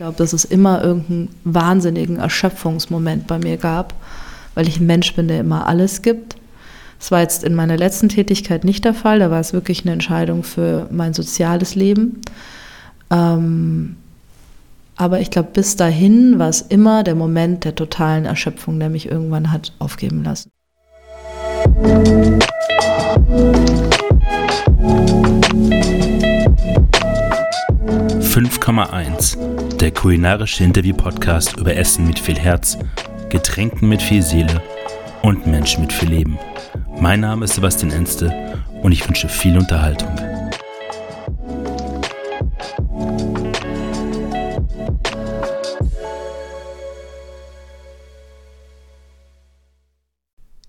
glaube, 0.00 0.16
dass 0.16 0.32
es 0.32 0.46
immer 0.46 0.82
irgendeinen 0.82 1.28
wahnsinnigen 1.44 2.16
Erschöpfungsmoment 2.16 3.26
bei 3.26 3.38
mir 3.38 3.58
gab, 3.58 3.92
weil 4.54 4.66
ich 4.66 4.80
ein 4.80 4.86
Mensch 4.86 5.14
bin, 5.14 5.28
der 5.28 5.40
immer 5.40 5.66
alles 5.66 6.00
gibt. 6.00 6.36
Das 6.98 7.10
war 7.10 7.20
jetzt 7.20 7.44
in 7.44 7.54
meiner 7.54 7.76
letzten 7.76 8.08
Tätigkeit 8.08 8.64
nicht 8.64 8.86
der 8.86 8.94
Fall. 8.94 9.18
Da 9.18 9.30
war 9.30 9.40
es 9.40 9.52
wirklich 9.52 9.82
eine 9.84 9.92
Entscheidung 9.92 10.42
für 10.42 10.88
mein 10.90 11.12
soziales 11.12 11.74
Leben. 11.74 12.22
Ähm, 13.10 13.96
aber 14.96 15.20
ich 15.20 15.30
glaube, 15.30 15.50
bis 15.52 15.76
dahin 15.76 16.38
war 16.38 16.48
es 16.48 16.62
immer 16.62 17.02
der 17.02 17.14
Moment 17.14 17.66
der 17.66 17.74
totalen 17.74 18.24
Erschöpfung, 18.24 18.80
der 18.80 18.88
mich 18.88 19.04
irgendwann 19.04 19.52
hat 19.52 19.74
aufgeben 19.80 20.24
lassen. 20.24 20.50
5,1 28.30 29.76
Der 29.78 29.90
kulinarische 29.90 30.62
Interview-Podcast 30.62 31.56
über 31.56 31.74
Essen 31.74 32.06
mit 32.06 32.16
viel 32.16 32.38
Herz, 32.38 32.78
Getränken 33.28 33.88
mit 33.88 34.00
viel 34.00 34.22
Seele 34.22 34.62
und 35.22 35.48
Menschen 35.48 35.80
mit 35.80 35.92
viel 35.92 36.10
Leben. 36.10 36.38
Mein 37.00 37.18
Name 37.18 37.46
ist 37.46 37.54
Sebastian 37.54 37.90
Enste 37.90 38.62
und 38.82 38.92
ich 38.92 39.04
wünsche 39.08 39.28
viel 39.28 39.58
Unterhaltung. 39.58 40.14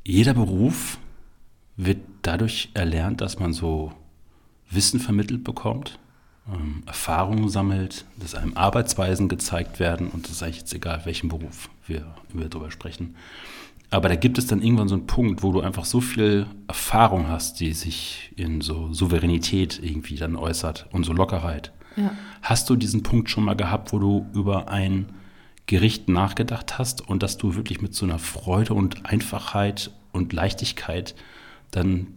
Jeder 0.04 0.34
Beruf 0.34 0.98
wird 1.78 2.00
dadurch 2.24 2.72
erlernt, 2.74 3.22
dass 3.22 3.38
man 3.38 3.54
so 3.54 3.94
Wissen 4.72 5.00
vermittelt 5.00 5.44
bekommt, 5.44 6.00
ähm, 6.48 6.84
Erfahrungen 6.86 7.50
sammelt, 7.50 8.06
dass 8.18 8.36
einem 8.36 8.56
Arbeitsweisen 8.56 9.30
gezeigt 9.30 9.80
werden 9.80 10.08
und 10.08 10.26
das 10.26 10.34
ist 10.34 10.44
eigentlich 10.44 10.60
jetzt 10.60 10.74
egal, 10.74 11.02
welchen 11.06 11.30
Beruf 11.30 11.70
wir, 11.88 12.16
wir 12.34 12.50
darüber 12.50 12.72
sprechen. 12.72 13.16
Aber 13.90 14.08
da 14.08 14.16
gibt 14.16 14.38
es 14.38 14.48
dann 14.48 14.62
irgendwann 14.62 14.88
so 14.88 14.96
einen 14.96 15.06
Punkt, 15.06 15.44
wo 15.44 15.52
du 15.52 15.60
einfach 15.60 15.84
so 15.84 16.00
viel 16.00 16.48
Erfahrung 16.68 17.28
hast, 17.28 17.60
die 17.60 17.74
sich 17.74 18.32
in 18.38 18.62
so 18.62 18.94
Souveränität 18.94 19.82
irgendwie 19.84 20.16
dann 20.16 20.38
äußert 20.38 20.88
und 20.92 21.04
so 21.04 21.12
Lockerheit. 21.12 21.74
Ja. 21.98 22.16
Hast 22.42 22.70
du 22.70 22.78
diesen 22.78 23.04
Punkt 23.04 23.30
schon 23.30 23.44
mal 23.44 23.56
gehabt, 23.56 23.92
wo 23.92 24.00
du 24.00 24.28
über 24.34 24.70
ein 24.70 25.08
Gericht 25.66 26.08
nachgedacht 26.08 26.80
hast 26.80 27.08
und 27.08 27.22
dass 27.22 27.38
du 27.38 27.56
wirklich 27.56 27.82
mit 27.82 27.94
so 27.94 28.06
einer 28.06 28.18
Freude 28.18 28.74
und 28.74 29.06
Einfachheit 29.06 29.92
und 30.14 30.32
Leichtigkeit 30.32 31.14
dann 31.72 32.08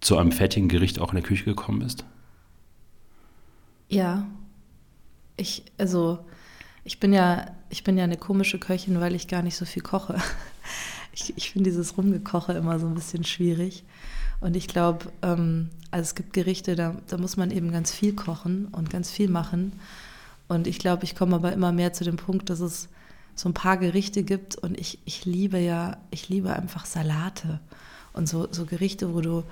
zu 0.00 0.18
einem 0.18 0.32
fertigen 0.32 0.68
Gericht 0.68 0.98
auch 0.98 1.10
in 1.10 1.16
der 1.16 1.24
Küche 1.24 1.44
gekommen 1.44 1.78
bist? 1.78 2.04
Ja. 3.94 4.26
Ich, 5.36 5.64
also, 5.78 6.18
ich 6.84 7.00
bin 7.00 7.12
ja, 7.12 7.46
ich 7.70 7.84
bin 7.84 7.96
ja 7.96 8.04
eine 8.04 8.16
komische 8.16 8.58
Köchin, 8.58 9.00
weil 9.00 9.14
ich 9.14 9.28
gar 9.28 9.42
nicht 9.42 9.56
so 9.56 9.64
viel 9.64 9.82
koche. 9.82 10.16
Ich, 11.16 11.32
ich 11.36 11.52
finde 11.52 11.70
dieses 11.70 11.96
Rumgekoche 11.96 12.54
immer 12.54 12.80
so 12.80 12.88
ein 12.88 12.94
bisschen 12.96 13.22
schwierig. 13.22 13.84
Und 14.40 14.56
ich 14.56 14.66
glaube, 14.66 15.12
ähm, 15.22 15.70
also 15.92 16.02
es 16.02 16.16
gibt 16.16 16.32
Gerichte, 16.32 16.74
da, 16.74 16.96
da 17.06 17.18
muss 17.18 17.36
man 17.36 17.52
eben 17.52 17.70
ganz 17.70 17.92
viel 17.92 18.14
kochen 18.14 18.66
und 18.72 18.90
ganz 18.90 19.12
viel 19.12 19.28
machen. 19.28 19.78
Und 20.48 20.66
ich 20.66 20.80
glaube, 20.80 21.04
ich 21.04 21.14
komme 21.14 21.36
aber 21.36 21.52
immer 21.52 21.70
mehr 21.70 21.92
zu 21.92 22.02
dem 22.02 22.16
Punkt, 22.16 22.50
dass 22.50 22.58
es 22.58 22.88
so 23.36 23.48
ein 23.48 23.54
paar 23.54 23.76
Gerichte 23.76 24.24
gibt 24.24 24.56
und 24.56 24.76
ich, 24.76 24.98
ich 25.04 25.24
liebe 25.24 25.58
ja, 25.58 25.98
ich 26.10 26.28
liebe 26.28 26.52
einfach 26.52 26.84
Salate 26.84 27.60
und 28.12 28.28
so, 28.28 28.48
so 28.50 28.64
Gerichte, 28.64 29.14
wo 29.14 29.20
du 29.20 29.44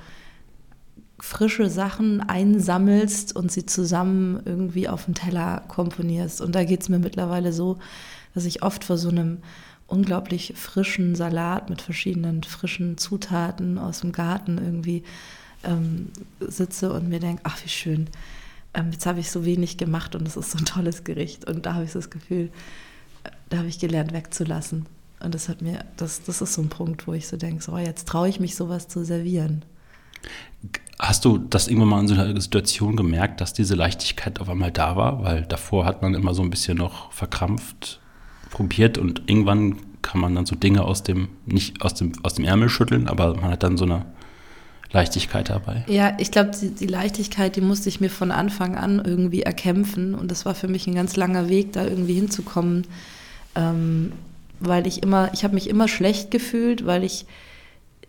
frische 1.23 1.71
Sachen 1.71 2.21
einsammelst 2.21 3.37
und 3.37 3.53
sie 3.53 3.65
zusammen 3.65 4.43
irgendwie 4.45 4.89
auf 4.89 5.05
den 5.05 5.15
Teller 5.15 5.63
komponierst. 5.69 6.41
Und 6.41 6.57
da 6.57 6.65
geht 6.65 6.83
es 6.83 6.89
mir 6.89 6.99
mittlerweile 6.99 7.53
so, 7.53 7.79
dass 8.35 8.45
ich 8.45 8.65
oft 8.65 8.83
vor 8.83 8.99
so 8.99 9.09
einem 9.09 9.39
unglaublich 9.87 10.55
frischen 10.57 11.15
Salat 11.15 11.71
mit 11.71 11.81
verschiedenen 11.81 12.43
frischen 12.43 12.99
Zutaten 12.99 13.79
aus 13.79 14.01
dem 14.01 14.11
Garten 14.11 14.59
irgendwie 14.59 15.05
ähm, 15.63 16.11
sitze 16.41 16.93
und 16.93 17.09
mir 17.09 17.21
denke, 17.21 17.43
ach 17.45 17.57
wie 17.65 17.69
schön, 17.69 18.09
ähm, 18.75 18.91
jetzt 18.91 19.07
habe 19.07 19.21
ich 19.21 19.31
so 19.31 19.45
wenig 19.45 19.79
gemacht 19.79 20.17
und 20.17 20.27
es 20.27 20.37
ist 20.37 20.51
so 20.51 20.59
ein 20.59 20.65
tolles 20.65 21.05
Gericht. 21.05 21.45
Und 21.45 21.67
da 21.67 21.75
habe 21.75 21.85
ich 21.85 21.93
das 21.93 22.11
Gefühl, 22.11 22.51
da 23.49 23.59
habe 23.59 23.69
ich 23.69 23.79
gelernt 23.79 24.13
wegzulassen. 24.13 24.87
Und 25.21 25.37
das 25.37 25.49
hat 25.49 25.63
mir, 25.63 25.85
das, 25.97 26.25
das 26.25 26.43
ist 26.43 26.55
so 26.55 26.63
ein 26.63 26.69
Punkt, 26.69 27.07
wo 27.07 27.13
ich 27.13 27.29
so 27.29 27.37
denke, 27.37 27.63
so 27.63 27.79
jetzt 27.79 28.09
traue 28.09 28.29
ich 28.29 28.41
mich 28.41 28.57
sowas 28.57 28.89
zu 28.89 29.05
servieren. 29.05 29.65
Hast 31.03 31.25
du 31.25 31.37
das 31.37 31.67
irgendwann 31.67 31.89
mal 31.89 32.01
in 32.01 32.07
so 32.07 32.15
einer 32.15 32.41
Situation 32.41 32.95
gemerkt, 32.95 33.41
dass 33.41 33.53
diese 33.53 33.75
Leichtigkeit 33.75 34.41
auf 34.41 34.49
einmal 34.49 34.71
da 34.71 34.95
war? 34.95 35.25
Weil 35.25 35.43
davor 35.43 35.85
hat 35.85 36.01
man 36.01 36.15
immer 36.15 36.33
so 36.33 36.43
ein 36.43 36.51
bisschen 36.51 36.79
noch 36.79 37.11
verkrampft 37.11 37.99
probiert 38.51 38.99
und 38.99 39.23
irgendwann 39.27 39.79
kann 40.03 40.21
man 40.21 40.37
dann 40.37 40.47
so 40.47 40.55
Dinge 40.55 40.85
aus 40.85 41.03
dem, 41.03 41.29
nicht 41.45 41.83
aus 41.83 41.95
dem, 41.95 42.13
aus 42.23 42.35
dem 42.35 42.45
Ärmel 42.45 42.69
schütteln, 42.69 43.09
aber 43.09 43.35
man 43.35 43.51
hat 43.51 43.65
dann 43.65 43.77
so 43.77 43.85
eine 43.85 44.05
Leichtigkeit 44.93 45.51
dabei. 45.51 45.85
Ja, 45.89 46.17
ich 46.21 46.31
glaube, 46.31 46.53
die, 46.61 46.71
die, 46.71 46.87
Leichtigkeit, 46.87 47.57
die 47.57 47.63
musste 47.63 47.89
ich 47.89 48.01
mir 48.01 48.11
von 48.11 48.31
Anfang 48.31 48.77
an 48.77 49.03
irgendwie 49.05 49.43
erkämpfen 49.43 50.15
und 50.15 50.31
das 50.31 50.47
war 50.47 50.55
für 50.55 50.69
mich 50.69 50.87
ein 50.87 50.95
ganz 50.95 51.17
langer 51.17 51.49
Weg, 51.49 51.73
da 51.73 51.83
irgendwie 51.85 52.15
hinzukommen, 52.15 52.87
ähm, 53.57 54.13
weil 54.61 54.87
ich 54.87 55.03
immer, 55.03 55.35
ich 55.35 55.43
habe 55.43 55.55
mich 55.55 55.69
immer 55.69 55.89
schlecht 55.89 56.31
gefühlt, 56.31 56.87
weil 56.87 57.03
ich 57.03 57.27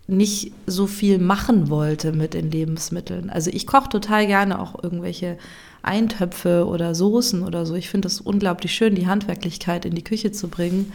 nicht 0.07 0.51
so 0.67 0.85
viel 0.85 1.17
machen 1.17 1.69
wollte 1.69 2.11
mit 2.11 2.33
den 2.33 2.51
Lebensmitteln. 2.51 3.29
Also 3.29 3.49
ich 3.51 3.65
koche 3.65 3.89
total 3.89 4.27
gerne 4.27 4.59
auch 4.59 4.83
irgendwelche 4.83 5.37
Eintöpfe 5.81 6.65
oder 6.67 6.93
Soßen 6.93 7.43
oder 7.43 7.65
so. 7.65 7.75
Ich 7.75 7.89
finde 7.89 8.07
es 8.07 8.19
unglaublich 8.21 8.73
schön, 8.73 8.95
die 8.95 9.07
Handwerklichkeit 9.07 9.85
in 9.85 9.95
die 9.95 10.03
Küche 10.03 10.31
zu 10.31 10.49
bringen. 10.49 10.91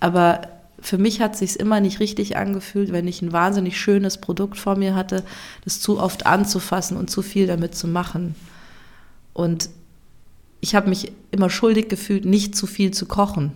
Aber 0.00 0.42
für 0.80 0.98
mich 0.98 1.20
hat 1.20 1.36
sich 1.36 1.60
immer 1.60 1.80
nicht 1.80 2.00
richtig 2.00 2.36
angefühlt, 2.36 2.92
wenn 2.92 3.06
ich 3.06 3.22
ein 3.22 3.32
wahnsinnig 3.32 3.78
schönes 3.78 4.18
Produkt 4.18 4.58
vor 4.58 4.76
mir 4.76 4.94
hatte, 4.94 5.22
das 5.64 5.80
zu 5.80 6.00
oft 6.00 6.26
anzufassen 6.26 6.96
und 6.96 7.10
zu 7.10 7.22
viel 7.22 7.46
damit 7.46 7.74
zu 7.74 7.86
machen. 7.86 8.34
Und 9.32 9.68
ich 10.60 10.74
habe 10.74 10.88
mich 10.88 11.12
immer 11.30 11.50
schuldig 11.50 11.88
gefühlt, 11.88 12.24
nicht 12.24 12.56
zu 12.56 12.66
viel 12.66 12.92
zu 12.92 13.06
kochen. 13.06 13.52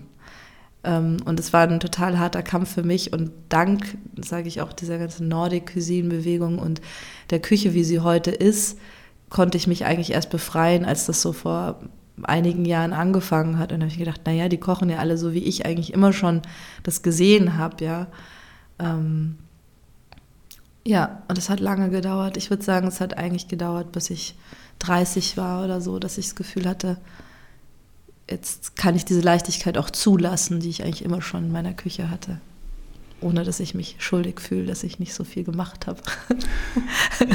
Ähm, 0.84 1.16
und 1.24 1.40
es 1.40 1.52
war 1.52 1.66
ein 1.66 1.80
total 1.80 2.18
harter 2.18 2.42
Kampf 2.42 2.74
für 2.74 2.82
mich. 2.82 3.12
Und 3.12 3.32
dank, 3.48 3.96
sage 4.22 4.48
ich 4.48 4.60
auch, 4.60 4.72
dieser 4.72 4.98
ganzen 4.98 5.28
Nordic-Cuisine-Bewegung 5.28 6.58
und 6.58 6.80
der 7.30 7.40
Küche, 7.40 7.74
wie 7.74 7.84
sie 7.84 8.00
heute 8.00 8.30
ist, 8.30 8.78
konnte 9.30 9.58
ich 9.58 9.66
mich 9.66 9.84
eigentlich 9.84 10.12
erst 10.12 10.30
befreien, 10.30 10.84
als 10.84 11.06
das 11.06 11.20
so 11.20 11.32
vor 11.32 11.80
einigen 12.22 12.64
Jahren 12.64 12.92
angefangen 12.92 13.58
hat. 13.58 13.72
Und 13.72 13.80
da 13.80 13.84
habe 13.84 13.92
ich 13.92 13.98
gedacht, 13.98 14.20
naja, 14.26 14.48
die 14.48 14.58
kochen 14.58 14.90
ja 14.90 14.98
alle 14.98 15.18
so, 15.18 15.32
wie 15.32 15.44
ich 15.44 15.66
eigentlich 15.66 15.92
immer 15.92 16.12
schon 16.12 16.42
das 16.82 17.02
gesehen 17.02 17.58
habe, 17.58 17.84
ja. 17.84 18.06
Ähm, 18.78 19.36
ja, 20.86 21.22
und 21.28 21.38
es 21.38 21.48
hat 21.48 21.60
lange 21.60 21.88
gedauert. 21.88 22.36
Ich 22.36 22.50
würde 22.50 22.62
sagen, 22.62 22.86
es 22.86 23.00
hat 23.00 23.16
eigentlich 23.16 23.48
gedauert, 23.48 23.90
bis 23.92 24.10
ich 24.10 24.36
30 24.80 25.36
war 25.36 25.64
oder 25.64 25.80
so, 25.80 25.98
dass 25.98 26.18
ich 26.18 26.26
das 26.26 26.34
Gefühl 26.34 26.68
hatte, 26.68 26.98
jetzt 28.30 28.76
kann 28.76 28.96
ich 28.96 29.04
diese 29.04 29.20
Leichtigkeit 29.20 29.78
auch 29.78 29.90
zulassen, 29.90 30.60
die 30.60 30.70
ich 30.70 30.82
eigentlich 30.82 31.04
immer 31.04 31.22
schon 31.22 31.44
in 31.44 31.52
meiner 31.52 31.74
Küche 31.74 32.10
hatte. 32.10 32.40
Ohne 33.20 33.44
dass 33.44 33.60
ich 33.60 33.74
mich 33.74 33.96
schuldig 33.98 34.40
fühle, 34.40 34.66
dass 34.66 34.82
ich 34.82 34.98
nicht 34.98 35.14
so 35.14 35.24
viel 35.24 35.44
gemacht 35.44 35.86
habe. 35.86 36.00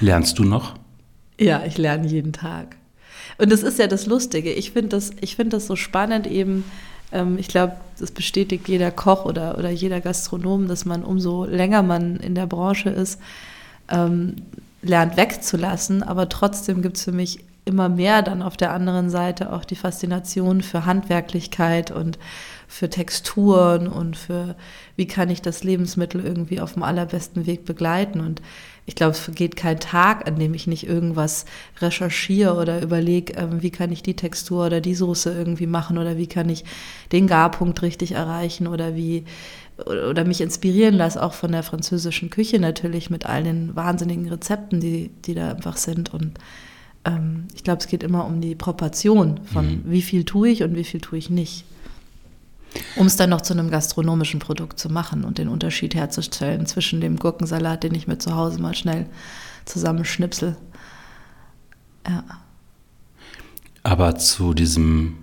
Lernst 0.00 0.38
du 0.38 0.44
noch? 0.44 0.74
Ja, 1.38 1.64
ich 1.64 1.78
lerne 1.78 2.06
jeden 2.06 2.32
Tag. 2.32 2.76
Und 3.38 3.50
das 3.50 3.62
ist 3.62 3.78
ja 3.78 3.86
das 3.86 4.06
Lustige. 4.06 4.52
Ich 4.52 4.72
finde 4.72 4.90
das, 4.90 5.10
find 5.24 5.52
das 5.52 5.66
so 5.66 5.76
spannend 5.76 6.26
eben. 6.26 6.64
Ähm, 7.12 7.38
ich 7.38 7.48
glaube, 7.48 7.76
das 7.98 8.10
bestätigt 8.10 8.68
jeder 8.68 8.90
Koch 8.90 9.24
oder, 9.24 9.58
oder 9.58 9.70
jeder 9.70 10.00
Gastronom, 10.00 10.68
dass 10.68 10.84
man 10.84 11.04
umso 11.04 11.44
länger 11.44 11.82
man 11.82 12.16
in 12.16 12.34
der 12.34 12.46
Branche 12.46 12.90
ist, 12.90 13.18
ähm, 13.88 14.36
lernt 14.82 15.16
wegzulassen. 15.16 16.02
Aber 16.02 16.28
trotzdem 16.28 16.82
gibt 16.82 16.98
es 16.98 17.04
für 17.04 17.12
mich 17.12 17.40
immer 17.64 17.88
mehr 17.88 18.22
dann 18.22 18.42
auf 18.42 18.56
der 18.56 18.72
anderen 18.72 19.10
Seite 19.10 19.52
auch 19.52 19.64
die 19.64 19.76
Faszination 19.76 20.62
für 20.62 20.86
Handwerklichkeit 20.86 21.90
und 21.90 22.18
für 22.66 22.88
Texturen 22.88 23.88
und 23.88 24.16
für, 24.16 24.56
wie 24.96 25.06
kann 25.06 25.28
ich 25.28 25.42
das 25.42 25.64
Lebensmittel 25.64 26.24
irgendwie 26.24 26.60
auf 26.60 26.74
dem 26.74 26.82
allerbesten 26.82 27.46
Weg 27.46 27.64
begleiten. 27.64 28.20
Und 28.20 28.40
ich 28.86 28.94
glaube, 28.94 29.12
es 29.12 29.20
vergeht 29.20 29.56
kein 29.56 29.78
Tag, 29.78 30.26
an 30.26 30.38
dem 30.38 30.54
ich 30.54 30.66
nicht 30.66 30.86
irgendwas 30.86 31.44
recherchiere 31.80 32.54
oder 32.54 32.80
überlege, 32.80 33.34
ähm, 33.34 33.62
wie 33.62 33.70
kann 33.70 33.92
ich 33.92 34.02
die 34.02 34.16
Textur 34.16 34.66
oder 34.66 34.80
die 34.80 34.94
Soße 34.94 35.32
irgendwie 35.32 35.66
machen 35.66 35.98
oder 35.98 36.16
wie 36.16 36.28
kann 36.28 36.48
ich 36.48 36.64
den 37.12 37.26
Garpunkt 37.26 37.82
richtig 37.82 38.12
erreichen 38.12 38.66
oder 38.66 38.94
wie 38.94 39.24
oder 39.86 40.24
mich 40.24 40.40
inspirieren 40.40 40.94
lasse, 40.94 41.22
auch 41.22 41.32
von 41.32 41.52
der 41.52 41.62
französischen 41.62 42.28
Küche 42.28 42.58
natürlich 42.58 43.08
mit 43.08 43.24
all 43.24 43.44
den 43.44 43.74
wahnsinnigen 43.74 44.28
Rezepten, 44.28 44.78
die, 44.78 45.10
die 45.24 45.34
da 45.34 45.52
einfach 45.52 45.78
sind. 45.78 46.12
Und 46.12 46.38
ähm, 47.04 47.48
ich 47.54 47.64
glaube, 47.64 47.80
es 47.80 47.88
geht 47.88 48.02
immer 48.02 48.24
um 48.26 48.40
die 48.40 48.54
Proportion 48.54 49.40
von 49.44 49.66
mhm. 49.66 49.82
wie 49.86 50.02
viel 50.02 50.24
tue 50.24 50.50
ich 50.50 50.62
und 50.62 50.74
wie 50.74 50.84
viel 50.84 51.00
tue 51.00 51.18
ich 51.18 51.30
nicht. 51.30 51.64
Um 52.94 53.06
es 53.06 53.16
dann 53.16 53.30
noch 53.30 53.40
zu 53.40 53.52
einem 53.52 53.70
gastronomischen 53.70 54.38
Produkt 54.38 54.78
zu 54.78 54.90
machen 54.90 55.24
und 55.24 55.38
den 55.38 55.48
Unterschied 55.48 55.94
herzustellen 55.94 56.66
zwischen 56.66 57.00
dem 57.00 57.16
Gurkensalat, 57.16 57.82
den 57.82 57.94
ich 57.94 58.06
mir 58.06 58.18
zu 58.18 58.36
Hause 58.36 58.60
mal 58.60 58.74
schnell 58.74 59.06
zusammenschnipsel. 59.64 60.56
Ja. 62.06 62.24
Aber 63.82 64.16
zu 64.16 64.54
diesem 64.54 65.18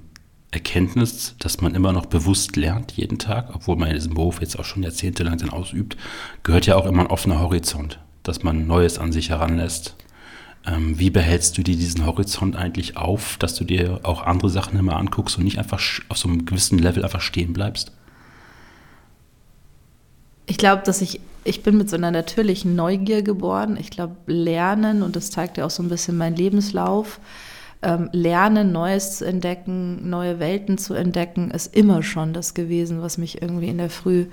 Erkenntnis, 0.52 1.36
dass 1.40 1.62
man 1.62 1.76
immer 1.76 1.94
noch 1.94 2.08
bewusst 2.08 2.56
lernt 2.56 2.94
jeden 2.94 3.20
Tag, 3.20 3.52
obwohl 3.54 3.78
man 3.78 3.90
in 3.90 3.96
diesem 3.96 4.14
Beruf 4.14 4.42
jetzt 4.42 4.58
auch 4.60 4.66
schon 4.66 4.84
jahrzehntelang 4.84 5.38
dann 5.38 5.50
ausübt, 5.50 5.98
gehört 6.44 6.66
ja 6.66 6.76
auch 6.76 6.86
immer 6.86 7.04
ein 7.04 7.12
offener 7.12 7.40
Horizont, 7.40 8.00
dass 8.24 8.44
man 8.44 8.68
Neues 8.68 8.98
an 8.98 9.12
sich 9.12 9.30
heranlässt. 9.30 9.96
Ähm, 10.68 11.00
wie 11.00 11.10
behältst 11.10 11.58
du 11.58 11.64
dir 11.64 11.78
diesen 11.78 12.06
Horizont 12.06 12.56
eigentlich 12.56 12.98
auf, 12.98 13.38
dass 13.38 13.56
du 13.56 13.64
dir 13.64 14.02
auch 14.04 14.22
andere 14.24 14.50
Sachen 14.50 14.78
immer 14.78 14.98
anguckst 14.98 15.38
und 15.38 15.46
nicht 15.46 15.60
einfach 15.60 15.82
auf 16.10 16.18
so 16.18 16.28
einem 16.28 16.46
gewissen 16.46 16.78
Level 16.78 17.04
einfach 17.04 17.22
stehen 17.22 17.54
bleibst? 17.54 17.94
Ich 20.46 20.58
glaube, 20.58 20.84
dass 20.86 21.02
ich, 21.02 21.22
ich 21.46 21.64
bin 21.64 21.78
mit 21.78 21.90
so 21.90 21.96
einer 21.96 22.12
natürlichen 22.12 22.76
Neugier 22.76 23.22
geboren. 23.22 23.78
Ich 23.80 23.92
glaube, 23.92 24.16
Lernen, 24.26 25.04
und 25.04 25.16
das 25.16 25.32
zeigt 25.32 25.58
ja 25.58 25.66
auch 25.66 25.70
so 25.70 25.84
ein 25.84 25.90
bisschen 25.90 26.18
mein 26.18 26.36
Lebenslauf, 26.36 27.20
ähm, 27.84 28.10
Lernen, 28.12 28.72
Neues 28.72 29.18
zu 29.18 29.26
entdecken, 29.26 30.10
neue 30.10 30.40
Welten 30.40 30.78
zu 30.78 30.94
entdecken, 30.96 31.52
ist 31.52 31.76
immer 31.76 32.02
schon 32.02 32.34
das 32.34 32.54
gewesen, 32.54 33.02
was 33.02 33.18
mich 33.18 33.42
irgendwie 33.42 33.68
in 33.68 33.78
der 33.78 33.92
Früh 33.92 34.26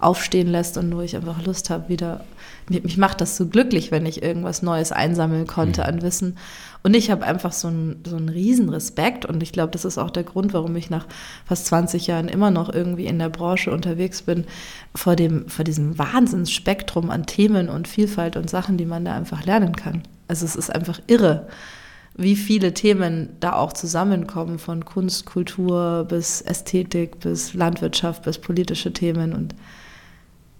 aufstehen 0.00 0.48
lässt 0.48 0.76
und 0.76 0.94
wo 0.94 1.00
ich 1.00 1.16
einfach 1.16 1.44
Lust 1.44 1.70
habe, 1.70 1.88
wieder. 1.88 2.24
Mich, 2.68 2.82
mich 2.82 2.96
macht 2.98 3.20
das 3.20 3.36
so 3.36 3.46
glücklich, 3.46 3.90
wenn 3.90 4.06
ich 4.06 4.22
irgendwas 4.22 4.62
Neues 4.62 4.92
einsammeln 4.92 5.46
konnte 5.46 5.82
mhm. 5.82 5.86
an 5.86 6.02
Wissen. 6.02 6.36
Und 6.82 6.94
ich 6.94 7.10
habe 7.10 7.24
einfach 7.24 7.52
so 7.52 7.68
einen, 7.68 8.02
so 8.06 8.16
einen 8.16 8.28
riesen 8.28 8.68
Respekt 8.68 9.26
und 9.26 9.42
ich 9.42 9.52
glaube, 9.52 9.72
das 9.72 9.84
ist 9.84 9.98
auch 9.98 10.10
der 10.10 10.24
Grund, 10.24 10.52
warum 10.52 10.76
ich 10.76 10.90
nach 10.90 11.06
fast 11.46 11.66
20 11.66 12.06
Jahren 12.06 12.28
immer 12.28 12.50
noch 12.50 12.72
irgendwie 12.72 13.06
in 13.06 13.18
der 13.18 13.28
Branche 13.28 13.70
unterwegs 13.72 14.22
bin, 14.22 14.44
vor, 14.94 15.16
dem, 15.16 15.48
vor 15.48 15.64
diesem 15.64 15.98
Wahnsinnsspektrum 15.98 17.10
an 17.10 17.26
Themen 17.26 17.68
und 17.68 17.88
Vielfalt 17.88 18.36
und 18.36 18.48
Sachen, 18.48 18.76
die 18.76 18.86
man 18.86 19.04
da 19.04 19.14
einfach 19.14 19.44
lernen 19.44 19.74
kann. 19.74 20.02
Also 20.28 20.44
es 20.44 20.54
ist 20.56 20.74
einfach 20.74 21.00
irre 21.06 21.48
wie 22.20 22.36
viele 22.36 22.74
Themen 22.74 23.30
da 23.40 23.54
auch 23.54 23.72
zusammenkommen, 23.72 24.58
von 24.58 24.84
Kunst, 24.84 25.24
Kultur 25.24 26.04
bis 26.08 26.42
Ästhetik, 26.42 27.20
bis 27.20 27.54
Landwirtschaft, 27.54 28.24
bis 28.24 28.38
politische 28.38 28.92
Themen. 28.92 29.32
Und 29.32 29.54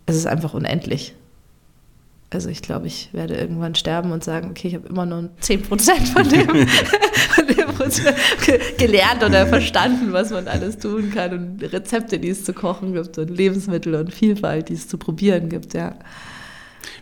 es 0.06 0.16
ist 0.16 0.26
einfach 0.26 0.54
unendlich. 0.54 1.14
Also 2.32 2.48
ich 2.48 2.62
glaube, 2.62 2.86
ich 2.86 3.10
werde 3.12 3.34
irgendwann 3.34 3.74
sterben 3.74 4.12
und 4.12 4.22
sagen, 4.22 4.50
okay, 4.50 4.68
ich 4.68 4.74
habe 4.74 4.88
immer 4.88 5.04
nur 5.04 5.30
10 5.40 5.62
Prozent 5.62 6.08
von 6.08 6.28
dem, 6.28 6.46
von 7.34 7.46
dem 7.46 8.76
gelernt 8.78 9.24
oder 9.24 9.46
verstanden, 9.46 10.12
was 10.12 10.30
man 10.30 10.46
alles 10.46 10.78
tun 10.78 11.10
kann 11.10 11.32
und 11.32 11.72
Rezepte, 11.72 12.20
die 12.20 12.28
es 12.28 12.44
zu 12.44 12.52
kochen 12.52 12.94
gibt 12.94 13.18
und 13.18 13.30
Lebensmittel 13.30 13.96
und 13.96 14.14
Vielfalt, 14.14 14.68
die 14.68 14.74
es 14.74 14.86
zu 14.88 14.96
probieren 14.96 15.48
gibt, 15.48 15.74
ja. 15.74 15.96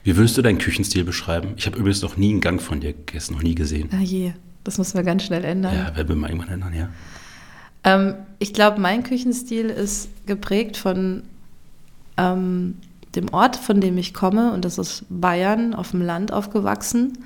Wie 0.03 0.17
würdest 0.17 0.39
du 0.39 0.43
deinen 0.43 0.59
Küchenstil 0.59 1.05
beschreiben? 1.05 1.55
Ich 1.57 1.67
habe 1.67 1.79
übrigens 1.79 2.01
noch 2.03 2.17
nie 2.17 2.31
einen 2.31 2.41
Gang 2.41 2.61
von 2.63 2.81
dir 2.81 2.95
gegessen, 2.95 3.35
noch 3.35 3.43
nie 3.43 3.55
gesehen. 3.55 3.91
Ah 3.93 4.03
je, 4.03 4.33
das 4.69 4.77
müssen 4.77 4.99
wir 4.99 5.03
ganz 5.03 5.23
schnell 5.23 5.45
ändern. 5.45 5.75
Ja, 5.75 5.97
werden 5.97 6.09
wir 6.09 6.17
mal 6.17 6.29
irgendwann 6.29 6.53
ändern, 6.53 6.75
ja. 6.75 6.89
Ähm, 7.85 8.15
ich 8.39 8.53
glaube, 8.53 8.79
mein 8.81 9.03
Küchenstil 9.03 9.71
ist 9.71 10.11
geprägt 10.27 10.77
von 10.77 11.23
ähm, 12.19 12.77
dem 13.15 13.33
Ort, 13.33 13.57
von 13.57 13.81
dem 13.81 13.97
ich 13.97 14.13
komme, 14.13 14.53
und 14.53 14.67
das 14.67 14.77
ist 14.77 15.07
Bayern, 15.09 15.73
auf 15.73 15.93
dem 15.93 16.03
Land 16.03 16.35
aufgewachsen. 16.35 17.17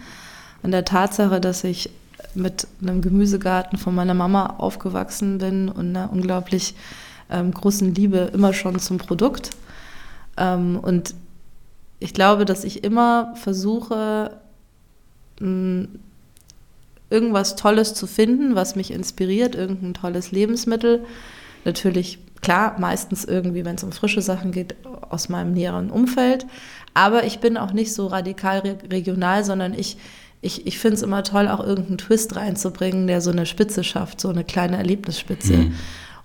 Und 0.62 0.70
der 0.70 0.84
Tatsache, 0.84 1.40
dass 1.40 1.64
ich 1.64 1.90
mit 2.34 2.68
einem 2.80 3.02
Gemüsegarten 3.02 3.76
von 3.76 3.92
meiner 3.92 4.14
Mama 4.14 4.54
aufgewachsen 4.58 5.38
bin 5.38 5.68
und 5.68 5.96
einer 5.96 6.12
unglaublich 6.12 6.76
ähm, 7.28 7.52
großen 7.52 7.92
Liebe 7.92 8.30
immer 8.32 8.52
schon 8.52 8.78
zum 8.78 8.98
Produkt. 8.98 9.50
Ähm, 10.36 10.78
und 10.80 11.16
ich 11.98 12.14
glaube, 12.14 12.44
dass 12.44 12.62
ich 12.62 12.84
immer 12.84 13.34
versuche, 13.34 14.30
irgendwas 17.12 17.56
Tolles 17.56 17.94
zu 17.94 18.06
finden, 18.06 18.54
was 18.54 18.74
mich 18.74 18.90
inspiriert, 18.90 19.54
irgendein 19.54 19.94
tolles 19.94 20.32
Lebensmittel. 20.32 21.04
Natürlich, 21.64 22.18
klar, 22.40 22.76
meistens 22.78 23.24
irgendwie, 23.24 23.64
wenn 23.64 23.76
es 23.76 23.84
um 23.84 23.92
frische 23.92 24.22
Sachen 24.22 24.50
geht, 24.50 24.74
aus 25.10 25.28
meinem 25.28 25.52
näheren 25.52 25.90
Umfeld. 25.90 26.46
Aber 26.94 27.24
ich 27.24 27.38
bin 27.38 27.56
auch 27.56 27.72
nicht 27.72 27.92
so 27.92 28.06
radikal 28.06 28.60
re 28.60 28.78
regional, 28.90 29.44
sondern 29.44 29.74
ich, 29.74 29.96
ich, 30.40 30.66
ich 30.66 30.78
finde 30.78 30.96
es 30.96 31.02
immer 31.02 31.22
toll, 31.22 31.48
auch 31.48 31.60
irgendeinen 31.60 31.98
Twist 31.98 32.34
reinzubringen, 32.34 33.06
der 33.06 33.20
so 33.20 33.30
eine 33.30 33.46
Spitze 33.46 33.84
schafft, 33.84 34.20
so 34.20 34.28
eine 34.28 34.44
kleine 34.44 34.78
Erlebnisspitze. 34.78 35.52
Mhm 35.52 35.74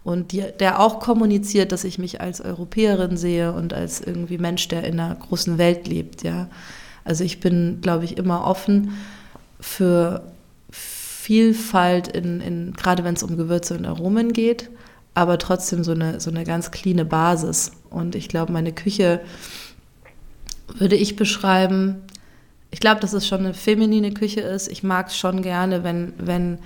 und 0.08 0.32
die, 0.32 0.42
der 0.58 0.80
auch 0.80 1.02
kommuniziert, 1.02 1.74
dass 1.74 1.84
ich 1.84 2.00
mich 2.00 2.22
als 2.22 2.40
Europäerin 2.40 3.18
sehe 3.18 3.52
und 3.52 3.74
als 3.74 4.00
irgendwie 4.00 4.38
Mensch, 4.38 4.70
der 4.70 4.86
in 4.86 5.02
einer 5.02 5.14
großen 5.14 5.58
Welt 5.58 5.86
lebt, 5.86 6.24
ja. 6.24 6.48
Also 7.04 7.26
ich 7.26 7.42
bin, 7.42 7.80
glaube 7.82 8.06
ich, 8.06 8.16
immer 8.16 8.48
offen 8.48 8.94
für 9.60 10.24
Vielfalt 11.28 12.08
in, 12.08 12.40
in 12.40 12.74
gerade 12.74 13.04
wenn 13.04 13.16
es 13.16 13.24
um 13.24 13.36
Gewürze 13.36 13.76
und 13.76 13.86
Aromen 13.86 14.32
geht, 14.32 14.70
aber 15.14 15.38
trotzdem 15.38 15.84
so 15.84 15.92
eine, 15.92 16.22
so 16.22 16.30
eine 16.30 16.46
ganz 16.46 16.72
cleane 16.72 17.04
Basis. 17.04 17.72
Und 17.90 18.16
ich 18.16 18.30
glaube, 18.30 18.54
meine 18.54 18.72
Küche 18.72 19.20
würde 20.78 20.96
ich 20.96 21.18
beschreiben, 21.18 21.98
ich 22.72 22.80
glaube, 22.80 23.02
dass 23.02 23.14
es 23.14 23.28
schon 23.28 23.40
eine 23.40 23.54
feminine 23.54 24.14
Küche 24.14 24.42
ist. 24.42 24.68
Ich 24.70 24.84
mag 24.84 25.08
es 25.08 25.18
schon 25.18 25.42
gerne, 25.42 25.84
wenn, 25.84 26.14
wenn 26.18 26.60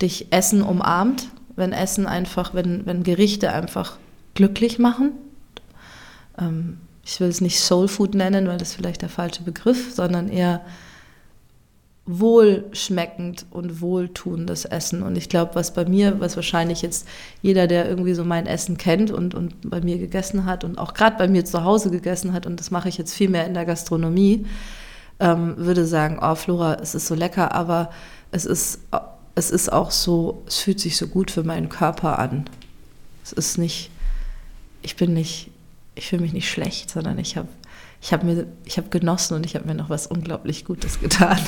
dich 0.00 0.32
Essen 0.32 0.62
umarmt 0.62 1.28
wenn 1.56 1.72
Essen 1.72 2.06
einfach, 2.06 2.54
wenn, 2.54 2.86
wenn 2.86 3.02
Gerichte 3.02 3.52
einfach 3.52 3.98
glücklich 4.34 4.78
machen. 4.78 5.12
Ähm, 6.38 6.78
ich 7.04 7.20
will 7.20 7.28
es 7.28 7.40
nicht 7.40 7.60
Soul 7.60 7.88
Food 7.88 8.14
nennen, 8.14 8.46
weil 8.46 8.58
das 8.58 8.74
vielleicht 8.74 9.02
der 9.02 9.08
falsche 9.08 9.42
Begriff, 9.42 9.92
sondern 9.94 10.28
eher 10.28 10.64
wohlschmeckend 12.04 13.46
und 13.50 13.80
wohltuendes 13.80 14.64
Essen. 14.64 15.02
Und 15.02 15.16
ich 15.16 15.28
glaube, 15.28 15.54
was 15.54 15.72
bei 15.72 15.84
mir, 15.84 16.18
was 16.20 16.36
wahrscheinlich 16.36 16.82
jetzt 16.82 17.06
jeder, 17.42 17.66
der 17.66 17.88
irgendwie 17.88 18.14
so 18.14 18.24
mein 18.24 18.46
Essen 18.46 18.76
kennt 18.76 19.10
und, 19.10 19.34
und 19.34 19.70
bei 19.70 19.80
mir 19.80 19.98
gegessen 19.98 20.44
hat 20.44 20.64
und 20.64 20.78
auch 20.78 20.94
gerade 20.94 21.16
bei 21.16 21.28
mir 21.28 21.44
zu 21.44 21.62
Hause 21.62 21.90
gegessen 21.90 22.32
hat, 22.32 22.46
und 22.46 22.58
das 22.58 22.70
mache 22.70 22.88
ich 22.88 22.98
jetzt 22.98 23.14
viel 23.14 23.28
mehr 23.28 23.46
in 23.46 23.54
der 23.54 23.64
Gastronomie, 23.64 24.46
ähm, 25.20 25.54
würde 25.56 25.86
sagen, 25.86 26.18
oh 26.20 26.34
Flora, 26.34 26.74
es 26.82 26.94
ist 26.94 27.06
so 27.06 27.14
lecker, 27.14 27.52
aber 27.52 27.90
es 28.32 28.46
ist 28.46 28.80
es 29.34 29.50
ist 29.50 29.72
auch 29.72 29.90
so, 29.90 30.42
es 30.46 30.58
fühlt 30.58 30.80
sich 30.80 30.96
so 30.96 31.06
gut 31.06 31.30
für 31.30 31.42
meinen 31.42 31.68
Körper 31.68 32.18
an. 32.18 32.48
Es 33.24 33.32
ist 33.32 33.58
nicht, 33.58 33.90
ich 34.82 34.96
bin 34.96 35.14
nicht, 35.14 35.50
ich 35.94 36.08
fühle 36.08 36.22
mich 36.22 36.32
nicht 36.32 36.50
schlecht, 36.50 36.90
sondern 36.90 37.18
ich 37.18 37.36
habe 37.36 37.48
ich 38.02 38.12
habe 38.12 38.26
mir, 38.26 38.46
ich 38.64 38.76
habe 38.78 38.88
genossen 38.88 39.36
und 39.36 39.46
ich 39.46 39.54
habe 39.54 39.66
mir 39.66 39.76
noch 39.76 39.88
was 39.88 40.08
unglaublich 40.08 40.64
Gutes 40.64 41.00
getan. 41.00 41.38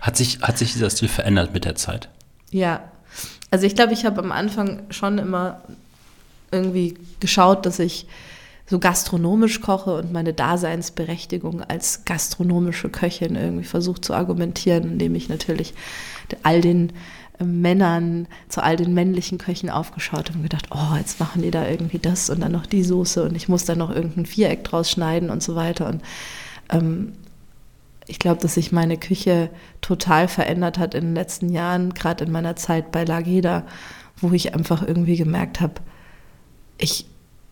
Hat 0.00 0.16
sich, 0.16 0.40
hat 0.40 0.56
sich 0.56 0.72
dieser 0.72 0.88
Stil 0.90 1.08
verändert 1.08 1.52
mit 1.52 1.64
der 1.64 1.74
Zeit? 1.74 2.08
Ja, 2.50 2.84
also 3.50 3.66
ich 3.66 3.74
glaube, 3.74 3.92
ich 3.92 4.06
habe 4.06 4.22
am 4.22 4.30
Anfang 4.30 4.84
schon 4.90 5.18
immer 5.18 5.60
irgendwie 6.52 6.94
geschaut, 7.18 7.66
dass 7.66 7.80
ich 7.80 8.06
so 8.66 8.78
gastronomisch 8.78 9.60
koche 9.60 9.94
und 9.96 10.12
meine 10.12 10.32
Daseinsberechtigung 10.32 11.62
als 11.62 12.04
gastronomische 12.04 12.88
Köchin 12.88 13.34
irgendwie 13.34 13.64
versucht 13.64 14.04
zu 14.04 14.14
argumentieren, 14.14 14.84
indem 14.84 15.16
ich 15.16 15.28
natürlich 15.28 15.74
all 16.44 16.60
den 16.60 16.92
Männern, 17.44 18.26
zu 18.48 18.62
all 18.62 18.76
den 18.76 18.94
männlichen 18.94 19.38
Köchen 19.38 19.70
aufgeschaut 19.70 20.30
und 20.34 20.42
gedacht, 20.42 20.68
oh, 20.70 20.96
jetzt 20.96 21.20
machen 21.20 21.42
die 21.42 21.50
da 21.50 21.66
irgendwie 21.68 21.98
das 21.98 22.30
und 22.30 22.40
dann 22.40 22.52
noch 22.52 22.66
die 22.66 22.82
Soße 22.82 23.22
und 23.24 23.36
ich 23.36 23.48
muss 23.48 23.64
da 23.64 23.74
noch 23.74 23.90
irgendein 23.90 24.26
Viereck 24.26 24.64
draus 24.64 24.90
schneiden 24.90 25.30
und 25.30 25.42
so 25.42 25.54
weiter. 25.54 25.88
Und 25.88 26.02
ähm, 26.70 27.12
ich 28.06 28.18
glaube, 28.18 28.40
dass 28.40 28.54
sich 28.54 28.72
meine 28.72 28.96
Küche 28.96 29.50
total 29.80 30.28
verändert 30.28 30.78
hat 30.78 30.94
in 30.94 31.04
den 31.04 31.14
letzten 31.14 31.50
Jahren, 31.50 31.94
gerade 31.94 32.24
in 32.24 32.32
meiner 32.32 32.56
Zeit 32.56 32.92
bei 32.92 33.04
Lageda, 33.04 33.64
wo 34.16 34.32
ich 34.32 34.54
einfach 34.54 34.86
irgendwie 34.86 35.16
gemerkt 35.16 35.60
habe, 35.60 35.74
ich, 36.78 37.06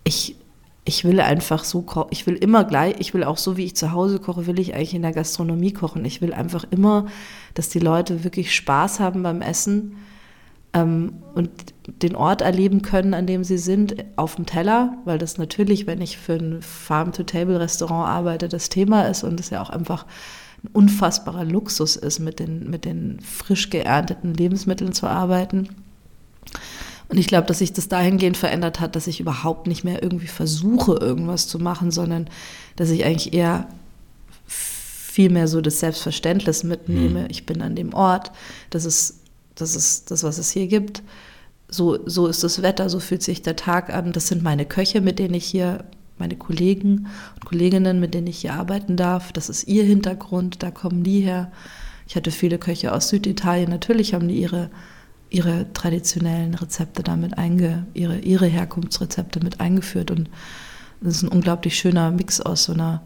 ich 0.04 0.36
ich 0.84 1.04
will 1.04 1.20
einfach 1.20 1.64
so 1.64 1.82
kochen. 1.82 2.08
Ich 2.10 2.26
will 2.26 2.36
immer 2.36 2.64
gleich, 2.64 2.96
ich 2.98 3.12
will 3.12 3.24
auch 3.24 3.36
so, 3.36 3.56
wie 3.56 3.64
ich 3.64 3.76
zu 3.76 3.92
Hause 3.92 4.18
koche, 4.18 4.46
will 4.46 4.58
ich 4.58 4.74
eigentlich 4.74 4.94
in 4.94 5.02
der 5.02 5.12
Gastronomie 5.12 5.72
kochen. 5.72 6.04
Ich 6.04 6.20
will 6.20 6.32
einfach 6.32 6.64
immer, 6.70 7.06
dass 7.54 7.68
die 7.68 7.78
Leute 7.78 8.24
wirklich 8.24 8.54
Spaß 8.54 9.00
haben 9.00 9.22
beim 9.22 9.42
Essen 9.42 9.96
ähm, 10.72 11.14
und 11.34 11.50
den 11.86 12.16
Ort 12.16 12.40
erleben 12.40 12.82
können, 12.82 13.14
an 13.14 13.26
dem 13.26 13.44
sie 13.44 13.58
sind, 13.58 13.96
auf 14.16 14.36
dem 14.36 14.46
Teller, 14.46 14.96
weil 15.04 15.18
das 15.18 15.38
natürlich, 15.38 15.86
wenn 15.86 16.00
ich 16.00 16.18
für 16.18 16.34
ein 16.34 16.62
Farm-to-Table-Restaurant 16.62 18.08
arbeite, 18.08 18.48
das 18.48 18.68
Thema 18.68 19.02
ist 19.02 19.22
und 19.22 19.38
es 19.40 19.50
ja 19.50 19.60
auch 19.62 19.70
einfach 19.70 20.06
ein 20.62 20.70
unfassbarer 20.72 21.44
Luxus 21.44 21.96
ist, 21.96 22.20
mit 22.20 22.38
den, 22.38 22.70
mit 22.70 22.84
den 22.84 23.20
frisch 23.20 23.70
geernteten 23.70 24.34
Lebensmitteln 24.34 24.92
zu 24.92 25.06
arbeiten. 25.06 25.68
Und 27.10 27.18
ich 27.18 27.26
glaube, 27.26 27.46
dass 27.48 27.58
sich 27.58 27.72
das 27.72 27.88
dahingehend 27.88 28.36
verändert 28.36 28.78
hat, 28.78 28.94
dass 28.94 29.08
ich 29.08 29.18
überhaupt 29.18 29.66
nicht 29.66 29.82
mehr 29.82 30.00
irgendwie 30.02 30.28
versuche, 30.28 30.92
irgendwas 30.92 31.48
zu 31.48 31.58
machen, 31.58 31.90
sondern 31.90 32.30
dass 32.76 32.90
ich 32.90 33.04
eigentlich 33.04 33.32
eher 33.32 33.66
viel 34.46 35.28
mehr 35.28 35.48
so 35.48 35.60
das 35.60 35.80
Selbstverständnis 35.80 36.62
mitnehme. 36.62 37.22
Mhm. 37.22 37.26
Ich 37.28 37.46
bin 37.46 37.62
an 37.62 37.74
dem 37.74 37.94
Ort, 37.94 38.30
das 38.70 38.84
ist, 38.84 39.20
das 39.56 39.74
ist 39.74 40.12
das, 40.12 40.22
was 40.22 40.38
es 40.38 40.50
hier 40.50 40.68
gibt. 40.68 41.02
So, 41.68 41.98
so 42.06 42.28
ist 42.28 42.44
das 42.44 42.62
Wetter, 42.62 42.88
so 42.88 43.00
fühlt 43.00 43.24
sich 43.24 43.42
der 43.42 43.56
Tag 43.56 43.92
an. 43.92 44.12
Das 44.12 44.28
sind 44.28 44.44
meine 44.44 44.64
Köche, 44.64 45.00
mit 45.00 45.18
denen 45.18 45.34
ich 45.34 45.46
hier, 45.46 45.84
meine 46.18 46.36
Kollegen 46.36 47.08
und 47.34 47.44
Kolleginnen, 47.44 47.98
mit 47.98 48.14
denen 48.14 48.28
ich 48.28 48.38
hier 48.38 48.54
arbeiten 48.54 48.96
darf. 48.96 49.32
Das 49.32 49.48
ist 49.48 49.66
ihr 49.66 49.82
Hintergrund, 49.82 50.62
da 50.62 50.70
kommen 50.70 51.02
die 51.02 51.20
her. 51.20 51.50
Ich 52.06 52.14
hatte 52.14 52.30
viele 52.30 52.58
Köche 52.58 52.92
aus 52.92 53.08
Süditalien. 53.08 53.70
Natürlich 53.70 54.14
haben 54.14 54.28
die 54.28 54.40
ihre 54.40 54.70
ihre 55.30 55.72
traditionellen 55.72 56.54
Rezepte 56.54 57.02
damit 57.02 57.38
einge, 57.38 57.86
ihre, 57.94 58.18
ihre 58.18 58.46
Herkunftsrezepte 58.46 59.42
mit 59.42 59.60
eingeführt. 59.60 60.10
Und 60.10 60.28
das 61.00 61.16
ist 61.16 61.22
ein 61.22 61.28
unglaublich 61.28 61.78
schöner 61.78 62.10
Mix 62.10 62.40
aus 62.40 62.64
so 62.64 62.72
einer 62.72 63.00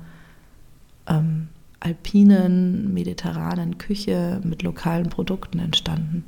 ähm, 1.06 1.48
alpinen, 1.80 2.94
mediterranen 2.94 3.76
Küche 3.76 4.40
mit 4.42 4.62
lokalen 4.62 5.10
Produkten 5.10 5.58
entstanden. 5.58 6.24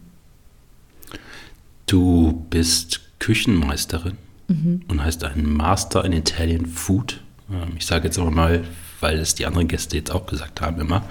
Du 1.86 2.44
bist 2.50 3.00
Küchenmeisterin 3.18 4.18
mhm. 4.48 4.82
und 4.88 5.02
hast 5.02 5.24
einen 5.24 5.50
Master 5.50 6.04
in 6.04 6.12
Italian 6.12 6.66
Food. 6.66 7.22
Ähm, 7.50 7.72
ich 7.78 7.86
sage 7.86 8.04
jetzt 8.04 8.18
aber 8.18 8.30
mal, 8.30 8.64
weil 9.00 9.18
es 9.18 9.34
die 9.34 9.46
anderen 9.46 9.68
Gäste 9.68 9.96
jetzt 9.96 10.10
auch 10.10 10.26
gesagt 10.26 10.60
haben, 10.60 10.80
immer 10.80 11.08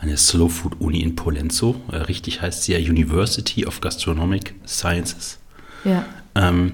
eine 0.00 0.16
Slow 0.16 0.48
Food 0.48 0.80
Uni 0.80 1.00
in 1.00 1.16
Polenzo. 1.16 1.76
Äh, 1.90 1.96
richtig 1.96 2.42
heißt 2.42 2.64
sie 2.64 2.72
ja 2.72 2.78
University 2.78 3.66
of 3.66 3.80
Gastronomic 3.80 4.54
Sciences. 4.66 5.38
Ja. 5.84 6.04
Ähm, 6.34 6.72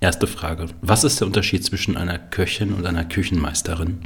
erste 0.00 0.26
Frage: 0.26 0.66
Was 0.80 1.04
ist 1.04 1.20
der 1.20 1.26
Unterschied 1.26 1.64
zwischen 1.64 1.96
einer 1.96 2.18
Köchin 2.18 2.72
und 2.72 2.86
einer 2.86 3.04
Küchenmeisterin? 3.04 4.00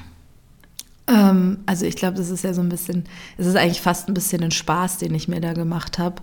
Ähm, 1.07 1.59
also, 1.67 1.87
ich 1.87 1.97
glaube, 1.97 2.17
das 2.17 2.31
ist 2.31 2.45
ja 2.45 2.53
so 2.53 2.61
ein 2.61 2.69
bisschen, 2.69 3.05
es 3.39 3.47
ist 3.47 3.57
eigentlich 3.57 3.81
fast 3.81 4.09
ein 4.09 4.15
bisschen 4.15 4.43
ein 4.43 4.51
Spaß, 4.51 4.99
den 4.99 5.15
ich 5.15 5.29
mir 5.29 5.41
da 5.41 5.55
gemacht 5.55 5.99
habe. 5.99 6.23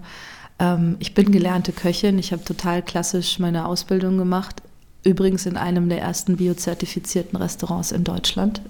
Ähm, 0.59 0.97
ich 0.99 1.13
bin 1.13 1.31
gelernte 1.31 1.71
Köchin. 1.71 2.19
Ich 2.19 2.31
habe 2.31 2.43
total 2.43 2.81
klassisch 2.81 3.39
meine 3.39 3.65
Ausbildung 3.65 4.17
gemacht. 4.17 4.61
Übrigens 5.03 5.45
in 5.45 5.57
einem 5.57 5.89
der 5.89 6.01
ersten 6.01 6.37
biozertifizierten 6.37 7.37
Restaurants 7.37 7.91
in 7.91 8.03
Deutschland. 8.03 8.61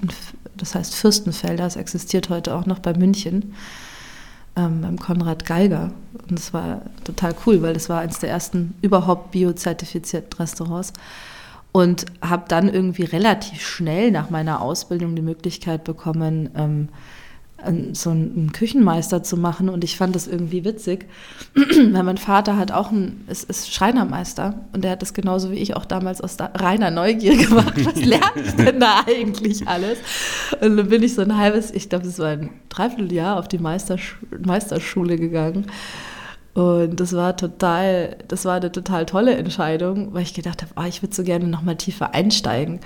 Das 0.57 0.75
heißt 0.75 0.95
Fürstenfelder. 0.95 1.65
Es 1.65 1.75
existiert 1.75 2.29
heute 2.29 2.55
auch 2.55 2.65
noch 2.65 2.79
bei 2.79 2.93
München. 2.93 3.55
Ähm, 4.55 4.81
beim 4.81 4.97
Konrad 4.97 5.45
Geiger. 5.45 5.91
Und 6.29 6.39
es 6.39 6.53
war 6.53 6.81
total 7.03 7.35
cool, 7.45 7.61
weil 7.61 7.73
das 7.73 7.89
war 7.89 7.99
eines 7.99 8.19
der 8.19 8.29
ersten 8.29 8.73
überhaupt 8.81 9.31
biozertifizierten 9.31 10.33
Restaurants. 10.37 10.93
Und 11.71 12.05
habe 12.21 12.45
dann 12.47 12.69
irgendwie 12.69 13.03
relativ 13.03 13.61
schnell 13.61 14.11
nach 14.11 14.29
meiner 14.29 14.61
Ausbildung 14.61 15.15
die 15.15 15.21
Möglichkeit 15.21 15.83
bekommen, 15.83 16.49
ähm, 16.55 16.87
so 17.93 18.09
einen 18.09 18.51
Küchenmeister 18.51 19.23
zu 19.23 19.37
machen 19.37 19.69
und 19.69 19.83
ich 19.83 19.97
fand 19.97 20.15
das 20.15 20.27
irgendwie 20.27 20.65
witzig, 20.65 21.07
weil 21.55 22.03
mein 22.03 22.17
Vater 22.17 22.57
hat 22.57 22.71
auch 22.71 22.91
ein, 22.91 23.23
ist, 23.27 23.49
ist 23.49 23.73
Schreinermeister 23.73 24.65
und 24.73 24.83
der 24.83 24.91
hat 24.91 25.01
das 25.01 25.13
genauso 25.13 25.51
wie 25.51 25.55
ich 25.55 25.75
auch 25.75 25.85
damals 25.85 26.21
aus 26.21 26.37
reiner 26.39 26.91
Neugier 26.91 27.37
gemacht. 27.47 27.73
Was 27.85 27.95
lerne 28.05 28.41
ich 28.45 28.55
denn 28.55 28.79
da 28.79 29.03
eigentlich 29.07 29.67
alles? 29.67 29.97
Und 30.61 30.77
dann 30.77 30.89
bin 30.89 31.01
ich 31.01 31.15
so 31.15 31.21
ein 31.21 31.37
halbes, 31.37 31.71
ich 31.71 31.89
glaube, 31.89 32.05
es 32.05 32.19
war 32.19 32.29
ein 32.29 32.49
Dreivierteljahr 32.69 33.39
auf 33.39 33.47
die 33.47 33.59
Meistersch 33.59 34.17
Meisterschule 34.43 35.17
gegangen. 35.17 35.65
Und 36.53 36.99
das 36.99 37.13
war 37.13 37.35
total, 37.35 38.17
das 38.27 38.45
war 38.45 38.55
eine 38.55 38.71
total 38.71 39.05
tolle 39.05 39.35
Entscheidung, 39.35 40.13
weil 40.13 40.23
ich 40.23 40.33
gedacht 40.33 40.61
habe, 40.61 40.71
oh, 40.77 40.87
ich 40.87 41.01
würde 41.01 41.13
so 41.13 41.23
gerne 41.23 41.47
noch 41.47 41.61
mal 41.61 41.75
tiefer 41.75 42.13
einsteigen. 42.13 42.79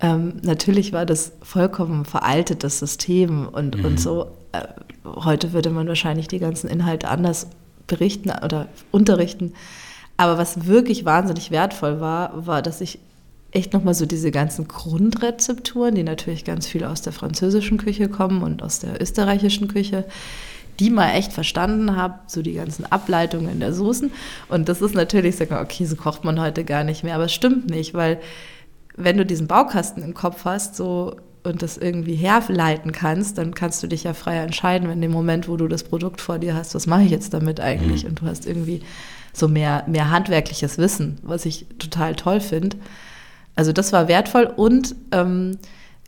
Ähm, 0.00 0.34
natürlich 0.42 0.92
war 0.92 1.06
das 1.06 1.32
vollkommen 1.42 2.04
veraltetes 2.04 2.78
System 2.78 3.48
und, 3.48 3.78
mhm. 3.78 3.84
und 3.84 4.00
so. 4.00 4.26
Äh, 4.52 4.62
heute 5.04 5.52
würde 5.52 5.70
man 5.70 5.88
wahrscheinlich 5.88 6.28
die 6.28 6.38
ganzen 6.38 6.68
Inhalte 6.68 7.08
anders 7.08 7.48
berichten 7.86 8.30
oder 8.30 8.68
unterrichten. 8.90 9.52
Aber 10.16 10.38
was 10.38 10.66
wirklich 10.66 11.04
wahnsinnig 11.04 11.50
wertvoll 11.50 12.00
war, 12.00 12.46
war, 12.46 12.62
dass 12.62 12.80
ich 12.80 12.98
echt 13.50 13.72
nochmal 13.72 13.94
so 13.94 14.04
diese 14.04 14.30
ganzen 14.30 14.66
Grundrezepturen, 14.66 15.94
die 15.94 16.02
natürlich 16.02 16.44
ganz 16.44 16.66
viel 16.66 16.84
aus 16.84 17.02
der 17.02 17.12
französischen 17.12 17.78
Küche 17.78 18.08
kommen 18.08 18.42
und 18.42 18.62
aus 18.62 18.80
der 18.80 19.00
österreichischen 19.00 19.68
Küche, 19.68 20.04
die 20.80 20.90
mal 20.90 21.12
echt 21.12 21.32
verstanden 21.32 21.94
habe, 21.94 22.18
so 22.26 22.42
die 22.42 22.54
ganzen 22.54 22.84
Ableitungen 22.90 23.60
der 23.60 23.72
Soßen. 23.72 24.10
Und 24.48 24.68
das 24.68 24.82
ist 24.82 24.94
natürlich, 24.94 25.38
mal, 25.50 25.62
okay, 25.62 25.84
so 25.84 25.94
kocht 25.94 26.24
man 26.24 26.40
heute 26.40 26.64
gar 26.64 26.82
nicht 26.82 27.04
mehr, 27.04 27.14
aber 27.14 27.26
es 27.26 27.32
stimmt 27.32 27.70
nicht, 27.70 27.94
weil 27.94 28.20
wenn 28.96 29.16
du 29.16 29.26
diesen 29.26 29.46
Baukasten 29.46 30.02
im 30.02 30.14
Kopf 30.14 30.44
hast, 30.44 30.76
so 30.76 31.16
und 31.44 31.60
das 31.60 31.76
irgendwie 31.76 32.14
herleiten 32.14 32.92
kannst, 32.92 33.36
dann 33.36 33.54
kannst 33.54 33.82
du 33.82 33.86
dich 33.86 34.04
ja 34.04 34.14
frei 34.14 34.38
entscheiden, 34.38 34.90
in 34.90 35.02
dem 35.02 35.12
Moment, 35.12 35.46
wo 35.46 35.56
du 35.56 35.68
das 35.68 35.84
Produkt 35.84 36.22
vor 36.22 36.38
dir 36.38 36.54
hast, 36.54 36.74
was 36.74 36.86
mache 36.86 37.02
ich 37.02 37.10
jetzt 37.10 37.34
damit 37.34 37.60
eigentlich? 37.60 38.04
Mhm. 38.04 38.10
Und 38.10 38.20
du 38.22 38.26
hast 38.26 38.46
irgendwie 38.46 38.80
so 39.34 39.46
mehr, 39.46 39.84
mehr 39.86 40.10
handwerkliches 40.10 40.78
Wissen, 40.78 41.18
was 41.22 41.44
ich 41.44 41.66
total 41.78 42.14
toll 42.14 42.40
finde. 42.40 42.78
Also 43.56 43.72
das 43.72 43.92
war 43.92 44.08
wertvoll 44.08 44.44
und 44.44 44.96
ähm, 45.12 45.58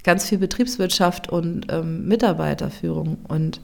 ganz 0.04 0.26
viel 0.28 0.38
Betriebswirtschaft 0.38 1.28
und 1.28 1.66
ähm, 1.70 2.08
Mitarbeiterführung. 2.08 3.18
Und 3.28 3.60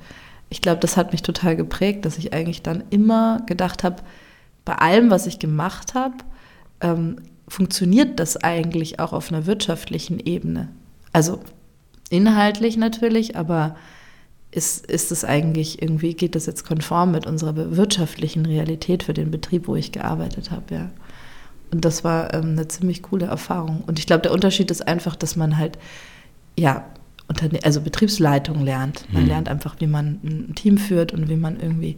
ich 0.50 0.60
glaube, 0.60 0.80
das 0.80 0.96
hat 0.98 1.12
mich 1.12 1.22
total 1.22 1.56
geprägt, 1.56 2.04
dass 2.04 2.18
ich 2.18 2.34
eigentlich 2.34 2.62
dann 2.62 2.84
immer 2.90 3.40
gedacht 3.46 3.82
habe, 3.82 4.02
bei 4.64 4.74
allem, 4.74 5.10
was 5.10 5.26
ich 5.26 5.38
gemacht 5.38 5.94
habe, 5.94 6.16
ähm, 6.80 7.16
funktioniert 7.52 8.18
das 8.18 8.38
eigentlich 8.38 8.98
auch 8.98 9.12
auf 9.12 9.30
einer 9.30 9.44
wirtschaftlichen 9.44 10.18
Ebene? 10.18 10.68
Also 11.12 11.40
inhaltlich 12.08 12.78
natürlich, 12.78 13.36
aber 13.36 13.76
ist, 14.50 14.86
ist 14.86 15.12
es 15.12 15.24
eigentlich 15.24 15.82
irgendwie, 15.82 16.14
geht 16.14 16.34
das 16.34 16.46
jetzt 16.46 16.64
konform 16.64 17.12
mit 17.12 17.26
unserer 17.26 17.76
wirtschaftlichen 17.76 18.46
Realität 18.46 19.02
für 19.02 19.12
den 19.12 19.30
Betrieb, 19.30 19.68
wo 19.68 19.76
ich 19.76 19.92
gearbeitet 19.92 20.50
habe, 20.50 20.74
ja. 20.74 20.90
Und 21.70 21.84
das 21.86 22.04
war 22.04 22.34
ähm, 22.34 22.50
eine 22.50 22.68
ziemlich 22.68 23.02
coole 23.02 23.26
Erfahrung. 23.26 23.82
Und 23.86 23.98
ich 23.98 24.06
glaube, 24.06 24.22
der 24.22 24.32
Unterschied 24.32 24.70
ist 24.70 24.86
einfach, 24.86 25.16
dass 25.16 25.36
man 25.36 25.56
halt, 25.56 25.78
ja, 26.58 26.84
Unterne 27.28 27.60
also 27.62 27.80
Betriebsleitung 27.80 28.62
lernt. 28.62 29.06
Man 29.10 29.22
mhm. 29.22 29.28
lernt 29.28 29.48
einfach, 29.48 29.76
wie 29.78 29.86
man 29.86 30.20
ein 30.22 30.54
Team 30.54 30.76
führt 30.76 31.14
und 31.14 31.30
wie 31.30 31.36
man 31.36 31.60
irgendwie 31.60 31.96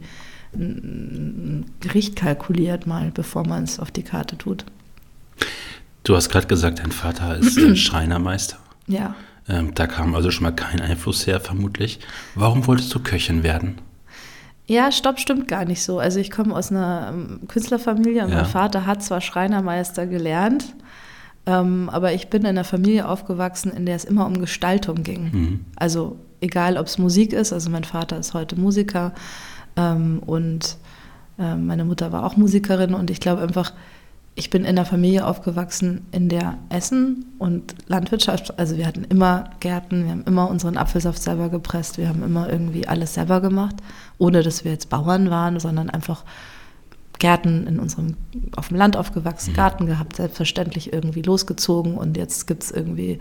ein 0.53 1.65
Gericht 1.81 2.15
kalkuliert 2.15 2.87
mal, 2.87 3.11
bevor 3.13 3.45
man 3.45 3.63
es 3.63 3.79
auf 3.79 3.91
die 3.91 4.03
Karte 4.03 4.37
tut. 4.37 4.65
Du 6.03 6.15
hast 6.15 6.29
gerade 6.29 6.47
gesagt, 6.47 6.79
dein 6.79 6.91
Vater 6.91 7.37
ist 7.37 7.57
ein 7.57 7.75
Schreinermeister. 7.75 8.57
Ja. 8.87 9.15
Ähm, 9.47 9.73
da 9.73 9.87
kam 9.87 10.15
also 10.15 10.31
schon 10.31 10.43
mal 10.43 10.51
kein 10.51 10.81
Einfluss 10.81 11.27
her, 11.27 11.39
vermutlich. 11.39 11.99
Warum 12.35 12.65
wolltest 12.67 12.93
du 12.93 12.99
Köchin 12.99 13.43
werden? 13.43 13.79
Ja, 14.67 14.91
stopp, 14.91 15.19
stimmt 15.19 15.47
gar 15.47 15.65
nicht 15.65 15.83
so. 15.83 15.99
Also 15.99 16.19
ich 16.19 16.31
komme 16.31 16.55
aus 16.55 16.71
einer 16.71 17.11
ähm, 17.13 17.41
Künstlerfamilie 17.47 18.23
und 18.23 18.29
ja. 18.29 18.37
mein 18.37 18.45
Vater 18.45 18.85
hat 18.85 19.03
zwar 19.03 19.21
Schreinermeister 19.21 20.07
gelernt, 20.07 20.75
ähm, 21.45 21.89
aber 21.91 22.13
ich 22.13 22.29
bin 22.29 22.41
in 22.41 22.47
einer 22.47 22.63
Familie 22.63 23.07
aufgewachsen, 23.07 23.71
in 23.71 23.85
der 23.85 23.95
es 23.95 24.05
immer 24.05 24.25
um 24.25 24.39
Gestaltung 24.39 25.03
ging. 25.03 25.23
Mhm. 25.31 25.65
Also 25.75 26.17
egal, 26.41 26.77
ob 26.77 26.87
es 26.87 26.97
Musik 26.97 27.33
ist, 27.33 27.53
also 27.53 27.69
mein 27.69 27.83
Vater 27.83 28.17
ist 28.17 28.33
heute 28.33 28.59
Musiker 28.59 29.13
ähm, 29.75 30.19
und 30.25 30.77
äh, 31.37 31.55
meine 31.55 31.85
Mutter 31.85 32.11
war 32.11 32.25
auch 32.25 32.35
Musikerin 32.35 32.95
und 32.95 33.11
ich 33.11 33.19
glaube 33.19 33.43
einfach, 33.43 33.71
ich 34.37 34.49
bin 34.49 34.63
in 34.63 34.69
einer 34.69 34.85
Familie 34.85 35.25
aufgewachsen, 35.25 36.05
in 36.11 36.27
der 36.27 36.57
Essen 36.67 37.25
und 37.39 37.73
Landwirtschaft, 37.87 38.59
also 38.59 38.75
wir 38.75 38.85
hatten 38.85 39.05
immer 39.05 39.49
Gärten, 39.61 40.03
wir 40.03 40.11
haben 40.11 40.25
immer 40.25 40.49
unseren 40.49 40.75
Apfelsaft 40.75 41.23
selber 41.23 41.49
gepresst, 41.49 41.97
wir 41.97 42.09
haben 42.09 42.21
immer 42.21 42.49
irgendwie 42.49 42.85
alles 42.85 43.13
selber 43.13 43.39
gemacht, 43.39 43.77
ohne 44.17 44.43
dass 44.43 44.65
wir 44.65 44.71
jetzt 44.71 44.89
Bauern 44.89 45.29
waren, 45.29 45.59
sondern 45.61 45.89
einfach 45.89 46.25
Gärten 47.17 47.65
in 47.65 47.79
unserem, 47.79 48.17
auf 48.57 48.67
dem 48.67 48.77
Land 48.77 48.97
aufgewachsen, 48.97 49.51
mhm. 49.51 49.55
Garten 49.55 49.85
gehabt, 49.85 50.17
selbstverständlich 50.17 50.91
irgendwie 50.91 51.21
losgezogen 51.21 51.97
und 51.97 52.17
jetzt 52.17 52.45
gibt 52.45 52.63
es 52.63 52.71
irgendwie 52.71 53.19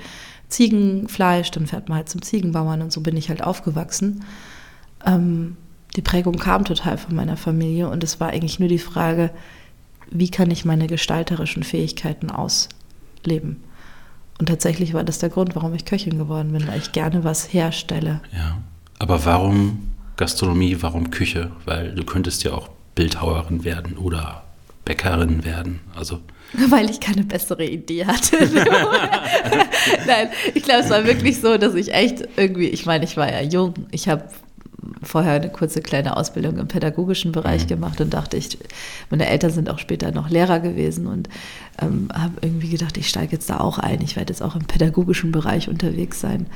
Ziegenfleisch, 0.49 1.53
dann 1.53 1.69
fährt 1.69 1.89
man 1.89 1.99
halt 1.99 2.09
zum 2.09 2.23
Ziegenbauern 2.23 2.83
und 2.83 2.93
so 2.93 3.01
bin 3.01 3.17
ich 3.17 3.29
halt 3.29 3.43
aufgewachsen. 3.43 4.25
Ähm, 5.07 5.57
die 5.95 6.03
Prägung 6.03 6.39
kam 6.39 6.65
total 6.65 6.99
von 6.99 7.15
meiner 7.15 7.37
Familie 7.37 7.89
und 7.89 8.03
es 8.03 8.19
war 8.19 8.31
eigentlich 8.31 8.59
nur 8.59 8.69
die 8.69 8.81
Frage, 8.81 9.31
wie 10.11 10.31
kann 10.31 10.51
ich 10.51 10.65
meine 10.65 10.87
gestalterischen 10.87 11.63
Fähigkeiten 11.63 12.31
ausleben. 12.31 13.63
Und 14.39 14.47
tatsächlich 14.49 14.95
war 14.95 15.05
das 15.05 15.19
der 15.19 15.29
Grund, 15.29 15.55
warum 15.55 15.75
ich 15.75 15.85
Köchin 15.85 16.19
geworden 16.19 16.53
bin, 16.53 16.67
weil 16.67 16.79
ich 16.79 16.93
gerne 16.93 17.25
was 17.25 17.53
herstelle. 17.53 18.21
Ja, 18.33 18.59
aber 18.99 19.25
warum 19.25 19.93
Gastronomie, 20.17 20.79
warum 20.81 21.11
Küche? 21.11 21.51
Weil 21.65 21.95
du 21.95 22.05
könntest 22.05 22.45
ja 22.45 22.53
auch 22.53 22.69
Bildhauerin 22.95 23.65
werden 23.65 23.97
oder 23.97 24.45
Bäckerin 24.85 25.45
werden. 25.45 25.81
Also 25.95 26.21
weil 26.69 26.91
ich 26.91 27.01
keine 27.01 27.25
bessere 27.25 27.65
Idee 27.65 28.07
hatte. 28.07 28.37
Nein, 30.07 30.29
ich 30.55 30.63
glaube, 30.63 30.81
es 30.81 30.91
war 30.91 31.05
wirklich 31.05 31.41
so, 31.41 31.57
dass 31.57 31.75
ich 31.75 31.93
echt 31.93 32.29
irgendwie, 32.37 32.69
ich 32.69 32.87
meine, 32.87 33.05
ich 33.05 33.17
war 33.17 33.31
ja 33.31 33.43
jung. 33.43 33.75
Ich 33.91 34.09
habe 34.09 34.25
vorher 35.03 35.33
eine 35.35 35.51
kurze 35.51 35.81
kleine 35.81 36.17
Ausbildung 36.17 36.59
im 36.59 36.69
pädagogischen 36.69 37.33
Bereich 37.33 37.65
mhm. 37.65 37.69
gemacht 37.69 38.01
und 38.01 38.15
dachte, 38.15 38.37
ich, 38.37 38.59
meine 39.11 39.27
Eltern 39.27 39.51
sind 39.51 39.71
auch 39.71 39.79
später 39.79 40.13
noch 40.13 40.31
Lehrer 40.31 40.61
gewesen 40.61 41.07
und 41.07 41.29
ähm, 41.81 42.09
habe 42.13 42.35
irgendwie 42.41 42.69
gedacht, 42.69 42.97
ich 42.97 43.09
steige 43.09 43.33
jetzt 43.33 43.51
da 43.51 43.61
auch 43.61 43.79
ein. 43.79 44.01
Ich 44.03 44.17
werde 44.17 44.33
jetzt 44.33 44.43
auch 44.43 44.57
im 44.57 44.65
pädagogischen 44.65 45.33
Bereich 45.33 45.69
unterwegs 45.69 46.21
sein 46.21 46.47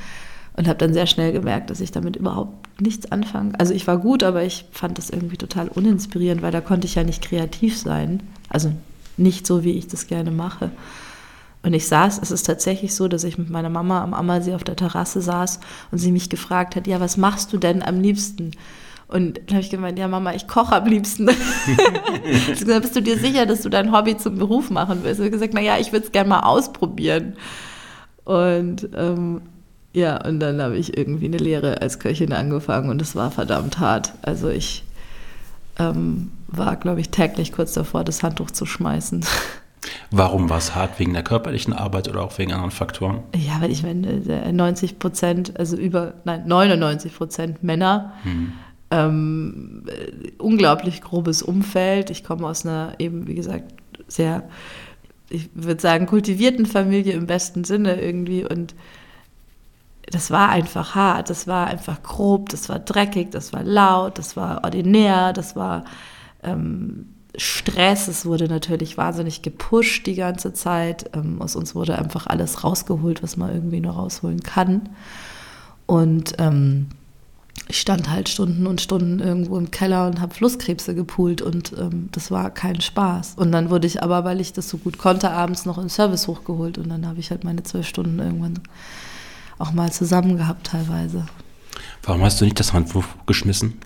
und 0.55 0.67
habe 0.67 0.77
dann 0.77 0.93
sehr 0.93 1.07
schnell 1.07 1.31
gemerkt, 1.31 1.69
dass 1.69 1.79
ich 1.79 1.91
damit 1.91 2.15
überhaupt 2.17 2.81
nichts 2.81 3.11
anfange. 3.11 3.57
Also 3.59 3.73
ich 3.73 3.87
war 3.87 3.97
gut, 3.97 4.23
aber 4.23 4.43
ich 4.43 4.65
fand 4.71 4.97
das 4.97 5.09
irgendwie 5.09 5.37
total 5.37 5.69
uninspirierend, 5.69 6.41
weil 6.41 6.51
da 6.51 6.61
konnte 6.61 6.85
ich 6.85 6.95
ja 6.95 7.03
nicht 7.03 7.21
kreativ 7.21 7.77
sein. 7.77 8.21
Also 8.49 8.73
nicht 9.15 9.47
so, 9.47 9.63
wie 9.63 9.71
ich 9.71 9.87
das 9.87 10.07
gerne 10.07 10.31
mache. 10.31 10.71
Und 11.61 11.73
ich 11.73 11.87
saß, 11.87 12.19
es 12.21 12.31
ist 12.31 12.43
tatsächlich 12.43 12.95
so, 12.95 13.07
dass 13.07 13.23
ich 13.23 13.37
mit 13.37 13.49
meiner 13.49 13.69
Mama 13.69 14.01
am 14.01 14.13
Ammersee 14.13 14.55
auf 14.55 14.63
der 14.63 14.77
Terrasse 14.77 15.21
saß 15.21 15.59
und 15.91 15.97
sie 15.97 16.11
mich 16.11 16.29
gefragt 16.29 16.75
hat, 16.75 16.87
ja, 16.87 16.99
was 16.99 17.17
machst 17.17 17.51
du 17.51 17.57
denn 17.57 17.83
am 17.83 17.99
liebsten? 17.99 18.51
Und 19.09 19.39
dann 19.47 19.55
habe 19.55 19.61
ich 19.61 19.71
gemeint, 19.71 19.97
ja 19.97 20.07
Mama, 20.07 20.33
ich 20.33 20.47
koche 20.47 20.75
am 20.75 20.85
liebsten. 20.85 21.25
gesagt, 22.47 22.81
bist 22.83 22.95
du 22.95 23.01
dir 23.01 23.17
sicher, 23.17 23.45
dass 23.45 23.63
du 23.63 23.69
dein 23.69 23.91
Hobby 23.91 24.15
zum 24.15 24.37
Beruf 24.37 24.69
machen 24.69 24.99
willst? 25.01 25.19
Ich 25.19 25.25
habe 25.25 25.31
gesagt, 25.31 25.53
naja, 25.53 25.77
ich 25.79 25.91
würde 25.91 26.05
es 26.05 26.11
gerne 26.11 26.29
mal 26.29 26.41
ausprobieren. 26.41 27.33
Und 28.23 28.87
ähm, 28.95 29.41
ja, 29.93 30.23
und 30.23 30.39
dann 30.39 30.61
habe 30.61 30.77
ich 30.77 30.95
irgendwie 30.95 31.25
eine 31.25 31.37
Lehre 31.37 31.81
als 31.81 31.97
Köchin 31.97 32.31
angefangen 32.31 32.89
und 32.89 33.01
es 33.01 33.15
war 33.15 33.31
verdammt 33.31 33.79
hart. 33.79 34.13
Also 34.21 34.49
ich 34.49 34.83
ähm, 35.79 36.31
war, 36.47 36.75
glaube 36.75 37.01
ich, 37.01 37.09
täglich 37.09 37.51
kurz 37.51 37.73
davor, 37.73 38.03
das 38.03 38.21
Handtuch 38.21 38.51
zu 38.51 38.65
schmeißen. 38.65 39.25
Warum 40.11 40.49
war 40.49 40.57
es 40.57 40.75
hart? 40.75 40.99
Wegen 40.99 41.13
der 41.13 41.23
körperlichen 41.23 41.73
Arbeit 41.73 42.07
oder 42.07 42.21
auch 42.21 42.37
wegen 42.37 42.51
anderen 42.53 42.71
Faktoren? 42.71 43.23
Ja, 43.35 43.61
weil 43.61 43.71
ich 43.71 43.83
meine, 43.83 44.51
90 44.51 44.99
Prozent, 44.99 45.59
also 45.59 45.77
über, 45.77 46.13
nein, 46.25 46.43
99 46.47 47.15
Prozent 47.15 47.63
Männer. 47.63 48.13
Mhm. 48.23 48.53
Ähm, 48.91 49.83
unglaublich 50.39 51.01
grobes 51.01 51.43
Umfeld. 51.43 52.09
Ich 52.09 52.23
komme 52.23 52.47
aus 52.47 52.65
einer 52.65 52.93
eben, 52.97 53.27
wie 53.27 53.35
gesagt, 53.35 53.73
sehr, 54.07 54.49
ich 55.29 55.49
würde 55.53 55.81
sagen, 55.81 56.07
kultivierten 56.07 56.65
Familie 56.65 57.13
im 57.13 57.27
besten 57.27 57.63
Sinne 57.63 58.01
irgendwie 58.01 58.43
und 58.45 58.73
das 60.11 60.31
war 60.31 60.49
einfach 60.49 60.95
hart, 60.95 61.29
das 61.29 61.47
war 61.47 61.67
einfach 61.67 62.01
grob, 62.01 62.49
das 62.49 62.67
war 62.67 62.79
dreckig, 62.79 63.29
das 63.31 63.53
war 63.53 63.63
laut, 63.63 64.17
das 64.17 64.35
war 64.35 64.63
ordinär, 64.63 65.33
das 65.33 65.55
war 65.55 65.85
ähm, 66.43 67.09
Stress, 67.35 68.07
es 68.07 68.25
wurde 68.25 68.47
natürlich 68.47 68.97
wahnsinnig 68.97 69.41
gepusht 69.41 70.07
die 70.07 70.15
ganze 70.15 70.53
Zeit. 70.53 71.11
Ähm, 71.13 71.41
aus 71.41 71.55
uns 71.55 71.75
wurde 71.75 71.97
einfach 71.97 72.27
alles 72.27 72.63
rausgeholt, 72.63 73.21
was 73.21 73.37
man 73.37 73.53
irgendwie 73.53 73.79
nur 73.79 73.93
rausholen 73.93 74.41
kann. 74.41 74.89
Und 75.85 76.33
ähm, 76.39 76.87
ich 77.67 77.79
stand 77.79 78.09
halt 78.09 78.29
Stunden 78.29 78.65
und 78.65 78.81
Stunden 78.81 79.19
irgendwo 79.19 79.57
im 79.57 79.69
Keller 79.69 80.07
und 80.07 80.19
habe 80.21 80.33
Flusskrebse 80.33 80.95
gepult 80.95 81.41
und 81.41 81.73
ähm, 81.77 82.09
das 82.11 82.31
war 82.31 82.49
kein 82.49 82.81
Spaß. 82.81 83.35
Und 83.37 83.51
dann 83.51 83.69
wurde 83.69 83.85
ich 83.85 84.01
aber, 84.01 84.23
weil 84.23 84.41
ich 84.41 84.53
das 84.53 84.69
so 84.69 84.77
gut 84.77 84.97
konnte, 84.97 85.29
abends 85.29 85.65
noch 85.65 85.77
im 85.77 85.89
Service 85.89 86.27
hochgeholt 86.27 86.79
und 86.79 86.89
dann 86.89 87.05
habe 87.05 87.19
ich 87.19 87.29
halt 87.29 87.43
meine 87.43 87.61
zwölf 87.61 87.87
Stunden 87.87 88.19
irgendwann 88.19 88.59
auch 89.59 89.71
mal 89.71 89.91
zusammen 89.91 90.37
gehabt 90.37 90.67
teilweise. 90.67 91.25
Warum 92.01 92.23
hast 92.23 92.41
du 92.41 92.45
nicht 92.45 92.59
das 92.59 92.73
Handbuch 92.73 93.05
geschmissen? 93.27 93.77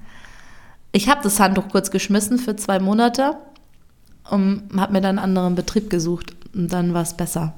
Ich 0.96 1.10
habe 1.10 1.22
das 1.24 1.40
Handtuch 1.40 1.70
kurz 1.70 1.90
geschmissen 1.90 2.38
für 2.38 2.56
zwei 2.56 2.80
Monate 2.80 3.36
und 4.30 4.70
habe 4.78 4.94
mir 4.94 5.02
dann 5.02 5.18
einen 5.18 5.36
anderen 5.38 5.56
Betrieb 5.56 5.90
gesucht 5.90 6.36
und 6.54 6.72
dann 6.72 6.94
war 6.94 7.02
es 7.02 7.16
besser. 7.16 7.56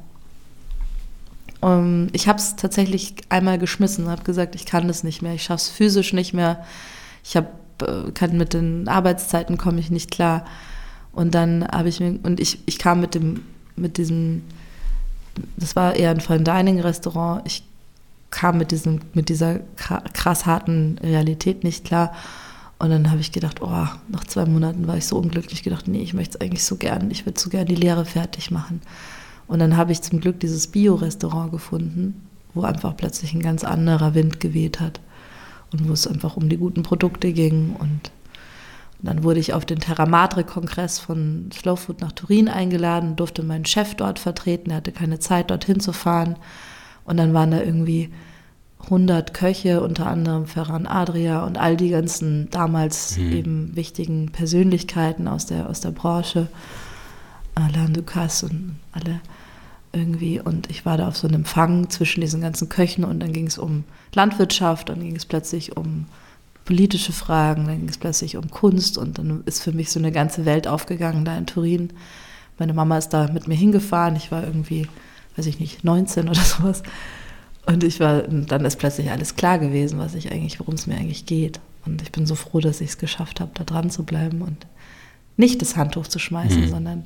Und 1.60 2.12
ich 2.14 2.30
habe 2.30 2.40
es 2.40 2.56
tatsächlich 2.56 3.14
einmal 3.28 3.60
geschmissen, 3.60 4.08
habe 4.08 4.24
gesagt, 4.24 4.56
ich 4.56 4.66
kann 4.66 4.88
das 4.88 5.04
nicht 5.04 5.22
mehr, 5.22 5.34
ich 5.34 5.44
schaffe 5.44 5.64
es 5.64 5.70
physisch 5.70 6.14
nicht 6.14 6.34
mehr. 6.34 6.64
Ich 7.26 7.36
habe 7.36 7.50
äh, 7.82 8.12
kann 8.12 8.38
mit 8.38 8.54
den 8.54 8.88
Arbeitszeiten 8.88 9.58
komme 9.58 9.82
ich 9.82 9.92
nicht 9.92 10.12
klar. 10.12 10.46
Und 11.12 11.36
dann 11.36 11.68
habe 11.68 11.90
ich 11.90 12.00
mir 12.00 12.18
und 12.24 12.40
ich, 12.40 12.60
ich 12.66 12.80
kam 12.80 13.02
mit 13.02 13.16
dem 13.16 13.42
mit 13.76 13.98
diesem 13.98 14.44
das 15.58 15.76
war 15.76 15.94
eher 15.94 16.12
ein 16.12 16.22
Fine 16.22 16.44
Dining 16.44 16.80
Restaurant. 16.80 17.42
Ich 17.46 17.66
kam 18.30 18.58
mit 18.58 18.72
diesem 18.72 19.02
mit 19.14 19.28
dieser 19.28 19.60
krass 19.76 20.46
harten 20.46 21.00
Realität 21.04 21.66
nicht 21.66 21.84
klar 21.84 22.14
und 22.78 22.90
dann 22.90 23.10
habe 23.10 23.22
ich 23.22 23.32
gedacht, 23.32 23.62
oh, 23.62 23.88
nach 24.10 24.24
zwei 24.26 24.46
Monaten 24.46 24.88
war 24.88 24.98
ich 24.98 25.08
so 25.08 25.18
unglücklich, 25.18 25.64
gedacht, 25.64 25.88
nee, 25.88 26.02
ich 26.02 26.14
möchte 26.14 26.38
es 26.38 26.42
eigentlich 26.42 26.64
so 26.64 26.76
gern, 26.76 27.10
ich 27.10 27.26
würde 27.26 27.40
so 27.40 27.50
gern 27.50 27.66
die 27.66 27.76
Lehre 27.76 28.06
fertig 28.06 28.52
machen. 28.52 28.82
Und 29.48 29.60
dann 29.60 29.78
habe 29.78 29.92
ich 29.92 30.02
zum 30.02 30.20
Glück 30.20 30.40
dieses 30.40 30.68
Bio-Restaurant 30.68 31.52
gefunden, 31.52 32.28
wo 32.54 32.64
einfach 32.64 32.98
plötzlich 32.98 33.34
ein 33.34 33.42
ganz 33.42 33.64
anderer 33.64 34.14
Wind 34.14 34.40
geweht 34.40 34.80
hat 34.80 35.00
und 35.72 35.88
wo 35.88 35.94
es 35.94 36.08
einfach 36.08 36.36
um 36.36 36.50
die 36.50 36.58
guten 36.58 36.84
Produkte 36.84 37.32
ging. 37.32 37.76
Und, 37.78 38.12
dann 39.06 39.24
wurde 39.24 39.40
ich 39.40 39.54
auf 39.54 39.66
den 39.66 39.80
Terramatre-Kongress 39.80 41.00
von 41.00 41.50
Slow 41.54 41.78
Food 41.78 42.02
nach 42.02 42.12
Turin 42.12 42.48
eingeladen, 42.48 43.16
durfte 43.16 43.44
meinen 43.44 43.66
Chef 43.66 43.94
dort 43.94 44.20
vertreten, 44.20 44.72
er 44.72 44.78
hatte 44.78 44.92
keine 44.92 45.20
Zeit, 45.20 45.52
dorthin 45.52 45.80
zu 45.80 45.94
fahren. 45.94 46.38
Und 47.04 47.18
dann 47.18 47.34
waren 47.34 47.52
da 47.52 47.62
irgendwie 47.62 48.10
100 48.84 49.34
Köche, 49.34 49.82
unter 49.82 50.08
anderem 50.08 50.46
Ferran 50.46 50.86
Adria 50.86 51.44
und 51.44 51.58
all 51.58 51.76
die 51.76 51.90
ganzen 51.90 52.50
damals 52.52 53.18
mhm. 53.18 53.32
eben 53.32 53.76
wichtigen 53.76 54.32
Persönlichkeiten 54.32 55.28
aus 55.28 55.46
der, 55.46 55.70
aus 55.70 55.80
der 55.82 55.92
Branche, 55.92 56.48
Alain 57.56 57.94
Ducasse 57.94 58.48
und 58.48 58.76
alle 58.92 59.22
irgendwie. 59.92 60.40
Und 60.40 60.70
ich 60.70 60.86
war 60.86 60.98
da 60.98 61.08
auf 61.08 61.18
so 61.18 61.28
einem 61.28 61.38
Empfang 61.38 61.90
zwischen 61.90 62.22
diesen 62.22 62.42
ganzen 62.42 62.70
Köchen 62.70 63.04
und 63.04 63.20
dann 63.22 63.34
ging 63.34 63.48
es 63.48 63.58
um 63.58 63.86
Landwirtschaft, 64.14 64.90
dann 64.90 65.00
ging 65.00 65.16
es 65.16 65.26
plötzlich 65.26 65.76
um 65.76 66.06
politische 66.66 67.14
Fragen, 67.14 67.66
dann 67.66 67.80
ging 67.80 67.90
es 67.90 67.98
plötzlich 67.98 68.38
um 68.38 68.50
Kunst 68.50 68.98
und 68.98 69.18
dann 69.18 69.44
ist 69.46 69.64
für 69.64 69.72
mich 69.72 69.92
so 69.92 70.00
eine 70.00 70.12
ganze 70.12 70.46
Welt 70.46 70.68
aufgegangen 70.68 71.24
da 71.26 71.38
in 71.38 71.46
Turin. 71.46 71.92
Meine 72.58 72.74
Mama 72.74 72.98
ist 72.98 73.10
da 73.10 73.28
mit 73.32 73.48
mir 73.48 73.56
hingefahren, 73.56 74.16
ich 74.16 74.32
war 74.32 74.44
irgendwie, 74.44 74.88
weiß 75.38 75.46
ich 75.46 75.60
nicht, 75.60 75.84
19 75.84 76.30
oder 76.30 76.42
sowas. 76.42 76.84
Und 77.66 77.84
ich 77.84 78.00
war, 78.00 78.24
dann 78.24 78.66
ist 78.66 78.78
plötzlich 78.78 79.10
alles 79.12 79.36
klar 79.36 79.58
gewesen, 79.60 79.98
was 79.98 80.14
ich 80.14 80.32
eigentlich, 80.32 80.60
worum 80.60 80.76
es 80.76 80.88
mir 80.88 80.96
eigentlich 80.96 81.26
geht. 81.26 81.60
Und 81.86 82.02
ich 82.02 82.12
bin 82.12 82.26
so 82.26 82.36
froh, 82.36 82.60
dass 82.60 82.82
ich 82.82 82.90
es 82.90 82.98
geschafft 82.98 83.40
habe, 83.40 83.52
da 83.54 83.64
dran 83.64 83.90
zu 83.90 84.04
bleiben 84.04 84.42
und 84.42 84.66
nicht 85.38 85.62
das 85.62 85.76
Handtuch 85.76 86.08
zu 86.08 86.20
schmeißen, 86.20 86.62
mhm. 86.62 86.70
sondern 86.70 87.06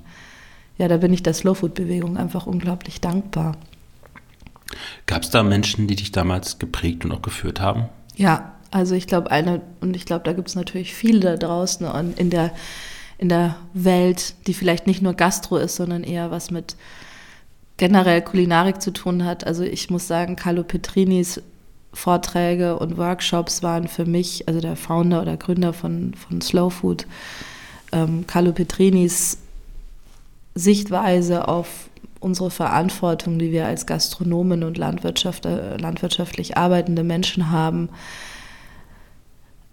ja, 0.78 0.88
da 0.88 0.98
bin 0.98 1.14
ich 1.14 1.24
der 1.24 1.34
Slowfood-Bewegung 1.34 2.18
einfach 2.18 2.46
unglaublich 2.48 3.02
dankbar. 3.02 3.58
Gab 5.08 5.24
es 5.24 5.30
da 5.30 5.44
Menschen, 5.44 5.88
die 5.88 5.96
dich 5.96 6.12
damals 6.12 6.60
geprägt 6.60 7.04
und 7.04 7.12
auch 7.12 7.22
geführt 7.22 7.60
haben? 7.60 7.90
Ja, 8.16 8.54
also 8.72 8.96
ich 8.96 9.08
glaube 9.08 9.32
eine, 9.32 9.62
und 9.82 9.96
ich 9.96 10.06
glaube, 10.06 10.24
da 10.24 10.34
gibt 10.34 10.48
es 10.48 10.56
natürlich 10.56 10.94
viele 10.94 11.20
da 11.20 11.36
draußen 11.38 11.86
und 11.88 12.20
in 12.20 12.30
der, 12.30 12.52
in 13.18 13.30
der 13.30 13.56
Welt, 13.74 14.36
die 14.48 14.54
vielleicht 14.54 14.88
nicht 14.88 15.02
nur 15.02 15.14
Gastro 15.14 15.58
ist, 15.58 15.76
sondern 15.76 16.04
eher 16.04 16.32
was 16.32 16.52
mit 16.52 16.76
generell 17.80 18.22
Kulinarik 18.22 18.82
zu 18.82 18.92
tun 18.92 19.26
hat. 19.26 19.48
Also 19.48 19.64
ich 19.64 19.90
muss 19.90 20.08
sagen, 20.08 20.36
Carlo 20.36 20.64
Petrinis 20.64 21.42
Vorträge 21.92 22.78
und 22.78 22.98
Workshops 22.98 23.64
waren 23.64 23.88
für 23.88 24.06
mich, 24.06 24.48
also 24.48 24.62
der 24.62 24.76
Founder 24.76 25.24
oder 25.24 25.38
Gründer 25.38 25.74
von, 25.74 26.14
von 26.14 26.40
Slow 26.42 26.70
Food, 26.70 27.08
ähm, 27.92 28.26
Carlo 28.28 28.52
Petrinis 28.52 29.40
Sichtweise 30.54 31.48
auf 31.48 31.90
unsere 32.20 32.52
Verantwortung, 32.52 33.40
die 33.40 33.52
wir 33.52 33.66
als 33.66 33.86
Gastronomen 33.86 34.64
und 34.64 34.78
Landwirtschaft, 34.78 35.46
äh, 35.46 35.78
landwirtschaftlich 35.78 36.58
arbeitende 36.58 37.04
Menschen 37.04 37.50
haben, 37.50 37.90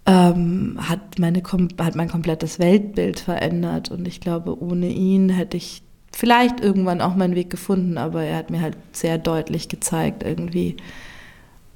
ähm, 0.05 0.79
hat, 0.81 1.19
meine, 1.19 1.43
hat 1.79 1.95
mein 1.95 2.09
komplettes 2.09 2.57
Weltbild 2.57 3.19
verändert. 3.19 3.91
Und 3.91 4.07
ich 4.07 4.21
glaube, 4.21 4.59
ohne 4.59 4.87
ihn 4.87 5.29
hätte 5.29 5.57
ich 5.57 5.83
vielleicht 6.17 6.61
irgendwann 6.61 6.99
auch 6.99 7.13
meinen 7.13 7.35
Weg 7.35 7.51
gefunden, 7.51 7.99
aber 7.99 8.23
er 8.23 8.37
hat 8.37 8.49
mir 8.49 8.59
halt 8.59 8.75
sehr 8.91 9.19
deutlich 9.19 9.69
gezeigt, 9.69 10.23
irgendwie, 10.23 10.77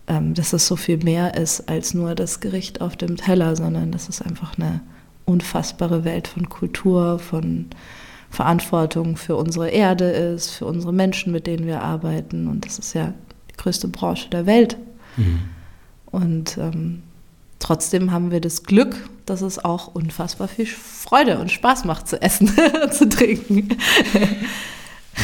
ähm, 0.07 0.33
dass 0.33 0.51
es 0.51 0.65
so 0.65 0.75
viel 0.75 0.97
mehr 0.97 1.35
ist 1.35 1.69
als 1.69 1.93
nur 1.93 2.15
das 2.15 2.39
Gericht 2.39 2.81
auf 2.81 2.97
dem 2.97 3.17
Teller, 3.17 3.55
sondern 3.55 3.91
dass 3.91 4.09
es 4.09 4.19
einfach 4.19 4.57
eine 4.57 4.81
unfassbare 5.25 6.05
Welt 6.05 6.27
von 6.27 6.49
Kultur, 6.49 7.19
von 7.19 7.67
Verantwortung 8.31 9.15
für 9.15 9.35
unsere 9.35 9.69
Erde 9.69 10.05
ist, 10.05 10.49
für 10.49 10.65
unsere 10.65 10.91
Menschen, 10.91 11.31
mit 11.31 11.45
denen 11.45 11.67
wir 11.67 11.83
arbeiten. 11.83 12.47
Und 12.47 12.65
das 12.65 12.79
ist 12.79 12.95
ja 12.95 13.13
die 13.51 13.57
größte 13.57 13.89
Branche 13.89 14.27
der 14.31 14.47
Welt. 14.47 14.75
Mhm. 15.17 15.39
Und 16.07 16.57
ähm, 16.57 17.03
trotzdem 17.61 18.11
haben 18.11 18.31
wir 18.31 18.41
das 18.41 18.63
Glück, 18.63 18.95
dass 19.25 19.41
es 19.41 19.63
auch 19.63 19.87
unfassbar 19.87 20.47
viel 20.47 20.65
Freude 20.65 21.39
und 21.39 21.51
Spaß 21.51 21.85
macht 21.85 22.07
zu 22.07 22.21
essen 22.21 22.51
und 22.83 22.93
zu 22.93 23.07
trinken. 23.07 23.69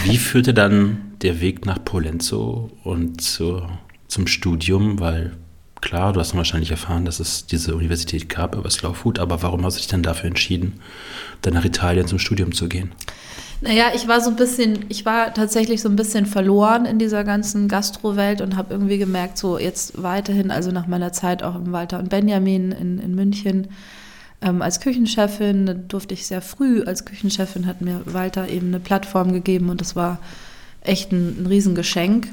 Wie 0.03 0.17
führte 0.17 0.53
dann 0.53 1.13
der 1.21 1.41
Weg 1.41 1.65
nach 1.65 1.83
Polenzo 1.83 2.71
und 2.83 3.21
zur, 3.21 3.69
zum 4.07 4.27
Studium? 4.27 4.99
Weil 4.99 5.35
klar, 5.81 6.13
du 6.13 6.19
hast 6.19 6.35
wahrscheinlich 6.35 6.71
erfahren, 6.71 7.05
dass 7.05 7.19
es 7.19 7.47
diese 7.47 7.75
Universität 7.75 8.29
gab 8.29 8.55
über 8.55 8.69
Slow 8.69 8.93
Food, 8.93 9.19
aber 9.19 9.41
warum 9.41 9.65
hast 9.65 9.75
du 9.75 9.79
dich 9.79 9.87
dann 9.87 10.03
dafür 10.03 10.27
entschieden, 10.27 10.79
dann 11.41 11.53
nach 11.53 11.65
Italien 11.65 12.07
zum 12.07 12.19
Studium 12.19 12.51
zu 12.51 12.67
gehen? 12.67 12.91
Naja, 13.61 13.85
ich 13.95 14.07
war 14.07 14.21
so 14.21 14.29
ein 14.29 14.35
bisschen, 14.35 14.85
ich 14.89 15.05
war 15.05 15.33
tatsächlich 15.33 15.81
so 15.81 15.89
ein 15.89 15.95
bisschen 15.95 16.27
verloren 16.27 16.85
in 16.85 16.99
dieser 16.99 17.23
ganzen 17.23 17.67
Gastrowelt 17.67 18.41
und 18.41 18.55
habe 18.55 18.73
irgendwie 18.73 18.99
gemerkt, 18.99 19.37
so 19.39 19.57
jetzt 19.57 20.01
weiterhin, 20.01 20.51
also 20.51 20.71
nach 20.71 20.85
meiner 20.85 21.11
Zeit 21.11 21.41
auch 21.41 21.55
im 21.55 21.71
Walter 21.71 21.97
und 21.97 22.09
Benjamin 22.09 22.71
in, 22.71 22.99
in 22.99 23.15
München 23.15 23.69
ähm, 24.41 24.61
als 24.61 24.79
Küchenchefin, 24.79 25.85
durfte 25.87 26.13
ich 26.13 26.27
sehr 26.27 26.41
früh 26.41 26.83
als 26.83 27.05
Küchenchefin, 27.05 27.65
hat 27.65 27.81
mir 27.81 28.01
Walter 28.05 28.47
eben 28.47 28.67
eine 28.67 28.79
Plattform 28.79 29.33
gegeben 29.33 29.69
und 29.69 29.81
das 29.81 29.95
war 29.95 30.19
echt 30.81 31.11
ein, 31.11 31.41
ein 31.41 31.47
Riesengeschenk. 31.47 32.27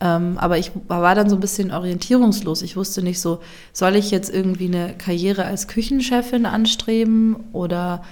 Ähm, 0.00 0.38
aber 0.38 0.58
ich 0.58 0.72
war 0.88 1.14
dann 1.14 1.28
so 1.30 1.36
ein 1.36 1.40
bisschen 1.40 1.72
orientierungslos. 1.72 2.62
Ich 2.62 2.76
wusste 2.76 3.02
nicht 3.02 3.20
so, 3.20 3.40
soll 3.72 3.96
ich 3.96 4.10
jetzt 4.10 4.32
irgendwie 4.32 4.66
eine 4.66 4.94
Karriere 4.96 5.44
als 5.44 5.68
Küchenchefin 5.68 6.46
anstreben 6.46 7.36
oder 7.52 8.02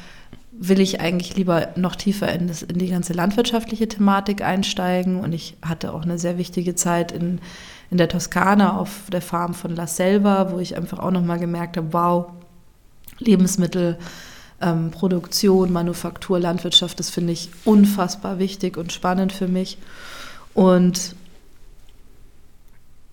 will 0.58 0.80
ich 0.80 1.00
eigentlich 1.00 1.36
lieber 1.36 1.68
noch 1.76 1.96
tiefer 1.96 2.32
in, 2.32 2.48
das, 2.48 2.62
in 2.62 2.78
die 2.78 2.88
ganze 2.88 3.12
landwirtschaftliche 3.12 3.88
Thematik 3.88 4.42
einsteigen. 4.42 5.20
Und 5.20 5.32
ich 5.32 5.56
hatte 5.62 5.92
auch 5.92 6.02
eine 6.02 6.18
sehr 6.18 6.38
wichtige 6.38 6.74
Zeit 6.74 7.12
in, 7.12 7.40
in 7.90 7.98
der 7.98 8.08
Toskana 8.08 8.76
auf 8.76 9.10
der 9.10 9.22
Farm 9.22 9.54
von 9.54 9.74
La 9.74 9.86
Selva, 9.86 10.52
wo 10.52 10.58
ich 10.58 10.76
einfach 10.76 10.98
auch 10.98 11.10
nochmal 11.10 11.38
gemerkt 11.38 11.76
habe, 11.76 11.92
wow, 11.92 12.26
Lebensmittel. 13.18 13.98
Ähm, 14.58 14.90
Produktion, 14.90 15.70
Manufaktur, 15.70 16.40
Landwirtschaft, 16.40 16.98
das 16.98 17.10
finde 17.10 17.34
ich 17.34 17.50
unfassbar 17.66 18.38
wichtig 18.38 18.78
und 18.78 18.90
spannend 18.90 19.34
für 19.34 19.48
mich. 19.48 19.76
Und 20.54 21.14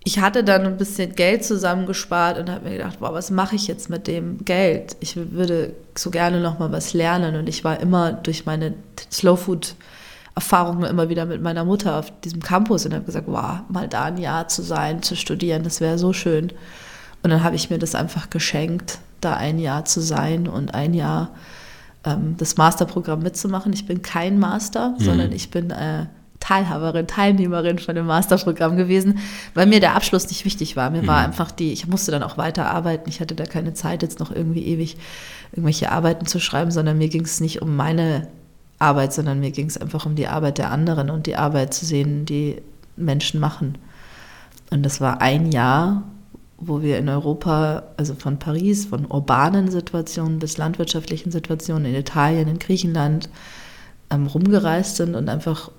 ich 0.04 0.20
hatte 0.20 0.44
dann 0.44 0.66
ein 0.66 0.76
bisschen 0.76 1.14
Geld 1.14 1.44
zusammengespart 1.44 2.38
und 2.38 2.50
habe 2.50 2.68
mir 2.68 2.76
gedacht, 2.76 3.00
boah, 3.00 3.14
was 3.14 3.30
mache 3.30 3.56
ich 3.56 3.66
jetzt 3.66 3.88
mit 3.88 4.06
dem 4.06 4.44
Geld? 4.44 4.96
Ich 5.00 5.16
würde 5.16 5.74
so 5.96 6.10
gerne 6.10 6.40
noch 6.40 6.58
mal 6.58 6.70
was 6.70 6.92
lernen 6.92 7.36
und 7.36 7.48
ich 7.48 7.64
war 7.64 7.80
immer 7.80 8.12
durch 8.12 8.44
meine 8.44 8.74
Slow 9.10 9.36
Food 9.36 9.74
Erfahrungen 10.34 10.84
immer 10.84 11.08
wieder 11.08 11.26
mit 11.26 11.42
meiner 11.42 11.64
Mutter 11.64 11.96
auf 11.98 12.12
diesem 12.20 12.42
Campus 12.42 12.84
und 12.84 12.92
habe 12.92 13.04
gesagt, 13.04 13.28
wow, 13.28 13.60
mal 13.68 13.88
da 13.88 14.04
ein 14.04 14.18
Jahr 14.18 14.48
zu 14.48 14.62
sein, 14.62 15.00
zu 15.02 15.14
studieren, 15.14 15.62
das 15.62 15.80
wäre 15.80 15.96
so 15.96 16.12
schön. 16.12 16.52
Und 17.22 17.30
dann 17.30 17.44
habe 17.44 17.56
ich 17.56 17.70
mir 17.70 17.78
das 17.78 17.94
einfach 17.94 18.30
geschenkt, 18.30 18.98
da 19.20 19.36
ein 19.36 19.58
Jahr 19.58 19.84
zu 19.84 20.00
sein 20.00 20.48
und 20.48 20.74
ein 20.74 20.92
Jahr 20.92 21.30
ähm, 22.04 22.34
das 22.36 22.56
Masterprogramm 22.56 23.20
mitzumachen. 23.22 23.72
Ich 23.72 23.86
bin 23.86 24.02
kein 24.02 24.38
Master, 24.38 24.90
mhm. 24.90 25.04
sondern 25.04 25.32
ich 25.32 25.50
bin 25.50 25.70
äh, 25.70 26.06
Teilhaberin, 26.44 27.06
Teilnehmerin 27.06 27.78
von 27.78 27.94
dem 27.94 28.04
Masterprogramm 28.04 28.76
gewesen, 28.76 29.18
weil 29.54 29.66
mir 29.66 29.80
der 29.80 29.94
Abschluss 29.94 30.28
nicht 30.28 30.44
wichtig 30.44 30.76
war. 30.76 30.90
Mir 30.90 31.02
mhm. 31.02 31.06
war 31.06 31.24
einfach 31.24 31.50
die, 31.50 31.72
ich 31.72 31.86
musste 31.86 32.10
dann 32.10 32.22
auch 32.22 32.36
weiter 32.36 32.70
arbeiten. 32.70 33.08
Ich 33.08 33.20
hatte 33.20 33.34
da 33.34 33.44
keine 33.44 33.72
Zeit, 33.72 34.02
jetzt 34.02 34.20
noch 34.20 34.30
irgendwie 34.30 34.66
ewig 34.66 34.98
irgendwelche 35.52 35.90
Arbeiten 35.90 36.26
zu 36.26 36.40
schreiben, 36.40 36.70
sondern 36.70 36.98
mir 36.98 37.08
ging 37.08 37.24
es 37.24 37.40
nicht 37.40 37.62
um 37.62 37.76
meine 37.76 38.28
Arbeit, 38.78 39.14
sondern 39.14 39.40
mir 39.40 39.52
ging 39.52 39.68
es 39.68 39.78
einfach 39.78 40.04
um 40.04 40.16
die 40.16 40.26
Arbeit 40.26 40.58
der 40.58 40.70
anderen 40.70 41.08
und 41.08 41.26
die 41.26 41.36
Arbeit 41.36 41.72
zu 41.72 41.86
sehen, 41.86 42.26
die 42.26 42.60
Menschen 42.96 43.40
machen. 43.40 43.78
Und 44.70 44.82
das 44.82 45.00
war 45.00 45.22
ein 45.22 45.50
Jahr, 45.50 46.02
wo 46.58 46.82
wir 46.82 46.98
in 46.98 47.08
Europa, 47.08 47.84
also 47.96 48.14
von 48.14 48.38
Paris, 48.38 48.84
von 48.84 49.06
urbanen 49.06 49.70
Situationen 49.70 50.40
bis 50.40 50.58
landwirtschaftlichen 50.58 51.32
Situationen 51.32 51.86
in 51.86 51.94
Italien, 51.94 52.48
in 52.48 52.58
Griechenland, 52.58 53.30
ähm, 54.10 54.26
rumgereist 54.26 54.96
sind 54.96 55.14
und 55.14 55.30
einfach 55.30 55.70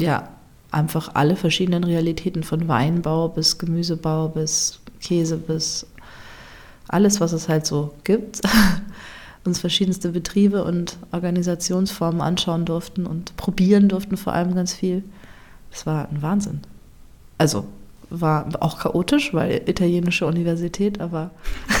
ja, 0.00 0.28
einfach 0.70 1.14
alle 1.14 1.36
verschiedenen 1.36 1.84
Realitäten 1.84 2.42
von 2.42 2.68
Weinbau 2.68 3.28
bis 3.28 3.58
Gemüsebau 3.58 4.28
bis 4.28 4.80
Käse 5.00 5.36
bis 5.36 5.86
alles, 6.88 7.20
was 7.20 7.32
es 7.32 7.48
halt 7.48 7.66
so 7.66 7.94
gibt, 8.04 8.40
uns 9.44 9.60
verschiedenste 9.60 10.10
Betriebe 10.10 10.64
und 10.64 10.98
Organisationsformen 11.12 12.20
anschauen 12.20 12.64
durften 12.64 13.06
und 13.06 13.36
probieren 13.36 13.88
durften 13.88 14.16
vor 14.16 14.32
allem 14.32 14.54
ganz 14.54 14.74
viel. 14.74 15.04
Das 15.70 15.86
war 15.86 16.08
ein 16.10 16.20
Wahnsinn. 16.20 16.60
Also 17.38 17.64
war 18.10 18.48
auch 18.60 18.80
chaotisch, 18.80 19.32
weil 19.32 19.62
italienische 19.66 20.26
Universität, 20.26 21.00
aber, 21.00 21.30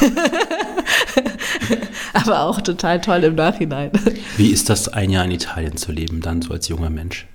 aber 2.14 2.42
auch 2.42 2.60
total 2.60 3.00
toll 3.00 3.24
im 3.24 3.34
Nachhinein. 3.34 3.90
Wie 4.36 4.50
ist 4.50 4.70
das, 4.70 4.88
ein 4.88 5.10
Jahr 5.10 5.24
in 5.24 5.32
Italien 5.32 5.76
zu 5.76 5.90
leben, 5.90 6.20
dann 6.20 6.40
so 6.40 6.52
als 6.52 6.68
junger 6.68 6.88
Mensch? 6.88 7.26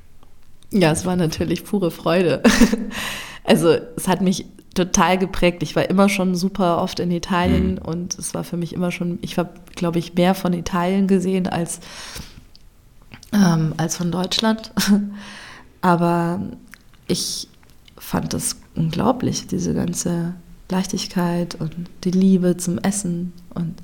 Ja, 0.72 0.92
es 0.92 1.06
war 1.06 1.16
natürlich 1.16 1.64
pure 1.64 1.92
Freude. 1.92 2.42
Also 3.48 3.78
es 3.96 4.08
hat 4.08 4.22
mich 4.22 4.48
total 4.74 5.18
geprägt. 5.18 5.64
Ich 5.64 5.76
war 5.76 5.90
immer 5.90 6.10
schon 6.10 6.36
super 6.36 6.82
oft 6.82 7.00
in 7.00 7.12
Italien 7.12 7.74
mhm. 7.74 7.78
und 7.80 8.20
es 8.20 8.34
war 8.34 8.44
für 8.44 8.58
mich 8.58 8.74
immer 8.74 8.92
schon, 8.92 9.20
ich 9.22 9.38
habe, 9.38 9.52
glaube 9.76 10.00
ich, 10.00 10.16
mehr 10.16 10.36
von 10.36 10.54
Italien 10.54 11.08
gesehen 11.08 11.48
als, 11.48 11.80
ähm, 13.32 13.74
als 13.78 13.98
von 13.98 14.12
Deutschland. 14.12 14.72
Aber 15.82 16.42
ich 17.08 17.48
fand 17.98 18.34
das 18.34 18.58
unglaublich, 18.76 19.48
diese 19.48 19.74
ganze 19.74 20.34
Leichtigkeit 20.70 21.56
und 21.56 21.76
die 22.04 22.12
Liebe 22.12 22.58
zum 22.58 22.80
Essen 22.80 23.34
und 23.54 23.76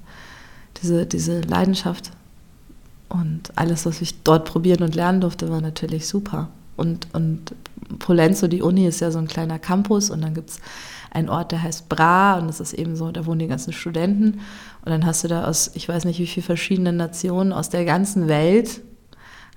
diese, 0.82 1.06
diese 1.06 1.42
Leidenschaft. 1.42 2.12
Und 3.08 3.52
alles, 3.56 3.86
was 3.86 4.02
ich 4.02 4.24
dort 4.24 4.46
probieren 4.46 4.84
und 4.84 4.96
lernen 4.96 5.22
durfte, 5.22 5.50
war 5.50 5.62
natürlich 5.62 6.08
super. 6.08 6.50
Und, 6.82 7.08
und 7.14 7.54
Polenzo, 8.00 8.48
die 8.48 8.64
Uni, 8.64 8.88
ist 8.88 9.02
ja 9.02 9.12
so 9.12 9.20
ein 9.20 9.28
kleiner 9.28 9.60
Campus 9.60 10.10
und 10.10 10.22
dann 10.22 10.34
gibt 10.34 10.50
es 10.50 10.60
einen 11.12 11.30
Ort, 11.30 11.52
der 11.52 11.62
heißt 11.62 11.90
Bra 11.90 12.40
und 12.40 12.48
das 12.48 12.60
ist 12.60 12.74
eben 12.74 12.96
so, 12.96 13.12
da 13.12 13.26
wohnen 13.28 13.40
die 13.40 13.48
ganzen 13.48 13.72
Studenten. 13.72 14.40
Und 14.84 14.92
dann 14.92 15.06
hast 15.06 15.24
du 15.24 15.28
da 15.28 15.46
aus, 15.46 15.72
ich 15.76 15.88
weiß 15.88 16.06
nicht 16.06 16.20
wie 16.20 16.26
viele 16.26 16.46
verschiedenen 16.46 16.98
Nationen 16.98 17.54
aus 17.54 17.70
der 17.70 17.86
ganzen 17.86 18.28
Welt, 18.28 18.82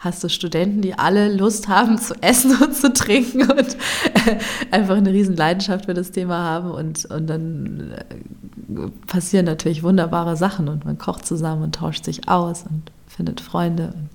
hast 0.00 0.22
du 0.22 0.28
Studenten, 0.28 0.82
die 0.82 0.98
alle 0.98 1.34
Lust 1.34 1.68
haben 1.68 1.96
zu 1.96 2.14
essen 2.20 2.54
und 2.62 2.74
zu 2.74 2.92
trinken 2.92 3.50
und 3.50 3.76
einfach 4.70 4.96
eine 4.96 5.10
riesen 5.10 5.34
Leidenschaft 5.34 5.86
für 5.86 5.94
das 5.94 6.10
Thema 6.10 6.44
haben 6.44 6.72
und, 6.72 7.06
und 7.06 7.26
dann 7.26 7.92
äh, 7.92 8.88
passieren 9.06 9.46
natürlich 9.46 9.82
wunderbare 9.82 10.36
Sachen 10.36 10.68
und 10.68 10.84
man 10.84 10.98
kocht 10.98 11.24
zusammen 11.24 11.62
und 11.62 11.74
tauscht 11.76 12.04
sich 12.04 12.28
aus 12.28 12.64
und 12.64 12.92
findet 13.08 13.40
Freunde 13.40 13.94
und 13.96 14.10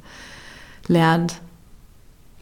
lernt. 0.88 1.42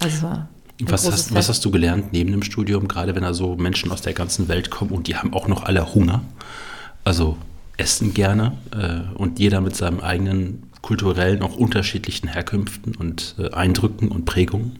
Also 0.01 0.23
war 0.23 0.49
was 0.81 1.09
hast, 1.11 1.33
was 1.33 1.49
hast, 1.49 1.65
du 1.65 1.71
gelernt 1.71 2.13
neben 2.13 2.31
dem 2.31 2.43
Studium, 2.43 2.87
gerade 2.87 3.15
wenn 3.15 3.23
da 3.23 3.33
so 3.33 3.55
Menschen 3.55 3.91
aus 3.91 4.01
der 4.01 4.13
ganzen 4.13 4.47
Welt 4.47 4.69
kommen 4.69 4.91
und 4.91 5.07
die 5.07 5.15
haben 5.15 5.33
auch 5.33 5.47
noch 5.47 5.63
alle 5.63 5.93
Hunger? 5.93 6.23
Also 7.03 7.37
essen 7.77 8.13
gerne 8.13 8.57
äh, 8.71 9.15
und 9.15 9.39
jeder 9.39 9.61
mit 9.61 9.75
seinem 9.75 9.99
eigenen 9.99 10.63
kulturellen, 10.81 11.41
auch 11.41 11.55
unterschiedlichen 11.55 12.27
Herkünften 12.27 12.95
und 12.95 13.35
äh, 13.39 13.51
Eindrücken 13.51 14.09
und 14.09 14.25
Prägungen? 14.25 14.79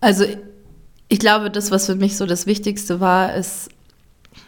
Also 0.00 0.24
ich 1.08 1.18
glaube, 1.18 1.50
das, 1.50 1.70
was 1.70 1.86
für 1.86 1.96
mich 1.96 2.16
so 2.16 2.26
das 2.26 2.46
Wichtigste 2.46 3.00
war, 3.00 3.34
ist, 3.34 3.68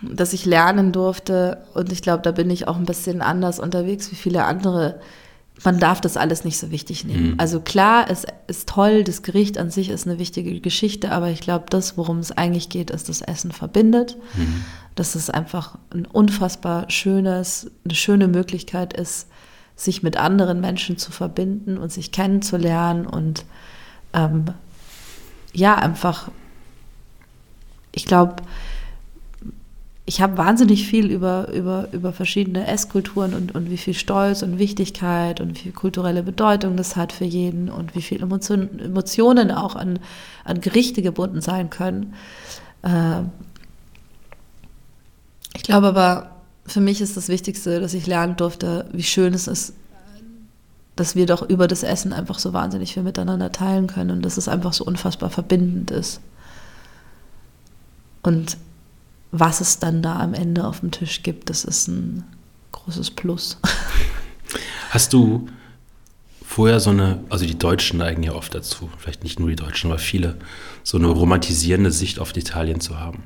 dass 0.01 0.33
ich 0.33 0.47
lernen 0.47 0.93
durfte 0.93 1.59
und 1.75 1.93
ich 1.93 2.03
glaube, 2.03 2.23
da 2.23 2.31
bin 2.31 2.51
ich 2.51 2.69
auch 2.69 2.77
ein 2.77 2.87
bisschen 2.87 3.21
anders 3.21 3.59
unterwegs 3.59 4.11
wie 4.11 4.17
viele 4.17 4.45
andere 4.45 5.01
man 5.65 5.79
darf 5.79 6.01
das 6.01 6.17
alles 6.17 6.45
nicht 6.45 6.59
so 6.59 6.71
wichtig 6.71 7.05
nehmen. 7.05 7.33
Mhm. 7.33 7.35
Also 7.39 7.61
klar, 7.61 8.07
es 8.09 8.27
ist 8.47 8.69
toll, 8.69 9.05
das 9.05 9.23
Gericht 9.23 9.59
an 9.59 9.71
sich 9.71 9.91
ist 9.91 10.07
eine 10.07 10.19
wichtige 10.19 10.61
Geschichte, 10.61 11.13
aber 11.13 11.31
ich 11.31 11.41
glaube, 11.41 11.67
das, 11.69 11.97
worum 11.97 12.19
es 12.19 12.33
eigentlich 12.33 12.69
geht, 12.69 12.91
ist, 12.91 13.09
das 13.09 13.21
Essen 13.21 13.53
verbindet. 13.53 14.17
Mhm. 14.35 14.65
Dass 14.95 15.15
es 15.15 15.31
einfach 15.31 15.79
ein 15.91 16.05
unfassbar 16.07 16.91
schönes, 16.91 17.71
eine 17.85 17.95
schöne 17.95 18.29
Möglichkeit 18.29 18.93
ist, 18.93 19.29
sich 19.77 20.03
mit 20.03 20.17
anderen 20.17 20.61
Menschen 20.61 20.99
zu 20.99 21.13
verbinden 21.13 21.79
und 21.79 21.93
sich 21.93 22.13
kennenzulernen 22.13 23.07
und 23.07 23.45
ähm, 24.13 24.47
ja, 25.55 25.77
einfach, 25.77 26.31
ich 27.93 28.05
glaube, 28.05 28.37
ich 30.05 30.21
habe 30.21 30.37
wahnsinnig 30.37 30.87
viel 30.87 31.11
über, 31.11 31.49
über, 31.53 31.89
über 31.93 32.13
verschiedene 32.13 32.67
Esskulturen 32.67 33.35
und, 33.35 33.55
und 33.55 33.71
wie 33.71 33.77
viel 33.77 33.95
Stolz 33.95 34.43
und 34.43 34.59
Wichtigkeit 34.59 35.41
und 35.41 35.55
wie 35.55 35.61
viel 35.61 35.73
kulturelle 35.73 36.25
Bedeutung 36.25 36.77
das 36.77 36.97
hat 36.97 37.13
für 37.13 37.25
jeden 37.25 37.69
und 37.69 37.95
wie 37.95 38.03
viel 38.03 38.21
Emotion, 38.21 38.81
Emotionen 38.81 39.53
auch 39.53 39.77
an, 39.77 40.01
an 40.45 40.61
Gerichte 40.61 41.03
gebunden 41.03 41.41
sein 41.41 41.71
können. 41.71 42.15
Äh, 42.83 43.23
ich 45.55 45.63
glaube 45.63 45.87
aber, 45.87 46.37
für 46.67 46.81
mich 46.81 47.01
ist 47.01 47.17
das 47.17 47.29
Wichtigste, 47.29 47.81
dass 47.81 47.95
ich 47.95 48.07
lernen 48.07 48.37
durfte, 48.37 48.89
wie 48.93 49.03
schön 49.05 49.35
es 49.35 49.47
ist, 49.47 49.75
dass 50.97 51.15
wir 51.15 51.27
doch 51.27 51.49
über 51.49 51.69
das 51.69 51.85
Essen 51.85 52.13
einfach 52.13 52.41
so 52.41 52.53
wahnsinnig 52.53 52.95
viel 52.95 53.05
miteinander 53.05 53.53
teilen 53.53 53.87
können 53.87 54.11
und 54.11 54.23
dass 54.23 54.37
es 54.37 54.49
einfach 54.49 54.73
so 54.73 54.85
unfassbar 54.85 55.31
verbindend 55.31 55.93
ist. 55.93 56.21
Und 58.23 58.57
was 59.33 59.63
es 59.63 59.79
dann 59.79 60.03
da 60.03 60.21
am 60.21 60.35
Ende 60.35 60.67
auf 60.67 60.81
dem 60.81 60.91
Tisch 60.91 61.23
gibt, 61.23 61.51
das 61.51 61.65
ist 61.65 61.89
ein 61.89 62.23
großes 62.71 63.11
Plus. 63.11 63.59
Hast 64.91 65.15
du 65.15 65.49
vorher 66.45 66.81
so 66.81 66.91
eine, 66.91 67.25
also 67.31 67.47
die 67.47 67.59
Deutschen 67.59 67.99
neigen 67.99 68.23
ja 68.23 68.35
oft 68.35 68.55
dazu, 68.55 68.91
vielleicht 68.99 69.25
nicht 69.25 69.41
nur 69.41 69.49
die 69.49 69.57
Deutschen, 69.57 69.91
aber 69.91 69.99
viele, 69.99 70.37
so 70.83 70.99
eine 70.99 71.07
romantisierende 71.07 71.91
Sicht 71.91 72.19
auf 72.19 72.37
Italien 72.37 72.81
zu 72.81 73.01
haben. 73.01 73.23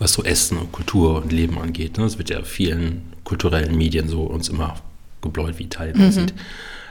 Was 0.00 0.14
so 0.14 0.24
Essen 0.24 0.58
und 0.58 0.72
Kultur 0.72 1.22
und 1.22 1.30
Leben 1.30 1.58
angeht. 1.58 1.96
Das 1.96 2.14
ne? 2.14 2.18
wird 2.18 2.30
ja 2.30 2.42
vielen 2.42 3.12
kulturellen 3.22 3.76
Medien 3.76 4.08
so 4.08 4.22
uns 4.22 4.48
immer 4.48 4.74
gebläut, 5.20 5.60
wie 5.60 5.64
Italien 5.64 5.98
mhm. 5.98 6.08
aussieht. 6.08 6.34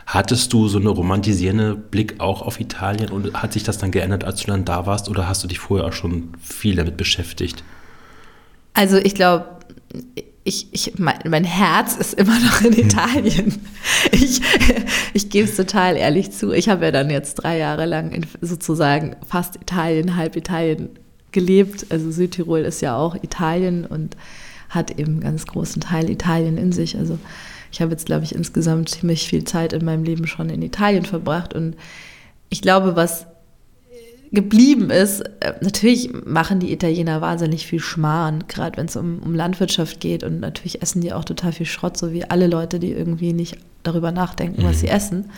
Hattest 0.06 0.54
du 0.54 0.70
so 0.70 0.80
eine 0.80 0.90
romantisierende 0.90 1.76
Blick 1.76 2.22
auch 2.22 2.42
auf 2.42 2.62
Italien 2.62 3.10
und 3.10 3.34
hat 3.34 3.52
sich 3.52 3.64
das 3.64 3.78
dann 3.78 3.92
geändert, 3.92 4.24
als 4.24 4.42
du 4.42 4.48
dann 4.48 4.64
da 4.64 4.86
warst 4.86 5.10
oder 5.10 5.28
hast 5.28 5.44
du 5.44 5.50
dich 5.50 5.60
vorher 5.60 5.88
auch 5.88 5.94
schon 5.94 6.30
viel 6.42 6.76
damit 6.76 6.96
beschäftigt? 6.96 7.64
Also 8.74 8.98
ich 8.98 9.16
glaube, 9.16 9.60
ich, 10.44 10.68
ich, 10.72 10.98
mein, 10.98 11.20
mein, 11.28 11.44
Herz 11.44 11.96
ist 11.96 12.14
immer 12.16 12.40
noch 12.40 12.62
in 12.62 12.74
Italien. 12.74 13.62
Ich, 14.12 14.42
ich 15.14 15.30
gebe 15.30 15.48
es 15.48 15.56
total 15.56 15.98
ehrlich 15.98 16.32
zu. 16.32 16.52
Ich 16.52 16.70
habe 16.70 16.86
ja 16.86 16.92
dann 16.92 17.10
jetzt 17.10 17.36
drei 17.36 17.58
Jahre 17.58 17.86
lang 17.86 18.12
in 18.12 18.26
sozusagen 18.42 19.16
fast 19.28 19.56
Italien, 19.56 20.16
halb 20.16 20.36
Italien 20.36 20.90
gelebt. 21.32 21.88
Also 21.90 22.12
Südtirol 22.12 22.60
ist 22.60 22.82
ja 22.82 22.98
auch 22.98 23.16
Italien 23.16 23.86
und 23.86 24.18
hat 24.70 24.92
eben 25.00 25.14
einen 25.14 25.22
ganz 25.22 25.46
großen 25.46 25.82
Teil 25.82 26.10
Italien 26.10 26.58
in 26.58 26.72
sich. 26.72 26.98
Also 26.98 27.20
ich 27.72 27.82
habe 27.82 27.92
jetzt, 27.92 28.06
glaube 28.06 28.24
ich, 28.24 28.36
insgesamt 28.36 28.90
ziemlich 28.90 29.28
viel 29.28 29.44
Zeit 29.44 29.74
in 29.74 29.86
meinem 29.86 30.04
Leben 30.04 30.28
schon 30.28 30.50
in 30.50 30.62
Italien 30.62 31.06
verbracht. 31.06 31.54
Und 31.54 31.76
ich 32.50 32.62
glaube, 32.62 32.96
was 32.96 33.28
geblieben 34.32 34.90
ist. 34.90 35.22
Äh, 35.42 35.54
natürlich 35.62 36.12
machen 36.26 36.60
die 36.60 36.72
Italiener 36.72 37.22
wahnsinnig 37.22 37.68
viel 37.68 37.80
Schmarrn, 37.80 38.46
gerade 38.48 38.78
wenn 38.78 38.86
es 38.86 38.96
um, 38.96 39.20
um 39.20 39.36
Landwirtschaft 39.36 40.00
geht. 40.00 40.24
Und 40.24 40.40
natürlich 40.40 40.82
essen 40.82 41.02
die 41.02 41.14
auch 41.14 41.26
total 41.26 41.52
viel 41.52 41.66
Schrott, 41.66 41.98
so 41.98 42.12
wie 42.14 42.26
alle 42.26 42.48
Leute, 42.48 42.80
die 42.80 42.92
irgendwie 42.92 43.34
nicht 43.34 43.58
darüber 43.84 44.12
nachdenken, 44.12 44.62
mhm. 44.62 44.68
was 44.68 44.80
sie 44.80 44.88
essen. 44.88 45.30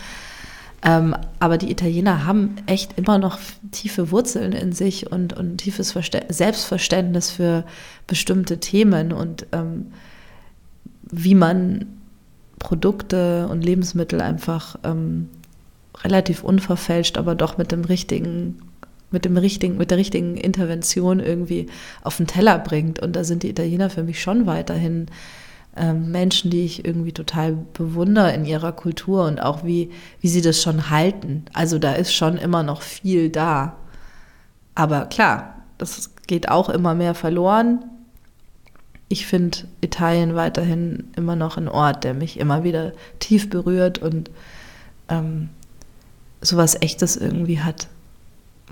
Ähm, 0.86 1.16
aber 1.40 1.56
die 1.56 1.70
Italiener 1.70 2.26
haben 2.26 2.56
echt 2.66 2.98
immer 2.98 3.18
noch 3.18 3.38
tiefe 3.72 4.10
Wurzeln 4.10 4.52
in 4.52 4.72
sich 4.72 5.10
und, 5.10 5.32
und 5.32 5.56
tiefes 5.56 5.92
Verste 5.92 6.26
Selbstverständnis 6.28 7.30
für 7.30 7.64
bestimmte 8.06 8.60
Themen 8.60 9.12
und 9.12 9.46
ähm, 9.52 9.86
wie 11.10 11.34
man 11.34 11.86
Produkte 12.58 13.48
und 13.48 13.64
Lebensmittel 13.64 14.20
einfach 14.20 14.76
ähm, 14.84 15.30
relativ 16.02 16.44
unverfälscht, 16.44 17.16
aber 17.16 17.34
doch 17.34 17.56
mit 17.56 17.72
dem 17.72 17.84
richtigen 17.84 18.58
mit, 19.14 19.24
dem 19.24 19.38
richtigen, 19.38 19.78
mit 19.78 19.90
der 19.90 19.96
richtigen 19.96 20.36
Intervention 20.36 21.20
irgendwie 21.20 21.68
auf 22.02 22.18
den 22.18 22.26
Teller 22.26 22.58
bringt. 22.58 22.98
Und 22.98 23.16
da 23.16 23.24
sind 23.24 23.42
die 23.42 23.48
Italiener 23.48 23.88
für 23.88 24.02
mich 24.02 24.20
schon 24.20 24.44
weiterhin 24.44 25.06
ähm, 25.76 26.10
Menschen, 26.10 26.50
die 26.50 26.66
ich 26.66 26.84
irgendwie 26.84 27.12
total 27.12 27.52
bewundere 27.72 28.34
in 28.34 28.44
ihrer 28.44 28.72
Kultur 28.72 29.24
und 29.24 29.40
auch 29.40 29.64
wie, 29.64 29.90
wie 30.20 30.28
sie 30.28 30.42
das 30.42 30.60
schon 30.60 30.90
halten. 30.90 31.46
Also 31.54 31.78
da 31.78 31.94
ist 31.94 32.12
schon 32.12 32.36
immer 32.36 32.62
noch 32.62 32.82
viel 32.82 33.30
da. 33.30 33.76
Aber 34.74 35.06
klar, 35.06 35.62
das 35.78 36.10
geht 36.26 36.48
auch 36.48 36.68
immer 36.68 36.94
mehr 36.94 37.14
verloren. 37.14 37.84
Ich 39.08 39.26
finde 39.26 39.58
Italien 39.80 40.34
weiterhin 40.34 41.04
immer 41.16 41.36
noch 41.36 41.56
ein 41.56 41.68
Ort, 41.68 42.04
der 42.04 42.14
mich 42.14 42.38
immer 42.38 42.64
wieder 42.64 42.92
tief 43.20 43.48
berührt 43.48 43.98
und 43.98 44.30
ähm, 45.08 45.50
sowas 46.40 46.80
Echtes 46.80 47.16
irgendwie 47.16 47.60
hat 47.60 47.88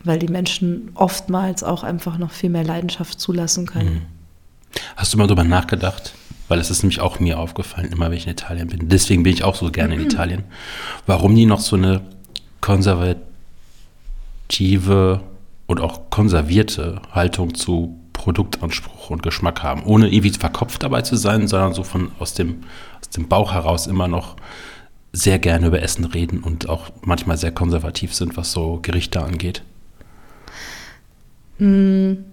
weil 0.04 0.18
die 0.18 0.28
Menschen 0.28 0.90
oftmals 0.94 1.62
auch 1.62 1.82
einfach 1.82 2.18
noch 2.18 2.30
viel 2.30 2.50
mehr 2.50 2.64
Leidenschaft 2.64 3.20
zulassen 3.20 3.66
können. 3.66 3.94
Mhm. 3.94 4.02
Hast 4.96 5.12
du 5.12 5.18
mal 5.18 5.26
darüber 5.26 5.44
nachgedacht? 5.44 6.14
Weil 6.48 6.58
es 6.58 6.70
ist 6.70 6.82
nämlich 6.82 7.00
auch 7.00 7.20
mir 7.20 7.38
aufgefallen, 7.38 7.92
immer 7.92 8.10
wenn 8.10 8.16
ich 8.16 8.26
in 8.26 8.32
Italien 8.32 8.68
bin. 8.68 8.88
Deswegen 8.88 9.22
bin 9.22 9.32
ich 9.32 9.44
auch 9.44 9.54
so 9.54 9.70
gerne 9.70 9.94
in 9.94 10.00
mhm. 10.00 10.06
Italien. 10.06 10.44
Warum 11.06 11.34
die 11.34 11.46
noch 11.46 11.60
so 11.60 11.76
eine 11.76 12.02
konservative 12.60 15.20
und 15.66 15.80
auch 15.80 16.10
konservierte 16.10 17.00
Haltung 17.12 17.54
zu 17.54 17.98
Produktanspruch 18.12 19.10
und 19.10 19.22
Geschmack 19.22 19.62
haben, 19.62 19.84
ohne 19.84 20.08
irgendwie 20.08 20.30
verkopft 20.30 20.82
dabei 20.82 21.02
zu 21.02 21.16
sein, 21.16 21.48
sondern 21.48 21.74
so 21.74 21.82
von 21.82 22.12
aus 22.18 22.34
dem, 22.34 22.62
aus 23.00 23.10
dem 23.10 23.28
Bauch 23.28 23.52
heraus 23.52 23.86
immer 23.86 24.08
noch 24.08 24.36
sehr 25.12 25.38
gerne 25.38 25.66
über 25.66 25.82
Essen 25.82 26.04
reden 26.04 26.40
und 26.40 26.68
auch 26.68 26.90
manchmal 27.02 27.36
sehr 27.36 27.52
konservativ 27.52 28.14
sind, 28.14 28.36
was 28.36 28.52
so 28.52 28.78
Gerichte 28.80 29.22
angeht. 29.22 29.62
Hm. 31.58 32.24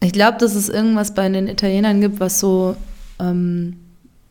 Ich 0.00 0.12
glaube, 0.12 0.36
dass 0.38 0.54
es 0.54 0.68
irgendwas 0.68 1.14
bei 1.14 1.28
den 1.28 1.48
Italienern 1.48 2.00
gibt, 2.00 2.20
was 2.20 2.38
so, 2.38 2.76
ähm, 3.18 3.76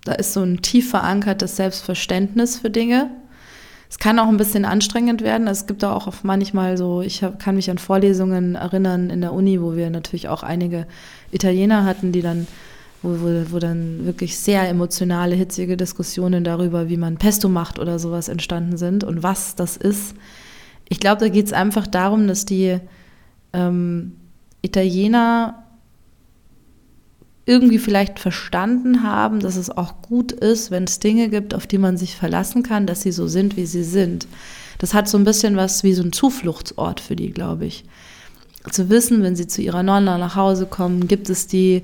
da 0.05 0.11
ist 0.13 0.33
so 0.33 0.41
ein 0.41 0.61
tief 0.61 0.91
verankertes 0.91 1.55
Selbstverständnis 1.55 2.59
für 2.59 2.69
Dinge. 2.69 3.09
Es 3.89 3.99
kann 3.99 4.19
auch 4.19 4.27
ein 4.27 4.37
bisschen 4.37 4.65
anstrengend 4.65 5.21
werden. 5.21 5.47
Es 5.47 5.67
gibt 5.67 5.83
da 5.83 5.93
auch 5.93 6.11
manchmal 6.23 6.77
so, 6.77 7.01
ich 7.01 7.23
hab, 7.23 7.39
kann 7.39 7.55
mich 7.55 7.69
an 7.69 7.77
Vorlesungen 7.77 8.55
erinnern 8.55 9.09
in 9.09 9.21
der 9.21 9.33
Uni, 9.33 9.61
wo 9.61 9.75
wir 9.75 9.89
natürlich 9.89 10.27
auch 10.27 10.43
einige 10.43 10.87
Italiener 11.31 11.85
hatten, 11.85 12.11
die 12.11 12.21
dann, 12.21 12.47
wo, 13.03 13.09
wo, 13.21 13.53
wo 13.53 13.59
dann 13.59 14.05
wirklich 14.05 14.37
sehr 14.39 14.67
emotionale, 14.67 15.35
hitzige 15.35 15.77
Diskussionen 15.77 16.43
darüber, 16.43 16.89
wie 16.89 16.97
man 16.97 17.17
Pesto 17.17 17.49
macht 17.49 17.77
oder 17.77 17.99
sowas 17.99 18.29
entstanden 18.29 18.77
sind 18.77 19.03
und 19.03 19.23
was 19.23 19.55
das 19.55 19.77
ist. 19.77 20.15
Ich 20.89 20.99
glaube, 20.99 21.19
da 21.19 21.29
geht 21.29 21.45
es 21.45 21.53
einfach 21.53 21.87
darum, 21.87 22.27
dass 22.27 22.45
die 22.45 22.79
ähm, 23.53 24.13
Italiener 24.61 25.63
irgendwie 27.45 27.79
vielleicht 27.79 28.19
verstanden 28.19 29.03
haben, 29.03 29.39
dass 29.39 29.57
es 29.57 29.69
auch 29.69 30.01
gut 30.01 30.31
ist, 30.31 30.71
wenn 30.71 30.85
es 30.85 30.99
Dinge 30.99 31.29
gibt, 31.29 31.53
auf 31.53 31.67
die 31.67 31.77
man 31.77 31.97
sich 31.97 32.15
verlassen 32.15 32.63
kann, 32.63 32.87
dass 32.87 33.01
sie 33.01 33.11
so 33.11 33.27
sind, 33.27 33.57
wie 33.57 33.65
sie 33.65 33.83
sind. 33.83 34.27
Das 34.77 34.93
hat 34.93 35.09
so 35.09 35.17
ein 35.17 35.25
bisschen 35.25 35.57
was 35.57 35.83
wie 35.83 35.93
so 35.93 36.03
ein 36.03 36.13
Zufluchtsort 36.13 36.99
für 36.99 37.15
die, 37.15 37.31
glaube 37.31 37.65
ich. 37.65 37.83
Zu 38.71 38.89
wissen, 38.89 39.23
wenn 39.23 39.35
sie 39.35 39.47
zu 39.47 39.61
ihrer 39.61 39.83
Nonna 39.83 40.17
nach 40.17 40.37
Hause 40.37 40.65
kommen, 40.65 41.09
gibt 41.09 41.29
es 41.29 41.47
die, 41.47 41.83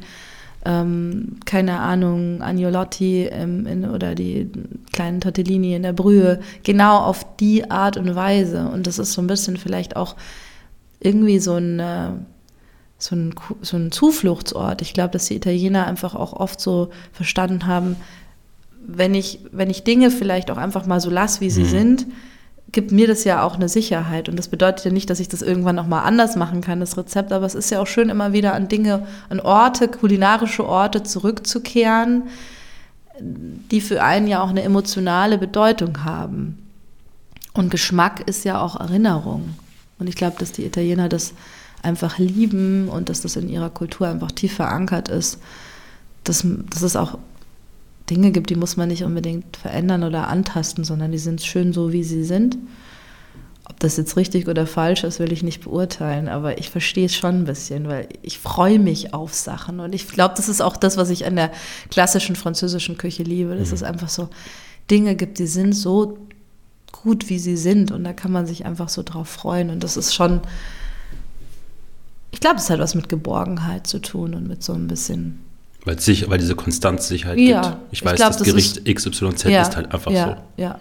ähm, 0.64 1.38
keine 1.44 1.80
Ahnung, 1.80 2.42
Agnolotti 2.42 3.26
ähm, 3.26 3.66
in, 3.68 3.86
oder 3.86 4.16
die 4.16 4.50
kleinen 4.94 5.20
Tortellini 5.20 5.76
in 5.76 5.84
der 5.84 5.92
Brühe, 5.94 6.40
genau 6.64 7.00
auf 7.00 7.36
die 7.38 7.70
Art 7.70 7.98
und 7.98 8.16
Weise. 8.16 8.70
Und 8.70 8.88
das 8.88 8.98
ist 8.98 9.12
so 9.12 9.22
ein 9.22 9.28
bisschen 9.28 9.58
vielleicht 9.58 9.98
auch 9.98 10.16
irgendwie 11.00 11.40
so 11.40 11.56
ein, 11.56 11.80
äh, 11.80 12.12
so 12.98 13.16
ein, 13.16 13.34
so 13.62 13.78
ein 13.78 13.92
Zufluchtsort. 13.92 14.82
Ich 14.82 14.94
glaube, 14.94 15.12
dass 15.12 15.26
die 15.26 15.36
Italiener 15.36 15.88
einfach 15.88 16.16
auch 16.16 16.34
oft 16.34 16.60
so 16.60 16.90
verstanden 17.14 17.66
haben, 17.66 17.96
wenn 18.86 19.14
ich, 19.14 19.40
wenn 19.52 19.70
ich 19.70 19.84
Dinge 19.84 20.12
vielleicht 20.12 20.52
auch 20.52 20.58
einfach 20.58 20.86
mal 20.86 21.00
so 21.00 21.10
lasse, 21.10 21.42
wie 21.42 21.50
sie 21.50 21.64
mhm. 21.64 21.70
sind, 21.70 22.08
gibt 22.72 22.92
mir 22.92 23.08
das 23.08 23.24
ja 23.24 23.44
auch 23.44 23.56
eine 23.56 23.70
Sicherheit. 23.70 24.30
Und 24.30 24.38
das 24.38 24.48
bedeutet 24.48 24.86
ja 24.86 24.92
nicht, 24.92 25.10
dass 25.10 25.20
ich 25.20 25.28
das 25.28 25.42
irgendwann 25.42 25.76
nochmal 25.76 26.06
anders 26.06 26.36
machen 26.36 26.62
kann, 26.62 26.80
das 26.80 26.98
Rezept, 26.98 27.32
aber 27.32 27.46
es 27.46 27.56
ist 27.56 27.72
ja 27.72 27.82
auch 27.82 27.88
schön, 27.88 28.10
immer 28.10 28.34
wieder 28.34 28.54
an 28.54 28.68
Dinge, 28.68 29.08
an 29.30 29.40
Orte, 29.40 29.88
kulinarische 29.88 30.68
Orte 30.68 31.04
zurückzukehren, 31.04 32.24
die 33.20 33.82
für 33.82 34.04
einen 34.04 34.28
ja 34.28 34.42
auch 34.42 34.50
eine 34.50 34.64
emotionale 34.64 35.38
Bedeutung 35.38 36.04
haben. 36.04 36.60
Und 37.54 37.72
Geschmack 37.72 38.28
ist 38.28 38.46
ja 38.46 38.62
auch 38.62 38.80
Erinnerung. 38.80 39.56
Und 40.00 40.08
ich 40.08 40.16
glaube, 40.16 40.38
dass 40.40 40.52
die 40.52 40.66
Italiener 40.66 41.10
das 41.10 41.34
einfach 41.84 42.18
lieben 42.18 42.90
und 42.90 43.10
dass 43.10 43.22
das 43.22 43.36
in 43.36 43.50
ihrer 43.50 43.70
Kultur 43.70 44.08
einfach 44.08 44.32
tief 44.32 44.54
verankert 44.54 45.10
ist, 45.10 45.40
dass, 46.24 46.46
dass 46.70 46.82
es 46.82 46.96
auch 46.96 47.18
Dinge 48.10 48.32
gibt, 48.32 48.50
die 48.50 48.56
muss 48.56 48.78
man 48.78 48.90
nicht 48.90 49.04
unbedingt 49.04 49.58
verändern 49.58 50.04
oder 50.04 50.28
antasten, 50.28 50.84
sondern 50.84 51.12
die 51.12 51.18
sind 51.18 51.42
schön 51.42 51.74
so, 51.74 51.92
wie 51.92 52.04
sie 52.04 52.24
sind. 52.24 52.58
Ob 53.66 53.80
das 53.80 53.98
jetzt 53.98 54.18
richtig 54.18 54.48
oder 54.48 54.66
falsch 54.66 55.04
ist, 55.04 55.20
will 55.20 55.32
ich 55.32 55.44
nicht 55.44 55.64
beurteilen, 55.64 56.28
aber 56.28 56.58
ich 56.58 56.72
verstehe 56.72 57.06
es 57.06 57.16
schon 57.16 57.42
ein 57.42 57.46
bisschen, 57.46 57.88
weil 57.88 58.10
ich 58.24 58.40
freue 58.40 58.80
mich 58.80 59.14
auf 59.14 59.36
Sachen. 59.36 59.80
Und 59.80 59.94
ich 59.94 60.08
glaube, 60.08 60.34
das 60.36 60.50
ist 60.50 60.62
auch 60.62 60.76
das, 60.76 60.98
was 60.98 61.12
ich 61.12 61.26
an 61.26 61.36
der 61.36 61.52
klassischen 61.92 62.36
französischen 62.36 62.98
Küche 62.98 63.24
liebe, 63.24 63.56
dass 63.56 63.70
mhm. 63.70 63.76
es 63.76 63.84
einfach 63.84 64.10
so 64.10 64.30
Dinge 64.90 65.16
gibt, 65.16 65.38
die 65.38 65.48
sind 65.48 65.74
so 65.74 66.18
gut, 66.91 67.30
wie 67.30 67.39
sie 67.39 67.58
sind. 67.58 67.91
Und 67.91 68.04
da 68.04 68.13
kann 68.13 68.32
man 68.32 68.45
sich 68.45 68.65
einfach 68.65 68.89
so 68.89 69.04
drauf 69.04 69.28
freuen. 69.28 69.69
Und 69.69 69.84
das 69.84 69.97
ist 69.97 70.13
schon, 70.13 70.41
ich 72.32 72.39
glaube, 72.39 72.58
es 72.58 72.69
hat 72.69 72.80
was 72.80 72.95
mit 72.95 73.10
Geborgenheit 73.10 73.88
zu 73.88 73.99
tun 73.99 74.34
und 74.34 74.47
mit 74.47 74.63
so 74.63 74.73
ein 74.73 74.88
bisschen. 74.88 75.39
Weil, 75.86 75.99
sich, 75.99 76.30
weil 76.30 76.38
diese 76.38 76.56
Konstanzsicherheit 76.56 77.38
ja, 77.39 77.62
gibt. 77.62 77.78
Ich 77.91 78.04
weiß, 78.04 78.13
ich 78.13 78.17
glaub, 78.17 78.30
das, 78.30 78.38
das 78.38 78.47
Gericht 78.47 78.78
ist, 78.78 78.95
XYZ 78.95 79.43
ja, 79.45 79.62
ist 79.62 79.75
halt 79.75 79.93
einfach 79.93 80.12
ja, 80.12 80.25
so. 80.25 80.62
Ja. 80.62 80.80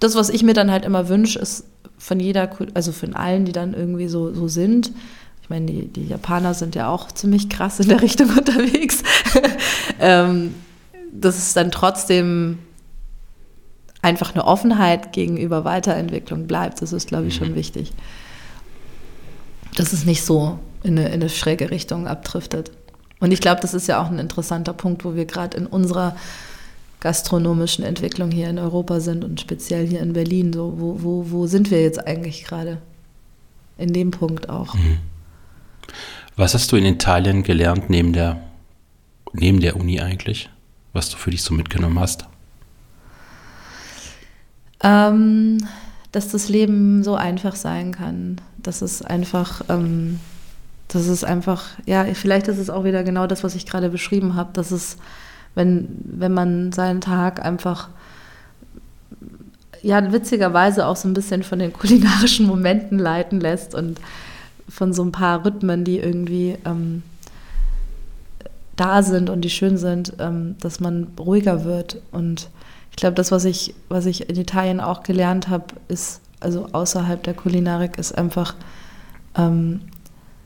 Das, 0.00 0.14
was 0.14 0.28
ich 0.28 0.42
mir 0.42 0.54
dann 0.54 0.70
halt 0.70 0.84
immer 0.84 1.08
wünsche, 1.08 1.38
ist 1.38 1.64
von 1.98 2.20
jeder, 2.20 2.50
also 2.74 2.92
von 2.92 3.14
allen, 3.14 3.44
die 3.44 3.52
dann 3.52 3.74
irgendwie 3.74 4.08
so, 4.08 4.32
so 4.32 4.46
sind. 4.46 4.92
Ich 5.42 5.50
meine, 5.50 5.66
die, 5.66 5.88
die 5.88 6.06
Japaner 6.06 6.54
sind 6.54 6.74
ja 6.74 6.88
auch 6.88 7.10
ziemlich 7.10 7.48
krass 7.48 7.80
in 7.80 7.88
der 7.88 8.02
Richtung 8.02 8.28
unterwegs. 8.38 9.02
ähm, 10.00 10.54
dass 11.12 11.38
es 11.38 11.54
dann 11.54 11.70
trotzdem 11.70 12.58
einfach 14.02 14.34
eine 14.34 14.44
Offenheit 14.44 15.12
gegenüber 15.12 15.64
Weiterentwicklung 15.64 16.46
bleibt. 16.46 16.82
Das 16.82 16.92
ist, 16.92 17.08
glaube 17.08 17.26
ich, 17.26 17.34
schon 17.34 17.50
mhm. 17.50 17.56
wichtig. 17.56 17.92
Dass 19.76 19.92
es 19.92 20.04
nicht 20.04 20.22
so 20.24 20.58
in 20.82 20.98
eine, 20.98 21.08
in 21.08 21.14
eine 21.14 21.28
schräge 21.28 21.70
Richtung 21.70 22.06
abdriftet. 22.06 22.70
Und 23.20 23.32
ich 23.32 23.40
glaube, 23.40 23.60
das 23.60 23.74
ist 23.74 23.88
ja 23.88 24.00
auch 24.00 24.10
ein 24.10 24.18
interessanter 24.18 24.72
Punkt, 24.72 25.04
wo 25.04 25.14
wir 25.14 25.24
gerade 25.24 25.56
in 25.56 25.66
unserer 25.66 26.16
gastronomischen 27.00 27.84
Entwicklung 27.84 28.30
hier 28.30 28.50
in 28.50 28.58
Europa 28.58 29.00
sind 29.00 29.24
und 29.24 29.40
speziell 29.40 29.86
hier 29.86 30.00
in 30.00 30.12
Berlin. 30.12 30.52
So, 30.52 30.74
wo, 30.76 31.02
wo, 31.02 31.30
wo 31.30 31.46
sind 31.46 31.70
wir 31.70 31.82
jetzt 31.82 32.04
eigentlich 32.06 32.44
gerade? 32.44 32.78
In 33.76 33.92
dem 33.92 34.10
Punkt 34.10 34.48
auch. 34.48 34.74
Mhm. 34.74 34.98
Was 36.36 36.54
hast 36.54 36.70
du 36.72 36.76
in 36.76 36.84
Italien 36.84 37.42
gelernt 37.42 37.90
neben 37.90 38.12
der, 38.12 38.40
neben 39.32 39.60
der 39.60 39.76
Uni 39.76 40.00
eigentlich, 40.00 40.50
was 40.92 41.10
du 41.10 41.16
für 41.16 41.30
dich 41.30 41.42
so 41.42 41.54
mitgenommen 41.54 41.98
hast? 41.98 42.26
Ähm, 44.82 45.58
dass 46.12 46.28
das 46.28 46.48
Leben 46.48 47.02
so 47.04 47.14
einfach 47.14 47.56
sein 47.56 47.92
kann. 47.92 48.40
Dass 48.58 48.82
es 48.82 49.02
einfach, 49.02 49.62
ähm, 49.68 50.20
dass 50.88 51.06
es 51.06 51.24
einfach, 51.24 51.64
ja, 51.86 52.04
vielleicht 52.14 52.48
ist 52.48 52.58
es 52.58 52.70
auch 52.70 52.84
wieder 52.84 53.04
genau 53.04 53.26
das, 53.26 53.44
was 53.44 53.54
ich 53.54 53.66
gerade 53.66 53.90
beschrieben 53.90 54.34
habe, 54.34 54.50
dass 54.52 54.70
es, 54.70 54.96
wenn, 55.54 55.88
wenn 56.04 56.32
man 56.32 56.72
seinen 56.72 57.00
Tag 57.00 57.44
einfach 57.44 57.88
ja, 59.82 60.12
witzigerweise 60.12 60.86
auch 60.86 60.96
so 60.96 61.08
ein 61.08 61.14
bisschen 61.14 61.42
von 61.42 61.58
den 61.58 61.72
kulinarischen 61.74 62.46
Momenten 62.46 62.98
leiten 62.98 63.40
lässt 63.40 63.74
und 63.74 64.00
von 64.68 64.92
so 64.92 65.02
ein 65.02 65.12
paar 65.12 65.44
Rhythmen, 65.44 65.84
die 65.84 65.98
irgendwie 65.98 66.56
ähm, 66.64 67.02
da 68.76 69.02
sind 69.02 69.30
und 69.30 69.42
die 69.42 69.50
schön 69.50 69.76
sind, 69.76 70.14
ähm, 70.18 70.56
dass 70.60 70.80
man 70.80 71.08
ruhiger 71.18 71.64
wird 71.64 72.00
und 72.12 72.48
glaube, 73.00 73.14
das, 73.14 73.30
was 73.30 73.44
ich, 73.44 73.74
was 73.88 74.06
ich 74.06 74.28
in 74.28 74.36
Italien 74.36 74.80
auch 74.80 75.02
gelernt 75.02 75.48
habe, 75.48 75.66
ist 75.88 76.20
also 76.40 76.68
außerhalb 76.72 77.22
der 77.22 77.34
Kulinarik, 77.34 77.98
ist 77.98 78.16
einfach 78.16 78.54
ähm, 79.36 79.80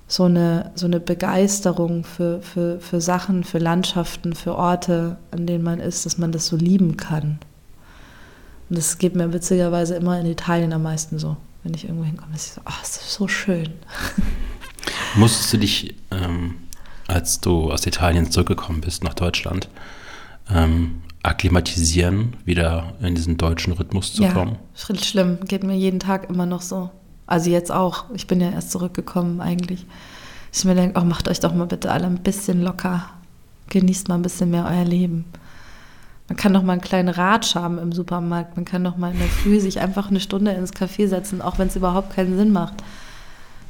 so, 0.07 0.25
eine, 0.25 0.71
so 0.75 0.87
eine 0.87 1.01
Begeisterung 1.01 2.05
für, 2.05 2.43
für, 2.43 2.81
für 2.81 3.01
Sachen, 3.01 3.45
für 3.45 3.59
Landschaften, 3.59 4.35
für 4.35 4.57
Orte, 4.57 5.17
an 5.31 5.47
denen 5.47 5.65
man 5.65 5.81
ist, 5.81 6.05
dass 6.07 6.19
man 6.19 6.33
das 6.33 6.47
so 6.47 6.57
lieben 6.57 6.97
kann. 6.97 7.39
Und 8.69 8.79
das 8.79 8.99
geht 8.99 9.15
mir 9.17 9.33
witzigerweise 9.33 9.95
immer 9.97 10.19
in 10.19 10.27
Italien 10.27 10.73
am 10.73 10.83
meisten 10.83 11.19
so. 11.19 11.37
Wenn 11.63 11.75
ich 11.75 11.85
irgendwo 11.85 12.05
hinkomme, 12.05 12.35
ist 12.35 12.47
ich 12.47 12.53
so, 12.53 12.61
oh, 12.67 13.25
so 13.25 13.29
schön. 13.29 13.71
Musstest 15.15 15.53
du 15.53 15.59
dich, 15.59 15.95
ähm, 16.11 16.57
als 17.07 17.41
du 17.41 17.71
aus 17.71 17.87
Italien 17.87 18.31
zurückgekommen 18.31 18.81
bist 18.81 19.05
nach 19.05 19.15
Deutschland, 19.15 19.69
ähm, 20.51 21.03
akklimatisieren, 21.23 22.37
wieder 22.45 22.95
in 23.01 23.15
diesen 23.15 23.37
deutschen 23.37 23.73
Rhythmus 23.73 24.13
zu 24.13 24.25
ja, 24.25 24.33
kommen? 24.33 24.57
Schlimm, 24.75 25.39
geht 25.47 25.63
mir 25.63 25.77
jeden 25.77 26.01
Tag 26.01 26.29
immer 26.29 26.47
noch 26.47 26.63
so. 26.63 26.91
Also 27.27 27.51
jetzt 27.51 27.71
auch. 27.71 28.07
Ich 28.15 28.27
bin 28.27 28.41
ja 28.41 28.51
erst 28.51 28.73
zurückgekommen 28.73 29.41
eigentlich. 29.41 29.87
Ich 30.53 30.65
mir 30.65 30.75
denke, 30.75 31.01
oh, 31.01 31.05
macht 31.05 31.29
euch 31.29 31.41
doch 31.41 31.55
mal 31.55 31.67
bitte 31.67 31.91
alle 31.91 32.07
ein 32.07 32.23
bisschen 32.23 32.63
locker. 32.63 33.09
Genießt 33.71 34.09
mal 34.09 34.17
ein 34.17 34.23
bisschen 34.23 34.51
mehr 34.51 34.67
euer 34.71 34.85
Leben. 34.85 35.25
Man 36.29 36.37
kann 36.37 36.53
doch 36.53 36.63
mal 36.63 36.73
einen 36.73 36.83
kleinen 36.83 37.09
Ratsch 37.09 37.55
haben 37.55 37.79
im 37.79 37.93
Supermarkt. 37.93 38.57
Man 38.57 38.65
kann 38.65 38.85
doch 38.85 38.97
mal 38.97 39.13
in 39.13 39.19
der 39.19 39.29
Früh 39.29 39.61
sich 39.61 39.81
einfach 39.81 40.11
eine 40.11 40.21
Stunde 40.21 40.53
ins 40.53 40.73
Café 40.73 41.09
setzen, 41.09 41.41
auch 41.41 41.59
wenn 41.59 41.69
es 41.69 41.77
überhaupt 41.77 42.15
keinen 42.15 42.37
Sinn 42.37 42.53
macht. 42.53 42.75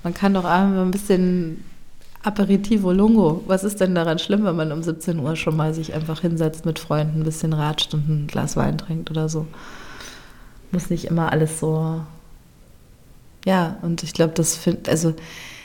Man 0.03 0.15
kann 0.15 0.35
doch 0.35 0.45
einfach 0.45 0.83
ein 0.83 0.91
bisschen 0.91 1.65
Aperitivo 2.22 2.92
Lungo. 2.92 3.42
Was 3.46 3.64
ist 3.64 3.80
denn 3.80 3.94
daran 3.94 4.18
schlimm, 4.18 4.44
wenn 4.44 4.54
man 4.54 4.70
um 4.70 4.82
17 4.82 5.18
Uhr 5.18 5.35
schon 5.35 5.56
mal 5.56 5.74
sich 5.74 5.92
einfach 5.92 6.20
hinsetzt 6.20 6.64
mit 6.64 6.78
Freunden, 6.78 7.20
ein 7.20 7.24
bisschen 7.24 7.52
ratscht 7.52 7.94
und 7.94 8.08
ein 8.08 8.26
Glas 8.28 8.56
Wein 8.56 8.78
trinkt 8.78 9.11
oder 9.11 9.28
so? 9.28 9.46
Muss 10.70 10.88
nicht 10.88 11.06
immer 11.06 11.32
alles 11.32 11.58
so. 11.58 12.00
Ja, 13.44 13.76
und 13.82 14.04
ich 14.04 14.12
glaube, 14.12 14.35
das 14.35 14.56
finde, 14.56 14.88
also 14.88 15.14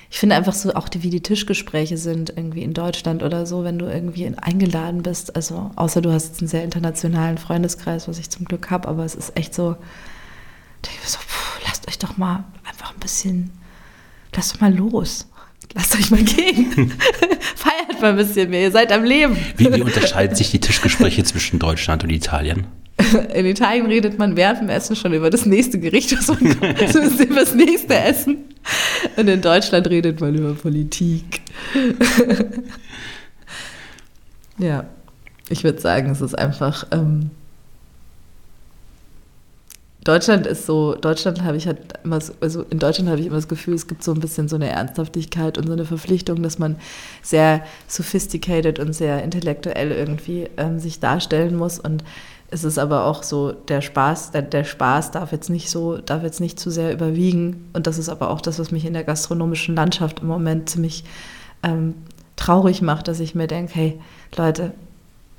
ich 0.09 0.17
finde 0.17 0.35
einfach 0.35 0.53
so, 0.53 0.73
auch 0.73 0.89
die, 0.89 1.03
wie 1.03 1.11
die 1.11 1.21
Tischgespräche 1.21 1.97
sind 1.97 2.31
irgendwie 2.35 2.63
in 2.63 2.73
Deutschland 2.73 3.21
oder 3.21 3.45
so, 3.45 3.63
wenn 3.63 3.77
du 3.77 3.85
irgendwie 3.85 4.33
eingeladen 4.41 5.03
bist. 5.03 5.35
Also, 5.35 5.69
außer 5.75 6.01
du 6.01 6.11
hast 6.11 6.29
jetzt 6.29 6.41
einen 6.41 6.47
sehr 6.47 6.63
internationalen 6.63 7.37
Freundeskreis, 7.37 8.07
was 8.07 8.17
ich 8.17 8.31
zum 8.31 8.45
Glück 8.45 8.71
habe, 8.71 8.87
aber 8.87 9.05
es 9.05 9.13
ist 9.13 9.37
echt 9.37 9.53
so, 9.53 9.73
denke 10.83 10.99
ich 11.03 11.09
so, 11.09 11.19
pff, 11.19 11.59
lasst 11.67 11.87
euch 11.87 11.99
doch 11.99 12.17
mal 12.17 12.45
einfach 12.67 12.93
ein 12.93 12.99
bisschen, 12.99 13.51
lasst 14.33 14.55
doch 14.55 14.61
mal 14.61 14.73
los 14.73 15.27
lasst 15.73 15.95
euch 15.95 16.12
mal 16.12 16.23
gehen. 16.23 16.91
Feiert 17.56 18.01
mal 18.01 18.12
ein 18.12 18.15
bisschen 18.17 18.49
mehr, 18.49 18.62
ihr 18.62 18.71
seid 18.71 18.91
am 18.91 19.03
Leben. 19.03 19.38
Wie, 19.58 19.73
wie 19.73 19.82
unterscheiden 19.82 20.36
sich 20.36 20.51
die 20.51 20.60
Tischgespräche 20.60 21.23
zwischen 21.23 21.60
Deutschland 21.60 22.03
und 22.03 22.10
Italien? 22.10 22.67
In 23.34 23.45
Italien 23.45 23.86
redet 23.86 24.17
man 24.17 24.36
während 24.36 24.62
dem 24.62 24.69
Essen 24.69 24.95
schon 24.95 25.13
über 25.13 25.30
das 25.30 25.45
nächste 25.45 25.80
Gericht, 25.80 26.17
was 26.17 26.27
man 26.27 26.39
kommt, 26.60 26.82
also 26.82 26.99
über 27.23 27.36
das 27.36 27.53
nächste 27.53 27.95
Essen. 27.95 28.38
Und 29.15 29.27
in 29.27 29.41
Deutschland 29.41 29.88
redet 29.88 30.19
man 30.19 30.36
über 30.36 30.53
Politik. 30.53 31.41
ja, 34.58 34.86
ich 35.49 35.63
würde 35.63 35.80
sagen, 35.80 36.10
es 36.10 36.21
ist 36.21 36.38
einfach 36.38 36.88
ähm, 36.91 37.30
Deutschland 40.07 40.47
ist 40.47 40.65
so, 40.65 40.95
Deutschland 40.95 41.43
habe 41.43 41.57
ich 41.57 41.67
halt 41.67 41.79
immer, 42.05 42.21
so, 42.21 42.31
also 42.39 42.63
in 42.69 42.79
Deutschland 42.79 43.09
habe 43.09 43.19
ich 43.19 43.25
immer 43.25 43.35
das 43.35 43.49
Gefühl, 43.49 43.73
es 43.73 43.87
gibt 43.87 44.03
so 44.03 44.13
ein 44.13 44.21
bisschen 44.21 44.47
so 44.47 44.55
eine 44.55 44.69
Ernsthaftigkeit 44.69 45.57
und 45.57 45.67
so 45.67 45.73
eine 45.73 45.83
Verpflichtung, 45.83 46.41
dass 46.43 46.59
man 46.59 46.77
sehr 47.21 47.61
sophisticated 47.87 48.79
und 48.79 48.93
sehr 48.93 49.21
intellektuell 49.21 49.91
irgendwie 49.91 50.49
ähm, 50.55 50.79
sich 50.79 51.01
darstellen 51.01 51.57
muss 51.57 51.77
und 51.77 52.05
es 52.49 52.63
ist 52.63 52.77
aber 52.77 53.03
auch 53.03 53.23
so, 53.23 53.51
der 53.51 53.81
Spaß, 53.81 54.31
der, 54.31 54.43
der, 54.43 54.63
Spaß 54.63 55.11
darf 55.11 55.33
jetzt 55.33 55.49
nicht 55.49 55.69
so, 55.69 55.97
darf 55.97 56.23
jetzt 56.23 56.39
nicht 56.39 56.57
zu 56.57 56.69
sehr 56.69 56.93
überwiegen. 56.93 57.69
Und 57.73 57.87
das 57.87 57.97
ist 57.97 58.07
aber 58.07 58.29
auch 58.29 58.39
das, 58.39 58.57
was 58.57 58.71
mich 58.71 58.85
in 58.85 58.93
der 58.93 59.03
gastronomischen 59.03 59.75
Landschaft 59.75 60.21
im 60.21 60.27
Moment 60.27 60.69
ziemlich 60.69 61.03
ähm, 61.61 61.95
traurig 62.37 62.81
macht, 62.81 63.09
dass 63.09 63.19
ich 63.19 63.35
mir 63.35 63.47
denke, 63.47 63.73
hey, 63.75 63.99
Leute, 64.37 64.71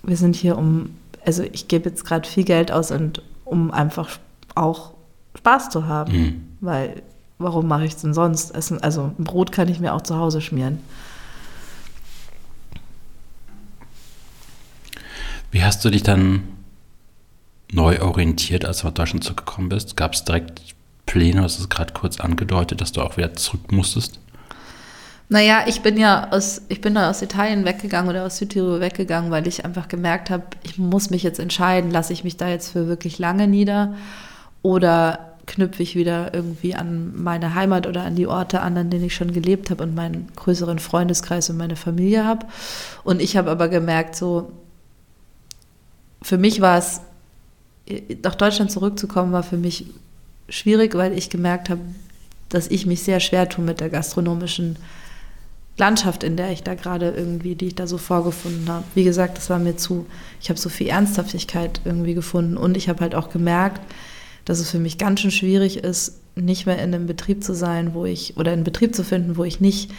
wir 0.03 0.19
sind 0.19 0.37
hier 0.37 0.59
um, 0.59 0.97
also 1.25 1.43
ich 1.51 1.67
gebe 1.67 1.89
jetzt 1.89 2.05
gerade 2.05 2.29
viel 2.29 2.45
Geld 2.45 2.71
aus 2.71 2.91
und 2.91 3.23
um 3.47 3.71
einfach 3.71 4.19
auch 4.59 4.95
Spaß 5.37 5.71
zu 5.71 5.87
haben. 5.87 6.13
Mhm. 6.13 6.49
Weil, 6.61 7.03
warum 7.39 7.67
mache 7.69 7.85
ich 7.85 7.93
es 7.95 8.01
denn 8.01 8.15
sonst? 8.15 8.55
Essen, 8.55 8.83
also 8.83 9.13
ein 9.19 9.25
Brot 9.25 9.53
kann 9.53 9.69
ich 9.69 9.81
mir 9.81 9.95
auch 9.95 10.03
zu 10.03 10.17
Hause 10.17 10.41
schmieren. 10.41 10.81
Wie 15.51 15.63
hast 15.63 15.85
du 15.85 15.91
dich 15.91 16.03
dann 16.03 16.43
neu 17.73 18.01
orientiert, 18.03 18.65
als 18.65 18.81
du 18.81 18.87
nach 18.87 18.95
Deutschland 18.95 19.25
zurückgekommen 19.25 19.69
bist? 19.69 19.97
Gab 19.97 20.15
es 20.15 20.25
direkt 20.25 20.75
Pläne, 21.07 21.39
du 21.39 21.43
hast 21.43 21.59
es 21.59 21.69
gerade 21.69 21.95
kurz 21.95 22.21
angedeutet, 22.21 22.81
dass 22.81 22.93
du 22.93 23.01
auch 23.01 23.17
wieder 23.17 23.33
zurück 23.35 23.73
musstest? 23.73 24.21
Naja, 25.31 25.65
ich 25.67 25.83
bin 25.83 25.99
ja 25.99 26.29
aus, 26.31 26.63
ich 26.69 26.81
bin 26.81 26.95
da 26.95 27.11
aus 27.11 27.21
Italien 27.21 27.67
weggegangen 27.67 28.09
oder 28.09 28.25
aus 28.25 28.39
Südtirol 28.39 28.81
weggegangen, 28.81 29.31
weil 29.31 29.47
ich 29.47 29.65
einfach 29.65 29.89
gemerkt 29.89 30.31
habe, 30.31 30.45
ich 30.63 30.79
muss 30.79 31.11
mich 31.11 31.23
jetzt 31.23 31.39
entscheiden, 31.39 31.91
lasse 31.91 32.15
ich 32.15 32.25
mich 32.25 32.39
da 32.39 32.49
jetzt 32.49 32.71
für 32.73 32.89
wirklich 32.89 33.19
lange 33.19 33.47
nieder 33.47 33.95
oder 34.63 35.37
knüpfe 35.47 35.83
ich 35.83 35.97
wieder 35.97 36.33
irgendwie 36.35 36.75
an 36.75 37.21
meine 37.21 37.55
Heimat 37.55 37.87
oder 37.87 38.03
an 38.03 38.15
die 38.15 38.27
Orte 38.27 38.61
an, 38.61 38.77
an 38.77 38.91
denen 38.91 39.05
ich 39.05 39.15
schon 39.15 39.33
gelebt 39.33 39.71
habe 39.71 39.83
und 39.83 39.95
meinen 39.95 40.29
größeren 40.37 40.79
Freundeskreis 40.79 41.51
und 41.51 41.57
meine 41.57 41.77
Familie 41.77 42.25
habe. 42.25 42.47
Und 43.03 43.21
ich 43.21 43.37
habe 43.37 43.51
aber 43.51 43.69
gemerkt, 43.69 44.15
so, 44.15 44.53
für 46.23 46.39
mich 46.39 46.61
war 46.61 46.79
es, 46.79 47.01
nach 48.23 48.35
Deutschland 48.35 48.71
zurückzukommen, 48.71 49.33
war 49.33 49.43
für 49.43 49.57
mich 49.57 49.87
schwierig, 50.49 50.95
weil 50.95 51.17
ich 51.17 51.31
gemerkt 51.31 51.71
habe, 51.71 51.81
dass 52.49 52.69
ich 52.69 52.87
mich 52.87 53.03
sehr 53.03 53.21
schwer 53.21 53.49
tue 53.49 53.65
mit 53.65 53.81
der 53.81 53.91
gastronomischen 53.91 54.77
Landschaft, 55.77 56.25
in 56.25 56.37
der 56.37 56.51
ich 56.51 56.63
da 56.63 56.75
gerade 56.75 57.11
irgendwie, 57.11 57.55
die 57.55 57.69
ich 57.69 57.75
da 57.75 57.87
so 57.87 57.99
vorgefunden 57.99 58.69
habe. 58.69 58.85
Wie 58.95 59.05
gesagt, 59.05 59.39
das 59.39 59.49
war 59.49 59.59
mir 59.59 59.77
zu, 59.77 60.07
ich 60.41 60.51
habe 60.51 60.59
so 60.59 60.69
viel 60.69 60.89
Ernsthaftigkeit 60.89 61.81
irgendwie 61.85 62.15
gefunden 62.15 62.57
und 62.57 62.77
ich 62.77 62.89
habe 62.89 63.01
halt 63.01 63.15
auch 63.15 63.31
gemerkt, 63.31 63.81
dass 64.49 64.61
es 64.61 64.71
für 64.71 64.79
mich 64.79 64.97
ganz 64.97 65.21
schön 65.21 65.31
schwierig 65.31 65.77
ist, 65.77 66.21
nicht 66.35 66.65
mehr 66.65 66.77
in 66.77 66.95
einem 66.95 67.07
Betrieb 67.07 67.45
zu 67.45 67.55
sein, 67.55 67.93
wo 67.93 68.07
ich, 68.07 68.39
oder 68.39 68.51
einen 68.51 68.65
Betrieb 68.65 68.95
zu 68.95 69.05
finden, 69.05 69.37
wo 69.37 69.45
ich 69.45 69.61
nicht 69.61 69.91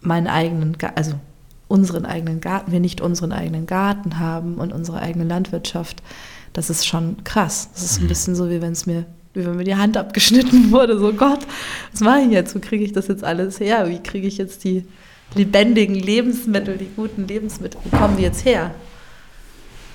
meinen 0.00 0.28
eigenen, 0.28 0.78
also 0.94 1.12
unseren 1.68 2.06
eigenen 2.06 2.40
Garten, 2.40 2.72
wir 2.72 2.80
nicht 2.80 3.02
unseren 3.02 3.32
eigenen 3.32 3.66
Garten 3.66 4.18
haben 4.18 4.54
und 4.54 4.72
unsere 4.72 5.02
eigene 5.02 5.24
Landwirtschaft. 5.24 6.02
Das 6.54 6.70
ist 6.70 6.86
schon 6.86 7.22
krass. 7.24 7.68
Das 7.74 7.82
ist 7.82 7.98
ein 7.98 8.04
mhm. 8.04 8.08
bisschen 8.08 8.34
so, 8.34 8.48
wie 8.48 8.62
wenn 8.62 8.72
es 8.72 8.86
mir, 8.86 9.04
wie 9.34 9.44
wenn 9.44 9.56
mir 9.56 9.64
die 9.64 9.76
Hand 9.76 9.98
abgeschnitten 9.98 10.70
wurde. 10.70 10.98
So 10.98 11.12
Gott, 11.12 11.46
was 11.90 12.00
mache 12.00 12.20
ich 12.20 12.30
jetzt? 12.30 12.54
Wo 12.54 12.60
kriege 12.60 12.84
ich 12.84 12.92
das 12.92 13.08
jetzt 13.08 13.24
alles 13.24 13.60
her? 13.60 13.90
Wie 13.90 13.98
kriege 13.98 14.26
ich 14.26 14.38
jetzt 14.38 14.64
die 14.64 14.86
lebendigen 15.34 15.96
Lebensmittel, 15.96 16.78
die 16.78 16.88
guten 16.96 17.28
Lebensmittel, 17.28 17.78
wo 17.84 17.94
kommen 17.94 18.16
die 18.16 18.22
jetzt 18.22 18.46
her? 18.46 18.74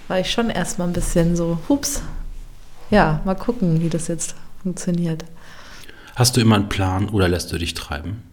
War 0.08 0.20
ich 0.20 0.30
schon 0.30 0.52
erstmal 0.52 0.88
ein 0.88 0.94
bisschen 0.94 1.36
so, 1.36 1.58
hups, 1.68 2.04
ja, 2.90 3.22
mal 3.26 3.36
gucken, 3.36 3.82
wie 3.82 3.90
das 3.90 4.08
jetzt 4.08 4.36
funktioniert. 4.62 5.26
Hast 6.16 6.36
du 6.36 6.42
immer 6.42 6.56
einen 6.56 6.70
Plan 6.70 7.10
oder 7.10 7.28
lässt 7.28 7.52
du 7.52 7.58
dich 7.58 7.74
treiben? 7.74 8.24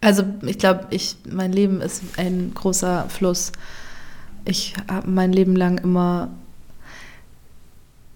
Also 0.00 0.24
ich 0.42 0.58
glaube, 0.58 0.86
ich, 0.90 1.16
mein 1.28 1.52
Leben 1.52 1.80
ist 1.80 2.02
ein 2.18 2.52
großer 2.54 3.06
Fluss. 3.08 3.52
Ich 4.44 4.74
habe 4.90 5.10
mein 5.10 5.32
Leben 5.32 5.56
lang 5.56 5.78
immer, 5.78 6.28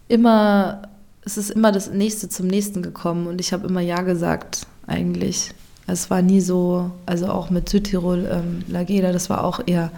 immer, 0.08 0.82
es 1.22 1.36
ist 1.36 1.50
immer 1.50 1.72
das 1.72 1.90
Nächste 1.90 2.28
zum 2.28 2.46
Nächsten 2.46 2.82
gekommen 2.82 3.26
und 3.26 3.40
ich 3.40 3.52
habe 3.52 3.66
immer 3.66 3.80
Ja 3.80 4.02
gesagt, 4.02 4.66
eigentlich. 4.86 5.50
Es 5.86 6.10
war 6.10 6.22
nie 6.22 6.40
so, 6.40 6.92
also 7.06 7.26
auch 7.26 7.50
mit 7.50 7.68
Südtirol, 7.68 8.28
ähm, 8.30 8.62
Lageda, 8.68 9.10
das 9.10 9.28
war 9.28 9.42
auch 9.42 9.60
eher 9.66 9.90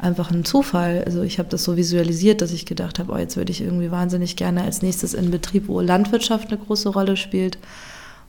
einfach 0.00 0.30
ein 0.30 0.44
Zufall. 0.44 1.02
Also 1.04 1.22
ich 1.22 1.38
habe 1.38 1.48
das 1.48 1.64
so 1.64 1.76
visualisiert, 1.76 2.40
dass 2.40 2.52
ich 2.52 2.66
gedacht 2.66 2.98
habe, 2.98 3.12
oh, 3.12 3.18
jetzt 3.18 3.36
würde 3.36 3.52
ich 3.52 3.60
irgendwie 3.60 3.90
wahnsinnig 3.90 4.36
gerne 4.36 4.62
als 4.62 4.82
nächstes 4.82 5.14
in 5.14 5.30
Betrieb, 5.30 5.68
wo 5.68 5.80
Landwirtschaft 5.80 6.48
eine 6.48 6.58
große 6.58 6.88
Rolle 6.88 7.16
spielt 7.16 7.58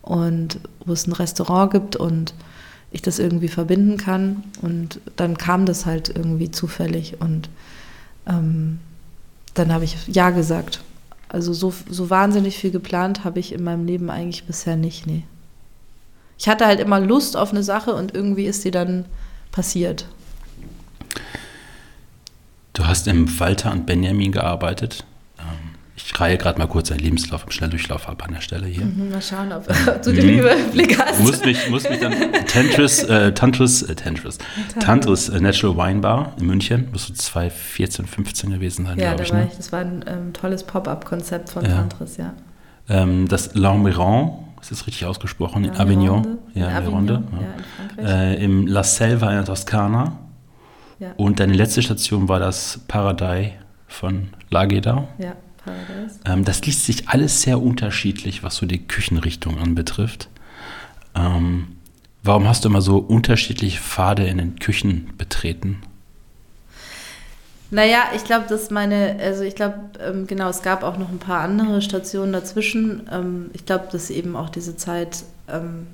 und 0.01 0.59
wo 0.85 0.93
es 0.93 1.07
ein 1.07 1.13
Restaurant 1.13 1.71
gibt 1.71 1.95
und 1.95 2.33
ich 2.91 3.01
das 3.01 3.19
irgendwie 3.19 3.47
verbinden 3.47 3.97
kann. 3.97 4.43
Und 4.61 4.99
dann 5.15 5.37
kam 5.37 5.65
das 5.65 5.85
halt 5.85 6.09
irgendwie 6.09 6.51
zufällig 6.51 7.21
und 7.21 7.49
ähm, 8.27 8.79
dann 9.53 9.73
habe 9.73 9.85
ich 9.85 10.07
Ja 10.07 10.29
gesagt. 10.29 10.81
Also 11.29 11.53
so, 11.53 11.73
so 11.89 12.09
wahnsinnig 12.09 12.57
viel 12.57 12.71
geplant 12.71 13.23
habe 13.23 13.39
ich 13.39 13.53
in 13.53 13.63
meinem 13.63 13.85
Leben 13.85 14.09
eigentlich 14.09 14.43
bisher 14.43 14.75
nicht, 14.75 15.07
nee. 15.07 15.23
Ich 16.37 16.49
hatte 16.49 16.65
halt 16.65 16.79
immer 16.79 16.99
Lust 16.99 17.37
auf 17.37 17.51
eine 17.51 17.63
Sache 17.63 17.93
und 17.93 18.13
irgendwie 18.13 18.45
ist 18.45 18.63
sie 18.63 18.71
dann 18.71 19.05
passiert. 19.51 20.07
Du 22.73 22.87
hast 22.87 23.07
im 23.07 23.39
Walter 23.39 23.71
und 23.71 23.85
Benjamin 23.85 24.31
gearbeitet. 24.31 25.05
Ähm, 25.39 25.45
ich 25.95 26.17
reihe 26.19 26.37
gerade 26.37 26.57
mal 26.57 26.67
kurz 26.67 26.89
einen 26.89 27.01
Lebenslauf 27.01 27.43
im 27.43 27.51
Schnelldurchlauf 27.51 28.07
ab 28.07 28.23
an 28.25 28.33
der 28.33 28.41
Stelle 28.41 28.65
hier. 28.67 28.85
Mhm, 28.85 29.11
mal 29.11 29.21
schauen, 29.21 29.51
ob, 29.51 29.69
ob 29.69 30.01
du 30.03 30.13
den 30.13 30.39
Überblick 30.39 30.97
hast. 30.97 31.19
Muss 31.19 31.43
mich, 31.43 31.69
muss 31.69 31.89
mich 31.89 31.99
dann 31.99 32.13
Tantris, 32.47 33.03
äh, 33.03 33.33
Tantris, 33.33 33.81
äh, 33.83 33.95
Tantris, 33.95 34.37
Tantris 34.79 35.29
äh, 35.29 35.41
Natural 35.41 35.75
Wine 35.75 35.99
Bar 35.99 36.33
in 36.39 36.47
München, 36.47 36.87
muss 36.91 37.07
so 37.07 37.13
2014, 37.13 38.05
15 38.05 38.51
gewesen 38.51 38.85
sein, 38.85 38.97
ja, 38.97 39.09
glaube 39.09 39.23
ich. 39.23 39.29
Ja, 39.29 39.35
ne? 39.35 39.51
das 39.55 39.71
war 39.73 39.79
ein 39.79 40.05
ähm, 40.07 40.33
tolles 40.33 40.63
Pop-up-Konzept 40.63 41.49
von 41.49 41.65
ja. 41.65 41.75
Tantris, 41.75 42.17
ja. 42.17 42.33
Ähm, 42.87 43.27
das 43.27 43.53
L'Ambiron, 43.53 44.45
ist 44.61 44.71
das 44.71 44.87
richtig 44.87 45.05
ausgesprochen? 45.05 45.65
In 45.65 45.71
Avignon. 45.71 46.37
Ja, 46.53 46.69
in 46.69 46.75
Avignon, 46.75 47.07
ja. 47.07 47.13
ja. 47.13 47.19
ja, 47.19 47.47
in 47.57 47.95
Frankreich. 47.97 48.39
Äh, 48.39 48.43
Im 48.45 48.67
La 48.67 48.83
Selva 48.83 49.29
in 49.29 49.35
der 49.35 49.45
Toskana. 49.45 50.17
Ja. 51.01 51.13
Und 51.17 51.39
deine 51.39 51.53
letzte 51.53 51.81
Station 51.81 52.29
war 52.29 52.39
das 52.39 52.79
Paradei 52.87 53.57
von 53.87 54.29
Lageda. 54.49 55.07
ja, 55.17 55.35
Paradise. 55.65 56.19
Ähm, 56.25 56.45
das 56.45 56.63
liest 56.65 56.85
sich 56.85 57.09
alles 57.09 57.41
sehr 57.41 57.61
unterschiedlich, 57.61 58.43
was 58.43 58.55
so 58.55 58.65
die 58.65 58.85
Küchenrichtung 58.87 59.57
anbetrifft. 59.57 60.29
Ähm, 61.15 61.75
warum 62.23 62.47
hast 62.47 62.63
du 62.63 62.69
immer 62.69 62.81
so 62.81 62.97
unterschiedliche 62.97 63.79
Pfade 63.79 64.25
in 64.25 64.37
den 64.37 64.59
Küchen 64.59 65.11
betreten? 65.17 65.81
Naja, 67.71 68.03
ich 68.15 68.25
glaube, 68.25 68.45
dass 68.47 68.69
meine, 68.69 69.17
also 69.19 69.43
ich 69.43 69.55
glaube, 69.55 69.75
ähm, 70.05 70.27
genau, 70.27 70.49
es 70.49 70.61
gab 70.61 70.83
auch 70.83 70.97
noch 70.97 71.09
ein 71.09 71.19
paar 71.19 71.39
andere 71.39 71.81
Stationen 71.81 72.33
dazwischen. 72.33 73.09
Ähm, 73.11 73.49
ich 73.53 73.65
glaube, 73.65 73.87
dass 73.91 74.09
eben 74.09 74.35
auch 74.35 74.49
diese 74.49 74.75
Zeit, 74.75 75.23
ähm, 75.47 75.87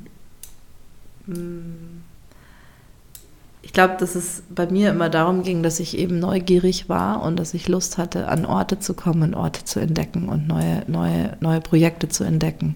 ich 3.62 3.74
glaube, 3.74 3.96
dass 4.00 4.16
es 4.16 4.44
bei 4.50 4.68
mir 4.68 4.92
immer 4.92 5.10
darum 5.10 5.44
ging, 5.44 5.64
dass 5.64 5.80
ich 5.80 5.98
eben 5.98 6.20
neugierig 6.20 6.90
war 6.90 7.22
und 7.24 7.38
dass 7.38 7.54
ich 7.54 7.68
Lust 7.68 7.98
hatte, 7.98 8.28
an 8.28 8.46
Orte 8.46 8.80
zu 8.80 8.94
kommen 8.94 9.24
und 9.24 9.36
Orte 9.36 9.66
zu 9.66 9.80
entdecken 9.80 10.30
und 10.30 10.48
neue, 10.48 10.84
neue, 10.88 11.36
neue 11.40 11.62
Projekte 11.62 12.08
zu 12.08 12.24
entdecken. 12.24 12.76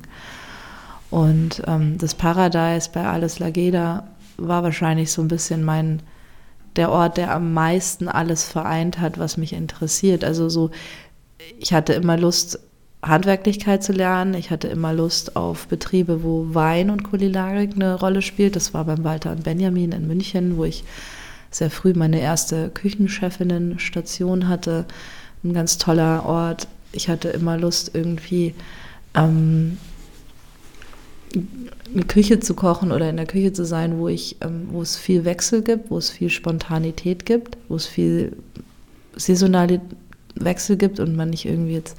Und 1.09 1.61
ähm, 1.67 1.97
das 1.97 2.15
Paradise 2.15 2.89
bei 2.91 3.05
Alles 3.05 3.39
Lageda 3.39 4.07
war 4.37 4.63
wahrscheinlich 4.63 5.11
so 5.11 5.21
ein 5.21 5.27
bisschen 5.27 5.63
mein, 5.63 6.01
der 6.75 6.91
Ort, 6.91 7.17
der 7.17 7.35
am 7.35 7.53
meisten 7.53 8.07
alles 8.07 8.45
vereint 8.45 8.99
hat, 8.99 9.19
was 9.19 9.37
mich 9.37 9.53
interessiert. 9.53 10.23
Also 10.23 10.49
so, 10.49 10.71
ich 11.59 11.73
hatte 11.73 11.93
immer 11.93 12.17
Lust, 12.17 12.59
Handwerklichkeit 13.03 13.83
zu 13.83 13.93
lernen. 13.93 14.35
Ich 14.35 14.51
hatte 14.51 14.67
immer 14.67 14.93
Lust 14.93 15.35
auf 15.35 15.67
Betriebe, 15.67 16.23
wo 16.23 16.53
Wein 16.53 16.89
und 16.89 17.03
Kulinarik 17.03 17.71
eine 17.75 17.95
Rolle 17.95 18.21
spielt. 18.21 18.55
Das 18.55 18.73
war 18.73 18.85
beim 18.85 19.03
Walter 19.03 19.31
und 19.31 19.43
Benjamin 19.43 19.91
in 19.91 20.07
München, 20.07 20.57
wo 20.57 20.65
ich 20.65 20.83
sehr 21.49 21.71
früh 21.71 21.93
meine 21.93 22.21
erste 22.21 22.69
Küchenchefinnen-Station 22.69 24.47
hatte. 24.47 24.85
Ein 25.43 25.53
ganz 25.53 25.77
toller 25.77 26.25
Ort. 26.25 26.67
Ich 26.91 27.09
hatte 27.09 27.29
immer 27.29 27.57
Lust, 27.57 27.91
irgendwie 27.93 28.53
ähm, 29.15 29.77
eine 31.93 32.03
Küche 32.03 32.39
zu 32.39 32.53
kochen 32.53 32.91
oder 32.91 33.09
in 33.09 33.17
der 33.17 33.25
Küche 33.25 33.51
zu 33.51 33.65
sein, 33.65 33.97
wo 33.97 34.07
ich, 34.07 34.37
ähm, 34.41 34.67
wo 34.71 34.81
es 34.81 34.95
viel 34.95 35.25
Wechsel 35.25 35.63
gibt, 35.63 35.89
wo 35.89 35.97
es 35.97 36.09
viel 36.09 36.29
Spontanität 36.29 37.25
gibt, 37.25 37.57
wo 37.67 37.75
es 37.75 37.87
viel 37.87 38.37
saisonale 39.15 39.81
Wechsel 40.35 40.77
gibt 40.77 40.99
und 40.99 41.15
man 41.15 41.31
nicht 41.31 41.45
irgendwie 41.45 41.73
jetzt 41.73 41.97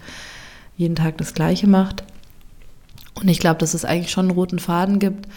jeden 0.77 0.97
Tag 0.97 1.19
das 1.19 1.35
Gleiche 1.35 1.67
macht. 1.67 2.05
Und 3.15 3.29
ich 3.29 3.39
glaube, 3.39 3.59
dass 3.59 3.75
es 3.75 3.85
eigentlich 3.85 4.11
schon 4.11 4.27
einen 4.27 4.37
roten 4.39 4.59
Faden 4.59 4.99
gibt. 4.99 5.29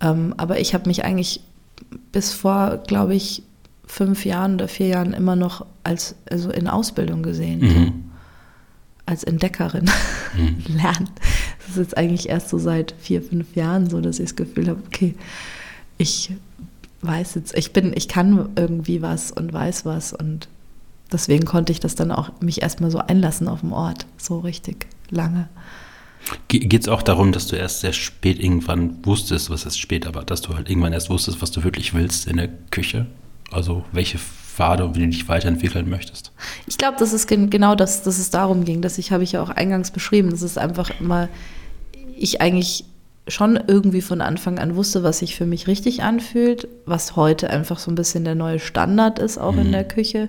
Ähm, 0.00 0.34
aber 0.36 0.60
ich 0.60 0.74
habe 0.74 0.88
mich 0.88 1.04
eigentlich 1.04 1.40
bis 2.12 2.32
vor, 2.32 2.78
glaube 2.86 3.14
ich, 3.14 3.42
fünf 3.86 4.24
Jahren 4.24 4.54
oder 4.54 4.68
vier 4.68 4.88
Jahren 4.88 5.12
immer 5.14 5.34
noch 5.34 5.66
als 5.82 6.14
also 6.30 6.50
in 6.50 6.68
Ausbildung 6.68 7.22
gesehen. 7.22 7.60
Mhm. 7.60 8.04
als 9.06 9.24
Entdeckerin 9.24 9.90
lernen. 10.68 11.08
Das 11.60 11.70
ist 11.70 11.76
jetzt 11.78 11.96
eigentlich 11.96 12.28
erst 12.28 12.50
so 12.50 12.58
seit 12.58 12.94
vier, 12.98 13.22
fünf 13.22 13.56
Jahren 13.56 13.88
so, 13.88 14.02
dass 14.02 14.18
ich 14.18 14.26
das 14.26 14.36
Gefühl 14.36 14.68
habe, 14.68 14.82
okay, 14.86 15.14
ich 15.96 16.30
weiß 17.00 17.36
jetzt, 17.36 17.56
ich 17.56 17.72
bin, 17.72 17.92
ich 17.94 18.08
kann 18.08 18.50
irgendwie 18.56 19.00
was 19.00 19.32
und 19.32 19.50
weiß 19.50 19.86
was 19.86 20.12
und 20.12 20.48
deswegen 21.12 21.44
konnte 21.44 21.72
ich 21.72 21.80
das 21.80 21.94
dann 21.94 22.12
auch 22.12 22.40
mich 22.40 22.62
erstmal 22.62 22.90
so 22.90 22.98
einlassen 22.98 23.48
auf 23.48 23.60
dem 23.60 23.72
Ort, 23.72 24.06
so 24.16 24.40
richtig 24.40 24.86
lange. 25.10 25.48
Geht 26.48 26.82
es 26.82 26.88
auch 26.88 27.02
darum, 27.02 27.32
dass 27.32 27.46
du 27.46 27.56
erst 27.56 27.80
sehr 27.80 27.92
spät 27.92 28.42
irgendwann 28.42 29.04
wusstest, 29.04 29.50
was 29.50 29.64
ist 29.64 29.78
spät, 29.78 30.06
aber 30.06 30.24
dass 30.24 30.42
du 30.42 30.54
halt 30.54 30.68
irgendwann 30.68 30.92
erst 30.92 31.10
wusstest, 31.10 31.40
was 31.40 31.50
du 31.50 31.64
wirklich 31.64 31.94
willst 31.94 32.26
in 32.26 32.36
der 32.36 32.48
Küche? 32.70 33.06
Also 33.50 33.84
welche 33.92 34.18
Pfade 34.18 34.84
und 34.84 34.96
wie 34.96 35.00
du 35.00 35.06
dich 35.06 35.28
weiterentwickeln 35.28 35.88
möchtest? 35.88 36.32
Ich 36.66 36.76
glaube, 36.76 36.96
das 36.98 37.12
ist 37.12 37.28
gen 37.28 37.48
genau 37.48 37.74
das, 37.74 38.02
dass 38.02 38.18
es 38.18 38.30
darum 38.30 38.64
ging. 38.64 38.82
Das 38.82 38.98
ich 38.98 39.12
habe 39.12 39.22
ich 39.22 39.32
ja 39.32 39.42
auch 39.42 39.50
eingangs 39.50 39.90
beschrieben. 39.90 40.30
Das 40.30 40.42
ist 40.42 40.58
einfach 40.58 40.90
immer, 41.00 41.28
ich 42.16 42.40
eigentlich 42.40 42.84
schon 43.28 43.58
irgendwie 43.66 44.00
von 44.02 44.20
Anfang 44.20 44.58
an 44.58 44.74
wusste, 44.74 45.02
was 45.02 45.20
sich 45.20 45.36
für 45.36 45.46
mich 45.46 45.66
richtig 45.66 46.02
anfühlt, 46.02 46.66
was 46.86 47.14
heute 47.14 47.50
einfach 47.50 47.78
so 47.78 47.90
ein 47.90 47.94
bisschen 47.94 48.24
der 48.24 48.34
neue 48.34 48.58
Standard 48.58 49.18
ist, 49.18 49.38
auch 49.38 49.56
in 49.56 49.70
der 49.70 49.84
Küche. 49.84 50.28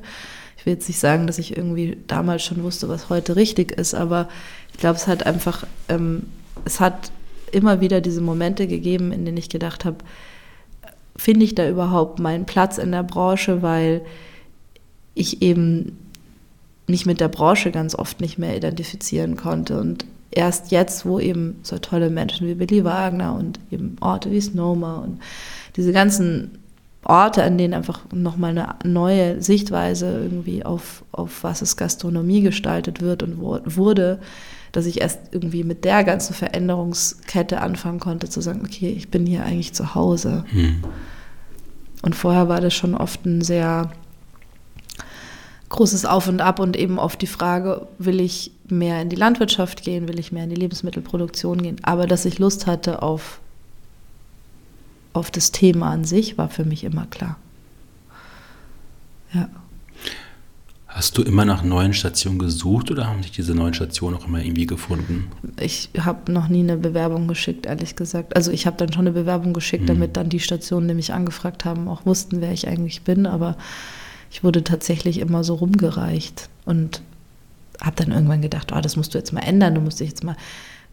Ich 0.59 0.65
will 0.65 0.73
jetzt 0.73 0.89
nicht 0.89 0.99
sagen, 0.99 1.25
dass 1.25 1.39
ich 1.39 1.55
irgendwie 1.55 1.97
damals 2.07 2.43
schon 2.43 2.63
wusste, 2.63 2.89
was 2.89 3.09
heute 3.09 3.37
richtig 3.37 3.71
ist, 3.71 3.93
aber 3.93 4.27
ich 4.73 4.77
glaube, 4.77 4.97
es 4.97 5.07
hat 5.07 5.25
einfach, 5.25 5.65
ähm, 5.87 6.23
es 6.65 6.81
hat 6.81 7.13
immer 7.53 7.79
wieder 7.79 8.01
diese 8.01 8.19
Momente 8.19 8.67
gegeben, 8.67 9.13
in 9.13 9.23
denen 9.23 9.37
ich 9.37 9.47
gedacht 9.47 9.85
habe, 9.85 9.97
finde 11.15 11.45
ich 11.45 11.55
da 11.55 11.67
überhaupt 11.67 12.19
meinen 12.19 12.45
Platz 12.45 12.77
in 12.77 12.91
der 12.91 13.03
Branche, 13.03 13.61
weil 13.61 14.01
ich 15.13 15.41
eben 15.41 15.97
mich 16.87 17.05
mit 17.05 17.21
der 17.21 17.29
Branche 17.29 17.71
ganz 17.71 17.95
oft 17.95 18.19
nicht 18.19 18.37
mehr 18.37 18.57
identifizieren 18.57 19.37
konnte. 19.37 19.79
Und 19.79 20.05
erst 20.29 20.71
jetzt, 20.71 21.05
wo 21.05 21.19
eben 21.19 21.59
so 21.63 21.77
tolle 21.77 22.09
Menschen 22.09 22.47
wie 22.47 22.55
Billy 22.55 22.83
Wagner 22.83 23.33
und 23.33 23.61
eben 23.71 23.95
Orte 24.01 24.29
wie 24.29 24.41
Snowma 24.41 24.97
und 24.97 25.19
diese 25.77 25.93
ganzen 25.93 26.59
Orte, 27.03 27.43
an 27.43 27.57
denen 27.57 27.73
einfach 27.73 28.01
nochmal 28.11 28.51
eine 28.51 28.75
neue 28.83 29.41
Sichtweise 29.41 30.19
irgendwie 30.21 30.65
auf, 30.65 31.03
auf 31.11 31.43
was 31.43 31.61
es 31.61 31.77
Gastronomie 31.77 32.41
gestaltet 32.41 33.01
wird 33.01 33.23
und 33.23 33.39
wo, 33.39 33.59
wurde, 33.65 34.19
dass 34.71 34.85
ich 34.85 35.01
erst 35.01 35.19
irgendwie 35.31 35.63
mit 35.63 35.85
der 35.85 36.03
ganzen 36.03 36.33
Veränderungskette 36.33 37.61
anfangen 37.61 37.99
konnte, 37.99 38.29
zu 38.29 38.41
sagen, 38.41 38.61
okay, 38.65 38.89
ich 38.89 39.09
bin 39.09 39.25
hier 39.25 39.43
eigentlich 39.43 39.73
zu 39.73 39.95
Hause. 39.95 40.43
Hm. 40.49 40.83
Und 42.01 42.15
vorher 42.15 42.49
war 42.49 42.61
das 42.61 42.73
schon 42.73 42.95
oft 42.95 43.25
ein 43.25 43.41
sehr 43.41 43.91
großes 45.69 46.05
Auf 46.05 46.27
und 46.27 46.41
Ab 46.41 46.59
und 46.59 46.75
eben 46.75 46.99
oft 46.99 47.21
die 47.21 47.27
Frage, 47.27 47.87
will 47.97 48.19
ich 48.19 48.51
mehr 48.67 49.01
in 49.01 49.09
die 49.09 49.15
Landwirtschaft 49.15 49.83
gehen, 49.83 50.07
will 50.07 50.19
ich 50.19 50.31
mehr 50.31 50.43
in 50.43 50.49
die 50.49 50.55
Lebensmittelproduktion 50.55 51.61
gehen. 51.61 51.77
Aber 51.83 52.07
dass 52.07 52.25
ich 52.25 52.39
Lust 52.39 52.67
hatte 52.67 53.01
auf, 53.01 53.39
auf 55.13 55.31
das 55.31 55.51
Thema 55.51 55.91
an 55.91 56.03
sich, 56.05 56.37
war 56.37 56.49
für 56.49 56.65
mich 56.65 56.83
immer 56.83 57.05
klar. 57.07 57.37
Ja. 59.33 59.49
Hast 60.87 61.17
du 61.19 61.21
immer 61.21 61.45
nach 61.45 61.63
neuen 61.63 61.93
Stationen 61.93 62.39
gesucht 62.39 62.89
oder 62.89 63.05
haben 63.05 63.21
dich 63.21 63.31
diese 63.31 63.53
neuen 63.53 63.75
Stationen 63.75 64.17
auch 64.17 64.25
immer 64.27 64.43
irgendwie 64.43 64.65
gefunden? 64.65 65.27
Ich 65.59 65.89
habe 65.99 66.31
noch 66.31 66.47
nie 66.47 66.59
eine 66.61 66.77
Bewerbung 66.77 67.27
geschickt, 67.27 67.67
ehrlich 67.67 67.95
gesagt. 67.95 68.35
Also 68.35 68.51
ich 68.51 68.65
habe 68.65 68.77
dann 68.77 68.91
schon 68.91 69.01
eine 69.01 69.11
Bewerbung 69.11 69.53
geschickt, 69.53 69.83
Mhm. 69.83 69.87
damit 69.87 70.17
dann 70.17 70.29
die 70.29 70.39
Stationen, 70.39 70.87
die 70.87 70.95
mich 70.95 71.13
angefragt 71.13 71.63
haben, 71.63 71.87
auch 71.87 72.05
wussten, 72.07 72.41
wer 72.41 72.51
ich 72.51 72.67
eigentlich 72.67 73.03
bin. 73.03 73.27
Aber 73.27 73.55
ich 74.31 74.43
wurde 74.43 74.63
tatsächlich 74.63 75.19
immer 75.19 75.43
so 75.43 75.55
rumgereicht 75.55 76.49
und 76.65 77.01
habe 77.81 77.95
dann 77.95 78.11
irgendwann 78.11 78.41
gedacht, 78.41 78.71
oh, 78.75 78.81
das 78.81 78.95
musst 78.95 79.13
du 79.13 79.19
jetzt 79.19 79.31
mal 79.31 79.41
ändern, 79.41 79.75
du 79.75 79.81
musst 79.81 79.99
dich 79.99 80.09
jetzt 80.09 80.23
mal 80.23 80.35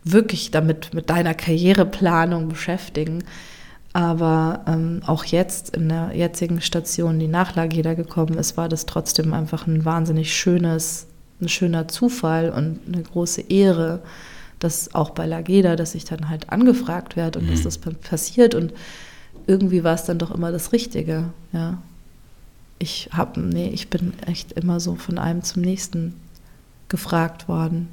wirklich 0.04 0.50
damit 0.50 0.92
mit 0.92 1.08
deiner 1.08 1.34
Karriereplanung 1.34 2.48
beschäftigen. 2.48 3.24
Aber 3.96 4.60
ähm, 4.66 5.00
auch 5.06 5.24
jetzt 5.24 5.74
in 5.74 5.88
der 5.88 6.10
jetzigen 6.14 6.60
Station, 6.60 7.18
die 7.18 7.28
nach 7.28 7.56
Lageda 7.56 7.94
gekommen 7.94 8.36
ist, 8.36 8.58
war 8.58 8.68
das 8.68 8.84
trotzdem 8.84 9.32
einfach 9.32 9.66
ein 9.66 9.86
wahnsinnig 9.86 10.36
schönes, 10.36 11.06
ein 11.40 11.48
schöner 11.48 11.88
Zufall 11.88 12.50
und 12.50 12.78
eine 12.86 13.02
große 13.02 13.40
Ehre, 13.48 14.02
dass 14.58 14.94
auch 14.94 15.10
bei 15.10 15.24
Lageda, 15.24 15.76
dass 15.76 15.94
ich 15.94 16.04
dann 16.04 16.28
halt 16.28 16.50
angefragt 16.50 17.16
werde 17.16 17.38
und 17.38 17.46
Mhm. 17.46 17.52
dass 17.52 17.62
das 17.62 17.78
pa- 17.78 17.90
passiert. 17.92 18.54
Und 18.54 18.74
irgendwie 19.46 19.82
war 19.82 19.94
es 19.94 20.04
dann 20.04 20.18
doch 20.18 20.30
immer 20.30 20.52
das 20.52 20.72
Richtige, 20.72 21.30
ja. 21.54 21.78
Ich 22.78 23.08
habe, 23.12 23.40
nee, 23.40 23.70
ich 23.72 23.88
bin 23.88 24.12
echt 24.26 24.52
immer 24.52 24.78
so 24.78 24.96
von 24.96 25.16
einem 25.18 25.42
zum 25.42 25.62
nächsten 25.62 26.20
gefragt 26.90 27.48
worden. 27.48 27.88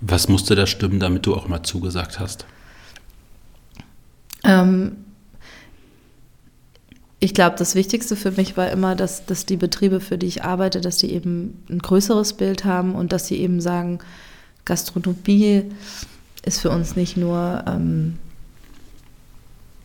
Was 0.00 0.28
musste 0.28 0.54
da 0.54 0.68
stimmen, 0.68 1.00
damit 1.00 1.26
du 1.26 1.34
auch 1.34 1.48
mal 1.48 1.64
zugesagt 1.64 2.20
hast? 2.20 2.46
Ähm, 4.44 4.96
ich 7.18 7.34
glaube, 7.34 7.56
das 7.58 7.74
Wichtigste 7.74 8.16
für 8.16 8.30
mich 8.30 8.56
war 8.56 8.70
immer, 8.70 8.96
dass, 8.96 9.26
dass 9.26 9.44
die 9.44 9.58
Betriebe, 9.58 10.00
für 10.00 10.16
die 10.16 10.26
ich 10.26 10.42
arbeite, 10.42 10.80
dass 10.80 10.96
die 10.96 11.12
eben 11.12 11.62
ein 11.68 11.78
größeres 11.80 12.32
Bild 12.34 12.64
haben 12.64 12.94
und 12.94 13.12
dass 13.12 13.26
sie 13.26 13.36
eben 13.36 13.60
sagen, 13.60 13.98
Gastronomie 14.64 15.64
ist 16.44 16.60
für 16.60 16.70
uns 16.70 16.96
nicht 16.96 17.18
nur 17.18 17.64
ähm, 17.66 18.16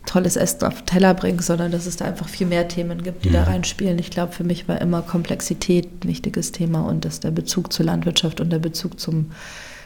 tolles 0.06 0.36
Essen 0.36 0.64
auf 0.64 0.76
den 0.82 0.86
Teller 0.86 1.12
bringen, 1.12 1.40
sondern 1.40 1.72
dass 1.72 1.84
es 1.84 1.96
da 1.96 2.06
einfach 2.06 2.28
viel 2.28 2.46
mehr 2.46 2.68
Themen 2.68 3.02
gibt, 3.02 3.24
die 3.24 3.30
da 3.30 3.42
Mhm. 3.42 3.48
reinspielen. 3.48 3.98
Ich 3.98 4.10
glaube, 4.10 4.32
für 4.32 4.44
mich 4.44 4.66
war 4.68 4.80
immer 4.80 5.02
Komplexität 5.02 6.04
ein 6.04 6.08
wichtiges 6.08 6.52
Thema 6.52 6.82
und 6.82 7.04
dass 7.04 7.20
der 7.20 7.32
Bezug 7.32 7.72
zur 7.72 7.84
Landwirtschaft 7.86 8.40
und 8.40 8.50
der 8.50 8.60
Bezug 8.60 8.98
zum 8.98 9.32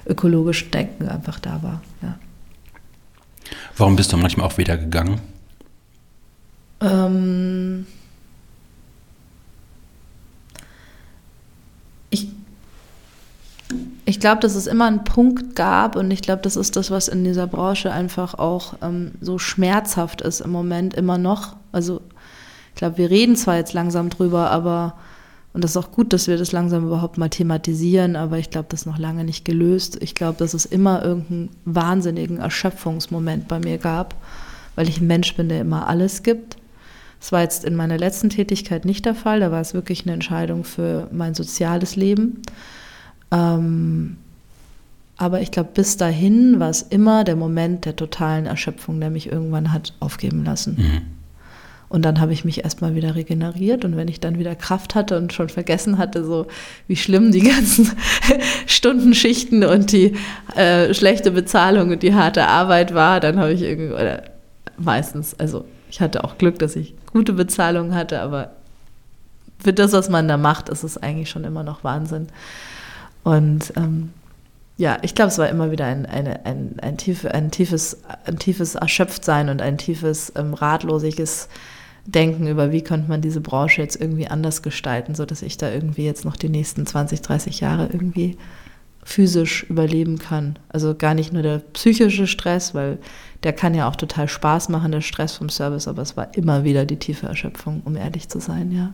ökologischen 0.07 0.71
Denken 0.71 1.09
einfach 1.09 1.41
da 1.41 1.63
war. 1.63 1.83
Ja. 2.03 2.19
Warum 3.77 3.97
bist 3.97 4.13
du 4.13 4.17
manchmal 4.17 4.47
auch 4.47 4.59
wieder 4.59 4.77
gegangen? 4.77 5.21
Ähm 6.81 7.87
ich 12.11 12.29
Ich 14.05 14.21
glaube, 14.21 14.41
dass 14.41 14.55
es 14.55 14.67
immer 14.67 14.87
einen 14.87 15.05
Punkt 15.05 15.55
gab 15.57 15.97
und 15.97 16.11
ich 16.11 16.23
glaube, 16.23 16.43
das 16.43 16.57
ist 16.57 16.77
das, 16.77 16.91
was 16.91 17.09
in 17.09 17.25
dieser 17.25 17.47
Branche 17.47 17.93
einfach 17.93 18.35
auch 18.35 18.75
ähm, 18.83 19.13
so 19.21 19.39
schmerzhaft 19.39 20.21
ist 20.21 20.41
im 20.41 20.51
Moment 20.51 20.95
immer 20.95 21.19
noch. 21.19 21.57
Also 21.73 22.01
ich 22.71 22.77
glaube, 22.77 22.99
wir 22.99 23.11
reden 23.11 23.37
zwar 23.37 23.57
jetzt 23.57 23.73
langsam 23.73 24.11
drüber, 24.11 24.51
aber 24.51 24.95
und 25.53 25.65
das 25.65 25.73
ist 25.73 25.77
auch 25.77 25.91
gut, 25.91 26.13
dass 26.13 26.29
wir 26.29 26.37
das 26.37 26.53
langsam 26.53 26.87
überhaupt 26.87 27.19
mal 27.19 27.29
thematisieren, 27.29 28.15
aber 28.15 28.39
ich 28.39 28.51
glaube, 28.51 28.69
das 28.69 28.83
ist 28.83 28.87
noch 28.87 28.99
lange 28.99 29.25
nicht 29.25 29.45
gelöst. 29.45 29.99
Ich 30.01 30.15
glaube, 30.15 30.39
dass 30.39 30.55
es 30.55 30.65
immer 30.65 31.05
irgendeinen 31.05 31.49
wahnsinnigen 31.65 32.39
Erschöpfungsmoment 32.39 33.49
bei 33.49 33.59
mir 33.59 33.79
gab, 33.79 34.15
weil 34.77 34.89
ich 34.89 35.01
ein 35.01 35.09
Mensch 35.09 35.35
bin, 35.35 35.49
der 35.49 35.61
immer 35.61 35.89
alles 35.89 36.23
gibt. 36.23 36.57
Das 37.19 37.33
war 37.33 37.43
jetzt 37.43 37.65
in 37.65 37.75
meiner 37.75 37.99
letzten 37.99 38.31
Tätigkeit 38.31 38.85
nicht 38.85 39.05
der 39.05 39.15
Fall. 39.15 39.41
Da 39.41 39.51
war 39.51 39.61
es 39.61 39.75
wirklich 39.75 40.05
eine 40.05 40.13
Entscheidung 40.13 40.65
für 40.65 41.09
mein 41.13 41.35
soziales 41.35 41.97
Leben. 41.97 42.43
Ähm, 43.33 44.17
aber 45.17 45.43
ich 45.43 45.51
glaube, 45.51 45.71
bis 45.75 45.97
dahin 45.97 46.61
war 46.61 46.71
es 46.71 46.81
immer 46.81 47.25
der 47.25 47.37
Moment 47.37 47.85
der 47.85 47.97
totalen 47.97 48.47
Erschöpfung, 48.47 49.01
der 49.01 49.11
mich 49.11 49.31
irgendwann 49.31 49.73
hat 49.73 49.95
aufgeben 50.01 50.45
lassen. 50.45 50.77
Mhm. 50.79 51.20
Und 51.91 52.05
dann 52.05 52.21
habe 52.21 52.33
ich 52.33 52.45
mich 52.45 52.63
erstmal 52.63 52.95
wieder 52.95 53.17
regeneriert 53.17 53.85
und 53.85 53.97
wenn 53.97 54.07
ich 54.07 54.21
dann 54.21 54.39
wieder 54.39 54.55
Kraft 54.55 54.95
hatte 54.95 55.19
und 55.19 55.33
schon 55.33 55.49
vergessen 55.49 55.99
hatte, 55.99 56.25
so 56.25 56.47
wie 56.87 56.95
schlimm 56.95 57.33
die 57.33 57.41
ganzen 57.51 57.91
Stundenschichten 58.67 59.65
und 59.65 59.91
die 59.91 60.15
äh, 60.55 60.95
schlechte 60.95 61.33
Bezahlung 61.33 61.91
und 61.91 62.05
die 62.05 62.15
harte 62.15 62.47
Arbeit 62.47 62.95
war, 62.95 63.19
dann 63.19 63.41
habe 63.41 63.53
ich 63.53 63.63
irgendwie, 63.63 63.93
oder 63.93 64.23
meistens, 64.79 65.35
also 65.41 65.65
ich 65.91 66.01
hatte 66.01 66.23
auch 66.23 66.39
Glück, 66.39 66.61
dass 66.61 66.77
ich 66.77 66.95
gute 67.13 67.33
Bezahlung 67.33 67.93
hatte, 67.93 68.21
aber 68.21 68.53
für 69.59 69.73
das, 69.73 69.93
was 69.93 70.09
man 70.09 70.29
da 70.29 70.37
macht, 70.37 70.69
ist 70.69 70.85
es 70.85 70.97
eigentlich 70.97 71.29
schon 71.29 71.43
immer 71.43 71.65
noch 71.65 71.83
Wahnsinn. 71.83 72.29
Und 73.25 73.73
ähm, 73.77 74.11
ja, 74.77 74.99
ich 75.03 75.17
glaube, 75.17 75.31
es 75.31 75.39
war 75.39 75.49
immer 75.49 75.73
wieder 75.73 75.87
ein, 75.87 76.07
eine, 76.07 76.47
ein, 76.47 76.77
ein, 76.81 76.97
tiefe, 76.97 77.35
ein, 77.35 77.51
tiefes, 77.51 77.99
ein 78.25 78.39
tiefes 78.39 78.77
Erschöpftsein 78.77 79.49
und 79.49 79.61
ein 79.61 79.77
tiefes 79.77 80.33
ähm, 80.37 80.55
ratlosiges 80.55 81.49
Denken 82.07 82.47
über, 82.47 82.73
wie 82.73 82.83
könnte 82.83 83.09
man 83.09 83.21
diese 83.21 83.41
Branche 83.41 83.83
jetzt 83.83 84.01
irgendwie 84.01 84.27
anders 84.27 84.63
gestalten, 84.63 85.15
sodass 85.15 85.43
ich 85.43 85.57
da 85.57 85.71
irgendwie 85.71 86.05
jetzt 86.05 86.25
noch 86.25 86.37
die 86.37 86.49
nächsten 86.49 86.87
20, 86.87 87.21
30 87.23 87.61
Jahre 87.61 87.89
irgendwie 87.93 88.37
physisch 89.03 89.65
überleben 89.65 90.19
kann. 90.19 90.59
Also 90.69 90.95
gar 90.95 91.15
nicht 91.15 91.33
nur 91.33 91.43
der 91.43 91.59
psychische 91.59 92.27
Stress, 92.27 92.75
weil 92.75 92.99
der 93.43 93.53
kann 93.53 93.75
ja 93.75 93.89
auch 93.89 93.97
total 93.97 94.29
Spaß 94.29 94.69
machen, 94.69 94.93
der 94.93 95.01
Stress 95.01 95.35
vom 95.35 95.49
Service, 95.49 95.89
aber 95.89 96.03
es 96.03 96.17
war 96.17 96.35
immer 96.37 96.65
wieder 96.65 96.85
die 96.85 96.99
tiefe 96.99 97.27
Erschöpfung, 97.27 97.83
um 97.85 97.97
ehrlich 97.97 98.29
zu 98.29 98.41
sein, 98.41 98.73
ja. 98.73 98.93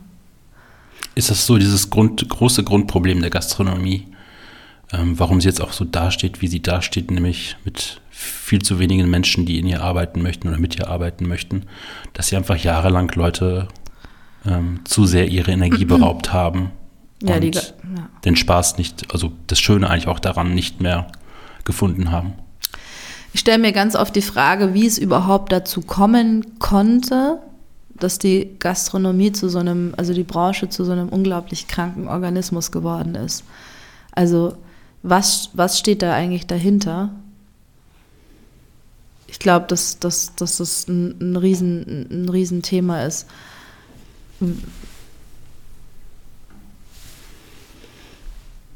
Ist 1.15 1.29
das 1.29 1.45
so 1.45 1.57
dieses 1.57 1.89
Grund, 1.89 2.27
große 2.27 2.63
Grundproblem 2.63 3.21
der 3.21 3.29
Gastronomie, 3.29 4.07
ähm, 4.91 5.19
warum 5.19 5.41
sie 5.41 5.47
jetzt 5.47 5.61
auch 5.61 5.73
so 5.73 5.85
dasteht, 5.85 6.41
wie 6.41 6.47
sie 6.47 6.61
dasteht, 6.61 7.11
nämlich 7.11 7.57
mit 7.65 8.01
viel 8.09 8.61
zu 8.61 8.79
wenigen 8.79 9.09
Menschen, 9.09 9.45
die 9.45 9.59
in 9.59 9.67
ihr 9.67 9.81
arbeiten 9.81 10.21
möchten 10.21 10.47
oder 10.47 10.57
mit 10.57 10.77
ihr 10.77 10.87
arbeiten 10.87 11.27
möchten, 11.27 11.63
dass 12.13 12.27
sie 12.27 12.37
einfach 12.37 12.57
jahrelang 12.57 13.11
Leute 13.15 13.67
ähm, 14.45 14.79
zu 14.85 15.05
sehr 15.05 15.27
ihre 15.27 15.51
Energie 15.51 15.85
beraubt 15.85 16.31
haben 16.33 16.71
ja, 17.21 17.35
und 17.35 17.41
die, 17.41 17.51
ja. 17.51 18.09
den 18.25 18.35
Spaß 18.35 18.77
nicht, 18.77 19.13
also 19.13 19.31
das 19.47 19.59
Schöne 19.59 19.89
eigentlich 19.89 20.07
auch 20.07 20.19
daran 20.19 20.53
nicht 20.53 20.81
mehr 20.81 21.07
gefunden 21.65 22.11
haben. 22.11 22.33
Ich 23.33 23.41
stelle 23.41 23.59
mir 23.59 23.73
ganz 23.73 23.95
oft 23.95 24.15
die 24.15 24.21
Frage, 24.21 24.73
wie 24.73 24.87
es 24.87 24.97
überhaupt 24.97 25.51
dazu 25.51 25.81
kommen 25.81 26.59
konnte, 26.59 27.39
dass 27.99 28.19
die 28.19 28.55
Gastronomie 28.57 29.31
zu 29.31 29.49
so 29.49 29.59
einem, 29.59 29.93
also 29.97 30.13
die 30.13 30.23
Branche 30.23 30.69
zu 30.69 30.85
so 30.85 30.91
einem 30.91 31.09
unglaublich 31.09 31.67
kranken 31.67 32.07
Organismus 32.07 32.71
geworden 32.71 33.15
ist. 33.15 33.43
Also 34.11 34.55
was, 35.03 35.49
was 35.53 35.79
steht 35.79 36.01
da 36.01 36.13
eigentlich 36.13 36.47
dahinter? 36.47 37.11
Ich 39.27 39.39
glaube, 39.39 39.67
dass, 39.67 39.99
dass, 39.99 40.35
dass 40.35 40.57
das 40.57 40.87
ein, 40.87 41.19
ein, 41.19 41.35
Riesen, 41.35 42.07
ein 42.09 42.29
Riesenthema 42.29 43.05
ist. 43.05 43.27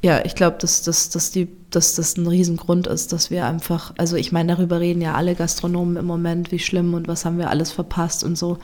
Ja, 0.04 0.26
ich 0.26 0.36
glaube, 0.36 0.58
dass, 0.60 0.82
dass, 0.82 1.10
dass, 1.10 1.32
dass 1.70 1.96
das 1.96 2.18
ein 2.18 2.28
Riesengrund 2.28 2.88
ist, 2.88 3.14
dass 3.14 3.30
wir 3.30 3.46
einfach, 3.46 3.94
also 3.98 4.16
ich 4.16 4.32
meine, 4.32 4.56
darüber 4.56 4.80
reden 4.80 5.02
ja 5.02 5.14
alle 5.14 5.36
Gastronomen 5.36 5.98
im 5.98 6.06
Moment, 6.06 6.52
wie 6.52 6.60
schlimm 6.60 6.94
und 6.94 7.08
was 7.08 7.24
haben 7.24 7.38
wir 7.38 7.50
alles 7.50 7.72
verpasst 7.72 8.24
und 8.24 8.38
so. 8.38 8.58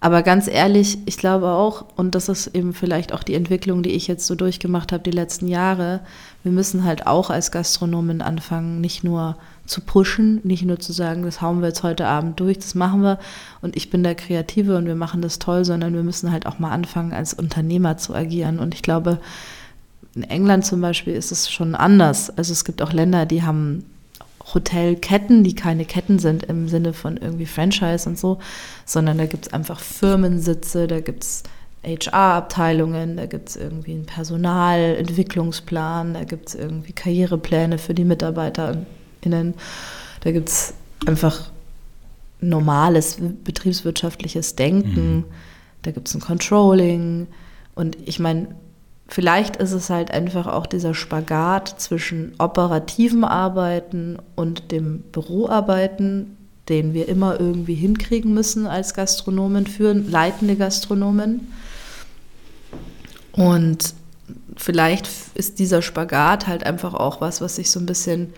Aber 0.00 0.22
ganz 0.22 0.48
ehrlich, 0.48 0.98
ich 1.06 1.16
glaube 1.16 1.48
auch, 1.50 1.84
und 1.96 2.16
das 2.16 2.28
ist 2.28 2.48
eben 2.48 2.74
vielleicht 2.74 3.12
auch 3.12 3.22
die 3.22 3.34
Entwicklung, 3.34 3.84
die 3.84 3.92
ich 3.92 4.08
jetzt 4.08 4.26
so 4.26 4.34
durchgemacht 4.34 4.90
habe 4.90 5.04
die 5.04 5.12
letzten 5.12 5.46
Jahre, 5.46 6.00
wir 6.42 6.52
müssen 6.52 6.84
halt 6.84 7.06
auch 7.06 7.30
als 7.30 7.50
Gastronomen 7.50 8.22
anfangen, 8.22 8.80
nicht 8.80 9.04
nur 9.04 9.36
zu 9.66 9.80
pushen, 9.80 10.40
nicht 10.42 10.64
nur 10.64 10.80
zu 10.80 10.92
sagen, 10.92 11.22
das 11.22 11.40
hauen 11.40 11.60
wir 11.60 11.68
jetzt 11.68 11.82
heute 11.82 12.06
Abend 12.06 12.40
durch, 12.40 12.58
das 12.58 12.74
machen 12.74 13.02
wir 13.02 13.18
und 13.60 13.76
ich 13.76 13.90
bin 13.90 14.02
der 14.02 14.14
Kreative 14.14 14.76
und 14.76 14.86
wir 14.86 14.96
machen 14.96 15.22
das 15.22 15.38
toll, 15.38 15.64
sondern 15.64 15.94
wir 15.94 16.02
müssen 16.02 16.32
halt 16.32 16.46
auch 16.46 16.58
mal 16.58 16.70
anfangen, 16.70 17.12
als 17.12 17.32
Unternehmer 17.32 17.96
zu 17.96 18.14
agieren. 18.14 18.58
Und 18.58 18.74
ich 18.74 18.82
glaube, 18.82 19.18
in 20.14 20.24
England 20.24 20.66
zum 20.66 20.80
Beispiel 20.80 21.14
ist 21.14 21.32
es 21.32 21.50
schon 21.50 21.74
anders. 21.74 22.36
Also 22.36 22.52
es 22.52 22.64
gibt 22.64 22.82
auch 22.82 22.92
Länder, 22.92 23.24
die 23.24 23.42
haben 23.42 23.84
Hotelketten, 24.52 25.44
die 25.44 25.54
keine 25.54 25.84
Ketten 25.84 26.18
sind 26.18 26.42
im 26.44 26.68
Sinne 26.68 26.92
von 26.92 27.16
irgendwie 27.16 27.46
Franchise 27.46 28.08
und 28.08 28.18
so, 28.18 28.38
sondern 28.84 29.18
da 29.18 29.26
gibt 29.26 29.46
es 29.46 29.52
einfach 29.52 29.80
Firmensitze, 29.80 30.88
da 30.88 31.00
gibt 31.00 31.22
es 31.22 31.42
HR-Abteilungen, 31.84 33.16
da 33.16 33.26
gibt 33.26 33.50
es 33.50 33.56
irgendwie 33.56 33.92
einen 33.92 34.06
Personalentwicklungsplan, 34.06 36.14
da 36.14 36.24
gibt 36.24 36.50
es 36.50 36.54
irgendwie 36.54 36.92
Karrierepläne 36.92 37.78
für 37.78 37.94
die 37.94 38.04
MitarbeiterInnen, 38.04 39.54
da 40.20 40.30
gibt 40.30 40.48
es 40.48 40.74
einfach 41.06 41.50
normales 42.40 43.18
betriebswirtschaftliches 43.44 44.54
Denken, 44.56 45.16
mhm. 45.16 45.24
da 45.82 45.90
gibt 45.90 46.08
es 46.08 46.14
ein 46.14 46.20
Controlling 46.20 47.26
und 47.74 47.96
ich 48.06 48.20
meine, 48.20 48.48
Vielleicht 49.12 49.56
ist 49.56 49.72
es 49.72 49.90
halt 49.90 50.10
einfach 50.10 50.46
auch 50.46 50.64
dieser 50.64 50.94
Spagat 50.94 51.78
zwischen 51.78 52.32
operativem 52.38 53.24
Arbeiten 53.24 54.16
und 54.36 54.72
dem 54.72 55.00
Büroarbeiten, 55.12 56.38
den 56.70 56.94
wir 56.94 57.10
immer 57.10 57.38
irgendwie 57.38 57.74
hinkriegen 57.74 58.32
müssen 58.32 58.66
als 58.66 58.94
Gastronomen 58.94 59.66
führen, 59.66 60.10
leitende 60.10 60.56
Gastronomen. 60.56 61.52
Und 63.32 63.94
vielleicht 64.56 65.08
ist 65.34 65.58
dieser 65.58 65.82
Spagat 65.82 66.46
halt 66.46 66.64
einfach 66.64 66.94
auch 66.94 67.20
was, 67.20 67.40
was 67.40 67.56
sich 67.56 67.70
so 67.70 67.80
ein 67.80 67.86
bisschen 67.86 68.32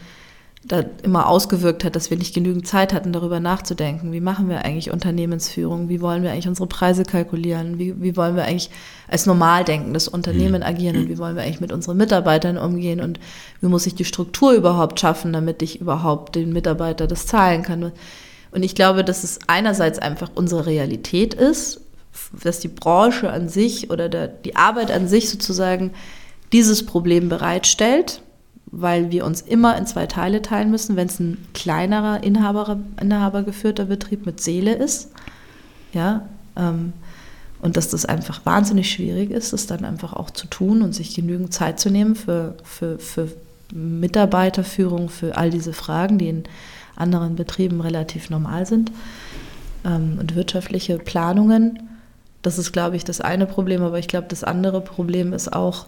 da 0.67 0.83
immer 1.03 1.29
ausgewirkt 1.29 1.85
hat, 1.85 1.95
dass 1.95 2.09
wir 2.09 2.17
nicht 2.17 2.35
genügend 2.35 2.67
Zeit 2.67 2.95
hatten, 2.95 3.13
darüber 3.13 3.39
nachzudenken. 3.39 4.13
Wie 4.13 4.21
machen 4.21 4.49
wir 4.49 4.65
eigentlich 4.65 4.91
Unternehmensführung? 4.91 5.91
Wie 5.91 6.01
wollen 6.01 6.23
wir 6.23 6.33
eigentlich 6.33 6.49
unsere 6.49 6.67
Preise 6.67 7.05
kalkulieren? 7.05 7.79
Wie, 7.79 8.01
wie 8.01 8.17
wollen 8.17 8.35
wir 8.35 8.45
eigentlich 8.45 8.71
als 9.07 9.27
normal 9.27 9.65
denkendes 9.65 10.09
Unternehmen 10.09 10.63
mhm. 10.63 10.67
agieren? 10.67 10.97
Und 10.97 11.09
wie 11.11 11.19
wollen 11.19 11.37
wir 11.37 11.43
eigentlich 11.43 11.61
mit 11.61 11.73
unseren 11.73 11.99
Mitarbeitern 11.99 12.57
umgehen? 12.57 13.01
Und 13.01 13.21
wie 13.61 13.67
muss 13.67 13.87
ich 13.87 13.95
die 13.95 14.07
Struktur 14.07 14.53
überhaupt 14.53 14.99
schaffen, 14.99 15.35
damit 15.35 15.61
ich 15.61 15.83
überhaupt 15.83 16.35
den 16.35 16.53
Mitarbeiter 16.53 17.07
das 17.07 17.27
zahlen 17.27 17.63
kann? 17.63 17.93
Und 18.51 18.63
ich 18.63 18.75
glaube, 18.75 19.05
dass 19.05 19.23
es 19.23 19.41
einerseits 19.47 19.99
einfach 19.99 20.31
unsere 20.35 20.65
Realität 20.65 21.35
ist, 21.35 21.84
dass 22.43 22.61
die 22.61 22.69
Branche 22.69 23.31
an 23.31 23.49
sich 23.49 23.91
oder 23.91 24.09
der, 24.09 24.29
die 24.29 24.57
Arbeit 24.57 24.91
an 24.91 25.09
sich 25.09 25.31
sozusagen 25.31 25.93
dieses 26.53 26.87
Problem 26.87 27.29
bereitstellt 27.29 28.23
weil 28.77 29.13
wir 29.13 29.25
uns 29.25 29.41
immer 29.41 29.77
in 29.77 29.87
zwei 29.87 30.07
Teile 30.07 30.43
teilen 30.43 30.71
müssen, 30.71 30.97
wenn 30.97 31.07
es 31.07 31.21
ein 31.21 31.39
kleinerer 31.55 32.25
Inhaber, 32.25 32.79
inhabergeführter 33.01 33.85
Betrieb 33.85 34.27
mit 34.27 34.41
Seele 34.41 34.75
ist. 34.75 35.11
Ja, 35.93 36.29
ähm, 36.57 36.93
und 37.63 37.77
dass 37.77 37.89
das 37.89 38.05
einfach 38.05 38.45
wahnsinnig 38.45 38.91
schwierig 38.91 39.31
ist, 39.31 39.53
das 39.53 39.67
dann 39.67 39.85
einfach 39.85 40.13
auch 40.13 40.31
zu 40.31 40.49
tun 40.49 40.83
und 40.83 40.93
sich 40.93 41.15
genügend 41.15 41.55
Zeit 41.55 41.79
zu 41.79 41.89
nehmen 41.89 42.17
für, 42.17 42.57
für, 42.65 42.99
für 42.99 43.29
Mitarbeiterführung, 43.73 45.09
für 45.09 45.37
all 45.37 45.51
diese 45.51 45.73
Fragen, 45.73 46.19
die 46.19 46.29
in 46.29 46.45
anderen 46.97 47.37
Betrieben 47.37 47.81
relativ 47.81 48.29
normal 48.29 48.67
sind. 48.67 48.91
Ähm, 49.85 50.19
und 50.21 50.35
wirtschaftliche 50.35 50.99
Planungen, 50.99 51.79
das 52.45 52.59
ist, 52.59 52.73
glaube 52.73 52.95
ich, 52.95 53.05
das 53.05 53.23
eine 53.23 53.47
Problem, 53.47 53.83
aber 53.83 53.99
ich 53.99 54.07
glaube, 54.07 54.27
das 54.29 54.45
andere 54.45 54.83
Problem 54.83 55.33
ist 55.33 55.53
auch, 55.53 55.87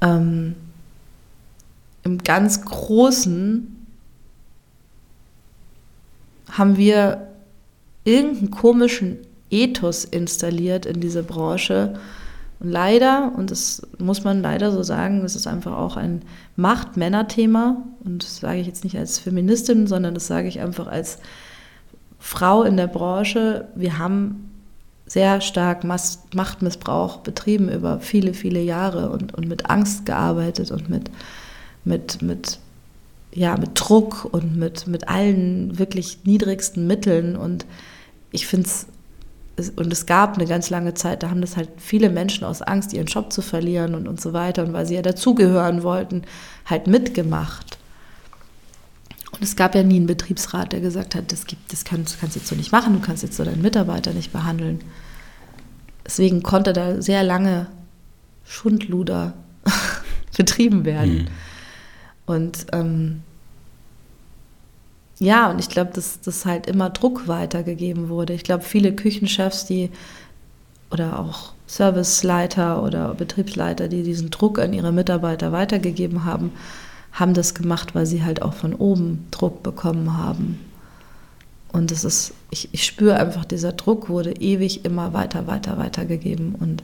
ähm, 0.00 0.54
im 2.02 2.18
ganz 2.18 2.62
Großen 2.62 3.86
haben 6.50 6.76
wir 6.78 7.26
irgendeinen 8.04 8.50
komischen 8.50 9.18
Ethos 9.50 10.04
installiert 10.04 10.86
in 10.86 11.00
diese 11.00 11.22
Branche. 11.22 12.00
Und 12.58 12.70
leider, 12.70 13.32
und 13.36 13.50
das 13.50 13.86
muss 13.98 14.24
man 14.24 14.40
leider 14.40 14.72
so 14.72 14.82
sagen, 14.82 15.20
das 15.20 15.36
ist 15.36 15.46
einfach 15.46 15.76
auch 15.76 15.98
ein 15.98 16.22
Macht-Männer-Thema. 16.56 17.84
Und 18.02 18.24
das 18.24 18.38
sage 18.38 18.60
ich 18.60 18.66
jetzt 18.66 18.84
nicht 18.84 18.96
als 18.96 19.18
Feministin, 19.18 19.86
sondern 19.86 20.14
das 20.14 20.26
sage 20.26 20.48
ich 20.48 20.60
einfach 20.60 20.86
als 20.86 21.18
Frau 22.18 22.62
in 22.62 22.78
der 22.78 22.86
Branche. 22.86 23.68
Wir 23.74 23.98
haben 23.98 24.55
sehr 25.06 25.40
stark 25.40 25.84
Machtmissbrauch 25.84 27.18
betrieben 27.18 27.68
über 27.68 28.00
viele, 28.00 28.34
viele 28.34 28.60
Jahre 28.60 29.10
und, 29.10 29.34
und 29.34 29.46
mit 29.46 29.70
Angst 29.70 30.04
gearbeitet 30.04 30.70
und 30.70 30.88
mit 30.88 31.10
mit, 31.86 32.20
mit, 32.20 32.58
ja, 33.32 33.56
mit 33.56 33.70
Druck 33.74 34.28
und 34.30 34.56
mit, 34.56 34.86
mit 34.86 35.08
allen 35.08 35.78
wirklich 35.78 36.18
niedrigsten 36.24 36.86
Mitteln. 36.86 37.36
Und 37.36 37.64
ich 38.32 38.46
finde 38.46 38.68
es, 38.68 38.86
und 39.76 39.90
es 39.90 40.04
gab 40.04 40.34
eine 40.36 40.46
ganz 40.46 40.68
lange 40.68 40.92
Zeit, 40.92 41.22
da 41.22 41.30
haben 41.30 41.40
das 41.40 41.56
halt 41.56 41.70
viele 41.78 42.10
Menschen 42.10 42.44
aus 42.44 42.60
Angst, 42.60 42.92
ihren 42.92 43.06
Job 43.06 43.32
zu 43.32 43.40
verlieren 43.40 43.94
und, 43.94 44.06
und 44.06 44.20
so 44.20 44.34
weiter. 44.34 44.64
Und 44.64 44.74
weil 44.74 44.84
sie 44.84 44.96
ja 44.96 45.02
dazugehören 45.02 45.82
wollten, 45.82 46.22
halt 46.66 46.88
mitgemacht. 46.88 47.78
Und 49.36 49.42
es 49.42 49.56
gab 49.56 49.74
ja 49.74 49.82
nie 49.82 49.96
einen 49.96 50.06
Betriebsrat, 50.06 50.72
der 50.72 50.80
gesagt 50.80 51.14
hat, 51.14 51.30
das, 51.30 51.46
gibt, 51.46 51.72
das, 51.72 51.84
kannst, 51.84 52.18
kannst 52.20 52.36
du 52.36 52.40
jetzt 52.40 52.48
so 52.48 52.56
nicht 52.56 52.72
machen, 52.72 52.94
du 52.94 53.00
kannst 53.00 53.22
jetzt 53.22 53.36
so 53.36 53.44
deinen 53.44 53.62
Mitarbeiter 53.62 54.12
nicht 54.12 54.32
behandeln. 54.32 54.80
Deswegen 56.04 56.42
konnte 56.42 56.72
da 56.72 57.02
sehr 57.02 57.22
lange 57.22 57.66
Schundluder 58.44 59.34
betrieben 60.36 60.84
werden. 60.84 61.14
Mhm. 61.14 61.26
Und 62.26 62.66
ähm, 62.72 63.22
ja, 65.18 65.50
und 65.50 65.58
ich 65.58 65.68
glaube, 65.68 65.92
dass, 65.94 66.20
dass 66.20 66.44
halt 66.44 66.66
immer 66.66 66.90
Druck 66.90 67.26
weitergegeben 67.28 68.08
wurde. 68.08 68.32
Ich 68.32 68.44
glaube, 68.44 68.64
viele 68.64 68.94
Küchenchefs, 68.94 69.64
die 69.66 69.90
oder 70.90 71.18
auch 71.18 71.52
Serviceleiter 71.66 72.82
oder 72.82 73.14
Betriebsleiter, 73.14 73.88
die 73.88 74.02
diesen 74.02 74.30
Druck 74.30 74.58
an 74.58 74.72
ihre 74.72 74.92
Mitarbeiter 74.92 75.52
weitergegeben 75.52 76.24
haben, 76.24 76.52
haben 77.16 77.32
das 77.32 77.54
gemacht, 77.54 77.94
weil 77.94 78.04
sie 78.04 78.22
halt 78.22 78.42
auch 78.42 78.52
von 78.52 78.74
oben 78.74 79.26
Druck 79.30 79.62
bekommen 79.62 80.18
haben. 80.18 80.60
Und 81.72 81.90
es 81.90 82.04
ist, 82.04 82.34
ich, 82.50 82.68
ich 82.72 82.84
spüre 82.84 83.16
einfach, 83.16 83.46
dieser 83.46 83.72
Druck 83.72 84.10
wurde 84.10 84.32
ewig 84.32 84.84
immer 84.84 85.14
weiter, 85.14 85.46
weiter, 85.46 85.78
weiter 85.78 86.04
gegeben. 86.04 86.54
Und 86.60 86.82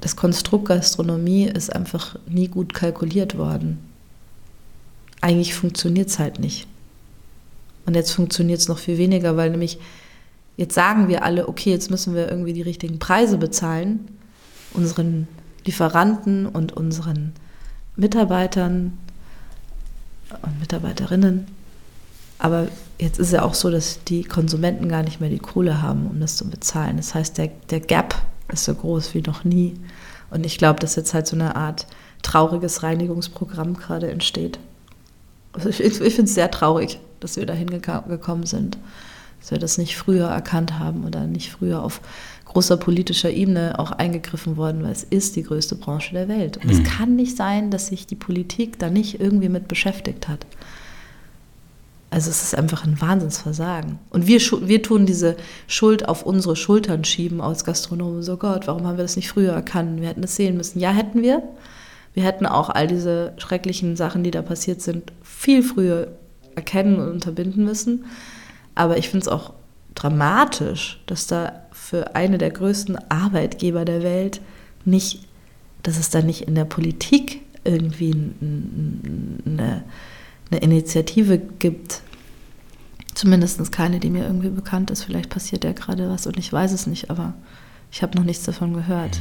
das 0.00 0.16
Konstrukt 0.16 0.66
Gastronomie 0.66 1.44
ist 1.44 1.74
einfach 1.74 2.18
nie 2.26 2.48
gut 2.48 2.74
kalkuliert 2.74 3.38
worden. 3.38 3.78
Eigentlich 5.20 5.54
funktioniert 5.54 6.08
es 6.08 6.18
halt 6.18 6.40
nicht. 6.40 6.66
Und 7.86 7.94
jetzt 7.94 8.10
funktioniert 8.10 8.58
es 8.58 8.68
noch 8.68 8.78
viel 8.78 8.98
weniger, 8.98 9.36
weil 9.36 9.50
nämlich 9.50 9.78
jetzt 10.56 10.74
sagen 10.74 11.06
wir 11.06 11.24
alle, 11.24 11.48
okay, 11.48 11.70
jetzt 11.70 11.90
müssen 11.90 12.14
wir 12.16 12.28
irgendwie 12.28 12.52
die 12.52 12.62
richtigen 12.62 12.98
Preise 12.98 13.38
bezahlen, 13.38 14.08
unseren 14.72 15.28
Lieferanten 15.64 16.46
und 16.46 16.72
unseren 16.72 17.32
Mitarbeitern 18.00 18.98
und 20.42 20.58
Mitarbeiterinnen. 20.60 21.46
Aber 22.38 22.68
jetzt 22.98 23.18
ist 23.18 23.32
ja 23.32 23.42
auch 23.42 23.54
so, 23.54 23.70
dass 23.70 24.02
die 24.04 24.24
Konsumenten 24.24 24.88
gar 24.88 25.02
nicht 25.02 25.20
mehr 25.20 25.28
die 25.28 25.38
Kohle 25.38 25.82
haben, 25.82 26.06
um 26.06 26.20
das 26.20 26.36
zu 26.36 26.48
bezahlen. 26.48 26.96
Das 26.96 27.14
heißt, 27.14 27.36
der, 27.36 27.50
der 27.68 27.80
Gap 27.80 28.14
ist 28.48 28.64
so 28.64 28.74
groß 28.74 29.14
wie 29.14 29.20
noch 29.20 29.44
nie. 29.44 29.74
Und 30.30 30.46
ich 30.46 30.56
glaube, 30.56 30.80
dass 30.80 30.96
jetzt 30.96 31.12
halt 31.12 31.26
so 31.26 31.36
eine 31.36 31.56
Art 31.56 31.86
trauriges 32.22 32.82
Reinigungsprogramm 32.82 33.76
gerade 33.76 34.10
entsteht. 34.10 34.58
Also 35.52 35.68
ich, 35.68 35.80
ich 35.80 35.98
finde 35.98 36.22
es 36.22 36.34
sehr 36.34 36.50
traurig, 36.50 36.98
dass 37.20 37.36
wir 37.36 37.44
dahin 37.44 37.68
gekommen 37.68 38.46
sind, 38.46 38.78
dass 39.40 39.50
wir 39.50 39.58
das 39.58 39.78
nicht 39.78 39.96
früher 39.96 40.28
erkannt 40.28 40.78
haben 40.78 41.04
oder 41.04 41.26
nicht 41.26 41.50
früher 41.50 41.82
auf 41.82 42.00
großer 42.44 42.76
politischer 42.76 43.30
Ebene 43.30 43.78
auch 43.78 43.92
eingegriffen 43.92 44.56
worden, 44.56 44.82
weil 44.82 44.90
es 44.92 45.04
ist 45.04 45.36
die 45.36 45.44
größte 45.44 45.76
Branche 45.76 46.14
der 46.14 46.28
Welt. 46.28 46.56
Und 46.56 46.64
mhm. 46.64 46.70
es 46.70 46.82
kann 46.82 47.16
nicht 47.16 47.36
sein, 47.36 47.70
dass 47.70 47.86
sich 47.86 48.06
die 48.06 48.16
Politik 48.16 48.78
da 48.78 48.90
nicht 48.90 49.20
irgendwie 49.20 49.48
mit 49.48 49.68
beschäftigt 49.68 50.28
hat. 50.28 50.44
Also 52.10 52.28
es 52.28 52.42
ist 52.42 52.56
einfach 52.56 52.84
ein 52.84 53.00
Wahnsinnsversagen. 53.00 54.00
Und 54.10 54.26
wir, 54.26 54.40
wir 54.40 54.82
tun 54.82 55.06
diese 55.06 55.36
Schuld 55.68 56.08
auf 56.08 56.26
unsere 56.26 56.56
Schultern 56.56 57.04
schieben 57.04 57.40
als 57.40 57.64
Gastronomen. 57.64 58.24
So 58.24 58.36
Gott, 58.36 58.66
warum 58.66 58.84
haben 58.84 58.96
wir 58.96 59.04
das 59.04 59.14
nicht 59.14 59.28
früher 59.28 59.52
erkannt? 59.52 60.00
Wir 60.00 60.08
hätten 60.08 60.24
es 60.24 60.34
sehen 60.34 60.56
müssen. 60.56 60.80
Ja, 60.80 60.90
hätten 60.90 61.22
wir. 61.22 61.44
Wir 62.12 62.24
hätten 62.24 62.46
auch 62.46 62.68
all 62.68 62.88
diese 62.88 63.34
schrecklichen 63.36 63.94
Sachen, 63.94 64.24
die 64.24 64.32
da 64.32 64.42
passiert 64.42 64.82
sind, 64.82 65.12
viel 65.22 65.62
früher 65.62 66.08
erkennen 66.56 66.98
und 66.98 67.08
unterbinden 67.08 67.64
müssen. 67.64 68.04
Aber 68.74 68.96
ich 68.98 69.08
finde 69.08 69.24
es 69.24 69.28
auch 69.28 69.52
dramatisch, 69.94 71.00
dass 71.06 71.26
da 71.26 71.52
für 71.72 72.14
eine 72.14 72.38
der 72.38 72.50
größten 72.50 72.98
Arbeitgeber 73.10 73.84
der 73.84 74.02
Welt 74.02 74.40
nicht, 74.84 75.26
dass 75.82 75.98
es 75.98 76.10
da 76.10 76.22
nicht 76.22 76.42
in 76.42 76.54
der 76.54 76.64
Politik 76.64 77.40
irgendwie 77.64 78.14
eine, 79.46 79.84
eine 80.50 80.60
Initiative 80.60 81.38
gibt. 81.38 82.02
Zumindest 83.14 83.72
keine, 83.72 84.00
die 84.00 84.10
mir 84.10 84.24
irgendwie 84.24 84.48
bekannt 84.48 84.90
ist. 84.90 85.04
Vielleicht 85.04 85.30
passiert 85.30 85.64
ja 85.64 85.72
gerade 85.72 86.08
was 86.08 86.26
und 86.26 86.38
ich 86.38 86.52
weiß 86.52 86.72
es 86.72 86.86
nicht, 86.86 87.10
aber 87.10 87.34
ich 87.90 88.02
habe 88.02 88.16
noch 88.16 88.24
nichts 88.24 88.44
davon 88.44 88.72
gehört. 88.72 89.20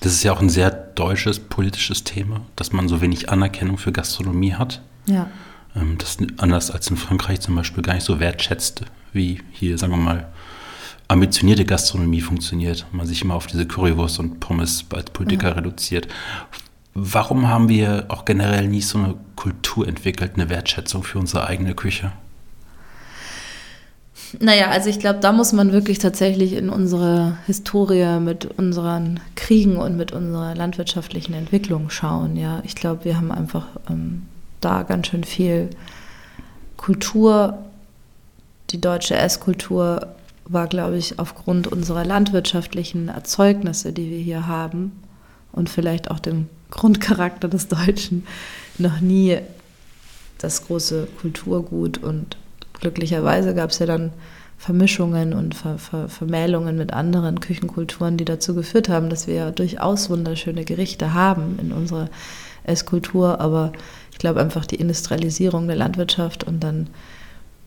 Das 0.00 0.12
ist 0.12 0.22
ja 0.22 0.32
auch 0.32 0.40
ein 0.40 0.48
sehr 0.48 0.70
deutsches 0.70 1.38
politisches 1.38 2.04
Thema, 2.04 2.42
dass 2.56 2.72
man 2.72 2.88
so 2.88 3.00
wenig 3.00 3.30
Anerkennung 3.30 3.76
für 3.76 3.92
Gastronomie 3.92 4.54
hat. 4.54 4.80
Ja. 5.06 5.28
Ähm, 5.76 5.96
das 5.98 6.18
anders 6.38 6.70
als 6.70 6.88
in 6.88 6.96
Frankreich 6.96 7.40
zum 7.40 7.54
Beispiel 7.54 7.82
gar 7.82 7.94
nicht 7.94 8.04
so 8.04 8.20
wertschätzt, 8.20 8.82
wie 9.12 9.40
hier, 9.52 9.78
sagen 9.78 9.92
wir 9.92 9.98
mal, 9.98 10.28
ambitionierte 11.08 11.64
Gastronomie 11.64 12.20
funktioniert. 12.20 12.86
Man 12.92 13.06
sich 13.06 13.22
immer 13.22 13.34
auf 13.34 13.46
diese 13.46 13.66
Currywurst 13.66 14.20
und 14.20 14.40
Pommes 14.40 14.84
als 14.90 15.10
Politiker 15.10 15.48
ja. 15.48 15.54
reduziert. 15.54 16.08
Warum 16.94 17.48
haben 17.48 17.68
wir 17.68 18.06
auch 18.08 18.24
generell 18.24 18.66
nie 18.68 18.80
so 18.80 18.98
eine 18.98 19.14
Kultur 19.36 19.86
entwickelt, 19.86 20.32
eine 20.34 20.48
Wertschätzung 20.48 21.02
für 21.02 21.18
unsere 21.18 21.46
eigene 21.46 21.74
Küche? 21.74 22.12
Naja, 24.38 24.68
also 24.68 24.88
ich 24.88 25.00
glaube, 25.00 25.18
da 25.18 25.32
muss 25.32 25.52
man 25.52 25.72
wirklich 25.72 25.98
tatsächlich 25.98 26.52
in 26.52 26.70
unsere 26.70 27.38
Historie 27.46 28.20
mit 28.20 28.44
unseren 28.58 29.18
Kriegen 29.34 29.76
und 29.76 29.96
mit 29.96 30.12
unserer 30.12 30.54
landwirtschaftlichen 30.54 31.34
Entwicklung 31.34 31.90
schauen. 31.90 32.36
Ja, 32.36 32.62
ich 32.64 32.76
glaube, 32.76 33.04
wir 33.04 33.16
haben 33.16 33.32
einfach 33.32 33.66
ähm, 33.88 34.22
da 34.60 34.82
ganz 34.82 35.08
schön 35.08 35.24
viel 35.24 35.70
Kultur, 36.76 37.58
die 38.70 38.80
deutsche 38.80 39.16
Esskultur 39.16 40.08
war, 40.44 40.66
glaube 40.66 40.96
ich, 40.96 41.18
aufgrund 41.18 41.68
unserer 41.68 42.04
landwirtschaftlichen 42.04 43.08
Erzeugnisse, 43.08 43.92
die 43.92 44.10
wir 44.10 44.18
hier 44.18 44.46
haben 44.46 44.92
und 45.52 45.68
vielleicht 45.68 46.10
auch 46.10 46.18
dem 46.18 46.48
Grundcharakter 46.70 47.48
des 47.48 47.68
Deutschen 47.68 48.26
noch 48.78 49.00
nie 49.00 49.38
das 50.38 50.66
große 50.66 51.08
Kulturgut. 51.20 51.98
Und 51.98 52.36
glücklicherweise 52.74 53.54
gab 53.54 53.70
es 53.70 53.78
ja 53.78 53.86
dann 53.86 54.12
Vermischungen 54.58 55.32
und 55.32 55.54
Ver 55.54 55.78
Ver 55.78 56.08
Vermählungen 56.08 56.76
mit 56.76 56.92
anderen 56.92 57.40
Küchenkulturen, 57.40 58.16
die 58.16 58.24
dazu 58.24 58.54
geführt 58.54 58.88
haben, 58.88 59.08
dass 59.08 59.26
wir 59.26 59.34
ja 59.34 59.50
durchaus 59.50 60.10
wunderschöne 60.10 60.64
Gerichte 60.64 61.14
haben 61.14 61.58
in 61.60 61.72
unserer 61.72 62.08
Esskultur. 62.64 63.40
Aber 63.40 63.72
glaube 64.20 64.40
einfach 64.40 64.66
die 64.66 64.76
Industrialisierung 64.76 65.66
der 65.66 65.76
Landwirtschaft 65.76 66.44
und 66.44 66.60
dann 66.60 66.88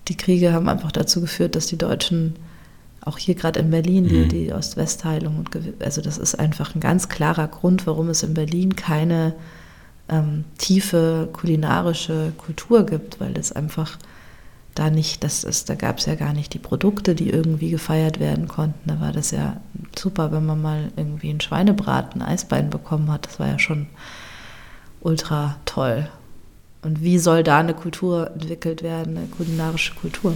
die 0.08 0.18
Kriege 0.18 0.54
haben 0.54 0.70
einfach 0.70 0.92
dazu 0.92 1.20
geführt, 1.22 1.56
dass 1.56 1.68
die 1.68 1.78
Deutschen 1.78 2.36
auch 3.02 3.18
hier 3.18 3.36
gerade 3.36 3.60
in 3.60 3.70
Berlin, 3.70 4.08
die, 4.08 4.20
mhm. 4.20 4.30
die 4.30 4.54
Ost-West-Teilung. 4.54 5.50
Also 5.80 6.02
das 6.02 6.18
ist 6.18 6.36
einfach 6.36 6.76
ein 6.76 6.80
ganz 6.80 7.10
klarer 7.10 7.48
Grund, 7.48 7.86
warum 7.86 8.10
es 8.10 8.24
in 8.24 8.34
Berlin 8.34 8.76
keine 8.76 9.34
ähm, 10.10 10.46
tiefe 10.58 11.30
kulinarische 11.34 12.32
Kultur 12.38 12.86
gibt, 12.86 13.20
weil 13.20 13.38
es 13.38 13.52
einfach 13.52 13.98
da 14.76 14.90
nicht, 14.90 15.24
das 15.24 15.44
ist, 15.44 15.70
da 15.70 15.76
gab 15.76 16.00
es 16.00 16.06
ja 16.06 16.16
gar 16.16 16.34
nicht 16.34 16.54
die 16.54 16.60
Produkte, 16.60 17.14
die 17.14 17.30
irgendwie 17.30 17.70
gefeiert 17.70 18.20
werden 18.20 18.48
konnten. 18.48 18.88
Da 18.88 19.00
war 19.00 19.12
das 19.12 19.32
ja 19.32 19.58
super, 19.98 20.32
wenn 20.32 20.46
man 20.46 20.62
mal 20.62 20.92
irgendwie 20.96 21.30
ein 21.30 21.42
Schweinebraten, 21.42 22.22
ein 22.22 22.28
Eisbein 22.28 22.70
bekommen 22.70 23.12
hat. 23.12 23.28
Das 23.28 23.40
war 23.40 23.48
ja 23.48 23.60
schon 23.60 23.88
ultra 25.02 25.58
toll. 25.66 26.10
Und 26.84 27.02
wie 27.02 27.18
soll 27.18 27.44
da 27.44 27.60
eine 27.60 27.74
Kultur 27.74 28.32
entwickelt 28.34 28.84
werden, 28.84 29.18
eine 29.18 29.28
kulinarische 29.28 29.96
Kultur? 29.96 30.36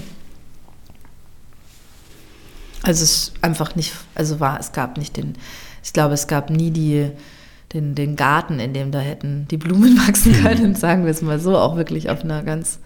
Also 2.83 3.03
es 3.03 3.33
einfach 3.41 3.75
nicht, 3.75 3.93
also 4.15 4.39
war, 4.39 4.59
es 4.59 4.71
gab 4.71 4.97
nicht 4.97 5.17
den, 5.17 5.33
ich 5.83 5.91
glaube, 5.91 6.13
es 6.13 6.27
gab 6.27 6.49
nie 6.49 6.71
die, 6.71 7.11
den, 7.73 7.95
den 7.95 8.15
Garten, 8.15 8.59
in 8.59 8.73
dem 8.73 8.91
da 8.91 8.99
hätten 8.99 9.45
die 9.49 9.57
Blumen 9.57 9.97
wachsen 10.07 10.31
mhm. 10.31 10.43
können, 10.43 10.75
sagen 10.75 11.03
wir 11.03 11.11
es 11.11 11.21
mal 11.21 11.39
so, 11.39 11.57
auch 11.57 11.75
wirklich 11.75 12.09
auf 12.09 12.23
einer 12.23 12.43
ganz 12.43 12.79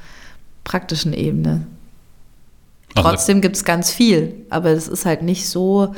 praktischen 0.63 1.13
Ebene. 1.13 1.67
Also 2.95 3.09
Trotzdem 3.09 3.41
gibt 3.41 3.55
es 3.55 3.63
ganz 3.63 3.91
viel, 3.91 4.33
aber 4.49 4.69
es 4.69 4.87
ist 4.87 5.05
halt 5.05 5.21
nicht 5.21 5.47
so, 5.47 5.93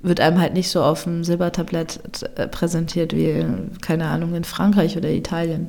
wird 0.00 0.20
einem 0.20 0.40
halt 0.40 0.54
nicht 0.54 0.70
so 0.70 0.82
auf 0.82 1.04
dem 1.04 1.24
Silbertablett 1.24 2.00
äh, 2.36 2.48
präsentiert 2.48 3.14
wie, 3.14 3.44
keine 3.80 4.06
Ahnung, 4.06 4.34
in 4.34 4.44
Frankreich 4.44 4.96
oder 4.96 5.10
Italien. 5.10 5.68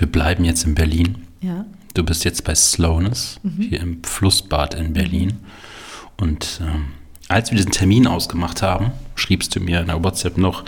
Wir 0.00 0.10
bleiben 0.10 0.44
jetzt 0.44 0.64
in 0.64 0.74
Berlin. 0.74 1.26
Ja. 1.42 1.66
Du 1.92 2.02
bist 2.02 2.24
jetzt 2.24 2.44
bei 2.44 2.54
Slowness, 2.54 3.38
mhm. 3.42 3.62
hier 3.68 3.80
im 3.80 4.02
Flussbad 4.02 4.72
in 4.74 4.94
Berlin. 4.94 5.34
Und 6.16 6.62
ähm, 6.64 6.86
als 7.28 7.50
wir 7.50 7.56
diesen 7.56 7.72
Termin 7.72 8.06
ausgemacht 8.06 8.62
haben, 8.62 8.92
schriebst 9.14 9.54
du 9.54 9.60
mir 9.60 9.80
in 9.80 9.88
der 9.88 10.02
WhatsApp 10.02 10.38
noch, 10.38 10.64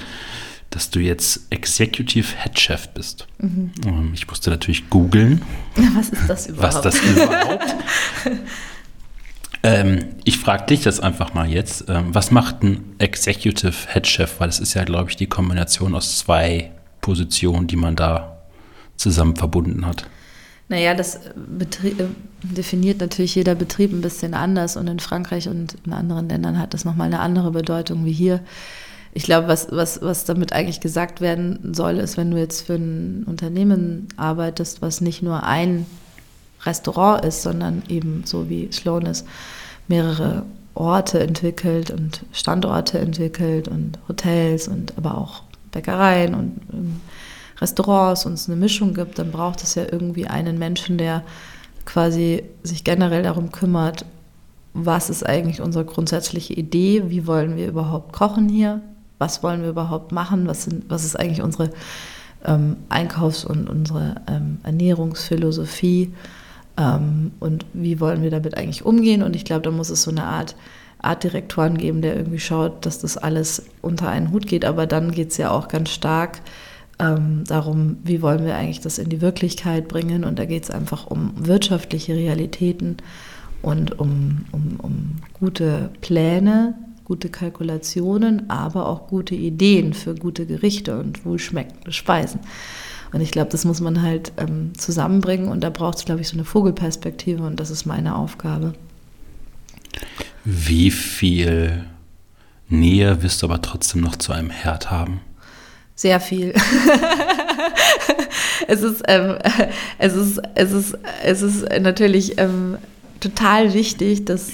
dass 0.68 0.90
du 0.90 1.00
jetzt 1.00 1.46
Executive 1.48 2.28
Head 2.42 2.60
Chef 2.60 2.88
bist. 2.90 3.26
Mhm. 3.38 3.72
Ähm, 3.86 4.10
ich 4.12 4.28
musste 4.28 4.50
natürlich 4.50 4.90
googeln. 4.90 5.40
Was 5.94 6.10
ist 6.10 6.28
das 6.28 6.46
überhaupt? 6.48 6.74
Was 6.74 6.82
das 6.82 7.00
überhaupt? 7.02 7.74
ähm, 9.62 10.04
ich 10.24 10.36
frage 10.36 10.66
dich 10.66 10.82
das 10.82 11.00
einfach 11.00 11.32
mal 11.32 11.48
jetzt. 11.48 11.86
Ähm, 11.88 12.14
was 12.14 12.30
macht 12.30 12.62
ein 12.62 12.84
Executive 12.98 13.88
Head 13.94 14.06
Chef? 14.06 14.40
Weil 14.40 14.50
es 14.50 14.60
ist 14.60 14.74
ja, 14.74 14.84
glaube 14.84 15.08
ich, 15.08 15.16
die 15.16 15.26
Kombination 15.26 15.94
aus 15.94 16.18
zwei 16.18 16.70
Position, 17.00 17.66
die 17.66 17.76
man 17.76 17.96
da 17.96 18.31
zusammen 19.02 19.36
verbunden 19.36 19.86
hat? 19.86 20.06
Naja, 20.68 20.94
das 20.94 21.20
Betrieb, 21.34 22.00
äh, 22.00 22.06
definiert 22.42 23.00
natürlich 23.00 23.34
jeder 23.34 23.54
Betrieb 23.54 23.92
ein 23.92 24.00
bisschen 24.00 24.34
anders 24.34 24.76
und 24.76 24.86
in 24.86 25.00
Frankreich 25.00 25.48
und 25.48 25.76
in 25.84 25.92
anderen 25.92 26.28
Ländern 26.28 26.58
hat 26.58 26.72
das 26.72 26.84
nochmal 26.84 27.08
eine 27.08 27.20
andere 27.20 27.50
Bedeutung 27.50 28.04
wie 28.06 28.12
hier. 28.12 28.40
Ich 29.12 29.24
glaube, 29.24 29.48
was, 29.48 29.68
was, 29.70 30.00
was 30.00 30.24
damit 30.24 30.54
eigentlich 30.54 30.80
gesagt 30.80 31.20
werden 31.20 31.74
soll, 31.74 31.98
ist, 31.98 32.16
wenn 32.16 32.30
du 32.30 32.38
jetzt 32.38 32.62
für 32.62 32.76
ein 32.76 33.24
Unternehmen 33.24 34.08
arbeitest, 34.16 34.80
was 34.80 35.02
nicht 35.02 35.22
nur 35.22 35.42
ein 35.42 35.84
Restaurant 36.64 37.24
ist, 37.24 37.42
sondern 37.42 37.82
eben 37.88 38.22
so 38.24 38.48
wie 38.48 38.70
Sloan 38.72 39.04
ist, 39.04 39.26
mehrere 39.88 40.44
Orte 40.74 41.20
entwickelt 41.20 41.90
und 41.90 42.22
Standorte 42.32 42.98
entwickelt 42.98 43.68
und 43.68 43.98
Hotels 44.08 44.68
und 44.68 44.96
aber 44.96 45.18
auch 45.18 45.42
Bäckereien 45.70 46.34
und 46.34 46.60
ähm, 46.72 47.00
Restaurants 47.62 48.26
und 48.26 48.34
es 48.34 48.48
eine 48.48 48.56
Mischung 48.56 48.92
gibt, 48.92 49.18
dann 49.18 49.30
braucht 49.30 49.62
es 49.62 49.74
ja 49.74 49.84
irgendwie 49.90 50.26
einen 50.26 50.58
Menschen, 50.58 50.98
der 50.98 51.22
quasi 51.86 52.42
sich 52.62 52.84
generell 52.84 53.22
darum 53.22 53.50
kümmert, 53.52 54.04
was 54.74 55.10
ist 55.10 55.24
eigentlich 55.26 55.60
unsere 55.60 55.84
grundsätzliche 55.84 56.54
Idee, 56.54 57.04
wie 57.08 57.26
wollen 57.26 57.56
wir 57.56 57.68
überhaupt 57.68 58.12
kochen 58.12 58.48
hier, 58.48 58.80
was 59.18 59.42
wollen 59.42 59.62
wir 59.62 59.70
überhaupt 59.70 60.12
machen, 60.12 60.46
was, 60.46 60.64
sind, 60.64 60.84
was 60.88 61.04
ist 61.04 61.18
eigentlich 61.18 61.42
unsere 61.42 61.70
ähm, 62.44 62.76
Einkaufs- 62.88 63.44
und 63.44 63.68
unsere 63.68 64.16
ähm, 64.28 64.58
Ernährungsphilosophie 64.62 66.12
ähm, 66.76 67.32
und 67.38 67.66
wie 67.72 68.00
wollen 68.00 68.22
wir 68.22 68.30
damit 68.30 68.56
eigentlich 68.56 68.84
umgehen. 68.84 69.22
Und 69.22 69.36
ich 69.36 69.44
glaube, 69.44 69.62
da 69.62 69.70
muss 69.70 69.90
es 69.90 70.02
so 70.02 70.10
eine 70.10 70.24
Art 70.24 70.56
Artdirektoren 71.02 71.78
geben, 71.78 72.00
der 72.00 72.16
irgendwie 72.16 72.38
schaut, 72.38 72.86
dass 72.86 73.00
das 73.00 73.16
alles 73.16 73.64
unter 73.82 74.08
einen 74.08 74.30
Hut 74.30 74.46
geht. 74.46 74.64
Aber 74.64 74.86
dann 74.86 75.10
geht 75.10 75.32
es 75.32 75.36
ja 75.36 75.50
auch 75.50 75.68
ganz 75.68 75.90
stark 75.90 76.40
ähm, 76.98 77.44
darum, 77.44 77.96
wie 78.04 78.22
wollen 78.22 78.44
wir 78.44 78.56
eigentlich 78.56 78.80
das 78.80 78.98
in 78.98 79.08
die 79.08 79.20
Wirklichkeit 79.20 79.88
bringen. 79.88 80.24
Und 80.24 80.38
da 80.38 80.44
geht 80.44 80.64
es 80.64 80.70
einfach 80.70 81.06
um 81.06 81.32
wirtschaftliche 81.36 82.14
Realitäten 82.14 82.98
und 83.62 83.98
um, 83.98 84.44
um, 84.52 84.76
um 84.78 85.16
gute 85.32 85.90
Pläne, 86.00 86.74
gute 87.04 87.28
Kalkulationen, 87.28 88.48
aber 88.50 88.88
auch 88.88 89.08
gute 89.08 89.34
Ideen 89.34 89.94
für 89.94 90.14
gute 90.14 90.46
Gerichte 90.46 90.98
und 90.98 91.24
wohlschmeckende 91.24 91.92
Speisen. 91.92 92.40
Und 93.12 93.20
ich 93.20 93.30
glaube, 93.30 93.50
das 93.50 93.64
muss 93.64 93.80
man 93.80 94.00
halt 94.00 94.32
ähm, 94.38 94.72
zusammenbringen 94.76 95.48
und 95.48 95.60
da 95.60 95.70
braucht 95.70 95.98
es, 95.98 96.04
glaube 96.04 96.22
ich, 96.22 96.28
so 96.28 96.34
eine 96.34 96.44
Vogelperspektive 96.44 97.42
und 97.42 97.60
das 97.60 97.70
ist 97.70 97.84
meine 97.84 98.16
Aufgabe. 98.16 98.74
Wie 100.44 100.90
viel 100.90 101.84
Nähe 102.68 103.22
wirst 103.22 103.42
du 103.42 103.46
aber 103.46 103.60
trotzdem 103.60 104.00
noch 104.00 104.16
zu 104.16 104.32
einem 104.32 104.50
Herd 104.50 104.90
haben? 104.90 105.20
Sehr 105.94 106.20
viel. 106.20 106.54
es, 108.66 108.82
ist, 108.82 109.02
ähm, 109.08 109.36
es, 109.98 110.14
ist, 110.14 110.40
es, 110.54 110.72
ist, 110.72 110.98
es 111.22 111.42
ist 111.42 111.68
natürlich 111.80 112.38
ähm, 112.38 112.78
total 113.20 113.74
wichtig, 113.74 114.24
dass 114.24 114.52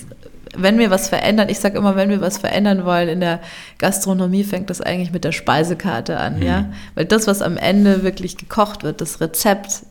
wenn 0.56 0.78
wir 0.78 0.90
was 0.90 1.08
verändern, 1.08 1.48
ich 1.48 1.60
sage 1.60 1.78
immer, 1.78 1.94
wenn 1.94 2.10
wir 2.10 2.20
was 2.20 2.38
verändern 2.38 2.84
wollen 2.84 3.08
in 3.08 3.20
der 3.20 3.40
Gastronomie, 3.78 4.44
fängt 4.44 4.70
das 4.70 4.80
eigentlich 4.80 5.12
mit 5.12 5.24
der 5.24 5.32
Speisekarte 5.32 6.18
an, 6.18 6.36
mhm. 6.36 6.42
ja. 6.42 6.70
Weil 6.94 7.04
das, 7.04 7.26
was 7.26 7.42
am 7.42 7.56
Ende 7.56 8.02
wirklich 8.02 8.36
gekocht 8.36 8.82
wird, 8.82 9.00
das 9.00 9.20
Rezept, 9.20 9.84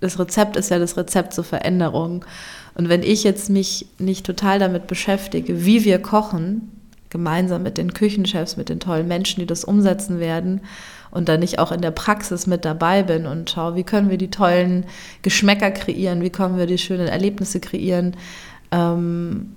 das 0.00 0.18
Rezept 0.18 0.56
ist 0.56 0.70
ja 0.70 0.78
das 0.78 0.96
Rezept 0.96 1.34
zur 1.34 1.44
Veränderung. 1.44 2.24
Und 2.74 2.88
wenn 2.88 3.02
ich 3.02 3.24
jetzt 3.24 3.50
mich 3.50 3.86
nicht 3.98 4.24
total 4.24 4.58
damit 4.58 4.86
beschäftige, 4.86 5.64
wie 5.64 5.84
wir 5.84 6.00
kochen, 6.00 6.70
gemeinsam 7.10 7.62
mit 7.62 7.78
den 7.78 7.94
Küchenchefs, 7.94 8.56
mit 8.56 8.68
den 8.68 8.80
tollen 8.80 9.08
Menschen, 9.08 9.40
die 9.40 9.46
das 9.46 9.64
umsetzen 9.64 10.20
werden, 10.20 10.60
und 11.10 11.28
dann 11.28 11.40
nicht 11.40 11.58
auch 11.58 11.72
in 11.72 11.80
der 11.80 11.90
Praxis 11.90 12.46
mit 12.46 12.64
dabei 12.64 13.02
bin 13.02 13.26
und 13.26 13.48
schaue, 13.50 13.76
wie 13.76 13.84
können 13.84 14.10
wir 14.10 14.18
die 14.18 14.30
tollen 14.30 14.84
Geschmäcker 15.22 15.70
kreieren, 15.70 16.22
wie 16.22 16.30
können 16.30 16.58
wir 16.58 16.66
die 16.66 16.78
schönen 16.78 17.08
Erlebnisse 17.08 17.60
kreieren, 17.60 18.14
ähm, 18.70 19.54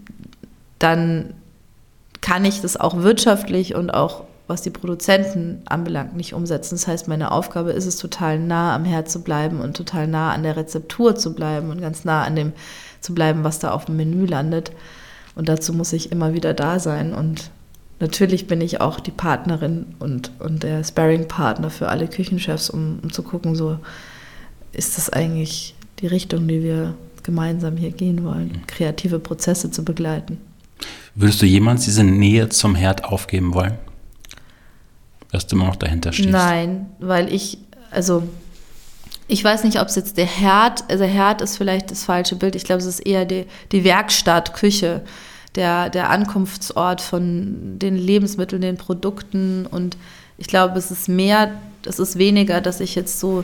dann 0.80 1.34
kann 2.22 2.45
ich 2.45 2.62
das 2.62 2.78
auch 2.78 2.97
wirtschaftlich 2.97 3.76
und 3.76 3.89
auch 3.89 4.24
was 4.47 4.62
die 4.62 4.70
Produzenten 4.70 5.62
anbelangt, 5.66 6.16
nicht 6.16 6.34
umsetzen. 6.34 6.76
Das 6.76 6.88
heißt, 6.88 7.08
meine 7.08 7.32
Aufgabe 7.32 7.72
ist 7.72 7.86
es, 7.86 7.95
total 7.95 8.38
nah 8.38 8.76
am 8.76 8.84
Herd 8.84 9.10
zu 9.10 9.24
bleiben 9.24 9.62
und 9.62 9.78
total 9.78 10.08
nah 10.08 10.34
an 10.34 10.43
der 10.43 10.58
Rezeptur 10.58 11.16
zu 11.16 11.34
bleiben 11.34 11.70
und 11.70 11.80
ganz 11.80 12.04
nah 12.04 12.24
an 12.24 12.36
dem 12.36 12.52
zu 12.99 13.16
bleiben, 13.16 13.43
was 13.43 13.60
da 13.60 13.72
auf 13.72 13.86
dem 13.86 13.95
Menü 13.95 14.26
landet. 14.26 14.72
Und 15.42 15.50
dazu 15.50 15.74
muss 15.74 15.92
ich 15.92 16.12
immer 16.12 16.36
wieder 16.36 16.54
da 16.54 16.78
sein. 16.78 17.16
Und 17.16 17.50
natürlich 18.00 18.46
bin 18.46 18.62
ich 18.62 18.80
auch 18.80 19.00
die 19.00 19.10
Partnerin 19.10 19.88
und, 19.98 20.30
und 20.38 20.62
der 20.62 20.84
Sparring-Partner 20.84 21.72
für 21.72 21.89
alle 21.89 22.08
Küchenchefs, 22.08 22.70
um, 22.70 23.00
um 23.02 23.12
zu 23.12 23.24
gucken, 23.24 23.56
so 23.56 23.80
ist 24.72 25.00
das 25.00 25.10
eigentlich 25.10 25.74
die 25.98 26.06
Richtung, 26.06 26.48
die 26.48 26.62
wir 26.62 26.94
gemeinsam 27.24 27.76
hier 27.76 27.89
gehen 27.89 28.24
wollen, 28.24 28.62
kreative 28.68 29.18
Prozesse 29.18 29.72
zu 29.72 29.84
begleiten. 29.84 30.38
Würdest 31.16 31.42
du 31.42 31.48
jemals 31.48 31.86
diese 31.86 32.04
Nähe 32.04 32.50
zum 32.50 32.76
Herd 32.76 33.06
aufgeben 33.06 33.56
wollen? 33.56 33.80
Dass 35.32 35.48
du 35.48 35.56
immer 35.56 35.66
noch 35.66 35.76
dahinter 35.76 36.14
stehst? 36.14 36.30
Nein, 36.30 36.86
weil 37.00 37.34
ich, 37.34 37.58
also 37.89 38.22
ich 39.28 39.44
weiß 39.44 39.64
nicht, 39.64 39.80
ob 39.82 39.88
es 39.88 39.96
jetzt 39.96 40.18
der 40.18 40.28
Herd, 40.28 40.84
also 40.88 41.04
Herd 41.04 41.42
ist 41.42 41.58
vielleicht 41.58 41.89
das 41.89 42.04
falsche 42.04 42.36
Bild. 42.36 42.56
Ich 42.56 42.64
glaube, 42.64 42.82
es 42.82 42.86
ist 42.86 43.00
eher 43.00 43.26
die, 43.26 43.48
die 43.72 43.84
Werkstatt, 43.84 44.54
Küche, 44.54 45.02
der, 45.56 45.89
der 45.89 46.10
Ankunftsort 46.10 47.02
von 47.02 47.78
den 47.80 47.95
Lebensmitteln, 47.95 48.62
den 48.62 48.78
Produkten. 48.78 49.66
Und 49.66 49.97
ich 50.38 50.47
glaube, 50.47 50.78
es 50.78 50.91
ist 50.91 51.10
mehr, 51.10 51.52
es 51.86 51.99
ist 51.99 52.18
weniger, 52.18 52.62
dass 52.62 52.80
ich 52.80 52.95
jetzt 52.95 53.20
so 53.20 53.43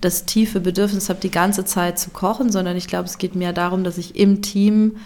das 0.00 0.24
tiefe 0.24 0.60
Bedürfnis 0.60 1.08
habe, 1.08 1.20
die 1.20 1.30
ganze 1.30 1.64
Zeit 1.64 1.98
zu 1.98 2.10
kochen, 2.10 2.52
sondern 2.52 2.76
ich 2.76 2.86
glaube, 2.86 3.06
es 3.06 3.18
geht 3.18 3.34
mehr 3.34 3.52
darum, 3.52 3.82
dass 3.82 3.98
ich 3.98 4.16
im 4.16 4.42
Team 4.42 4.96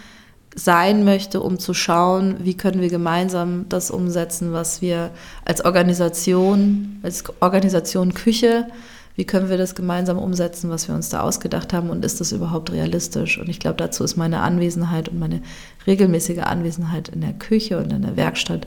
sein 0.55 1.05
möchte, 1.05 1.40
um 1.40 1.59
zu 1.59 1.72
schauen, 1.72 2.36
wie 2.40 2.55
können 2.55 2.82
wir 2.82 2.90
gemeinsam 2.90 3.66
das 3.70 3.90
umsetzen, 3.90 4.53
was 4.53 4.82
wir 4.82 5.11
als 5.47 5.64
Organisation, 5.64 7.01
als 7.03 7.24
Organisation 7.40 8.12
Küche, 8.12 8.66
wie 9.14 9.24
können 9.24 9.50
wir 9.50 9.58
das 9.58 9.74
gemeinsam 9.74 10.18
umsetzen, 10.18 10.70
was 10.70 10.88
wir 10.88 10.94
uns 10.94 11.10
da 11.10 11.20
ausgedacht 11.20 11.72
haben 11.72 11.90
und 11.90 12.04
ist 12.04 12.20
das 12.20 12.32
überhaupt 12.32 12.72
realistisch? 12.72 13.38
Und 13.38 13.48
ich 13.48 13.60
glaube, 13.60 13.76
dazu 13.76 14.04
ist 14.04 14.16
meine 14.16 14.40
Anwesenheit 14.40 15.08
und 15.08 15.18
meine 15.18 15.42
regelmäßige 15.86 16.38
Anwesenheit 16.38 17.08
in 17.08 17.20
der 17.20 17.34
Küche 17.34 17.78
und 17.78 17.92
in 17.92 18.02
der 18.02 18.16
Werkstatt 18.16 18.66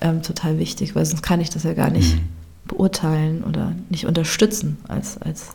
ähm, 0.00 0.22
total 0.22 0.58
wichtig, 0.58 0.94
weil 0.94 1.06
sonst 1.06 1.22
kann 1.22 1.40
ich 1.40 1.50
das 1.50 1.62
ja 1.62 1.72
gar 1.72 1.90
nicht 1.90 2.16
mhm. 2.16 2.28
beurteilen 2.66 3.42
oder 3.44 3.72
nicht 3.88 4.06
unterstützen 4.06 4.76
als, 4.88 5.16
als 5.18 5.54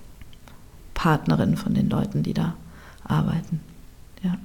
Partnerin 0.96 1.56
von 1.56 1.74
den 1.74 1.90
Leuten, 1.90 2.24
die 2.24 2.34
da 2.34 2.56
arbeiten. 3.04 3.60
Ja. 4.24 4.38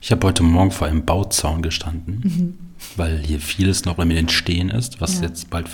Ich 0.00 0.12
habe 0.12 0.26
heute 0.26 0.42
Morgen 0.42 0.70
vor 0.70 0.86
einem 0.86 1.04
Bauzaun 1.04 1.62
gestanden, 1.62 2.20
mhm. 2.22 2.58
weil 2.96 3.18
hier 3.18 3.40
vieles 3.40 3.84
noch 3.84 3.98
im 3.98 4.10
Entstehen 4.10 4.70
ist, 4.70 5.00
was 5.00 5.16
ja. 5.16 5.26
jetzt 5.26 5.50
bald 5.50 5.68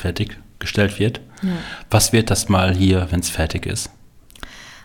fertiggestellt 0.62 0.98
wird. 0.98 1.20
Ja. 1.42 1.50
Was 1.90 2.12
wird 2.12 2.30
das 2.30 2.48
mal 2.48 2.74
hier, 2.74 3.08
wenn 3.10 3.20
es 3.20 3.30
fertig 3.30 3.66
ist? 3.66 3.90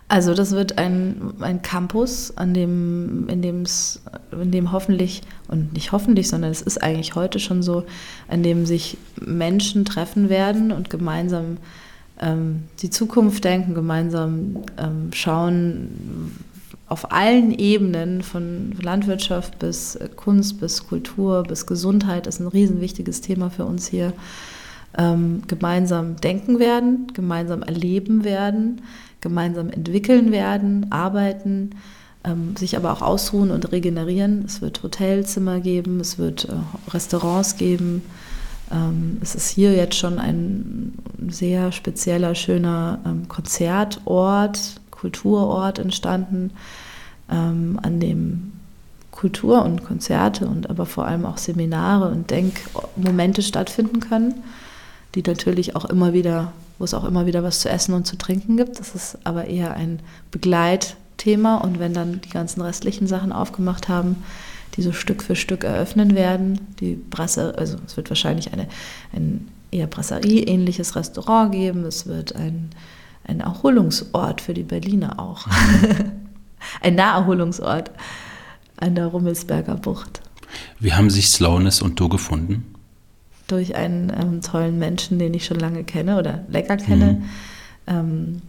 Also 0.09 0.34
das 0.34 0.51
wird 0.51 0.78
ein, 0.78 1.34
ein 1.41 1.61
Campus, 1.61 2.36
an 2.38 2.53
dem, 2.53 3.28
in, 3.28 3.41
dem's, 3.41 4.01
in 4.32 4.51
dem 4.51 4.71
hoffentlich, 4.71 5.21
und 5.49 5.73
nicht 5.73 5.91
hoffentlich, 5.91 6.30
sondern 6.30 6.49
es 6.49 6.61
ist 6.61 6.82
eigentlich 6.82 7.15
heute 7.15 7.39
schon 7.39 7.61
so, 7.61 7.86
an 8.30 8.41
dem 8.41 8.65
sich 8.65 8.97
Menschen 9.19 9.84
treffen 9.84 10.30
werden 10.30 10.71
und 10.71 10.89
gemeinsam 10.89 11.57
ähm, 12.21 12.63
die 12.82 12.89
Zukunft 12.89 13.43
denken, 13.43 13.73
gemeinsam 13.73 14.63
ähm, 14.78 15.09
schauen, 15.13 16.32
auf 16.88 17.11
allen 17.11 17.51
Ebenen, 17.51 18.23
von 18.23 18.73
Landwirtschaft 18.82 19.59
bis 19.59 19.99
Kunst, 20.15 20.61
bis 20.61 20.88
Kultur, 20.88 21.43
bis 21.43 21.65
Gesundheit, 21.65 22.28
ist 22.28 22.39
ein 22.39 22.47
riesenwichtiges 22.47 23.19
Thema 23.19 23.49
für 23.49 23.65
uns 23.65 23.88
hier, 23.88 24.13
ähm, 24.98 25.44
gemeinsam 25.48 26.18
denken 26.18 26.60
werden, 26.60 27.08
gemeinsam 27.14 27.64
erleben 27.64 28.24
werden, 28.24 28.82
gemeinsam 29.22 29.70
entwickeln 29.70 30.32
werden, 30.32 30.92
arbeiten, 30.92 31.72
ähm, 32.24 32.56
sich 32.56 32.78
aber 32.78 32.92
auch 32.92 33.02
ausruhen 33.02 33.52
und 33.52 33.72
regenerieren. 33.72 34.44
Es 34.46 34.62
wird 34.62 34.84
Hotelzimmer 34.84 35.60
geben, 35.60 36.00
es 36.00 36.18
wird 36.18 36.46
äh, 36.46 36.92
Restaurants 36.92 37.58
geben. 37.58 38.04
Ähm, 38.72 39.18
es 39.22 39.36
ist 39.36 39.50
hier 39.50 39.74
jetzt 39.74 39.96
schon 39.96 40.20
ein 40.20 40.94
sehr 41.30 41.72
spezieller, 41.72 42.36
schöner 42.36 43.00
ähm, 43.06 43.28
Konzertort, 43.28 44.82
Kulturort 44.92 45.80
entstanden, 45.80 46.52
ähm, 47.30 47.80
an 47.82 48.00
dem 48.00 48.54
Kultur 49.12 49.64
und 49.64 49.84
Konzerte 49.84 50.48
und 50.48 50.70
aber 50.70 50.86
vor 50.86 51.06
allem 51.06 51.26
auch 51.26 51.38
Seminare 51.38 52.10
und 52.10 52.30
Denkmomente 52.30 53.42
stattfinden 53.42 54.00
können, 54.00 54.36
die 55.18 55.30
natürlich 55.30 55.76
auch 55.76 55.86
immer 55.86 56.13
wieder, 56.13 56.53
wo 56.78 56.86
es 56.86 56.93
auch 56.93 57.03
immer 57.03 57.26
wieder 57.26 57.43
was 57.43 57.59
zu 57.59 57.70
essen 57.70 57.93
und 57.93 58.05
zu 58.05 58.18
trinken 58.18 58.57
gibt. 58.57 58.80
Das 58.80 58.95
ist 58.95 59.18
aber 59.24 59.45
eher 59.45 59.74
ein 59.74 59.99
Begleitthema 60.32 61.57
und 61.57 61.80
wenn 61.80 61.93
dann 61.93 62.22
die 62.22 62.30
ganzen 62.30 62.61
restlichen 62.61 63.07
Sachen 63.07 63.32
aufgemacht 63.32 63.89
haben, 63.89 64.24
die 64.76 64.82
so 64.82 64.91
Stück 64.91 65.24
für 65.24 65.36
Stück 65.36 65.63
eröffnen 65.63 66.15
werden, 66.15 66.59
die 66.80 66.95
Brasserie, 66.95 67.57
also 67.57 67.78
es 67.86 67.97
wird 67.97 68.09
wahrscheinlich 68.09 68.53
eine, 68.53 68.68
ein 69.13 69.47
eher 69.72 69.88
Brasserie-ähnliches 69.88 70.95
Restaurant 70.95 71.51
geben, 71.51 71.84
es 71.86 72.05
wird 72.05 72.36
ein 72.36 72.70
ein 73.28 73.41
Erholungsort 73.41 74.41
für 74.41 74.53
die 74.53 74.63
Berliner 74.63 75.20
auch. 75.20 75.47
ein 76.82 76.95
Naherholungsort 76.95 77.91
an 78.78 78.95
der 78.95 79.07
Rummelsberger 79.07 79.76
Bucht. 79.76 80.22
Wie 80.80 80.93
haben 80.93 81.09
sich 81.09 81.30
Slowness 81.30 81.82
und 81.82 81.99
du 81.99 82.09
gefunden? 82.09 82.76
Durch 83.48 83.76
einen 83.76 84.12
ähm, 84.20 84.41
tollen 84.41 84.78
Menschen, 84.78 85.20
den 85.20 85.34
ich 85.34 85.45
schon 85.45 85.60
lange 85.60 85.84
kenne 85.84 86.18
oder 86.20 86.43
lecker 86.50 86.78
kenne. 86.78 87.14
Mhm. 87.14 87.24
Ähm, 87.88 88.41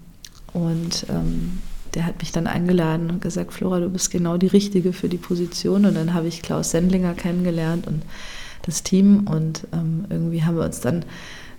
und 0.52 1.06
ähm, 1.08 1.58
der 1.94 2.06
hat 2.06 2.18
mich 2.18 2.32
dann 2.32 2.46
eingeladen 2.46 3.10
und 3.10 3.20
gesagt, 3.20 3.52
Flora, 3.52 3.80
du 3.80 3.88
bist 3.88 4.10
genau 4.10 4.36
die 4.36 4.46
Richtige 4.46 4.92
für 4.92 5.08
die 5.08 5.16
Position. 5.16 5.86
Und 5.86 5.94
dann 5.94 6.14
habe 6.14 6.28
ich 6.28 6.42
Klaus 6.42 6.70
Sendlinger 6.70 7.14
kennengelernt 7.14 7.86
und 7.86 8.02
das 8.62 8.82
Team. 8.82 9.26
Und 9.26 9.66
ähm, 9.72 10.04
irgendwie 10.10 10.42
haben 10.42 10.56
wir 10.56 10.64
uns 10.64 10.80
dann 10.80 11.04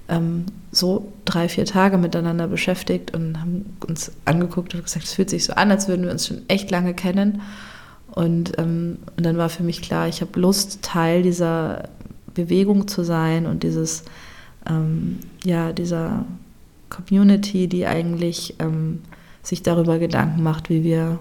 ähm, 0.10 0.46
so 0.72 1.12
drei, 1.26 1.50
vier 1.50 1.66
Tage 1.66 1.98
miteinander 1.98 2.48
beschäftigt 2.48 3.14
und 3.14 3.40
haben 3.40 3.78
uns 3.88 4.12
angeguckt 4.26 4.74
und 4.74 4.84
gesagt, 4.84 5.06
es 5.06 5.14
fühlt 5.14 5.30
sich 5.30 5.46
so 5.46 5.54
an, 5.54 5.72
als 5.72 5.88
würden 5.88 6.06
wir 6.06 6.12
uns 6.12 6.28
schon 6.28 6.42
echt 6.48 6.70
lange 6.72 6.94
kennen. 6.94 7.42
Und, 8.12 8.58
ähm, 8.58 8.98
und 9.18 9.26
dann 9.26 9.38
war 9.38 9.50
für 9.50 9.64
mich 9.64 9.82
klar, 9.82 10.08
ich 10.08 10.22
habe 10.22 10.40
Lust, 10.40 10.82
Teil 10.82 11.22
dieser 11.22 11.90
Bewegung 12.44 12.88
zu 12.88 13.04
sein 13.04 13.46
und 13.46 13.64
dieses, 13.64 14.04
ähm, 14.68 15.20
ja, 15.44 15.74
dieser 15.74 16.26
Community, 16.90 17.68
die 17.68 17.86
eigentlich 17.86 18.56
ähm, 18.60 19.02
sich 19.44 19.64
darüber 19.64 20.00
Gedanken 20.00 20.44
macht, 20.44 20.70
wie 20.70 20.84
wir 20.84 21.20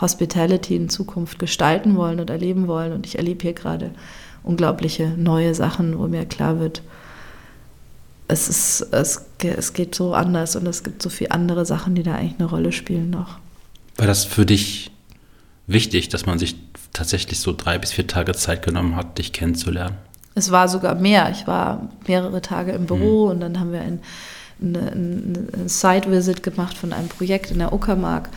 Hospitality 0.00 0.76
in 0.76 0.88
Zukunft 0.88 1.38
gestalten 1.38 1.96
wollen 1.96 2.20
und 2.20 2.30
erleben 2.30 2.68
wollen. 2.68 2.92
Und 2.92 3.06
ich 3.06 3.18
erlebe 3.18 3.42
hier 3.42 3.52
gerade 3.52 3.92
unglaubliche 4.42 5.08
neue 5.16 5.54
Sachen, 5.54 5.98
wo 5.98 6.06
mir 6.06 6.24
klar 6.24 6.58
wird, 6.58 6.82
es, 8.28 8.48
ist, 8.48 8.80
es, 8.92 9.26
es 9.42 9.72
geht 9.72 9.94
so 9.94 10.14
anders 10.14 10.54
und 10.56 10.66
es 10.66 10.84
gibt 10.84 11.02
so 11.02 11.10
viele 11.10 11.32
andere 11.32 11.66
Sachen, 11.66 11.94
die 11.94 12.02
da 12.02 12.14
eigentlich 12.14 12.38
eine 12.38 12.48
Rolle 12.48 12.72
spielen 12.72 13.10
noch. 13.10 13.38
War 13.96 14.06
das 14.06 14.24
für 14.24 14.46
dich 14.46 14.92
wichtig, 15.66 16.08
dass 16.08 16.26
man 16.26 16.38
sich 16.38 16.54
tatsächlich 16.92 17.40
so 17.40 17.52
drei 17.56 17.78
bis 17.78 17.92
vier 17.92 18.06
Tage 18.06 18.32
Zeit 18.32 18.64
genommen 18.64 18.96
hat, 18.96 19.18
dich 19.18 19.32
kennenzulernen? 19.32 19.96
Es 20.34 20.50
war 20.50 20.68
sogar 20.68 20.94
mehr. 20.94 21.30
Ich 21.30 21.46
war 21.46 21.88
mehrere 22.06 22.40
Tage 22.40 22.72
im 22.72 22.86
Büro 22.86 23.26
mhm. 23.26 23.30
und 23.30 23.40
dann 23.40 23.60
haben 23.60 23.72
wir 23.72 23.80
ein 23.80 24.00
eine, 24.62 24.92
eine 24.92 25.68
Site-Visit 25.68 26.42
gemacht 26.42 26.76
von 26.76 26.92
einem 26.92 27.08
Projekt 27.08 27.50
in 27.50 27.58
der 27.58 27.72
Uckermark. 27.72 28.28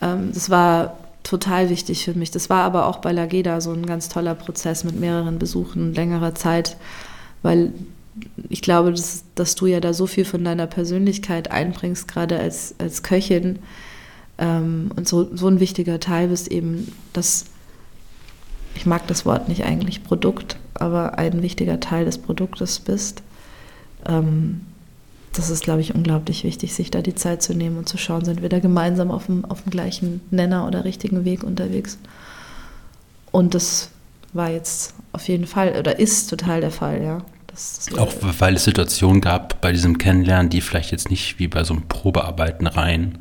Ähm, 0.00 0.30
das 0.32 0.50
war 0.50 0.98
total 1.22 1.70
wichtig 1.70 2.04
für 2.04 2.14
mich. 2.14 2.30
Das 2.30 2.50
war 2.50 2.64
aber 2.64 2.86
auch 2.86 2.98
bei 2.98 3.12
Lageda 3.12 3.60
so 3.60 3.72
ein 3.72 3.86
ganz 3.86 4.08
toller 4.08 4.34
Prozess 4.34 4.84
mit 4.84 4.98
mehreren 4.98 5.38
Besuchen, 5.38 5.94
längerer 5.94 6.34
Zeit, 6.34 6.76
weil 7.42 7.72
ich 8.48 8.60
glaube, 8.60 8.90
dass, 8.90 9.24
dass 9.34 9.54
du 9.54 9.66
ja 9.66 9.80
da 9.80 9.94
so 9.94 10.06
viel 10.06 10.24
von 10.24 10.44
deiner 10.44 10.66
Persönlichkeit 10.66 11.50
einbringst, 11.50 12.08
gerade 12.08 12.38
als, 12.38 12.74
als 12.78 13.02
Köchin. 13.02 13.60
Ähm, 14.38 14.90
und 14.96 15.08
so, 15.08 15.34
so 15.34 15.48
ein 15.48 15.60
wichtiger 15.60 16.00
Teil 16.00 16.28
bist 16.28 16.48
eben, 16.48 16.92
dass 17.12 17.46
ich 18.74 18.86
mag 18.86 19.06
das 19.06 19.24
Wort 19.26 19.48
nicht 19.48 19.64
eigentlich 19.64 20.02
Produkt, 20.02 20.56
aber 20.82 21.18
ein 21.18 21.42
wichtiger 21.42 21.78
Teil 21.78 22.04
des 22.04 22.18
Produktes 22.18 22.80
bist. 22.80 23.22
Ähm, 24.06 24.62
das 25.32 25.48
ist, 25.48 25.64
glaube 25.64 25.80
ich, 25.80 25.94
unglaublich 25.94 26.44
wichtig, 26.44 26.74
sich 26.74 26.90
da 26.90 27.00
die 27.00 27.14
Zeit 27.14 27.42
zu 27.42 27.54
nehmen 27.54 27.78
und 27.78 27.88
zu 27.88 27.96
schauen, 27.96 28.24
sind 28.24 28.42
wir 28.42 28.48
da 28.48 28.58
gemeinsam 28.58 29.10
auf 29.10 29.26
dem, 29.26 29.44
auf 29.44 29.62
dem 29.62 29.70
gleichen 29.70 30.20
Nenner 30.30 30.66
oder 30.66 30.84
richtigen 30.84 31.24
Weg 31.24 31.42
unterwegs. 31.42 31.98
Und 33.30 33.54
das 33.54 33.90
war 34.34 34.50
jetzt 34.50 34.94
auf 35.12 35.28
jeden 35.28 35.46
Fall 35.46 35.76
oder 35.78 35.98
ist 35.98 36.28
total 36.28 36.60
der 36.60 36.70
Fall, 36.70 37.02
ja. 37.02 37.18
Das, 37.46 37.86
das 37.86 37.98
Auch 37.98 38.12
weil 38.20 38.56
es 38.56 38.64
Situationen 38.64 39.20
gab 39.20 39.60
bei 39.60 39.72
diesem 39.72 39.98
Kennenlernen, 39.98 40.50
die 40.50 40.60
vielleicht 40.60 40.90
jetzt 40.90 41.10
nicht 41.10 41.38
wie 41.38 41.48
bei 41.48 41.64
so 41.64 41.74
einem 41.74 41.86
Probearbeiten 41.86 42.66
rein 42.66 43.18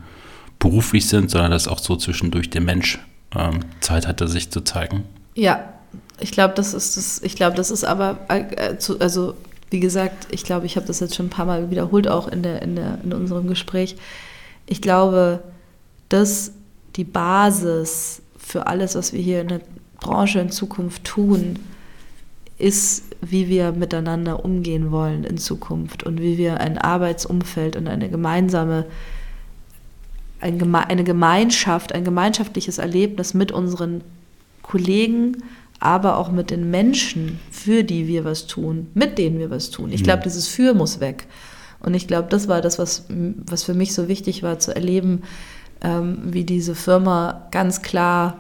beruflich 0.60 1.08
sind, 1.08 1.30
sondern 1.30 1.52
dass 1.52 1.68
auch 1.68 1.80
so 1.80 1.96
zwischendurch 1.96 2.50
der 2.50 2.62
Mensch 2.62 3.00
ähm, 3.36 3.62
Zeit 3.82 4.08
hatte, 4.08 4.28
sich 4.28 4.52
zu 4.52 4.62
zeigen. 4.62 5.04
Ja, 5.36 5.71
ich 6.22 6.32
glaube, 6.32 6.54
das 6.56 6.74
ist 6.74 6.98
das, 6.98 7.22
ich 7.24 7.36
glaube, 7.36 7.56
das 7.56 7.72
ist 7.72 7.84
aber 7.84 8.20
äh, 8.30 8.78
zu, 8.78 9.00
also 9.00 9.36
wie 9.70 9.80
gesagt, 9.80 10.28
ich 10.32 10.44
glaube, 10.44 10.66
ich 10.66 10.76
habe 10.76 10.86
das 10.86 11.00
jetzt 11.00 11.16
schon 11.16 11.28
ein 11.28 11.32
paar 11.32 11.46
Mal 11.46 11.72
wiederholt, 11.72 12.08
auch 12.08 12.28
in, 12.28 12.44
der, 12.44 12.62
in, 12.62 12.76
der, 12.76 13.00
in 13.04 13.14
unserem 13.14 13.48
Gespräch. 13.48 13.96
Ich 14.66 14.82
glaube, 14.82 15.42
dass 16.10 16.52
die 16.98 17.06
Basis 17.06 18.22
für 18.38 18.68
alles, 18.68 18.96
was 18.96 19.14
wir 19.14 19.22
hier 19.22 19.42
in 19.42 19.48
der 19.48 19.62
Branche 20.00 20.40
in 20.40 20.52
Zukunft 20.52 21.06
tun, 21.06 21.58
ist, 22.58 23.06
wie 23.22 23.48
wir 23.48 23.72
miteinander 23.72 24.44
umgehen 24.44 24.92
wollen 24.92 25.24
in 25.24 25.38
Zukunft 25.38 26.04
und 26.04 26.20
wie 26.20 26.38
wir 26.38 26.60
ein 26.60 26.78
Arbeitsumfeld 26.78 27.76
und 27.76 27.88
eine 27.88 28.10
gemeinsame, 28.10 28.86
eine 30.42 31.04
Gemeinschaft, 31.04 31.94
ein 31.94 32.04
gemeinschaftliches 32.04 32.78
Erlebnis 32.78 33.34
mit 33.34 33.52
unseren 33.52 34.02
Kollegen, 34.64 35.44
aber 35.82 36.18
auch 36.18 36.32
mit 36.32 36.52
den 36.52 36.70
Menschen, 36.70 37.40
für 37.50 37.84
die 37.84 38.08
wir 38.08 38.24
was 38.24 38.46
tun, 38.46 38.88
mit 38.94 39.18
denen 39.18 39.40
wir 39.40 39.50
was 39.50 39.72
tun. 39.72 39.92
Ich 39.92 40.04
glaube, 40.04 40.20
mhm. 40.20 40.24
dieses 40.24 40.48
Für 40.48 40.74
muss 40.76 41.00
weg. 41.00 41.26
Und 41.80 41.96
ich 41.96 42.08
glaube, 42.08 42.30
das 42.30 42.48
war 42.48 42.62
das, 42.62 42.78
was, 42.78 43.06
was 43.10 43.64
für 43.64 43.74
mich 43.74 43.94
so 43.94 44.08
wichtig 44.08 44.44
war, 44.44 44.60
zu 44.60 44.76
erleben, 44.76 45.24
ähm, 45.82 46.20
wie 46.26 46.44
diese 46.44 46.76
Firma 46.76 47.48
ganz 47.50 47.82
klar 47.82 48.38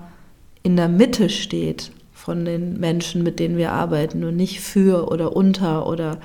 in 0.61 0.77
der 0.77 0.87
Mitte 0.87 1.29
steht 1.29 1.91
von 2.13 2.45
den 2.45 2.79
Menschen, 2.79 3.23
mit 3.23 3.39
denen 3.39 3.57
wir 3.57 3.71
arbeiten 3.71 4.23
und 4.23 4.35
nicht 4.35 4.61
für 4.61 5.11
oder 5.11 5.35
unter 5.35 5.87
oder 5.87 6.19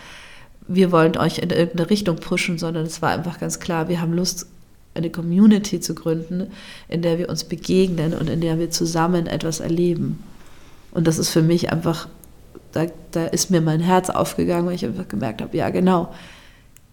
wir 0.68 0.92
wollen 0.92 1.16
euch 1.16 1.38
in 1.38 1.48
irgendeine 1.48 1.88
Richtung 1.88 2.16
pushen, 2.16 2.58
sondern 2.58 2.84
es 2.84 3.00
war 3.00 3.10
einfach 3.10 3.40
ganz 3.40 3.58
klar, 3.58 3.88
wir 3.88 4.02
haben 4.02 4.12
Lust, 4.12 4.48
eine 4.92 5.10
Community 5.10 5.80
zu 5.80 5.94
gründen, 5.94 6.48
in 6.88 7.00
der 7.00 7.18
wir 7.18 7.28
uns 7.30 7.44
begegnen 7.44 8.12
und 8.12 8.28
in 8.28 8.40
der 8.40 8.58
wir 8.58 8.70
zusammen 8.70 9.26
etwas 9.26 9.60
erleben. 9.60 10.22
Und 10.96 11.06
das 11.06 11.18
ist 11.18 11.28
für 11.28 11.42
mich 11.42 11.70
einfach, 11.70 12.08
da, 12.72 12.86
da 13.10 13.26
ist 13.26 13.50
mir 13.50 13.60
mein 13.60 13.80
Herz 13.80 14.08
aufgegangen, 14.08 14.66
weil 14.66 14.76
ich 14.76 14.84
einfach 14.86 15.06
gemerkt 15.06 15.42
habe, 15.42 15.54
ja 15.54 15.68
genau, 15.68 16.08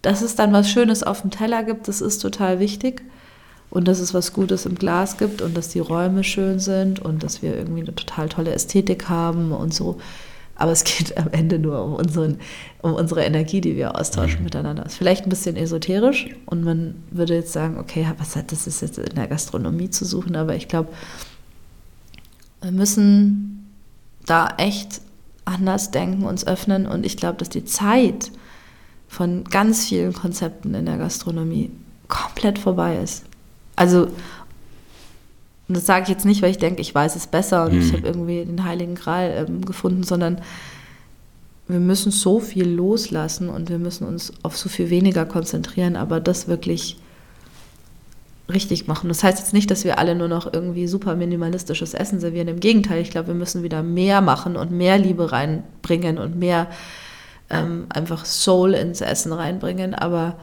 dass 0.01 0.21
es 0.21 0.35
dann 0.35 0.51
was 0.51 0.69
Schönes 0.69 1.03
auf 1.03 1.21
dem 1.21 1.31
Teller 1.31 1.63
gibt, 1.63 1.87
das 1.87 2.01
ist 2.01 2.19
total 2.19 2.59
wichtig. 2.59 3.01
Und 3.69 3.87
dass 3.87 3.99
es 3.99 4.13
was 4.13 4.33
Gutes 4.33 4.65
im 4.65 4.75
Glas 4.75 5.17
gibt 5.17 5.41
und 5.41 5.55
dass 5.55 5.69
die 5.69 5.79
Räume 5.79 6.25
schön 6.25 6.59
sind 6.59 6.99
und 6.99 7.23
dass 7.23 7.41
wir 7.41 7.55
irgendwie 7.55 7.79
eine 7.79 7.95
total 7.95 8.27
tolle 8.27 8.51
Ästhetik 8.51 9.07
haben 9.07 9.53
und 9.53 9.73
so. 9.73 9.99
Aber 10.57 10.73
es 10.73 10.83
geht 10.83 11.17
am 11.17 11.29
Ende 11.31 11.57
nur 11.57 11.81
um, 11.81 11.93
unseren, 11.93 12.39
um 12.81 12.93
unsere 12.95 13.23
Energie, 13.23 13.61
die 13.61 13.77
wir 13.77 13.97
austauschen 13.97 14.39
mhm. 14.39 14.43
miteinander. 14.43 14.85
Ist 14.85 14.97
vielleicht 14.97 15.23
ein 15.23 15.29
bisschen 15.29 15.55
esoterisch 15.55 16.27
und 16.45 16.65
man 16.65 16.95
würde 17.09 17.35
jetzt 17.35 17.53
sagen, 17.53 17.79
okay, 17.79 18.05
was 18.17 18.35
hat 18.35 18.51
das 18.51 18.67
ist 18.67 18.81
jetzt 18.81 18.97
in 18.97 19.15
der 19.15 19.27
Gastronomie 19.27 19.89
zu 19.89 20.03
suchen, 20.03 20.35
aber 20.35 20.57
ich 20.57 20.67
glaube, 20.67 20.89
wir 22.61 22.71
müssen 22.71 23.62
da 24.25 24.49
echt 24.57 25.01
anders 25.45 25.91
denken, 25.91 26.23
uns 26.23 26.45
öffnen. 26.45 26.85
Und 26.85 27.05
ich 27.05 27.17
glaube, 27.17 27.37
dass 27.37 27.49
die 27.49 27.65
Zeit 27.65 28.31
von 29.07 29.43
ganz 29.45 29.85
vielen 29.85 30.13
Konzepten 30.13 30.73
in 30.73 30.85
der 30.85 30.97
Gastronomie 30.97 31.71
komplett 32.07 32.59
vorbei 32.59 32.97
ist. 32.97 33.23
Also, 33.75 34.07
und 35.67 35.77
das 35.77 35.85
sage 35.85 36.03
ich 36.03 36.09
jetzt 36.09 36.25
nicht, 36.25 36.41
weil 36.41 36.51
ich 36.51 36.57
denke, 36.57 36.81
ich 36.81 36.93
weiß 36.93 37.15
es 37.15 37.27
besser 37.27 37.65
und 37.65 37.73
mhm. 37.73 37.81
ich 37.81 37.93
habe 37.93 38.05
irgendwie 38.05 38.45
den 38.45 38.63
Heiligen 38.63 38.95
Gral 38.95 39.45
ähm, 39.47 39.65
gefunden, 39.65 40.03
sondern 40.03 40.41
wir 41.67 41.79
müssen 41.79 42.11
so 42.11 42.39
viel 42.39 42.67
loslassen 42.67 43.49
und 43.49 43.69
wir 43.69 43.79
müssen 43.79 44.05
uns 44.05 44.33
auf 44.43 44.57
so 44.57 44.67
viel 44.67 44.89
weniger 44.89 45.25
konzentrieren, 45.25 45.95
aber 45.95 46.19
das 46.19 46.47
wirklich 46.47 46.97
richtig 48.51 48.87
machen. 48.87 49.07
Das 49.07 49.23
heißt 49.23 49.39
jetzt 49.39 49.53
nicht, 49.53 49.71
dass 49.71 49.85
wir 49.85 49.97
alle 49.97 50.15
nur 50.15 50.27
noch 50.27 50.51
irgendwie 50.51 50.87
super 50.87 51.15
minimalistisches 51.15 51.93
Essen 51.93 52.19
servieren. 52.19 52.47
Im 52.47 52.59
Gegenteil, 52.59 53.01
ich 53.01 53.11
glaube, 53.11 53.27
wir 53.27 53.35
müssen 53.35 53.63
wieder 53.63 53.83
mehr 53.83 54.21
machen 54.21 54.57
und 54.57 54.71
mehr 54.71 54.97
Liebe 54.97 55.31
reinbringen 55.31 56.17
und 56.17 56.37
mehr 56.37 56.67
ähm, 57.49 57.85
einfach 57.89 58.25
Soul 58.25 58.73
ins 58.73 59.01
Essen 59.01 59.31
reinbringen. 59.31 59.95
Aber 59.95 60.35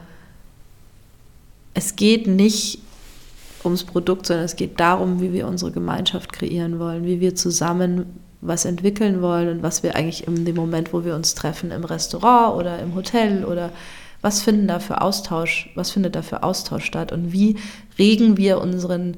es 1.73 1.95
geht 1.95 2.27
nicht 2.27 2.79
ums 3.63 3.83
Produkt, 3.83 4.25
sondern 4.25 4.45
es 4.45 4.55
geht 4.55 4.79
darum, 4.79 5.21
wie 5.21 5.33
wir 5.33 5.47
unsere 5.47 5.71
Gemeinschaft 5.71 6.33
kreieren 6.33 6.79
wollen, 6.79 7.05
wie 7.05 7.19
wir 7.19 7.35
zusammen 7.35 8.19
was 8.41 8.65
entwickeln 8.65 9.21
wollen 9.21 9.49
und 9.49 9.63
was 9.63 9.83
wir 9.83 9.95
eigentlich 9.95 10.27
in 10.27 10.45
dem 10.45 10.55
Moment, 10.55 10.93
wo 10.93 11.05
wir 11.05 11.15
uns 11.15 11.35
treffen, 11.35 11.69
im 11.69 11.83
Restaurant 11.83 12.55
oder 12.55 12.79
im 12.79 12.95
Hotel 12.95 13.45
oder 13.45 13.69
was 14.21 14.41
finden 14.41 14.67
da 14.67 14.79
für 14.79 15.01
Austausch, 15.01 15.69
was 15.75 15.91
findet 15.91 16.15
da 16.15 16.21
für 16.21 16.43
Austausch 16.43 16.85
statt 16.85 17.11
und 17.11 17.31
wie 17.31 17.57
regen 17.97 18.37
wir 18.37 18.61
unseren 18.61 19.17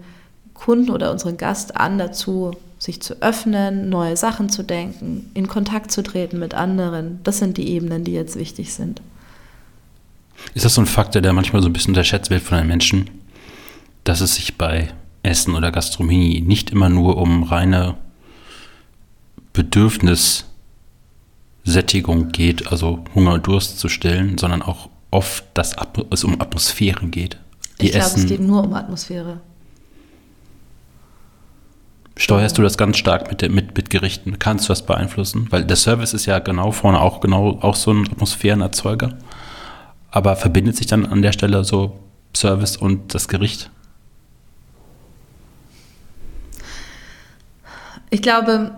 Kunden 0.54 0.91
oder 0.91 1.12
unseren 1.12 1.38
Gast 1.38 1.78
an 1.78 1.97
dazu, 1.97 2.51
sich 2.80 3.01
zu 3.01 3.22
öffnen, 3.22 3.89
neue 3.89 4.18
Sachen 4.18 4.49
zu 4.49 4.64
denken, 4.64 5.30
in 5.34 5.47
Kontakt 5.47 5.91
zu 5.91 6.04
treten 6.04 6.39
mit 6.39 6.54
anderen. 6.54 7.20
Das 7.24 7.39
sind 7.39 7.58
die 7.58 7.70
Ebenen, 7.70 8.04
die 8.04 8.12
jetzt 8.12 8.38
wichtig 8.38 8.74
sind. 8.74 9.01
Ist 10.54 10.66
das 10.66 10.76
so 10.76 10.82
ein 10.82 10.88
Faktor, 10.88 11.22
der 11.22 11.34
manchmal 11.34 11.62
so 11.62 11.70
ein 11.70 11.74
bisschen 11.74 11.91
unterschätzt 11.91 12.30
wird 12.30 12.41
von 12.41 12.58
den 12.58 12.68
Menschen, 12.68 13.10
dass 14.04 14.22
es 14.22 14.36
sich 14.36 14.58
bei 14.58 14.89
Essen 15.24 15.56
oder 15.56 15.72
Gastronomie 15.72 16.41
nicht 16.41 16.72
immer 16.72 16.89
nur 16.89 17.18
um 17.18 17.43
reine 17.43 17.95
Bedürfnissättigung 19.54 22.30
geht, 22.30 22.72
also 22.72 23.06
Hunger 23.16 23.34
und 23.34 23.47
Durst 23.47 23.80
zu 23.80 23.88
stillen, 23.88 24.38
sondern 24.38 24.62
auch 24.62 24.89
oft, 25.14 25.45
dass 25.53 25.76
es 26.09 26.24
um 26.24 26.41
Atmosphären 26.41 27.11
geht. 27.11 27.38
Die 27.80 27.88
ich 27.88 27.91
glaube, 27.93 28.16
es 28.16 28.26
geht 28.26 28.41
nur 28.41 28.64
um 28.64 28.74
Atmosphäre. 28.74 29.39
Steuerst 32.16 32.57
du 32.57 32.61
das 32.61 32.78
ganz 32.78 32.97
stark 32.97 33.30
mit, 33.30 33.41
mit, 33.51 33.76
mit 33.76 33.89
Gerichten? 33.89 34.38
Kannst 34.38 34.66
du 34.66 34.70
das 34.70 34.86
beeinflussen? 34.86 35.47
Weil 35.49 35.66
der 35.66 35.76
Service 35.76 36.14
ist 36.14 36.26
ja 36.26 36.39
genau 36.39 36.72
vorne 36.72 36.99
auch 36.99 37.22
genau 37.22 37.57
auch 37.61 37.76
so 37.76 37.91
ein 37.91 38.07
Atmosphärenerzeuger. 38.11 39.18
Aber 40.11 40.36
verbindet 40.36 40.78
sich 40.78 40.86
dann 40.86 41.07
an 41.07 41.24
der 41.24 41.32
Stelle 41.32 41.64
so 41.64 41.99
Service 42.36 42.78
und 42.78 43.16
das 43.16 43.28
Gericht? 43.28 43.72
Ich 48.11 48.22
glaube, 48.22 48.76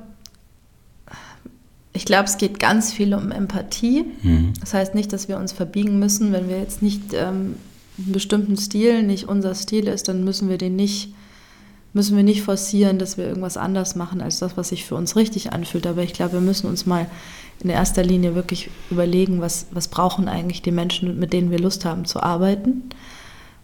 ich 1.96 2.06
glaube, 2.06 2.26
es 2.26 2.38
geht 2.38 2.60
ganz 2.60 2.92
viel 2.92 3.14
um 3.14 3.32
Empathie. 3.32 4.06
Mhm. 4.22 4.54
Das 4.60 4.74
heißt 4.74 4.94
nicht, 4.96 5.14
dass 5.14 5.28
wir 5.28 5.38
uns 5.38 5.54
verbiegen 5.54 5.98
müssen, 5.98 6.34
wenn 6.34 6.50
wir 6.50 6.60
jetzt 6.60 6.82
nicht 6.82 7.14
ähm, 7.14 7.56
einen 7.98 8.12
bestimmten 8.12 8.58
Stil 8.58 9.02
nicht 9.04 9.30
unser 9.30 9.56
Stil 9.56 9.88
ist, 9.88 10.08
dann 10.08 10.24
müssen 10.24 10.50
wir 10.50 10.58
den 10.58 10.76
nicht 10.76 11.14
müssen 11.94 12.18
wir 12.18 12.24
nicht 12.24 12.42
forcieren, 12.42 13.00
dass 13.00 13.18
wir 13.18 13.26
irgendwas 13.26 13.56
anders 13.56 13.96
machen 13.96 14.20
als 14.20 14.40
das, 14.40 14.58
was 14.58 14.68
sich 14.68 14.84
für 14.84 14.96
uns 14.96 15.16
richtig 15.16 15.54
anfühlt. 15.54 15.88
Aber 15.88 16.04
ich 16.04 16.12
glaube, 16.12 16.34
wir 16.34 16.42
müssen 16.42 16.68
uns 16.68 16.86
mal 16.86 17.08
in 17.62 17.70
erster 17.70 18.04
Linie 18.04 18.36
wirklich 18.36 18.70
überlegen, 18.92 19.40
was, 19.40 19.68
was 19.72 19.88
brauchen 19.88 20.28
eigentlich 20.28 20.62
die 20.62 20.74
Menschen, 20.74 21.18
mit 21.18 21.32
denen 21.32 21.52
wir 21.52 21.60
Lust 21.60 21.86
haben 21.86 22.04
zu 22.04 22.22
arbeiten. 22.22 22.90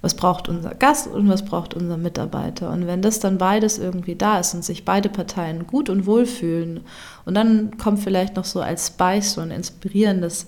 Was 0.01 0.15
braucht 0.15 0.49
unser 0.49 0.73
Gast 0.73 1.07
und 1.07 1.29
was 1.29 1.45
braucht 1.45 1.75
unser 1.75 1.97
Mitarbeiter? 1.97 2.71
Und 2.71 2.87
wenn 2.87 3.03
das 3.03 3.19
dann 3.19 3.37
beides 3.37 3.77
irgendwie 3.77 4.15
da 4.15 4.39
ist 4.39 4.53
und 4.55 4.65
sich 4.65 4.83
beide 4.83 5.09
Parteien 5.09 5.67
gut 5.67 5.89
und 5.89 6.07
wohl 6.07 6.25
fühlen 6.25 6.81
und 7.25 7.35
dann 7.35 7.77
kommt 7.77 7.99
vielleicht 7.99 8.35
noch 8.35 8.45
so 8.45 8.61
als 8.61 8.87
Spice 8.87 9.33
so 9.33 9.41
ein 9.41 9.51
inspirierendes, 9.51 10.47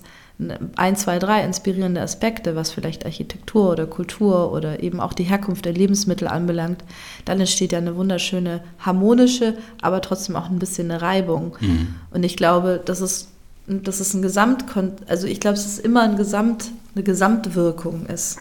ein, 0.74 0.96
zwei, 0.96 1.20
drei 1.20 1.44
inspirierende 1.44 2.00
Aspekte, 2.00 2.56
was 2.56 2.72
vielleicht 2.72 3.04
Architektur 3.04 3.70
oder 3.70 3.86
Kultur 3.86 4.52
oder 4.52 4.82
eben 4.82 4.98
auch 4.98 5.12
die 5.12 5.22
Herkunft 5.22 5.64
der 5.64 5.72
Lebensmittel 5.72 6.26
anbelangt, 6.26 6.82
dann 7.24 7.38
entsteht 7.38 7.70
ja 7.70 7.78
eine 7.78 7.94
wunderschöne 7.94 8.60
harmonische, 8.80 9.56
aber 9.80 10.00
trotzdem 10.00 10.34
auch 10.34 10.50
ein 10.50 10.58
bisschen 10.58 10.90
eine 10.90 11.00
Reibung. 11.00 11.56
Mhm. 11.60 11.94
Und 12.10 12.24
ich 12.24 12.36
glaube, 12.36 12.82
das 12.84 13.00
ist, 13.00 13.28
das 13.68 14.00
ist 14.00 14.14
ein 14.14 14.22
Gesamt, 14.22 14.64
also 15.06 15.28
ich 15.28 15.38
glaube, 15.38 15.56
es 15.56 15.66
ist 15.66 15.78
immer 15.78 16.02
ein 16.02 16.16
Gesamt, 16.16 16.72
eine 16.96 17.04
Gesamtwirkung 17.04 18.06
ist. 18.06 18.38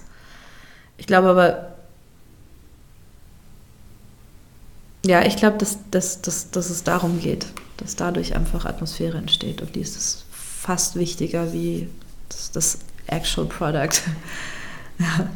Ich 0.98 1.08
glaube 1.08 1.30
aber, 1.30 1.74
ja, 5.06 5.26
ich 5.26 5.36
glaube, 5.36 5.58
dass, 5.58 5.78
dass, 5.92 6.22
dass, 6.22 6.52
dass 6.52 6.70
es 6.70 6.84
darum 6.84 7.20
geht, 7.20 7.48
dass 7.78 7.96
dadurch 7.96 8.36
einfach 8.36 8.66
Atmosphäre 8.66 9.18
entsteht. 9.18 9.62
Und 9.62 9.76
die 9.76 9.82
ist 9.82 10.26
fast 10.32 10.96
wichtiger 10.96 11.52
wie 11.52 11.90
das, 12.30 12.52
das 12.52 12.78
actual 13.08 13.48
product. 13.48 14.02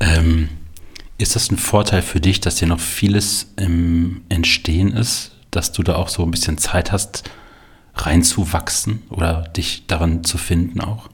Ähm, 0.00 0.48
ist 1.18 1.36
das 1.36 1.50
ein 1.50 1.56
Vorteil 1.56 2.02
für 2.02 2.20
dich, 2.20 2.40
dass 2.40 2.56
dir 2.56 2.68
noch 2.68 2.80
vieles 2.80 3.46
im 3.56 4.22
Entstehen 4.28 4.92
ist, 4.92 5.32
dass 5.50 5.72
du 5.72 5.82
da 5.82 5.94
auch 5.96 6.08
so 6.08 6.22
ein 6.24 6.30
bisschen 6.30 6.58
Zeit 6.58 6.92
hast, 6.92 7.24
reinzuwachsen 7.94 9.02
oder 9.08 9.42
dich 9.56 9.86
daran 9.86 10.24
zu 10.24 10.36
finden 10.36 10.80
auch? 10.80 11.08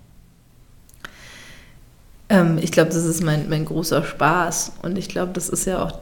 Ähm, 2.31 2.59
ich 2.63 2.73
glaube, 2.73 2.91
das 2.91 3.05
ist 3.05 3.23
mein, 3.23 3.49
mein 3.51 3.65
großer 3.67 4.03
Spaß. 4.05 4.73
Und 4.83 4.97
ich 4.97 5.09
glaube, 5.09 5.33
das 5.35 5.49
ist 5.49 5.67
ja 5.67 5.83
auch, 5.85 5.99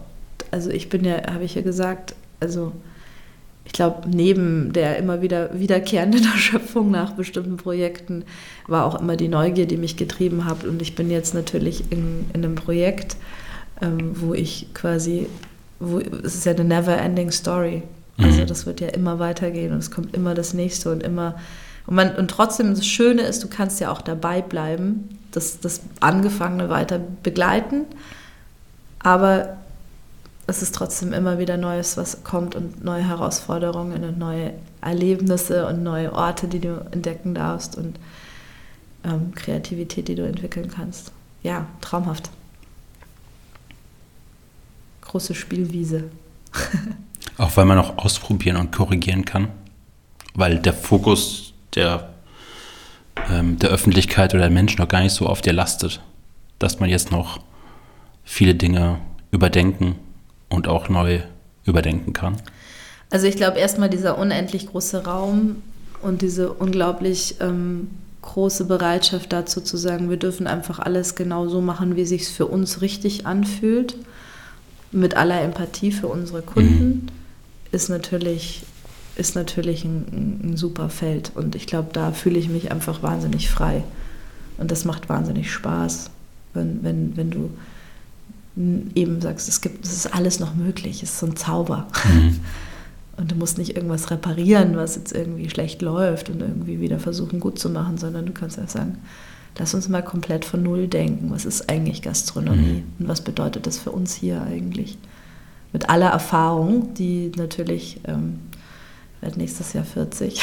also 0.50 0.70
ich 0.70 0.88
bin 0.88 1.04
ja, 1.04 1.32
habe 1.32 1.44
ich 1.44 1.54
ja 1.54 1.62
gesagt, 1.62 2.14
also 2.40 2.72
ich 3.64 3.72
glaube, 3.72 4.08
neben 4.08 4.72
der 4.72 4.96
immer 4.98 5.20
wieder 5.22 5.50
wiederkehrenden 5.58 6.24
Erschöpfung 6.32 6.90
nach 6.90 7.12
bestimmten 7.12 7.56
Projekten 7.56 8.24
war 8.66 8.84
auch 8.84 9.00
immer 9.00 9.16
die 9.16 9.28
Neugier, 9.28 9.66
die 9.66 9.76
mich 9.76 9.96
getrieben 9.96 10.44
hat. 10.44 10.64
Und 10.64 10.80
ich 10.82 10.94
bin 10.94 11.10
jetzt 11.10 11.34
natürlich 11.34 11.90
in, 11.90 12.26
in 12.32 12.44
einem 12.44 12.54
Projekt, 12.54 13.16
ähm, 13.82 14.12
wo 14.14 14.34
ich 14.34 14.68
quasi, 14.74 15.26
wo, 15.80 15.98
es 15.98 16.34
ist 16.34 16.46
ja 16.46 16.52
eine 16.52 16.64
never-ending 16.64 17.30
Story. 17.30 17.82
Also 18.20 18.42
Mhm. 18.42 18.46
das 18.46 18.66
wird 18.66 18.80
ja 18.80 18.88
immer 18.88 19.18
weitergehen 19.20 19.72
und 19.72 19.78
es 19.78 19.90
kommt 19.92 20.14
immer 20.14 20.34
das 20.34 20.52
nächste 20.52 20.90
und 20.90 21.02
immer. 21.02 21.36
Und, 21.88 21.94
man, 21.94 22.16
und 22.16 22.30
trotzdem, 22.30 22.74
das 22.74 22.86
Schöne 22.86 23.22
ist, 23.22 23.42
du 23.42 23.48
kannst 23.48 23.80
ja 23.80 23.90
auch 23.90 24.02
dabei 24.02 24.42
bleiben, 24.42 25.18
das, 25.32 25.58
das 25.58 25.80
Angefangene 26.00 26.68
weiter 26.68 27.00
begleiten, 27.22 27.86
aber 28.98 29.56
es 30.46 30.60
ist 30.60 30.74
trotzdem 30.74 31.14
immer 31.14 31.38
wieder 31.38 31.56
Neues, 31.56 31.96
was 31.96 32.24
kommt 32.24 32.54
und 32.54 32.84
neue 32.84 33.08
Herausforderungen 33.08 34.04
und 34.04 34.18
neue 34.18 34.52
Erlebnisse 34.82 35.66
und 35.66 35.82
neue 35.82 36.12
Orte, 36.12 36.46
die 36.46 36.60
du 36.60 36.86
entdecken 36.90 37.34
darfst 37.34 37.78
und 37.78 37.98
ähm, 39.02 39.34
Kreativität, 39.34 40.08
die 40.08 40.14
du 40.14 40.26
entwickeln 40.26 40.68
kannst. 40.68 41.12
Ja, 41.42 41.68
traumhaft. 41.80 42.28
Große 45.00 45.34
Spielwiese. 45.34 46.04
Auch 47.38 47.56
weil 47.56 47.64
man 47.64 47.78
auch 47.78 47.96
ausprobieren 47.96 48.56
und 48.56 48.72
korrigieren 48.72 49.24
kann. 49.24 49.48
Weil 50.34 50.58
der 50.58 50.74
Fokus 50.74 51.47
der, 51.74 52.10
ähm, 53.30 53.58
der 53.58 53.70
Öffentlichkeit 53.70 54.34
oder 54.34 54.42
der 54.42 54.50
Menschen 54.50 54.80
noch 54.80 54.88
gar 54.88 55.00
nicht 55.00 55.14
so 55.14 55.26
auf 55.26 55.40
dir 55.40 55.52
lastet. 55.52 56.00
Dass 56.58 56.80
man 56.80 56.90
jetzt 56.90 57.10
noch 57.10 57.40
viele 58.24 58.54
Dinge 58.54 58.98
überdenken 59.30 59.96
und 60.48 60.68
auch 60.68 60.88
neu 60.88 61.20
überdenken 61.64 62.12
kann. 62.12 62.36
Also 63.10 63.26
ich 63.26 63.36
glaube 63.36 63.58
erstmal 63.58 63.88
dieser 63.88 64.18
unendlich 64.18 64.68
große 64.68 65.04
Raum 65.04 65.62
und 66.02 66.22
diese 66.22 66.52
unglaublich 66.52 67.36
ähm, 67.40 67.90
große 68.22 68.66
Bereitschaft 68.66 69.32
dazu 69.32 69.60
zu 69.60 69.76
sagen, 69.76 70.10
wir 70.10 70.16
dürfen 70.16 70.46
einfach 70.46 70.78
alles 70.78 71.14
genau 71.14 71.48
so 71.48 71.60
machen, 71.60 71.96
wie 71.96 72.04
sich 72.04 72.28
für 72.28 72.46
uns 72.46 72.82
richtig 72.82 73.26
anfühlt, 73.26 73.96
mit 74.90 75.16
aller 75.16 75.40
Empathie 75.40 75.92
für 75.92 76.08
unsere 76.08 76.42
Kunden, 76.42 76.88
mhm. 76.88 77.08
ist 77.72 77.88
natürlich, 77.88 78.62
ist 79.18 79.34
natürlich 79.34 79.84
ein, 79.84 80.42
ein, 80.42 80.56
super 80.56 80.88
Feld. 80.88 81.32
Und 81.34 81.54
ich 81.54 81.66
glaube, 81.66 81.88
da 81.92 82.12
fühle 82.12 82.38
ich 82.38 82.48
mich 82.48 82.70
einfach 82.70 83.02
wahnsinnig 83.02 83.50
frei. 83.50 83.84
Und 84.58 84.70
das 84.70 84.84
macht 84.84 85.08
wahnsinnig 85.08 85.52
Spaß, 85.52 86.10
wenn, 86.54 86.82
wenn, 86.82 87.16
wenn 87.16 87.30
du 87.30 87.50
eben 88.94 89.20
sagst, 89.20 89.48
es 89.48 89.60
gibt, 89.60 89.84
es 89.84 89.92
ist 89.92 90.14
alles 90.14 90.40
noch 90.40 90.54
möglich, 90.54 91.02
es 91.02 91.10
ist 91.10 91.18
so 91.20 91.26
ein 91.26 91.36
Zauber. 91.36 91.86
Mhm. 92.04 92.40
Und 93.18 93.32
du 93.32 93.34
musst 93.34 93.58
nicht 93.58 93.74
irgendwas 93.74 94.12
reparieren, 94.12 94.76
was 94.76 94.94
jetzt 94.94 95.12
irgendwie 95.12 95.50
schlecht 95.50 95.82
läuft 95.82 96.30
und 96.30 96.40
irgendwie 96.40 96.80
wieder 96.80 97.00
versuchen 97.00 97.40
gut 97.40 97.58
zu 97.58 97.68
machen, 97.68 97.98
sondern 97.98 98.26
du 98.26 98.32
kannst 98.32 98.60
einfach 98.60 98.74
sagen, 98.74 98.98
lass 99.58 99.74
uns 99.74 99.88
mal 99.88 100.02
komplett 100.04 100.44
von 100.44 100.62
Null 100.62 100.86
denken. 100.86 101.32
Was 101.32 101.44
ist 101.44 101.68
eigentlich 101.68 102.02
Gastronomie 102.02 102.84
mhm. 102.84 103.00
und 103.00 103.08
was 103.08 103.22
bedeutet 103.22 103.66
das 103.66 103.76
für 103.76 103.90
uns 103.90 104.14
hier 104.14 104.42
eigentlich? 104.42 104.98
Mit 105.72 105.90
aller 105.90 106.10
Erfahrung, 106.10 106.94
die 106.94 107.32
natürlich, 107.36 108.00
ähm, 108.04 108.38
werde 109.20 109.38
nächstes 109.38 109.72
Jahr 109.72 109.84
40, 109.84 110.40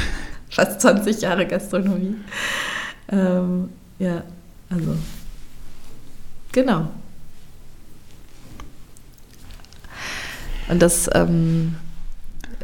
fast 0.50 0.80
20 0.80 1.20
Jahre 1.20 1.46
Gastronomie. 1.46 2.16
Ähm, 3.08 3.68
ja, 3.98 4.22
also, 4.70 4.96
genau. 6.52 6.88
Und 10.68 10.82
das 10.82 11.08
ähm, 11.14 11.76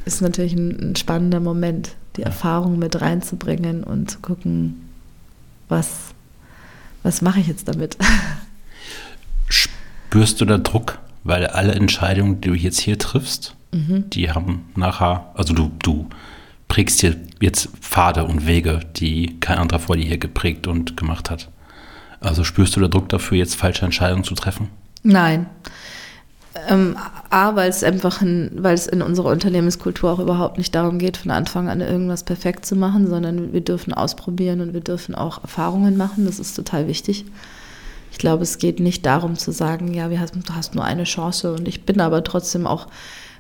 ist 0.04 0.20
natürlich 0.20 0.54
ein, 0.54 0.90
ein, 0.90 0.96
spannender 0.96 1.40
Moment, 1.40 1.94
die 2.16 2.22
Erfahrung 2.22 2.78
mit 2.78 3.00
reinzubringen 3.00 3.84
und 3.84 4.10
zu 4.10 4.18
gucken, 4.18 4.88
was, 5.68 5.88
was 7.02 7.22
mache 7.22 7.40
ich 7.40 7.46
jetzt 7.46 7.68
damit. 7.68 7.96
Spürst 9.48 10.40
du 10.40 10.44
da 10.44 10.58
Druck? 10.58 10.98
Weil 11.24 11.46
alle 11.46 11.72
Entscheidungen, 11.72 12.40
die 12.40 12.48
du 12.48 12.54
jetzt 12.54 12.80
hier 12.80 12.98
triffst, 12.98 13.54
die 13.73 14.31
haben 14.31 14.66
nachher, 14.77 15.31
also 15.35 15.55
du, 15.55 15.70
du 15.83 16.09
prägst 16.68 17.03
dir 17.03 17.16
jetzt 17.41 17.68
Pfade 17.81 18.25
und 18.25 18.47
Wege, 18.47 18.81
die 18.97 19.41
kein 19.41 19.59
anderer 19.59 19.79
vor 19.79 19.97
dir 19.97 20.05
hier 20.05 20.18
geprägt 20.18 20.66
und 20.66 20.97
gemacht 20.97 21.31
hat. 21.31 21.49
Also 22.20 22.45
spürst 22.45 22.77
du 22.77 22.81
da 22.81 22.89
Druck 22.89 23.09
dafür, 23.09 23.39
jetzt 23.39 23.57
falsche 23.57 23.85
Entscheidungen 23.85 24.25
zu 24.25 24.35
treffen? 24.35 24.68
Nein. 25.03 25.47
Ähm, 26.68 26.97
A, 27.31 27.57
weil 27.57 27.70
es 27.70 27.83
einfach, 27.83 28.20
ein, 28.20 28.51
weil 28.55 28.75
es 28.75 28.87
in 28.87 29.01
unserer 29.01 29.31
Unternehmenskultur 29.31 30.12
auch 30.12 30.18
überhaupt 30.18 30.59
nicht 30.59 30.75
darum 30.75 30.99
geht, 30.99 31.16
von 31.16 31.31
Anfang 31.31 31.68
an 31.68 31.81
irgendwas 31.81 32.25
perfekt 32.25 32.66
zu 32.66 32.77
machen, 32.77 33.07
sondern 33.09 33.55
wir 33.55 33.62
dürfen 33.62 33.95
ausprobieren 33.95 34.61
und 34.61 34.75
wir 34.75 34.83
dürfen 34.83 35.14
auch 35.14 35.43
Erfahrungen 35.43 35.97
machen. 35.97 36.27
Das 36.27 36.39
ist 36.39 36.55
total 36.55 36.89
wichtig. 36.89 37.25
Ich 38.12 38.18
glaube, 38.18 38.43
es 38.43 38.59
geht 38.59 38.81
nicht 38.81 39.07
darum 39.07 39.37
zu 39.37 39.51
sagen, 39.51 39.95
ja, 39.95 40.11
wir 40.11 40.20
hast, 40.20 40.35
du 40.37 40.55
hast 40.55 40.75
nur 40.75 40.85
eine 40.85 41.05
Chance 41.05 41.55
und 41.55 41.66
ich 41.66 41.85
bin 41.85 42.01
aber 42.01 42.23
trotzdem 42.23 42.66
auch 42.66 42.87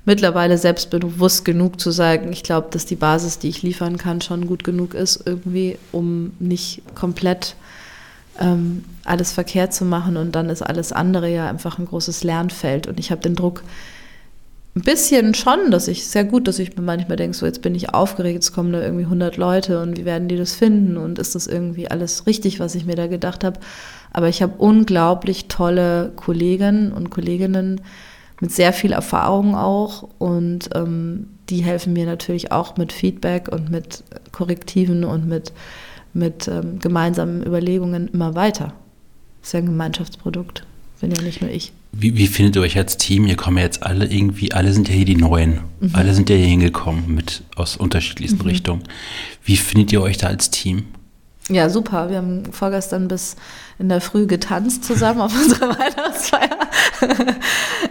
mittlerweile 0.04 0.58
selbstbewusst 0.58 1.44
genug 1.44 1.80
zu 1.80 1.90
sagen, 1.90 2.32
ich 2.32 2.42
glaube, 2.42 2.68
dass 2.70 2.86
die 2.86 2.96
Basis, 2.96 3.38
die 3.38 3.48
ich 3.48 3.62
liefern 3.62 3.98
kann, 3.98 4.20
schon 4.20 4.46
gut 4.46 4.64
genug 4.64 4.94
ist, 4.94 5.22
irgendwie, 5.26 5.78
um 5.92 6.32
nicht 6.38 6.82
komplett 6.94 7.54
ähm, 8.40 8.84
alles 9.04 9.32
verkehrt 9.32 9.74
zu 9.74 9.84
machen 9.84 10.16
und 10.16 10.32
dann 10.32 10.48
ist 10.48 10.62
alles 10.62 10.92
andere 10.92 11.28
ja 11.28 11.48
einfach 11.48 11.78
ein 11.78 11.86
großes 11.86 12.24
Lernfeld. 12.24 12.86
Und 12.86 12.98
ich 12.98 13.10
habe 13.10 13.20
den 13.20 13.36
Druck, 13.36 13.62
ein 14.74 14.82
bisschen 14.82 15.34
schon, 15.34 15.70
dass 15.70 15.86
ich, 15.86 16.06
sehr 16.06 16.24
gut, 16.24 16.48
dass 16.48 16.58
ich 16.58 16.76
mir 16.76 16.82
manchmal 16.82 17.18
denke, 17.18 17.36
so 17.36 17.44
jetzt 17.44 17.60
bin 17.60 17.74
ich 17.74 17.92
aufgeregt, 17.92 18.34
jetzt 18.34 18.54
kommen 18.54 18.72
da 18.72 18.80
irgendwie 18.80 19.04
100 19.04 19.36
Leute 19.36 19.82
und 19.82 19.98
wie 19.98 20.06
werden 20.06 20.28
die 20.28 20.36
das 20.36 20.54
finden 20.54 20.96
und 20.96 21.18
ist 21.18 21.34
das 21.34 21.46
irgendwie 21.46 21.90
alles 21.90 22.26
richtig, 22.26 22.58
was 22.58 22.74
ich 22.74 22.86
mir 22.86 22.96
da 22.96 23.06
gedacht 23.06 23.44
habe. 23.44 23.60
Aber 24.12 24.28
ich 24.28 24.40
habe 24.40 24.54
unglaublich 24.56 25.48
tolle 25.48 26.12
Kollegen 26.16 26.90
und 26.92 27.10
Kolleginnen 27.10 27.82
mit 28.42 28.50
sehr 28.50 28.72
viel 28.72 28.90
Erfahrung 28.90 29.54
auch 29.54 30.08
und 30.18 30.68
ähm, 30.74 31.28
die 31.48 31.62
helfen 31.62 31.92
mir 31.92 32.06
natürlich 32.06 32.50
auch 32.50 32.76
mit 32.76 32.92
Feedback 32.92 33.46
und 33.46 33.70
mit 33.70 34.02
Korrektiven 34.32 35.04
und 35.04 35.28
mit, 35.28 35.52
mit 36.12 36.48
ähm, 36.48 36.80
gemeinsamen 36.80 37.46
Überlegungen 37.46 38.08
immer 38.08 38.34
weiter. 38.34 38.74
Das 39.40 39.50
ist 39.50 39.52
ja 39.52 39.58
ein 39.60 39.66
Gemeinschaftsprodukt, 39.66 40.66
bin 41.00 41.12
ja 41.12 41.22
nicht 41.22 41.40
nur 41.40 41.52
ich. 41.52 41.72
Wie, 41.92 42.16
wie 42.16 42.26
findet 42.26 42.56
ihr 42.56 42.62
euch 42.62 42.76
als 42.76 42.96
Team? 42.96 43.26
Ihr 43.26 43.36
kommen 43.36 43.58
ja 43.58 43.62
jetzt 43.62 43.84
alle 43.84 44.06
irgendwie, 44.06 44.50
alle 44.50 44.72
sind 44.72 44.88
ja 44.88 44.94
hier 44.94 45.04
die 45.04 45.14
Neuen. 45.14 45.60
Mhm. 45.78 45.90
Alle 45.92 46.12
sind 46.12 46.28
ja 46.28 46.34
hier 46.34 46.46
hingekommen 46.46 47.14
mit 47.14 47.44
aus 47.54 47.76
unterschiedlichsten 47.76 48.42
mhm. 48.42 48.48
Richtungen. 48.48 48.82
Wie 49.44 49.56
findet 49.56 49.92
ihr 49.92 50.02
euch 50.02 50.16
da 50.16 50.26
als 50.26 50.50
Team? 50.50 50.86
Ja, 51.48 51.68
super. 51.68 52.08
Wir 52.08 52.18
haben 52.18 52.52
vorgestern 52.52 53.08
bis 53.08 53.36
in 53.78 53.88
der 53.88 54.00
Früh 54.00 54.26
getanzt 54.26 54.84
zusammen 54.84 55.20
auf 55.20 55.34
unserer 55.42 55.76
Weihnachtsfeier. 55.78 56.58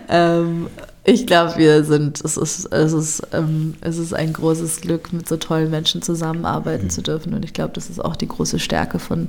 ähm, 0.10 0.68
ich 1.04 1.28
glaube, 1.28 1.58
wir 1.58 1.84
sind, 1.84 2.24
es 2.24 2.38
ist, 2.38 2.66
es, 2.72 2.94
ist, 2.94 3.28
ähm, 3.34 3.76
es 3.82 3.98
ist 3.98 4.14
ein 4.14 4.34
großes 4.34 4.82
Glück, 4.82 5.12
mit 5.12 5.28
so 5.28 5.38
tollen 5.38 5.70
Menschen 5.70 6.02
zusammenarbeiten 6.02 6.86
mhm. 6.86 6.90
zu 6.92 7.02
dürfen. 7.02 7.34
Und 7.34 7.44
ich 7.44 7.54
glaube, 7.54 7.74
das 7.74 7.90
ist 7.90 8.00
auch 8.00 8.16
die 8.16 8.28
große 8.28 8.60
Stärke 8.60 9.00
von 9.00 9.28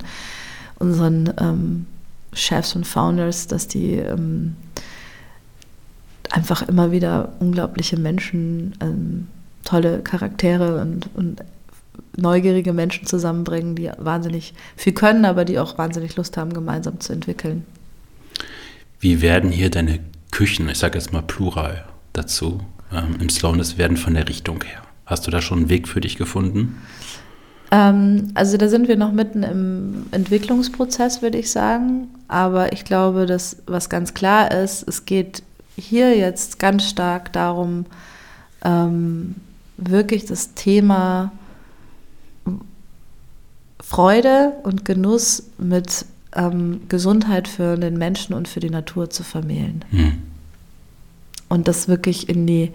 unseren 0.78 1.32
ähm, 1.38 1.86
Chefs 2.32 2.76
und 2.76 2.86
Founders, 2.86 3.46
dass 3.46 3.68
die 3.68 3.94
ähm, 3.94 4.56
einfach 6.30 6.62
immer 6.62 6.92
wieder 6.92 7.32
unglaubliche 7.40 7.98
Menschen, 7.98 8.74
ähm, 8.80 9.26
tolle 9.64 10.00
Charaktere 10.00 10.80
und, 10.80 11.08
und 11.14 11.40
neugierige 12.16 12.72
Menschen 12.72 13.06
zusammenbringen, 13.06 13.74
die 13.74 13.90
wahnsinnig 13.98 14.54
viel 14.76 14.92
können, 14.92 15.24
aber 15.24 15.44
die 15.44 15.58
auch 15.58 15.78
wahnsinnig 15.78 16.16
Lust 16.16 16.36
haben, 16.36 16.52
gemeinsam 16.52 17.00
zu 17.00 17.12
entwickeln. 17.12 17.64
Wie 19.00 19.20
werden 19.20 19.50
hier 19.50 19.70
deine 19.70 20.00
Küchen, 20.30 20.68
ich 20.68 20.78
sage 20.78 20.98
jetzt 20.98 21.12
mal 21.12 21.22
plural 21.22 21.84
dazu, 22.12 22.60
ähm, 22.92 23.16
im 23.20 23.28
Slowness 23.28 23.78
werden 23.78 23.96
von 23.96 24.14
der 24.14 24.28
Richtung 24.28 24.62
her? 24.62 24.82
Hast 25.06 25.26
du 25.26 25.30
da 25.30 25.42
schon 25.42 25.58
einen 25.58 25.68
Weg 25.68 25.88
für 25.88 26.00
dich 26.00 26.16
gefunden? 26.16 26.76
Ähm, 27.70 28.30
also 28.34 28.56
da 28.56 28.68
sind 28.68 28.86
wir 28.86 28.96
noch 28.96 29.12
mitten 29.12 29.42
im 29.42 30.06
Entwicklungsprozess, 30.10 31.22
würde 31.22 31.38
ich 31.38 31.50
sagen. 31.50 32.08
Aber 32.28 32.72
ich 32.72 32.84
glaube, 32.84 33.26
dass 33.26 33.62
was 33.66 33.88
ganz 33.88 34.14
klar 34.14 34.52
ist, 34.52 34.86
es 34.86 35.04
geht 35.04 35.42
hier 35.76 36.16
jetzt 36.16 36.58
ganz 36.58 36.88
stark 36.88 37.32
darum, 37.32 37.86
ähm, 38.64 39.34
wirklich 39.78 40.26
das 40.26 40.54
Thema 40.54 41.32
Freude 43.82 44.52
und 44.62 44.84
Genuss 44.84 45.42
mit 45.58 46.06
ähm, 46.34 46.82
Gesundheit 46.88 47.48
für 47.48 47.76
den 47.76 47.98
Menschen 47.98 48.34
und 48.34 48.48
für 48.48 48.60
die 48.60 48.70
Natur 48.70 49.10
zu 49.10 49.22
vermählen. 49.22 49.84
Hm. 49.90 50.22
Und 51.48 51.68
das 51.68 51.88
wirklich 51.88 52.28
in 52.28 52.46
die, 52.46 52.72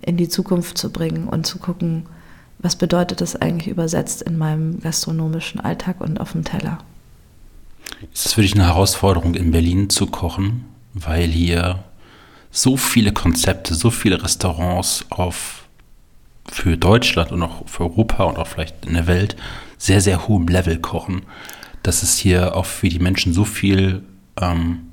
in 0.00 0.16
die 0.16 0.28
Zukunft 0.28 0.76
zu 0.78 0.90
bringen 0.90 1.28
und 1.28 1.46
zu 1.46 1.58
gucken, 1.58 2.06
was 2.58 2.76
bedeutet 2.76 3.20
das 3.20 3.36
eigentlich 3.36 3.68
übersetzt 3.68 4.22
in 4.22 4.36
meinem 4.36 4.80
gastronomischen 4.80 5.60
Alltag 5.60 6.00
und 6.00 6.20
auf 6.20 6.32
dem 6.32 6.44
Teller. 6.44 6.78
Ist 8.12 8.26
es 8.26 8.32
für 8.32 8.42
dich 8.42 8.54
eine 8.54 8.66
Herausforderung, 8.66 9.34
in 9.34 9.50
Berlin 9.50 9.88
zu 9.88 10.06
kochen, 10.06 10.64
weil 10.94 11.28
hier 11.28 11.84
so 12.50 12.76
viele 12.76 13.12
Konzepte, 13.12 13.74
so 13.74 13.90
viele 13.90 14.22
Restaurants 14.22 15.04
auf 15.10 15.68
für 16.50 16.76
Deutschland 16.76 17.30
und 17.30 17.42
auch 17.42 17.68
für 17.68 17.84
Europa 17.84 18.24
und 18.24 18.38
auch 18.38 18.46
vielleicht 18.46 18.86
in 18.86 18.94
der 18.94 19.06
Welt 19.06 19.36
sehr, 19.80 20.02
sehr 20.02 20.28
hohem 20.28 20.46
Level 20.46 20.78
kochen, 20.78 21.22
dass 21.82 22.02
es 22.02 22.18
hier 22.18 22.54
auch 22.54 22.66
für 22.66 22.90
die 22.90 22.98
Menschen 22.98 23.32
so 23.32 23.46
viel 23.46 24.02
ähm, 24.38 24.90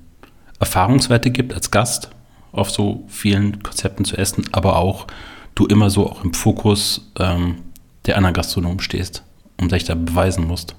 Erfahrungswerte 0.60 1.30
gibt 1.30 1.54
als 1.54 1.72
Gast 1.72 2.10
auf 2.54 2.72
so 2.72 3.04
vielen 3.10 3.62
Konzepten 3.62 4.06
zu 4.06 4.16
essen, 4.16 4.46
aber 4.54 4.78
auch 4.78 5.06
du 5.56 5.66
immer 5.68 5.90
so 5.90 6.10
auch 6.10 6.24
im 6.24 6.34
Fokus 6.34 7.12
ähm, 7.20 7.58
der 8.06 8.16
anderen 8.16 8.34
Gastronomen 8.34 8.80
stehst 8.80 9.24
und 9.60 9.74
dich 9.74 9.84
da 9.84 9.94
beweisen 9.94 10.48
musst? 10.48 10.74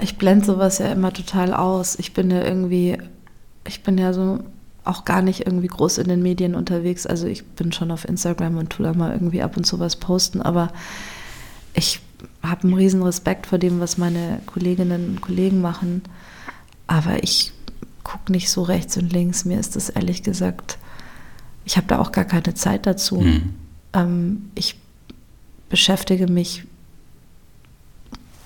Ich 0.00 0.18
blende 0.18 0.44
sowas 0.44 0.78
ja 0.78 0.90
immer 0.90 1.12
total 1.12 1.54
aus. 1.54 1.96
Ich 2.00 2.14
bin 2.14 2.32
ja 2.32 2.42
irgendwie, 2.42 2.98
ich 3.64 3.84
bin 3.84 3.96
ja 3.96 4.12
so 4.12 4.40
auch 4.84 5.04
gar 5.04 5.22
nicht 5.22 5.46
irgendwie 5.46 5.68
groß 5.68 5.98
in 5.98 6.08
den 6.08 6.22
Medien 6.22 6.54
unterwegs. 6.54 7.06
Also 7.06 7.26
ich 7.26 7.44
bin 7.44 7.72
schon 7.72 7.90
auf 7.90 8.08
Instagram 8.08 8.58
und 8.58 8.70
tue 8.70 8.86
da 8.86 8.92
mal 8.92 9.12
irgendwie 9.12 9.42
ab 9.42 9.56
und 9.56 9.64
zu 9.64 9.78
was 9.78 9.96
posten, 9.96 10.42
aber 10.42 10.72
ich 11.74 12.00
habe 12.42 12.64
einen 12.64 12.74
riesen 12.74 13.02
Respekt 13.02 13.46
vor 13.46 13.58
dem, 13.58 13.80
was 13.80 13.98
meine 13.98 14.40
Kolleginnen 14.46 15.10
und 15.10 15.20
Kollegen 15.20 15.60
machen. 15.60 16.02
Aber 16.86 17.22
ich 17.22 17.52
gucke 18.02 18.32
nicht 18.32 18.50
so 18.50 18.62
rechts 18.62 18.96
und 18.96 19.12
links. 19.12 19.44
Mir 19.44 19.58
ist 19.58 19.76
das 19.76 19.88
ehrlich 19.88 20.22
gesagt 20.22 20.78
ich 21.64 21.76
habe 21.76 21.86
da 21.86 21.98
auch 21.98 22.12
gar 22.12 22.24
keine 22.24 22.54
Zeit 22.54 22.86
dazu. 22.86 23.20
Mhm. 23.20 23.54
Ähm, 23.92 24.50
ich 24.54 24.76
beschäftige 25.68 26.26
mich 26.26 26.64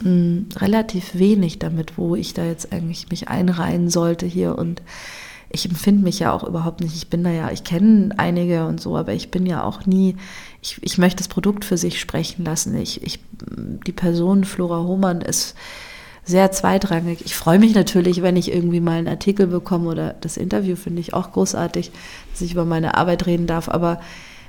mh, 0.01 0.05
hm, 0.05 0.49
relativ 0.57 1.15
wenig 1.15 1.59
damit, 1.59 1.99
wo 1.99 2.15
ich 2.15 2.35
da 2.35 2.45
jetzt 2.45 2.73
eigentlich 2.73 3.09
mich 3.11 3.29
einreihen 3.29 3.91
sollte 3.91 4.27
hier 4.27 4.59
und 4.59 4.83
ich 5.57 5.65
empfinde 5.65 6.05
mich 6.05 6.19
ja 6.19 6.33
auch 6.33 6.45
überhaupt 6.45 6.81
nicht. 6.81 6.95
Ich 6.95 7.09
bin 7.09 7.25
da 7.25 7.31
ja, 7.31 7.51
ich 7.51 7.65
kenne 7.65 8.11
einige 8.19 8.67
und 8.67 8.81
so, 8.81 8.97
aber 8.97 9.15
ich 9.15 9.31
bin 9.31 9.47
ja 9.47 9.65
auch 9.65 9.87
nie, 9.87 10.17
ich, 10.61 10.79
ich 10.83 10.99
möchte 10.99 11.19
das 11.19 11.29
Produkt 11.29 11.65
für 11.65 11.79
sich 11.79 11.99
sprechen 11.99 12.45
lassen. 12.45 12.77
Ich, 12.77 13.03
ich, 13.03 13.21
die 13.87 13.93
Person 13.93 14.45
Flora 14.45 14.83
Hohmann 14.83 15.23
ist 15.23 15.55
sehr 16.25 16.53
zweitrangig. 16.53 17.25
Ich 17.25 17.35
freue 17.35 17.59
mich 17.59 17.75
natürlich, 17.75 18.21
wenn 18.21 18.37
ich 18.37 18.53
irgendwie 18.53 18.81
mal 18.81 18.99
einen 18.99 19.09
Artikel 19.09 19.47
bekomme 19.47 19.89
oder 19.89 20.15
das 20.21 20.37
Interview 20.37 20.77
finde 20.77 21.01
ich 21.01 21.15
auch 21.15 21.33
großartig, 21.33 21.91
dass 22.33 22.43
ich 22.43 22.53
über 22.53 22.67
meine 22.67 22.97
Arbeit 22.97 23.27
reden 23.27 23.47
darf. 23.47 23.71
Aber 23.71 24.01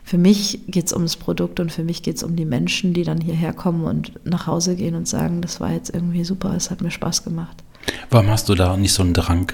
für 0.04 0.18
mich 0.18 0.60
geht 0.68 0.88
es 0.88 0.94
ums 0.94 1.16
Produkt 1.16 1.62
und 1.62 1.72
für 1.72 1.84
mich 1.84 2.04
geht 2.04 2.18
es 2.18 2.24
um 2.24 2.36
die 2.36 2.46
Menschen, 2.46 2.94
die 2.94 3.04
dann 3.04 3.22
hierher 3.22 3.54
kommen 3.54 3.86
und 3.86 4.14
nach 4.26 4.46
Hause 4.48 4.76
gehen 4.76 4.96
und 4.96 5.08
sagen, 5.08 5.42
das 5.42 5.62
war 5.62 5.72
jetzt 5.72 5.94
irgendwie 5.94 6.26
super, 6.26 6.54
es 6.56 6.70
hat 6.70 6.82
mir 6.82 6.92
Spaß 6.92 7.24
gemacht. 7.24 7.64
Warum 8.10 8.28
hast 8.28 8.50
du 8.50 8.56
da 8.56 8.76
nicht 8.76 8.94
so 8.94 9.04
einen 9.04 9.14
Drang, 9.14 9.54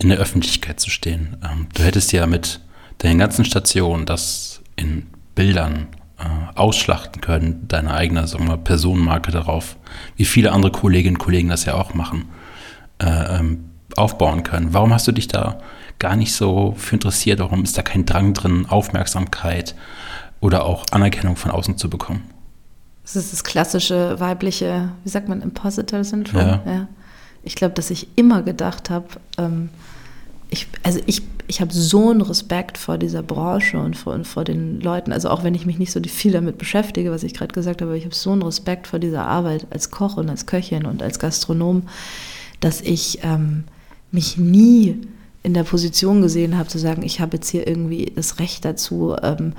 in 0.00 0.08
der 0.08 0.18
Öffentlichkeit 0.18 0.80
zu 0.80 0.90
stehen? 0.90 1.36
Ähm, 1.42 1.68
du 1.74 1.82
hättest 1.82 2.12
ja 2.12 2.26
mit 2.26 2.60
deinen 2.98 3.18
ganzen 3.18 3.44
Stationen 3.44 4.06
das 4.06 4.60
in 4.76 5.06
Bildern 5.34 5.88
äh, 6.18 6.24
ausschlachten 6.56 7.20
können, 7.20 7.66
deine 7.68 7.94
eigene 7.94 8.26
sagen 8.26 8.48
wir, 8.48 8.56
Personenmarke 8.56 9.30
darauf, 9.30 9.76
wie 10.16 10.24
viele 10.24 10.52
andere 10.52 10.72
Kolleginnen 10.72 11.16
und 11.16 11.22
Kollegen 11.22 11.48
das 11.48 11.64
ja 11.64 11.74
auch 11.74 11.94
machen, 11.94 12.24
äh, 12.98 13.38
ähm, 13.38 13.70
aufbauen 13.96 14.42
können. 14.42 14.74
Warum 14.74 14.92
hast 14.92 15.06
du 15.06 15.12
dich 15.12 15.28
da 15.28 15.60
gar 15.98 16.16
nicht 16.16 16.32
so 16.32 16.74
für 16.76 16.94
interessiert? 16.94 17.40
Warum 17.40 17.64
ist 17.64 17.76
da 17.78 17.82
kein 17.82 18.06
Drang 18.06 18.34
drin, 18.34 18.66
Aufmerksamkeit 18.68 19.74
oder 20.40 20.64
auch 20.64 20.86
Anerkennung 20.90 21.36
von 21.36 21.50
außen 21.50 21.78
zu 21.78 21.88
bekommen? 21.88 22.22
Das 23.02 23.16
ist 23.16 23.32
das 23.32 23.44
klassische 23.44 24.20
weibliche, 24.20 24.90
wie 25.02 25.08
sagt 25.08 25.28
man, 25.28 25.40
Impositor-Syndrom. 25.40 26.40
Ja. 26.40 26.62
ja. 26.66 26.88
Ich 27.42 27.54
glaube, 27.54 27.74
dass 27.74 27.90
ich 27.90 28.08
immer 28.16 28.42
gedacht 28.42 28.90
habe, 28.90 29.06
ähm, 29.38 29.70
ich, 30.50 30.66
also 30.82 31.00
ich, 31.06 31.22
ich 31.46 31.60
habe 31.60 31.72
so 31.72 32.10
einen 32.10 32.20
Respekt 32.20 32.78
vor 32.78 32.98
dieser 32.98 33.22
Branche 33.22 33.78
und 33.78 33.96
vor, 33.96 34.14
und 34.14 34.26
vor 34.26 34.44
den 34.44 34.80
Leuten. 34.80 35.12
Also 35.12 35.30
auch 35.30 35.44
wenn 35.44 35.54
ich 35.54 35.66
mich 35.66 35.78
nicht 35.78 35.92
so 35.92 36.00
viel 36.00 36.32
damit 36.32 36.58
beschäftige, 36.58 37.10
was 37.10 37.22
ich 37.22 37.34
gerade 37.34 37.52
gesagt 37.52 37.82
habe, 37.82 37.96
ich 37.96 38.04
habe 38.04 38.14
so 38.14 38.32
einen 38.32 38.42
Respekt 38.42 38.86
vor 38.86 38.98
dieser 38.98 39.24
Arbeit 39.26 39.66
als 39.70 39.90
Koch 39.90 40.16
und 40.16 40.28
als 40.28 40.46
Köchin 40.46 40.86
und 40.86 41.02
als 41.02 41.18
Gastronom, 41.18 41.82
dass 42.60 42.80
ich 42.80 43.20
ähm, 43.22 43.64
mich 44.10 44.36
nie 44.36 45.00
in 45.42 45.54
der 45.54 45.64
Position 45.64 46.22
gesehen 46.22 46.58
habe, 46.58 46.68
zu 46.68 46.78
sagen, 46.78 47.02
ich 47.02 47.20
habe 47.20 47.36
jetzt 47.36 47.48
hier 47.48 47.66
irgendwie 47.66 48.12
das 48.14 48.38
Recht 48.38 48.64
dazu, 48.64 49.16
ähm, 49.22 49.52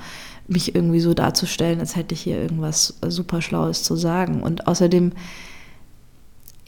mich 0.46 0.74
irgendwie 0.74 1.00
so 1.00 1.14
darzustellen, 1.14 1.80
als 1.80 1.96
hätte 1.96 2.14
ich 2.14 2.20
hier 2.20 2.40
irgendwas 2.40 2.98
super 3.08 3.40
Schlaues 3.40 3.82
zu 3.84 3.96
sagen. 3.96 4.42
Und 4.42 4.66
außerdem 4.66 5.12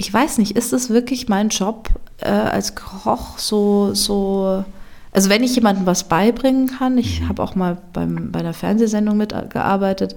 ich 0.02 0.12
weiß 0.12 0.38
nicht, 0.38 0.56
ist 0.56 0.72
es 0.72 0.90
wirklich 0.90 1.28
mein 1.28 1.50
Job 1.50 1.88
äh, 2.18 2.28
als 2.28 2.74
Koch 2.74 3.38
so, 3.38 3.94
so, 3.94 4.64
also 5.12 5.30
wenn 5.30 5.44
ich 5.44 5.54
jemandem 5.54 5.86
was 5.86 6.04
beibringen 6.04 6.66
kann, 6.66 6.98
ich 6.98 7.20
mhm. 7.20 7.28
habe 7.28 7.40
auch 7.40 7.54
mal 7.54 7.78
beim, 7.92 8.32
bei 8.32 8.40
einer 8.40 8.52
Fernsehsendung 8.52 9.16
mitgearbeitet 9.16 10.16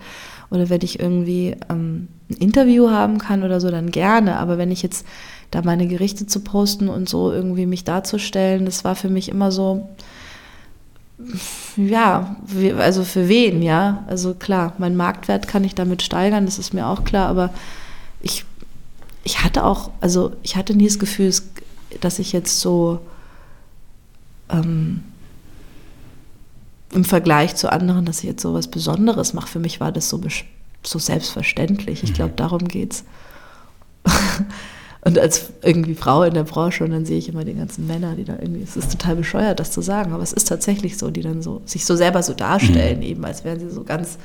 oder 0.49 0.71
wenn 0.71 0.81
ich 0.81 0.99
irgendwie 0.99 1.55
ähm, 1.69 2.07
ein 2.31 2.37
Interview 2.37 2.89
haben 2.89 3.19
kann 3.19 3.43
oder 3.43 3.61
so, 3.61 3.69
dann 3.69 3.91
gerne, 3.91 4.37
aber 4.37 4.57
wenn 4.57 4.71
ich 4.71 4.81
jetzt 4.81 5.05
da 5.51 5.61
meine 5.61 5.85
Gerichte 5.85 6.25
zu 6.25 6.39
posten 6.39 6.89
und 6.89 7.07
so 7.07 7.31
irgendwie 7.31 7.67
mich 7.67 7.83
darzustellen, 7.83 8.65
das 8.65 8.83
war 8.85 8.95
für 8.95 9.09
mich 9.09 9.29
immer 9.29 9.51
so, 9.51 9.87
ja, 11.77 12.37
also 12.79 13.03
für 13.03 13.29
wen, 13.29 13.61
ja, 13.61 14.03
also 14.07 14.33
klar, 14.33 14.73
mein 14.79 14.95
Marktwert 14.95 15.47
kann 15.47 15.63
ich 15.63 15.75
damit 15.75 16.01
steigern, 16.01 16.45
das 16.45 16.57
ist 16.57 16.73
mir 16.73 16.87
auch 16.87 17.03
klar, 17.03 17.29
aber 17.29 17.51
ich 18.23 18.45
ich 19.25 19.43
hatte 19.43 19.65
auch, 19.65 19.89
also 19.99 20.33
ich 20.43 20.55
hatte 20.55 20.75
nie 20.75 20.85
das 20.85 20.99
Gefühl, 20.99 21.33
dass 21.99 22.19
ich 22.19 22.31
jetzt 22.31 22.61
so 22.61 22.99
ähm, 24.49 25.03
im 26.93 27.03
Vergleich 27.03 27.55
zu 27.55 27.71
anderen, 27.71 28.05
dass 28.05 28.19
ich 28.19 28.25
jetzt 28.25 28.43
so 28.43 28.53
was 28.53 28.67
Besonderes 28.67 29.33
mache. 29.33 29.47
Für 29.47 29.59
mich 29.59 29.81
war 29.81 29.91
das 29.91 30.09
so, 30.09 30.21
so 30.83 30.99
selbstverständlich. 30.99 32.03
Ich 32.03 32.13
glaube, 32.13 32.33
mhm. 32.33 32.37
darum 32.37 32.67
geht's. 32.67 33.03
und 35.01 35.17
als 35.17 35.49
irgendwie 35.63 35.95
Frau 35.95 36.21
in 36.21 36.35
der 36.35 36.43
Branche 36.43 36.83
und 36.83 36.91
dann 36.91 37.07
sehe 37.07 37.17
ich 37.17 37.27
immer 37.27 37.43
die 37.43 37.55
ganzen 37.55 37.87
Männer, 37.87 38.15
die 38.15 38.25
da 38.25 38.33
irgendwie, 38.39 38.61
es 38.61 38.77
ist 38.77 38.91
total 38.91 39.15
bescheuert, 39.15 39.59
das 39.59 39.71
zu 39.71 39.81
sagen, 39.81 40.13
aber 40.13 40.21
es 40.21 40.33
ist 40.33 40.47
tatsächlich 40.47 40.99
so, 40.99 41.09
die 41.09 41.21
dann 41.21 41.41
so 41.41 41.63
sich 41.65 41.83
so 41.83 41.95
selber 41.95 42.21
so 42.21 42.33
darstellen, 42.33 42.99
mhm. 42.99 43.05
eben 43.05 43.25
als 43.25 43.43
wären 43.43 43.59
sie 43.59 43.71
so 43.71 43.83
ganz 43.83 44.19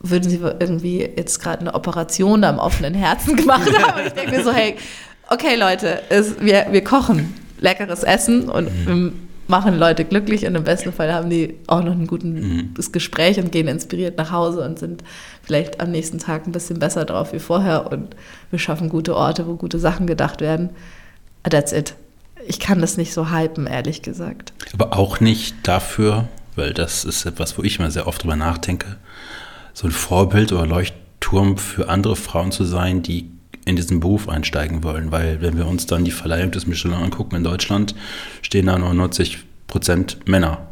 würden 0.00 0.30
sie 0.30 0.40
irgendwie 0.60 1.00
jetzt 1.00 1.40
gerade 1.40 1.60
eine 1.60 1.74
Operation 1.74 2.44
am 2.44 2.58
offenen 2.58 2.94
Herzen 2.94 3.36
gemacht 3.36 3.70
haben. 3.78 4.00
Und 4.00 4.06
ich 4.06 4.12
denke 4.12 4.36
mir 4.36 4.44
so, 4.44 4.52
hey, 4.52 4.76
okay 5.30 5.56
Leute, 5.56 6.02
es, 6.08 6.40
wir, 6.40 6.66
wir 6.70 6.84
kochen 6.84 7.34
leckeres 7.60 8.02
Essen 8.02 8.48
und 8.48 8.68
mhm. 8.86 9.12
machen 9.46 9.78
Leute 9.78 10.04
glücklich 10.04 10.46
und 10.46 10.54
im 10.54 10.64
besten 10.64 10.92
Fall 10.92 11.12
haben 11.12 11.30
die 11.30 11.56
auch 11.66 11.82
noch 11.82 11.92
ein 11.92 12.06
gutes 12.06 12.28
mhm. 12.28 12.74
Gespräch 12.92 13.38
und 13.38 13.52
gehen 13.52 13.68
inspiriert 13.68 14.16
nach 14.16 14.30
Hause 14.30 14.62
und 14.62 14.78
sind 14.78 15.02
vielleicht 15.42 15.80
am 15.80 15.90
nächsten 15.90 16.18
Tag 16.18 16.46
ein 16.46 16.52
bisschen 16.52 16.78
besser 16.78 17.04
drauf 17.04 17.32
wie 17.32 17.40
vorher 17.40 17.90
und 17.90 18.14
wir 18.50 18.58
schaffen 18.58 18.88
gute 18.88 19.16
Orte, 19.16 19.46
wo 19.46 19.56
gute 19.56 19.78
Sachen 19.78 20.06
gedacht 20.06 20.40
werden. 20.40 20.70
That's 21.42 21.72
it. 21.72 21.94
Ich 22.46 22.60
kann 22.60 22.80
das 22.80 22.96
nicht 22.96 23.12
so 23.12 23.30
hypen, 23.30 23.66
ehrlich 23.66 24.02
gesagt. 24.02 24.52
Aber 24.72 24.96
auch 24.96 25.20
nicht 25.20 25.56
dafür, 25.64 26.28
weil 26.56 26.72
das 26.72 27.04
ist 27.04 27.26
etwas, 27.26 27.58
wo 27.58 27.62
ich 27.62 27.78
mal 27.78 27.90
sehr 27.90 28.06
oft 28.06 28.22
drüber 28.22 28.36
nachdenke, 28.36 28.96
so 29.78 29.86
ein 29.86 29.92
Vorbild 29.92 30.50
oder 30.50 30.66
Leuchtturm 30.66 31.56
für 31.56 31.88
andere 31.88 32.16
Frauen 32.16 32.50
zu 32.50 32.64
sein, 32.64 33.00
die 33.04 33.30
in 33.64 33.76
diesen 33.76 34.00
Beruf 34.00 34.28
einsteigen 34.28 34.82
wollen. 34.82 35.12
Weil 35.12 35.40
wenn 35.40 35.56
wir 35.56 35.68
uns 35.68 35.86
dann 35.86 36.04
die 36.04 36.10
Verleihung 36.10 36.50
des 36.50 36.66
Michelin 36.66 36.94
angucken 36.94 37.36
in 37.36 37.44
Deutschland, 37.44 37.94
stehen 38.42 38.66
da 38.66 38.76
99 38.76 39.38
Prozent 39.68 40.18
Männer. 40.26 40.66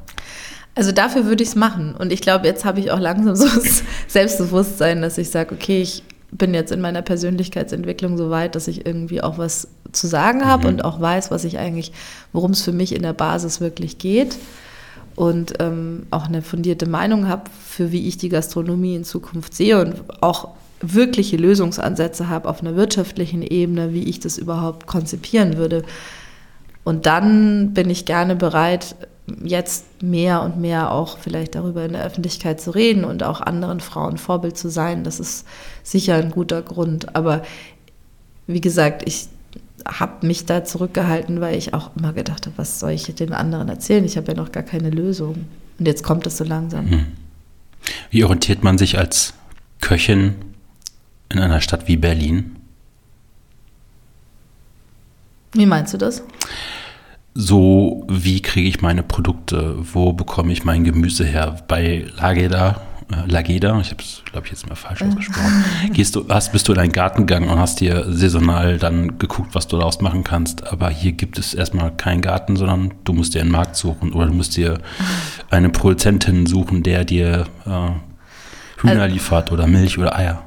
Also 0.75 0.91
dafür 0.91 1.25
würde 1.25 1.45
ich 1.45 1.51
es 1.51 1.55
machen. 1.55 1.95
Und 1.95 2.13
ich 2.13 2.21
glaube, 2.21 2.49
jetzt 2.49 2.65
habe 2.65 2.81
ich 2.81 2.91
auch 2.91 2.99
langsam 2.99 3.37
so 3.37 3.47
das 3.47 3.85
Selbstbewusstsein, 4.09 5.03
dass 5.03 5.19
ich 5.19 5.31
sage, 5.31 5.55
okay, 5.55 5.83
ich 5.83 6.03
bin 6.33 6.53
jetzt 6.53 6.73
in 6.73 6.81
meiner 6.81 7.03
Persönlichkeitsentwicklung 7.03 8.17
so 8.17 8.31
weit, 8.31 8.57
dass 8.57 8.67
ich 8.67 8.87
irgendwie 8.87 9.23
auch 9.23 9.39
was 9.39 9.69
zu 9.93 10.09
sagen 10.09 10.45
habe 10.45 10.65
mhm. 10.65 10.75
und 10.75 10.85
auch 10.85 11.01
weiß, 11.01 11.31
was 11.31 11.45
ich 11.45 11.59
eigentlich, 11.59 11.93
worum 12.33 12.51
es 12.51 12.63
für 12.63 12.73
mich 12.73 12.93
in 12.93 13.03
der 13.03 13.13
Basis 13.13 13.61
wirklich 13.61 13.99
geht 13.99 14.37
und 15.17 15.55
ähm, 15.61 16.07
auch 16.11 16.27
eine 16.27 16.43
fundierte 16.43 16.87
Meinung 16.87 17.27
habe, 17.27 17.51
für 17.67 17.91
wie 17.91 18.07
ich 18.07 18.19
die 18.19 18.29
Gastronomie 18.29 18.95
in 18.95 19.05
Zukunft 19.05 19.55
sehe 19.55 19.81
und 19.81 19.95
auch 20.23 20.51
wirkliche 20.81 21.39
Lösungsansätze 21.39 22.29
habe 22.29 22.49
auf 22.49 22.61
einer 22.61 22.77
wirtschaftlichen 22.77 23.43
Ebene, 23.43 23.95
wie 23.95 24.05
ich 24.05 24.21
das 24.21 24.37
überhaupt 24.37 24.87
konzipieren 24.87 25.57
würde. 25.57 25.83
Und 26.85 27.07
dann 27.07 27.73
bin 27.73 27.89
ich 27.89 28.05
gerne 28.05 28.37
bereit, 28.37 28.95
jetzt 29.43 30.03
mehr 30.03 30.43
und 30.43 30.61
mehr 30.61 30.93
auch 30.93 31.19
vielleicht 31.19 31.55
darüber 31.55 31.85
in 31.85 31.93
der 31.93 32.05
Öffentlichkeit 32.05 32.61
zu 32.61 32.71
reden 32.71 33.05
und 33.05 33.23
auch 33.23 33.41
anderen 33.41 33.81
Frauen 33.81 34.19
Vorbild 34.19 34.57
zu 34.57 34.69
sein. 34.69 35.03
Das 35.03 35.19
ist 35.19 35.47
sicher 35.83 36.15
ein 36.17 36.31
guter 36.31 36.63
Grund. 36.63 37.17
Aber 37.17 37.43
wie 38.47 38.61
gesagt, 38.61 39.03
ich 39.07 39.29
habe 39.87 40.27
mich 40.27 40.47
da 40.47 40.65
zurückgehalten, 40.65 41.41
weil 41.41 41.57
ich 41.57 41.75
auch 41.75 41.91
immer 41.97 42.13
gedacht 42.13 42.47
habe, 42.47 42.59
was 42.59 42.81
soll 42.81 42.91
ich 42.93 43.05
den 43.05 43.33
anderen 43.33 43.69
erzählen? 43.69 44.05
Ich 44.05 44.17
habe 44.17 44.33
ja 44.33 44.35
noch 44.35 44.53
gar 44.53 44.63
keine 44.63 44.91
Lösung. 44.91 45.47
Und 45.79 45.87
jetzt 45.87 46.03
kommt 46.03 46.27
es 46.27 46.37
so 46.37 46.45
langsam. 46.45 46.91
Hm. 46.91 47.07
Wie 48.11 48.25
orientiert 48.25 48.65
man 48.65 48.79
sich 48.79 48.99
als 48.99 49.35
Köchin 49.81 50.35
in 51.31 51.39
einer 51.39 51.61
Stadt 51.61 51.89
wie 51.89 51.97
Berlin? 51.97 52.57
Wie 55.53 55.67
meinst 55.67 55.95
du 55.95 55.99
das? 55.99 56.23
So, 57.35 58.07
wie 58.09 58.41
kriege 58.41 58.69
ich 58.69 58.81
meine 58.81 59.03
Produkte? 59.03 59.77
Wo 59.79 60.13
bekomme 60.13 60.53
ich 60.53 60.65
mein 60.65 60.85
Gemüse 60.85 61.25
her? 61.25 61.57
Bei 61.69 62.07
Lageda 62.17 62.81
äh, 63.13 63.31
Lageda, 63.31 63.79
ich 63.81 63.91
habe 63.91 64.03
es, 64.03 64.23
glaube 64.31 64.47
ich, 64.47 64.53
jetzt 64.53 64.69
mal 64.69 64.75
falsch 64.75 65.03
ausgesprochen. 65.03 65.65
Gehst 65.93 66.17
du, 66.17 66.27
hast, 66.29 66.53
bist 66.53 66.67
du 66.67 66.73
in 66.73 66.79
deinen 66.79 66.93
Garten 66.93 67.27
gegangen 67.27 67.49
und 67.49 67.59
hast 67.59 67.81
dir 67.81 68.05
saisonal 68.09 68.79
dann 68.79 69.19
geguckt, 69.19 69.55
was 69.55 69.69
du 69.69 69.77
daraus 69.77 70.01
machen 70.01 70.25
kannst. 70.25 70.67
Aber 70.73 70.91
hier 70.91 71.13
gibt 71.13 71.39
es 71.39 71.55
erstmal 71.55 71.93
keinen 71.97 72.21
Garten, 72.21 72.57
sondern 72.57 72.95
du 73.05 73.13
musst 73.13 73.35
dir 73.35 73.43
einen 73.43 73.53
Markt 73.53 73.77
suchen 73.77 74.13
oder 74.13 74.27
du 74.27 74.33
musst 74.33 74.57
dir 74.57 74.79
eine 75.51 75.69
Produzentin 75.69 76.47
suchen, 76.47 76.83
der 76.83 77.05
dir 77.05 77.47
äh, 77.65 78.81
Hühner 78.81 79.03
also, 79.03 79.15
liefert 79.15 79.53
oder 79.53 79.67
Milch 79.67 79.99
oder 79.99 80.17
Eier. 80.17 80.43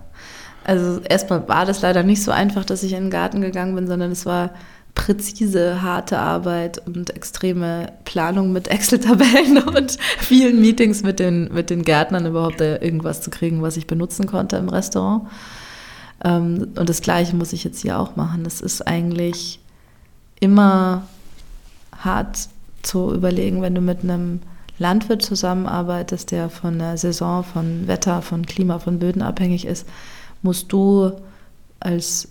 Also 0.66 1.00
erstmal 1.00 1.48
war 1.48 1.66
das 1.66 1.82
leider 1.82 2.04
nicht 2.04 2.22
so 2.22 2.32
einfach, 2.32 2.66
dass 2.66 2.84
ich 2.84 2.94
in 2.94 3.06
den 3.06 3.10
Garten 3.10 3.42
gegangen 3.42 3.74
bin, 3.74 3.88
sondern 3.88 4.12
es 4.12 4.26
war 4.26 4.52
präzise, 4.96 5.82
harte 5.82 6.20
Arbeit 6.20 6.86
und 6.86 7.16
extreme 7.16 7.94
Planung 8.06 8.52
mit 8.52 8.68
Excel-Tabellen 8.68 9.58
und 9.76 9.98
vielen 10.20 10.60
Meetings 10.62 11.04
mit 11.04 11.20
den, 11.20 11.54
mit 11.54 11.70
den 11.70 11.84
Gärtnern 11.84 12.26
überhaupt 12.26 12.62
irgendwas 12.62 13.22
zu 13.22 13.30
kriegen, 13.30 13.62
was 13.62 13.78
ich 13.78 13.88
benutzen 13.88 14.26
konnte 14.26 14.58
im 14.58 14.70
Restaurant. 14.70 15.28
Ähm, 16.24 16.70
und 16.78 16.90
das 16.90 17.02
Gleiche 17.02 17.36
muss 17.36 17.54
ich 17.54 17.64
jetzt 17.64 17.82
hier 17.82 18.00
auch 18.00 18.16
machen. 18.16 18.44
Das 18.44 18.62
ist 18.62 18.86
eigentlich 18.86 19.60
immer 20.40 21.08
hart 21.98 22.50
zu 22.82 23.14
überlegen, 23.14 23.62
wenn 23.62 23.76
du 23.76 23.82
mit 23.82 24.04
einem 24.04 24.42
Landwirt 24.78 25.22
zusammenarbeitest, 25.22 26.32
der 26.32 26.50
von 26.50 26.80
der 26.80 26.98
Saison, 26.98 27.44
von 27.44 27.88
Wetter, 27.88 28.22
von 28.22 28.46
Klima, 28.46 28.80
von 28.80 29.00
Böden 29.00 29.22
abhängig 29.22 29.66
ist, 29.66 29.86
musst 30.42 30.72
du 30.72 31.12
als 31.82 32.30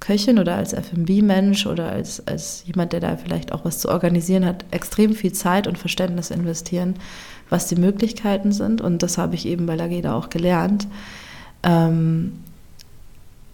Köchin 0.00 0.38
oder 0.38 0.56
als 0.56 0.72
FB-Mensch 0.72 1.66
oder 1.66 1.90
als, 1.90 2.26
als 2.26 2.64
jemand, 2.66 2.94
der 2.94 3.00
da 3.00 3.18
vielleicht 3.18 3.52
auch 3.52 3.64
was 3.64 3.78
zu 3.78 3.90
organisieren 3.90 4.46
hat, 4.46 4.64
extrem 4.70 5.14
viel 5.14 5.32
Zeit 5.32 5.66
und 5.66 5.78
Verständnis 5.78 6.30
investieren, 6.30 6.94
was 7.50 7.68
die 7.68 7.76
Möglichkeiten 7.76 8.52
sind. 8.52 8.80
Und 8.80 9.02
das 9.02 9.18
habe 9.18 9.34
ich 9.34 9.44
eben 9.46 9.66
bei 9.66 9.76
Lageda 9.76 10.14
auch 10.14 10.30
gelernt. 10.30 10.88
Ähm, 11.62 12.38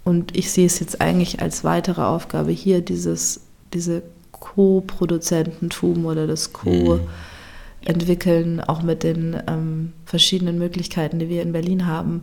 und 0.04 0.36
ich 0.36 0.52
sehe 0.52 0.66
es 0.66 0.78
jetzt 0.78 1.00
eigentlich 1.00 1.42
als 1.42 1.64
weitere 1.64 2.02
Aufgabe 2.02 2.52
hier, 2.52 2.80
dieses, 2.80 3.40
diese 3.74 4.04
Co-Produzententum 4.30 6.06
oder 6.06 6.28
das 6.28 6.52
Co-Entwickeln, 6.52 8.60
auch 8.60 8.82
mit 8.82 9.02
den 9.02 9.36
ähm, 9.48 9.92
verschiedenen 10.04 10.58
Möglichkeiten, 10.58 11.18
die 11.18 11.28
wir 11.28 11.42
in 11.42 11.50
Berlin 11.52 11.86
haben, 11.86 12.22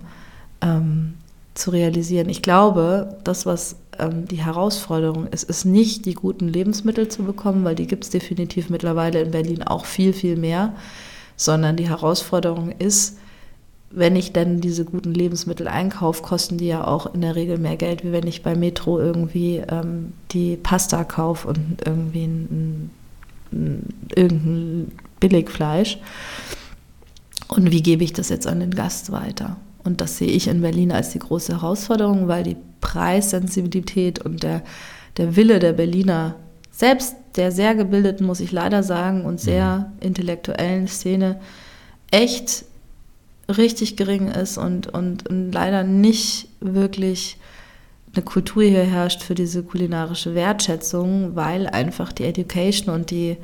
ähm, 0.61 1.15
zu 1.55 1.71
realisieren. 1.71 2.29
Ich 2.29 2.41
glaube, 2.41 3.17
das, 3.25 3.45
was 3.45 3.75
ähm, 3.99 4.27
die 4.27 4.43
Herausforderung 4.43 5.27
ist, 5.27 5.43
ist 5.43 5.65
nicht, 5.65 6.05
die 6.05 6.13
guten 6.13 6.47
Lebensmittel 6.47 7.07
zu 7.07 7.23
bekommen, 7.23 7.63
weil 7.63 7.75
die 7.75 7.87
gibt 7.87 8.03
es 8.03 8.09
definitiv 8.09 8.69
mittlerweile 8.69 9.21
in 9.21 9.31
Berlin 9.31 9.63
auch 9.63 9.85
viel, 9.85 10.13
viel 10.13 10.35
mehr, 10.35 10.73
sondern 11.35 11.75
die 11.75 11.89
Herausforderung 11.89 12.71
ist, 12.79 13.17
wenn 13.95 14.15
ich 14.15 14.33
denn 14.33 14.59
diese 14.59 14.85
guten 14.85 15.13
Lebensmittel 15.13 15.67
einkaufe, 15.67 16.23
kosten 16.23 16.57
die 16.57 16.67
ja 16.67 16.85
auch 16.85 17.13
in 17.13 17.21
der 17.21 17.35
Regel 17.35 17.59
mehr 17.59 17.77
Geld, 17.77 18.03
wie 18.03 18.11
wenn 18.11 18.25
ich 18.25 18.41
bei 18.41 18.55
Metro 18.55 18.99
irgendwie 18.99 19.61
ähm, 19.67 20.13
die 20.31 20.57
Pasta 20.57 21.03
kaufe 21.03 21.47
und 21.47 21.77
irgendwie 21.85 22.23
ein, 22.23 22.89
ein, 23.51 23.89
irgendein 24.15 24.91
Billigfleisch. 25.19 25.99
Und 27.49 27.71
wie 27.71 27.83
gebe 27.83 28.03
ich 28.03 28.13
das 28.13 28.29
jetzt 28.29 28.47
an 28.47 28.61
den 28.61 28.71
Gast 28.71 29.11
weiter? 29.11 29.57
Und 29.83 30.01
das 30.01 30.17
sehe 30.17 30.29
ich 30.29 30.47
in 30.47 30.61
Berlin 30.61 30.91
als 30.91 31.11
die 31.11 31.19
große 31.19 31.53
Herausforderung, 31.53 32.27
weil 32.27 32.43
die 32.43 32.57
Preissensibilität 32.83 34.19
und 34.19 34.43
der, 34.43 34.61
der 35.17 35.35
Wille 35.35 35.59
der 35.59 35.73
Berliner, 35.73 36.35
selbst 36.69 37.15
der 37.37 37.51
sehr 37.51 37.73
gebildeten, 37.73 38.27
muss 38.27 38.41
ich 38.41 38.51
leider 38.51 38.83
sagen, 38.83 39.25
und 39.25 39.39
sehr 39.39 39.91
mhm. 39.95 40.07
intellektuellen 40.07 40.87
Szene, 40.87 41.39
echt 42.11 42.65
richtig 43.49 43.95
gering 43.97 44.27
ist 44.27 44.57
und, 44.57 44.87
und, 44.87 45.27
und 45.27 45.51
leider 45.51 45.83
nicht 45.83 46.49
wirklich 46.59 47.37
eine 48.13 48.23
Kultur 48.23 48.63
hier 48.63 48.83
herrscht 48.83 49.23
für 49.23 49.33
diese 49.33 49.63
kulinarische 49.63 50.35
Wertschätzung, 50.35 51.35
weil 51.35 51.67
einfach 51.67 52.11
die 52.11 52.25
Education 52.25 52.93
und 52.93 53.09
die 53.09 53.37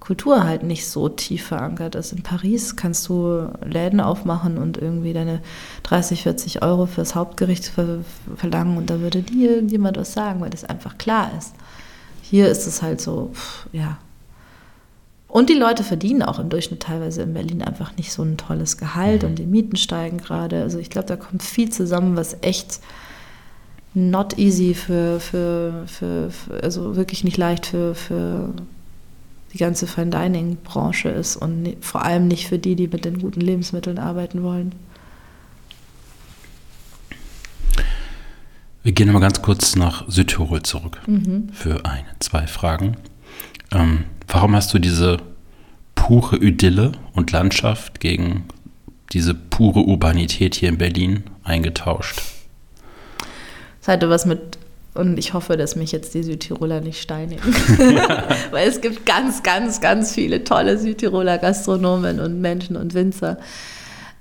Kultur 0.00 0.44
halt 0.44 0.62
nicht 0.62 0.88
so 0.88 1.08
tief 1.08 1.46
verankert 1.46 1.94
ist. 1.94 2.12
In 2.12 2.22
Paris 2.22 2.76
kannst 2.76 3.08
du 3.08 3.48
Läden 3.64 4.00
aufmachen 4.00 4.56
und 4.56 4.78
irgendwie 4.78 5.12
deine 5.12 5.40
30, 5.82 6.22
40 6.22 6.62
Euro 6.62 6.86
fürs 6.86 7.14
Hauptgericht 7.14 7.66
ver 7.66 7.98
verlangen 8.36 8.76
und 8.76 8.90
da 8.90 9.00
würde 9.00 9.22
dir 9.22 9.50
irgendjemand 9.56 9.96
was 9.96 10.12
sagen, 10.12 10.40
weil 10.40 10.50
das 10.50 10.64
einfach 10.64 10.98
klar 10.98 11.30
ist. 11.36 11.54
Hier 12.22 12.48
ist 12.48 12.66
es 12.66 12.82
halt 12.82 13.00
so, 13.00 13.30
pff, 13.32 13.66
ja. 13.72 13.98
Und 15.26 15.50
die 15.50 15.54
Leute 15.54 15.84
verdienen 15.84 16.22
auch 16.22 16.38
im 16.38 16.48
Durchschnitt 16.48 16.80
teilweise 16.80 17.22
in 17.22 17.34
Berlin 17.34 17.62
einfach 17.62 17.96
nicht 17.96 18.12
so 18.12 18.22
ein 18.22 18.38
tolles 18.38 18.78
Gehalt 18.78 19.22
mhm. 19.22 19.28
und 19.28 19.38
die 19.38 19.46
Mieten 19.46 19.76
steigen 19.76 20.18
gerade. 20.18 20.62
Also 20.62 20.78
ich 20.78 20.88
glaube, 20.88 21.08
da 21.08 21.16
kommt 21.16 21.42
viel 21.42 21.70
zusammen, 21.70 22.16
was 22.16 22.38
echt 22.40 22.80
not 23.92 24.38
easy 24.38 24.74
für, 24.74 25.20
für, 25.20 25.84
für, 25.86 26.30
für 26.30 26.62
also 26.62 26.96
wirklich 26.96 27.24
nicht 27.24 27.36
leicht 27.36 27.66
für, 27.66 27.94
für 27.94 28.54
die 29.52 29.58
ganze 29.58 29.86
Fine 29.86 30.10
Dining 30.10 30.56
Branche 30.62 31.08
ist 31.08 31.36
und 31.36 31.76
vor 31.80 32.04
allem 32.04 32.28
nicht 32.28 32.48
für 32.48 32.58
die, 32.58 32.76
die 32.76 32.88
mit 32.88 33.04
den 33.04 33.18
guten 33.18 33.40
Lebensmitteln 33.40 33.98
arbeiten 33.98 34.42
wollen. 34.42 34.74
Wir 38.82 38.92
gehen 38.92 39.12
mal 39.12 39.20
ganz 39.20 39.42
kurz 39.42 39.76
nach 39.76 40.08
Südtirol 40.08 40.62
zurück 40.62 41.00
mhm. 41.06 41.48
für 41.52 41.84
eine, 41.84 42.08
zwei 42.20 42.46
Fragen. 42.46 42.96
Ähm, 43.72 44.04
warum 44.26 44.54
hast 44.54 44.72
du 44.72 44.78
diese 44.78 45.18
pure 45.94 46.36
Idylle 46.36 46.92
und 47.12 47.32
Landschaft 47.32 48.00
gegen 48.00 48.44
diese 49.12 49.34
pure 49.34 49.80
Urbanität 49.80 50.54
hier 50.54 50.68
in 50.68 50.78
Berlin 50.78 51.24
eingetauscht. 51.44 52.22
Es 53.80 53.88
hatte 53.88 54.08
was 54.10 54.26
mit, 54.26 54.57
und 54.98 55.16
ich 55.16 55.32
hoffe, 55.32 55.56
dass 55.56 55.76
mich 55.76 55.92
jetzt 55.92 56.12
die 56.14 56.24
Südtiroler 56.24 56.80
nicht 56.80 57.00
steinigen, 57.00 57.40
weil 58.50 58.68
es 58.68 58.80
gibt 58.80 59.06
ganz, 59.06 59.44
ganz, 59.44 59.80
ganz 59.80 60.12
viele 60.12 60.42
tolle 60.42 60.76
Südtiroler 60.76 61.38
Gastronomen 61.38 62.18
und 62.18 62.40
Menschen 62.40 62.74
und 62.74 62.94
Winzer. 62.94 63.38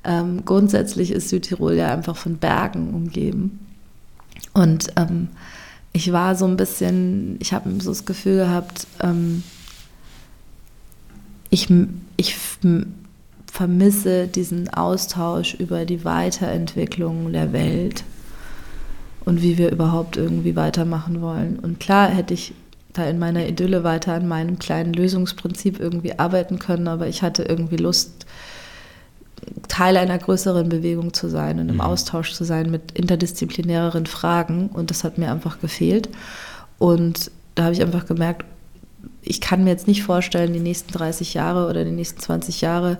Ähm, 0.03 0.45
grundsätzlich 0.45 1.11
ist 1.11 1.29
Südtirol 1.29 1.73
ja 1.73 1.91
einfach 1.91 2.15
von 2.15 2.37
Bergen 2.37 2.93
umgeben. 2.93 3.59
Und 4.53 4.89
ähm, 4.97 5.29
ich 5.93 6.11
war 6.11 6.35
so 6.35 6.45
ein 6.45 6.57
bisschen, 6.57 7.37
ich 7.39 7.53
habe 7.53 7.71
so 7.81 7.89
das 7.89 8.05
Gefühl 8.05 8.37
gehabt, 8.37 8.85
ähm, 9.01 9.41
ich, 11.49 11.67
ich 12.17 12.35
vermisse 13.51 14.27
diesen 14.27 14.71
Austausch 14.71 15.55
über 15.55 15.85
die 15.85 16.05
Weiterentwicklung 16.05 17.33
der 17.33 17.51
Welt 17.51 18.03
und 19.27 19.41
wie 19.41 19.57
wir 19.57 19.73
überhaupt 19.73 20.15
irgendwie 20.15 20.55
weitermachen 20.55 21.21
wollen. 21.21 21.59
Und 21.59 21.81
klar 21.81 22.07
hätte 22.07 22.33
ich 22.33 22.53
da 22.93 23.03
in 23.03 23.19
meiner 23.19 23.45
Idylle 23.45 23.83
weiter 23.83 24.13
an 24.13 24.25
meinem 24.25 24.57
kleinen 24.57 24.93
Lösungsprinzip 24.93 25.81
irgendwie 25.81 26.17
arbeiten 26.17 26.59
können, 26.59 26.87
aber 26.87 27.09
ich 27.09 27.23
hatte 27.23 27.43
irgendwie 27.43 27.75
Lust, 27.75 28.25
Teil 29.67 29.97
einer 29.97 30.17
größeren 30.17 30.69
Bewegung 30.69 31.13
zu 31.13 31.27
sein 31.27 31.59
und 31.59 31.67
im 31.67 31.75
mhm. 31.75 31.81
Austausch 31.81 32.31
zu 32.31 32.45
sein 32.45 32.71
mit 32.71 32.93
interdisziplinäreren 32.93 34.05
Fragen. 34.05 34.69
Und 34.69 34.91
das 34.91 35.03
hat 35.03 35.17
mir 35.17 35.29
einfach 35.29 35.59
gefehlt. 35.59 36.07
Und 36.79 37.29
da 37.55 37.63
habe 37.65 37.73
ich 37.73 37.81
einfach 37.81 38.05
gemerkt, 38.05 38.45
ich 39.21 39.41
kann 39.41 39.65
mir 39.65 39.71
jetzt 39.71 39.89
nicht 39.89 40.03
vorstellen, 40.03 40.53
die 40.53 40.61
nächsten 40.61 40.93
30 40.93 41.33
Jahre 41.33 41.69
oder 41.69 41.83
die 41.83 41.91
nächsten 41.91 42.21
20 42.21 42.61
Jahre 42.61 42.97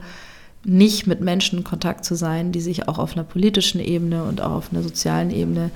nicht 0.65 1.07
mit 1.07 1.21
Menschen 1.21 1.59
in 1.59 1.63
Kontakt 1.63 2.03
zu 2.03 2.15
sein, 2.15 2.51
die 2.51 2.59
sich 2.59 2.89
auch 2.89 2.97
auf 2.97 3.13
einer 3.13 3.23
politischen 3.23 3.79
Ebene 3.79 4.25
und 4.25 4.41
auch 4.41 4.51
auf 4.51 4.73
einer 4.73 4.83
sozialen 4.83 5.31
Ebene 5.31 5.71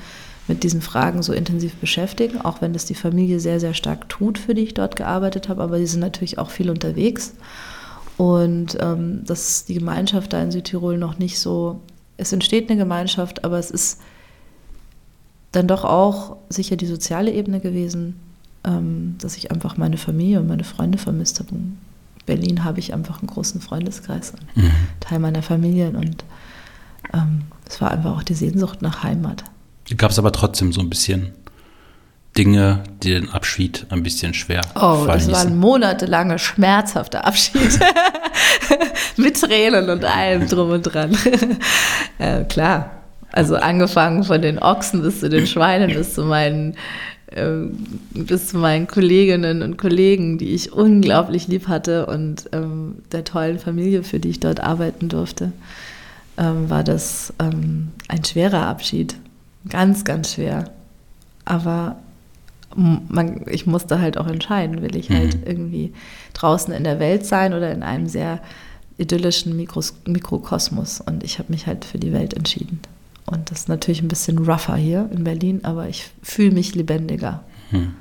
mit 0.52 0.64
diesen 0.64 0.82
Fragen 0.82 1.24
so 1.24 1.32
intensiv 1.32 1.76
beschäftigen, 1.76 2.42
auch 2.42 2.62
wenn 2.62 2.74
das 2.74 2.84
die 2.84 2.94
Familie 2.94 3.40
sehr, 3.40 3.62
sehr 3.62 3.74
stark 3.74 4.10
tut, 4.10 4.38
für 4.38 4.54
die 4.54 4.64
ich 4.64 4.74
dort 4.74 4.98
gearbeitet 4.98 5.48
habe, 5.48 5.64
aber 5.64 5.80
die 5.80 5.88
sind 5.88 6.02
natürlich 6.02 6.40
auch 6.40 6.50
viel 6.50 6.70
unterwegs. 6.70 7.34
Und 8.18 8.78
ähm, 8.82 9.24
dass 9.26 9.64
die 9.64 9.76
Gemeinschaft 9.76 10.34
da 10.34 10.44
in 10.44 10.52
Südtirol 10.52 10.98
noch 10.98 11.18
nicht 11.18 11.40
so, 11.40 11.80
es 12.18 12.34
entsteht 12.34 12.70
eine 12.70 12.78
Gemeinschaft, 12.78 13.46
aber 13.46 13.60
es 13.60 13.72
ist 13.72 14.02
dann 15.54 15.68
doch 15.68 15.86
auch 15.86 16.36
sicher 16.50 16.76
die 16.76 16.86
soziale 16.86 17.32
Ebene 17.32 17.62
gewesen, 17.62 18.20
ähm, 18.66 19.16
dass 19.22 19.38
ich 19.38 19.52
einfach 19.52 19.78
meine 19.78 19.98
Familie 19.98 20.42
und 20.42 20.48
meine 20.48 20.66
Freunde 20.66 20.98
vermisst 20.98 21.40
habe. 21.40 21.52
In 21.52 21.78
Berlin 22.26 22.66
habe 22.66 22.80
ich 22.80 22.94
einfach 22.94 23.22
einen 23.22 23.28
großen 23.28 23.62
Freundeskreis, 23.62 24.34
mhm. 24.56 24.72
Teil 25.00 25.20
meiner 25.20 25.44
Familie 25.44 25.92
und 25.92 26.26
ähm, 27.14 27.44
es 27.66 27.80
war 27.80 27.92
einfach 27.92 28.18
auch 28.18 28.24
die 28.24 28.34
Sehnsucht 28.34 28.82
nach 28.82 29.04
Heimat. 29.04 29.46
Gab 29.98 30.12
es 30.12 30.20
aber 30.20 30.32
trotzdem 30.32 30.72
so 30.74 30.82
ein 30.82 30.90
bisschen 30.90 31.34
Dinge, 32.38 32.84
die 33.04 33.10
den 33.10 33.30
Abschied 33.30 33.86
ein 33.90 34.04
bisschen 34.04 34.34
schwer 34.34 34.62
Oh, 34.76 35.04
das 35.06 35.30
war 35.30 35.42
ein 35.42 35.58
monatelanger 35.58 36.38
schmerzhafter 36.40 37.26
Abschied. 37.26 37.80
Mit 39.18 39.40
Tränen 39.40 39.90
und 39.90 40.06
allem 40.06 40.48
drum 40.48 40.70
und 40.72 40.84
dran. 40.84 41.18
äh, 42.20 42.46
klar. 42.46 42.92
Also 43.34 43.56
angefangen 43.56 44.24
von 44.24 44.42
den 44.42 44.60
Ochsen 44.60 45.02
bis 45.02 45.20
zu 45.20 45.30
den 45.30 45.48
Schweinen, 45.48 45.94
bis 45.94 46.14
zu 46.14 46.24
meinen, 46.24 46.76
äh, 47.28 47.50
bis 48.14 48.48
zu 48.48 48.58
meinen 48.58 48.88
Kolleginnen 48.88 49.62
und 49.62 49.78
Kollegen, 49.78 50.38
die 50.38 50.54
ich 50.54 50.72
unglaublich 50.72 51.48
lieb 51.48 51.68
hatte 51.68 52.06
und 52.06 52.50
ähm, 52.54 52.96
der 53.12 53.24
tollen 53.24 53.60
Familie, 53.60 54.04
für 54.04 54.20
die 54.20 54.30
ich 54.30 54.40
dort 54.40 54.62
arbeiten 54.62 55.10
durfte, 55.10 55.52
ähm, 56.38 56.70
war 56.70 56.84
das 56.84 57.34
ähm, 57.40 57.90
ein 58.08 58.24
schwerer 58.24 58.68
Abschied. 58.68 59.16
Ganz, 59.70 60.04
ganz 60.04 60.34
schwer. 60.34 60.66
Aber 61.46 61.98
man, 62.76 63.46
ich 63.48 63.66
musste 63.66 64.00
halt 64.00 64.18
auch 64.18 64.28
entscheiden, 64.28 64.82
will 64.82 64.96
ich 64.96 65.10
halt 65.10 65.36
mhm. 65.36 65.44
irgendwie 65.46 65.94
draußen 66.34 66.74
in 66.74 66.84
der 66.84 67.00
Welt 67.00 67.26
sein 67.26 67.54
oder 67.54 67.72
in 67.72 67.84
einem 67.84 68.08
sehr 68.08 68.42
idyllischen 68.98 69.56
Mikros 69.56 69.96
Mikrokosmos. 70.06 71.02
Und 71.02 71.24
ich 71.24 71.40
habe 71.40 71.52
mich 71.52 71.68
halt 71.68 71.86
für 71.86 71.98
die 71.98 72.14
Welt 72.14 72.34
entschieden. 72.34 72.80
Und 73.26 73.52
das 73.52 73.62
ist 73.62 73.70
natürlich 73.70 74.02
ein 74.02 74.08
bisschen 74.08 74.38
rougher 74.40 74.76
hier 74.76 75.10
in 75.12 75.24
Berlin, 75.24 75.62
aber 75.64 75.88
ich 75.88 76.10
fühle 76.22 76.52
mich 76.52 76.76
lebendiger. 76.76 77.44
Mhm. 77.72 77.94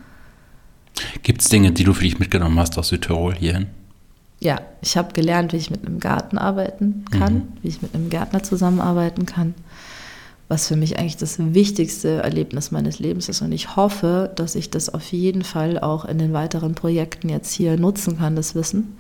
Gibt 1.23 1.43
es 1.43 1.49
Dinge, 1.49 1.73
die 1.73 1.85
du 1.85 1.93
für 1.95 2.05
dich 2.05 2.19
mitgenommen 2.19 2.59
hast 2.59 2.77
aus 2.78 2.89
Südtirol 2.89 3.35
hierhin? 3.35 3.66
Ja, 4.41 4.61
ich 4.81 4.97
habe 4.97 5.12
gelernt, 5.12 5.53
wie 5.53 5.59
ich 5.59 5.70
mit 5.70 5.87
einem 5.87 6.01
Garten 6.01 6.39
arbeiten 6.39 7.05
kann, 7.11 7.35
mhm. 7.35 7.49
wie 7.62 7.69
ich 7.69 7.82
mit 7.82 7.95
einem 7.95 8.09
Gärtner 8.09 8.43
zusammenarbeiten 8.43 9.27
kann 9.27 9.55
was 10.51 10.67
für 10.67 10.75
mich 10.75 10.99
eigentlich 10.99 11.17
das 11.17 11.37
wichtigste 11.39 12.23
Erlebnis 12.25 12.73
meines 12.73 12.99
Lebens 12.99 13.29
ist. 13.29 13.41
Und 13.41 13.53
ich 13.53 13.77
hoffe, 13.77 14.33
dass 14.35 14.57
ich 14.57 14.69
das 14.69 14.93
auf 14.93 15.13
jeden 15.13 15.45
Fall 15.45 15.79
auch 15.79 16.05
in 16.05 16.19
den 16.19 16.33
weiteren 16.33 16.75
Projekten 16.75 17.29
jetzt 17.29 17.53
hier 17.53 17.79
nutzen 17.79 18.19
kann, 18.19 18.35
das 18.35 18.57
Wissen. 18.57 18.99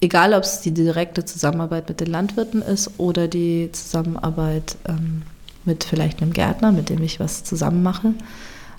Egal, 0.00 0.34
ob 0.34 0.42
es 0.42 0.60
die 0.60 0.72
direkte 0.72 1.24
Zusammenarbeit 1.24 1.88
mit 1.88 2.00
den 2.00 2.08
Landwirten 2.08 2.60
ist 2.60 2.90
oder 2.98 3.28
die 3.28 3.70
Zusammenarbeit 3.70 4.76
ähm, 4.88 5.22
mit 5.64 5.84
vielleicht 5.84 6.20
einem 6.20 6.32
Gärtner, 6.32 6.72
mit 6.72 6.88
dem 6.88 7.04
ich 7.04 7.20
was 7.20 7.44
zusammen 7.44 7.84
mache. 7.84 8.14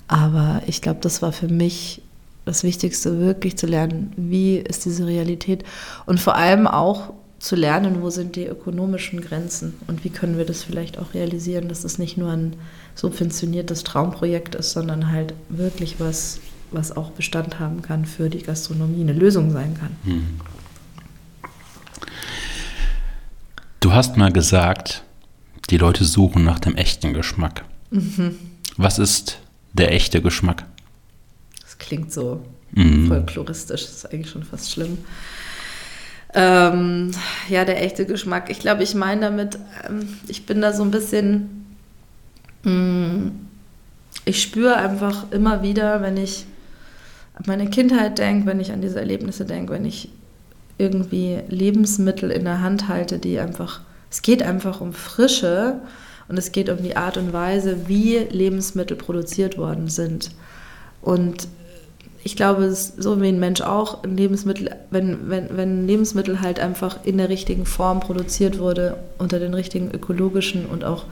Aber 0.10 0.62
ich 0.68 0.82
glaube, 0.82 1.00
das 1.00 1.22
war 1.22 1.32
für 1.32 1.48
mich 1.48 2.02
das 2.44 2.64
Wichtigste, 2.64 3.22
wirklich 3.22 3.58
zu 3.58 3.68
lernen, 3.68 4.12
wie 4.18 4.58
ist 4.58 4.84
diese 4.84 5.08
Realität 5.08 5.64
und 6.06 6.20
vor 6.20 6.36
allem 6.36 6.68
auch 6.68 7.14
zu 7.40 7.56
lernen, 7.56 8.02
wo 8.02 8.10
sind 8.10 8.36
die 8.36 8.46
ökonomischen 8.46 9.22
Grenzen 9.22 9.76
und 9.88 10.04
wie 10.04 10.10
können 10.10 10.38
wir 10.38 10.46
das 10.46 10.64
vielleicht 10.64 10.98
auch 10.98 11.14
realisieren, 11.14 11.70
dass 11.70 11.86
es 11.86 11.98
nicht 11.98 12.18
nur 12.18 12.32
ein 12.32 12.56
subventioniertes 12.96 13.84
Traumprojekt 13.84 14.56
ist, 14.56 14.72
sondern 14.72 15.12
halt 15.12 15.34
wirklich 15.48 16.00
was, 16.00 16.42
was 16.72 16.96
auch 16.96 17.12
Bestand 17.12 17.60
haben 17.60 17.82
kann 17.82 18.06
für 18.06 18.30
die 18.30 18.44
Gastronomie, 18.44 19.02
eine 19.02 19.14
Lösung 19.14 19.52
sein 19.52 19.74
kann. 19.74 19.96
Hm. 20.04 20.42
Du 23.80 23.94
hast 23.94 24.18
mal 24.18 24.34
gesagt, 24.34 25.04
die 25.70 25.78
Leute 25.78 26.04
suchen 26.04 26.44
nach 26.44 26.60
dem 26.60 26.76
echten 26.76 27.14
Geschmack. 27.14 27.64
Mhm. 27.92 28.36
Was 28.76 29.00
ist 29.00 29.40
der 29.74 29.94
echte 29.94 30.22
Geschmack? 30.22 30.66
Das 31.62 31.78
klingt 31.78 32.12
so 32.12 32.44
mhm. 32.72 33.08
folkloristisch, 33.08 33.86
das 33.86 33.96
ist 33.96 34.06
eigentlich 34.12 34.30
schon 34.30 34.44
fast 34.44 34.72
schlimm. 34.72 34.98
Ähm, 36.34 37.12
ja, 37.50 37.66
der 37.66 37.84
echte 37.84 38.06
Geschmack. 38.06 38.50
Ich 38.50 38.60
glaube, 38.60 38.84
ich 38.84 38.94
meine 38.94 39.22
damit, 39.22 39.58
ähm, 39.88 40.08
ich 40.28 40.46
bin 40.46 40.62
da 40.62 40.74
so 40.74 40.84
ein 40.84 40.92
bisschen, 40.92 41.66
mh, 42.64 42.72
mm, 42.72 43.32
ich 44.26 44.42
spüre 44.44 44.76
einfach 44.76 45.32
immer 45.32 45.64
wieder, 45.64 46.02
wenn 46.02 46.18
ich 46.18 46.46
an 47.34 47.46
meine 47.48 47.70
Kindheit 47.70 48.20
denke, 48.20 48.46
wenn 48.46 48.60
ich 48.60 48.72
an 48.72 48.82
diese 48.82 49.00
Erlebnisse 49.00 49.46
denke, 49.46 49.74
wenn 49.74 49.86
ich 49.86 50.10
irgendwie 50.78 51.40
Lebensmittel 51.48 52.30
in 52.32 52.46
der 52.46 52.62
Hand 52.62 52.88
halte, 52.88 53.18
die 53.18 53.40
einfach, 53.40 53.82
es 54.12 54.22
geht 54.22 54.44
einfach 54.44 54.82
um 54.82 54.94
Frische 54.94 55.82
und 56.28 56.38
es 56.38 56.52
geht 56.52 56.70
um 56.70 56.82
die 56.82 56.96
Art 56.96 57.18
und 57.18 57.34
Weise, 57.34 57.88
wie 57.88 58.18
Lebensmittel 58.18 58.96
produziert 58.98 59.58
worden 59.58 59.88
sind. 59.88 60.32
Und 61.02 61.48
ich 62.24 62.36
glaube, 62.36 62.72
so 62.74 63.22
wie 63.22 63.30
ein 63.30 63.40
Mensch 63.40 63.62
auch, 63.62 64.04
ein 64.04 64.18
Lebensmittel, 64.18 64.76
wenn, 64.92 65.30
wenn, 65.30 65.56
wenn 65.56 65.82
ein 65.82 65.88
Lebensmittel 65.88 66.42
halt 66.42 66.60
einfach 66.60 67.00
in 67.04 67.18
der 67.18 67.30
richtigen 67.30 67.66
Form 67.66 68.02
produziert 68.02 68.60
wurde, 68.60 68.98
unter 69.18 69.40
den 69.40 69.54
richtigen 69.54 69.92
ökologischen 69.92 70.66
und 70.66 70.84
auch 70.84 71.06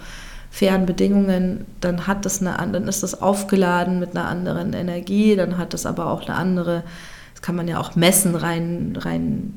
fairen 0.52 0.86
Bedingungen, 0.86 1.66
dann 1.82 2.08
hat 2.08 2.26
das 2.26 2.42
eine, 2.42 2.58
dann 2.72 2.88
ist 2.88 3.04
das 3.04 3.22
aufgeladen 3.22 4.00
mit 4.00 4.12
einer 4.12 4.28
anderen 4.28 4.74
Energie, 4.74 5.36
dann 5.36 5.58
hat 5.58 5.74
das 5.74 5.86
aber 5.86 6.12
auch 6.12 6.28
eine 6.28 6.36
andere, 6.36 6.84
das 7.34 7.42
kann 7.42 7.56
man 7.56 7.68
ja 7.68 7.80
auch 7.80 7.96
messen 7.96 8.36
rein, 8.36 8.98
rein, 9.00 9.54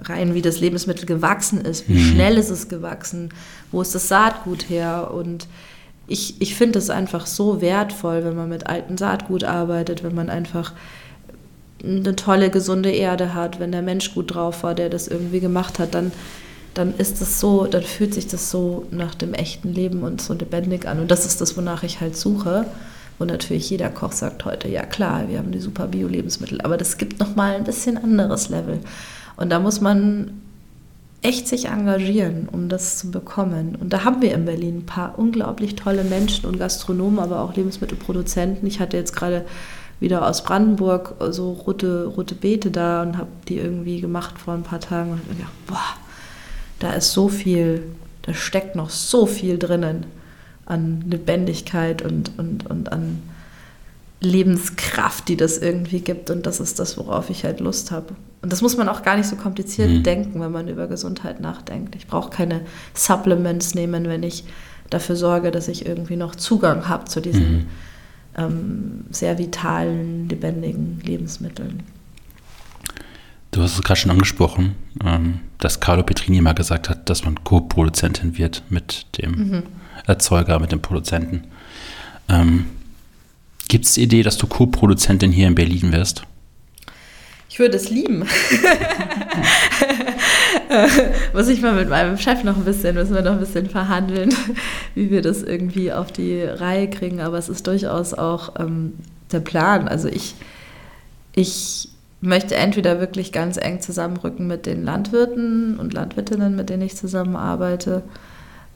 rein 0.00 0.34
wie 0.34 0.42
das 0.42 0.60
Lebensmittel 0.60 1.06
gewachsen 1.06 1.60
ist, 1.60 1.88
wie 1.88 1.94
mhm. 1.94 2.12
schnell 2.12 2.38
ist 2.38 2.50
es 2.50 2.68
gewachsen, 2.68 3.30
wo 3.72 3.82
ist 3.82 3.94
das 3.94 4.08
Saatgut 4.08 4.68
her 4.68 5.10
und 5.12 5.48
ich, 6.12 6.40
ich 6.40 6.54
finde 6.54 6.78
es 6.78 6.90
einfach 6.90 7.26
so 7.26 7.60
wertvoll, 7.60 8.24
wenn 8.24 8.36
man 8.36 8.50
mit 8.50 8.66
altem 8.66 8.98
Saatgut 8.98 9.44
arbeitet, 9.44 10.04
wenn 10.04 10.14
man 10.14 10.28
einfach 10.28 10.72
eine 11.82 12.14
tolle, 12.14 12.50
gesunde 12.50 12.90
Erde 12.90 13.34
hat, 13.34 13.58
wenn 13.58 13.72
der 13.72 13.82
Mensch 13.82 14.14
gut 14.14 14.34
drauf 14.34 14.62
war, 14.62 14.74
der 14.74 14.90
das 14.90 15.08
irgendwie 15.08 15.40
gemacht 15.40 15.78
hat, 15.78 15.94
dann, 15.94 16.12
dann 16.74 16.94
ist 16.96 17.20
das 17.20 17.40
so, 17.40 17.66
dann 17.66 17.82
fühlt 17.82 18.14
sich 18.14 18.28
das 18.28 18.50
so 18.50 18.86
nach 18.90 19.14
dem 19.14 19.34
echten 19.34 19.72
Leben 19.72 20.02
und 20.02 20.20
so 20.20 20.34
lebendig 20.34 20.86
an. 20.86 21.00
Und 21.00 21.10
das 21.10 21.26
ist 21.26 21.40
das, 21.40 21.56
wonach 21.56 21.82
ich 21.82 22.00
halt 22.00 22.16
suche. 22.16 22.66
Und 23.18 23.28
natürlich 23.28 23.70
jeder 23.70 23.88
Koch 23.88 24.12
sagt 24.12 24.44
heute, 24.44 24.68
ja 24.68 24.84
klar, 24.84 25.28
wir 25.28 25.38
haben 25.38 25.50
die 25.50 25.60
super 25.60 25.86
Bio-Lebensmittel, 25.86 26.60
aber 26.60 26.76
das 26.76 26.98
gibt 26.98 27.20
nochmal 27.20 27.54
ein 27.54 27.64
bisschen 27.64 27.96
anderes 27.96 28.48
Level. 28.48 28.80
Und 29.36 29.50
da 29.50 29.58
muss 29.58 29.80
man 29.80 30.42
echt 31.22 31.46
sich 31.46 31.66
engagieren, 31.66 32.48
um 32.50 32.68
das 32.68 32.98
zu 32.98 33.10
bekommen. 33.10 33.76
Und 33.80 33.92
da 33.92 34.04
haben 34.04 34.20
wir 34.20 34.34
in 34.34 34.44
Berlin 34.44 34.78
ein 34.78 34.86
paar 34.86 35.18
unglaublich 35.18 35.76
tolle 35.76 36.04
Menschen 36.04 36.46
und 36.46 36.58
Gastronomen, 36.58 37.20
aber 37.20 37.40
auch 37.40 37.54
Lebensmittelproduzenten. 37.54 38.66
Ich 38.66 38.80
hatte 38.80 38.96
jetzt 38.96 39.14
gerade 39.14 39.44
wieder 40.00 40.28
aus 40.28 40.42
Brandenburg 40.42 41.14
so 41.30 41.52
rote, 41.52 42.06
rote 42.06 42.34
Beete 42.34 42.72
da 42.72 43.02
und 43.02 43.16
habe 43.16 43.28
die 43.48 43.56
irgendwie 43.56 44.00
gemacht 44.00 44.36
vor 44.36 44.54
ein 44.54 44.64
paar 44.64 44.80
Tagen 44.80 45.12
und 45.12 45.20
ja, 45.38 45.46
boah, 45.68 45.78
da 46.80 46.92
ist 46.94 47.12
so 47.12 47.28
viel, 47.28 47.84
da 48.22 48.34
steckt 48.34 48.74
noch 48.74 48.90
so 48.90 49.26
viel 49.26 49.58
drinnen 49.58 50.06
an 50.66 51.04
Lebendigkeit 51.08 52.02
und, 52.02 52.32
und, 52.36 52.68
und 52.68 52.90
an 52.90 53.22
Lebenskraft, 54.24 55.28
die 55.28 55.36
das 55.36 55.58
irgendwie 55.58 56.00
gibt. 56.00 56.30
Und 56.30 56.46
das 56.46 56.60
ist 56.60 56.78
das, 56.78 56.96
worauf 56.96 57.30
ich 57.30 57.44
halt 57.44 57.60
Lust 57.60 57.90
habe. 57.90 58.14
Und 58.40 58.52
das 58.52 58.62
muss 58.62 58.76
man 58.76 58.88
auch 58.88 59.02
gar 59.02 59.16
nicht 59.16 59.28
so 59.28 59.36
kompliziert 59.36 59.90
mhm. 59.90 60.02
denken, 60.02 60.40
wenn 60.40 60.52
man 60.52 60.68
über 60.68 60.86
Gesundheit 60.86 61.40
nachdenkt. 61.40 61.94
Ich 61.94 62.06
brauche 62.06 62.30
keine 62.30 62.62
Supplements 62.94 63.74
nehmen, 63.74 64.04
wenn 64.04 64.22
ich 64.22 64.44
dafür 64.90 65.16
sorge, 65.16 65.50
dass 65.50 65.68
ich 65.68 65.86
irgendwie 65.86 66.16
noch 66.16 66.34
Zugang 66.34 66.88
habe 66.88 67.04
zu 67.04 67.20
diesen 67.20 67.52
mhm. 67.52 67.66
ähm, 68.36 69.04
sehr 69.10 69.38
vitalen, 69.38 70.28
lebendigen 70.28 71.00
Lebensmitteln. 71.04 71.82
Du 73.52 73.62
hast 73.62 73.74
es 73.74 73.82
gerade 73.82 74.00
schon 74.00 74.10
angesprochen, 74.10 74.74
ähm, 75.04 75.40
dass 75.58 75.80
Carlo 75.80 76.02
Petrini 76.02 76.40
mal 76.40 76.54
gesagt 76.54 76.88
hat, 76.88 77.10
dass 77.10 77.24
man 77.24 77.44
Co-Produzentin 77.44 78.38
wird 78.38 78.62
mit 78.70 79.06
dem 79.18 79.30
mhm. 79.32 79.62
Erzeuger, 80.06 80.58
mit 80.58 80.72
dem 80.72 80.80
Produzenten. 80.80 81.44
Ähm, 82.28 82.66
Gibt 83.72 83.86
es 83.86 83.94
die 83.94 84.02
Idee, 84.02 84.22
dass 84.22 84.36
du 84.36 84.46
Co-Produzentin 84.46 85.32
hier 85.32 85.48
in 85.48 85.54
Berlin 85.54 85.94
wirst? 85.94 86.24
Ich 87.48 87.58
würde 87.58 87.78
es 87.78 87.88
lieben. 87.88 88.18
Muss 91.32 91.48
ich 91.48 91.62
mal 91.62 91.72
mit 91.72 91.88
meinem 91.88 92.18
Chef 92.18 92.44
noch 92.44 92.58
ein 92.58 92.66
bisschen, 92.66 92.94
müssen 92.96 93.14
wir 93.14 93.22
noch 93.22 93.32
ein 93.32 93.40
bisschen 93.40 93.70
verhandeln, 93.70 94.28
wie 94.94 95.10
wir 95.10 95.22
das 95.22 95.42
irgendwie 95.42 95.90
auf 95.90 96.12
die 96.12 96.42
Reihe 96.42 96.90
kriegen. 96.90 97.22
Aber 97.22 97.38
es 97.38 97.48
ist 97.48 97.66
durchaus 97.66 98.12
auch 98.12 98.60
ähm, 98.60 98.92
der 99.30 99.40
Plan. 99.40 99.88
Also 99.88 100.08
ich, 100.08 100.34
ich 101.34 101.88
möchte 102.20 102.56
entweder 102.56 103.00
wirklich 103.00 103.32
ganz 103.32 103.56
eng 103.56 103.80
zusammenrücken 103.80 104.46
mit 104.46 104.66
den 104.66 104.84
Landwirten 104.84 105.78
und 105.78 105.94
Landwirtinnen, 105.94 106.54
mit 106.54 106.68
denen 106.68 106.82
ich 106.82 106.94
zusammenarbeite 106.94 108.02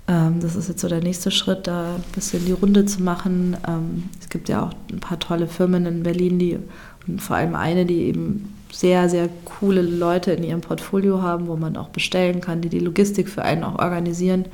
das 0.07 0.55
ist 0.55 0.69
jetzt 0.69 0.81
so 0.81 0.89
der 0.89 1.03
nächste 1.03 1.33
Schritt, 1.33 1.67
da 1.67 1.97
ein 1.97 2.05
bisschen 2.15 2.45
die 2.45 2.53
Runde 2.53 2.87
zu 2.87 3.03
machen. 3.03 3.57
Ähm, 3.67 4.05
es 4.21 4.29
gibt 4.29 4.49
ja 4.49 4.63
auch 4.63 4.73
ein 4.93 5.01
paar 5.01 5.19
tolle 5.19 5.49
Firmen 5.49 5.85
in 5.85 6.03
Berlin, 6.05 6.39
die 6.39 6.59
und 7.07 7.23
vor 7.23 7.37
allem 7.37 7.55
eine, 7.55 7.87
die 7.87 8.03
eben 8.03 8.55
sehr, 8.73 9.09
sehr 9.09 9.29
coole 9.45 9.83
Leute 9.83 10.33
in 10.33 10.45
ihrem 10.45 10.61
Portfolio 10.61 11.23
haben, 11.23 11.47
wo 11.47 11.57
man 11.57 11.77
auch 11.77 11.89
bestellen 11.89 12.41
kann, 12.41 12.61
die 12.61 12.69
die 12.69 12.81
Logistik 12.81 13.29
für 13.29 13.43
einen 13.43 13.65
auch 13.65 13.79
organisieren. 13.79 14.47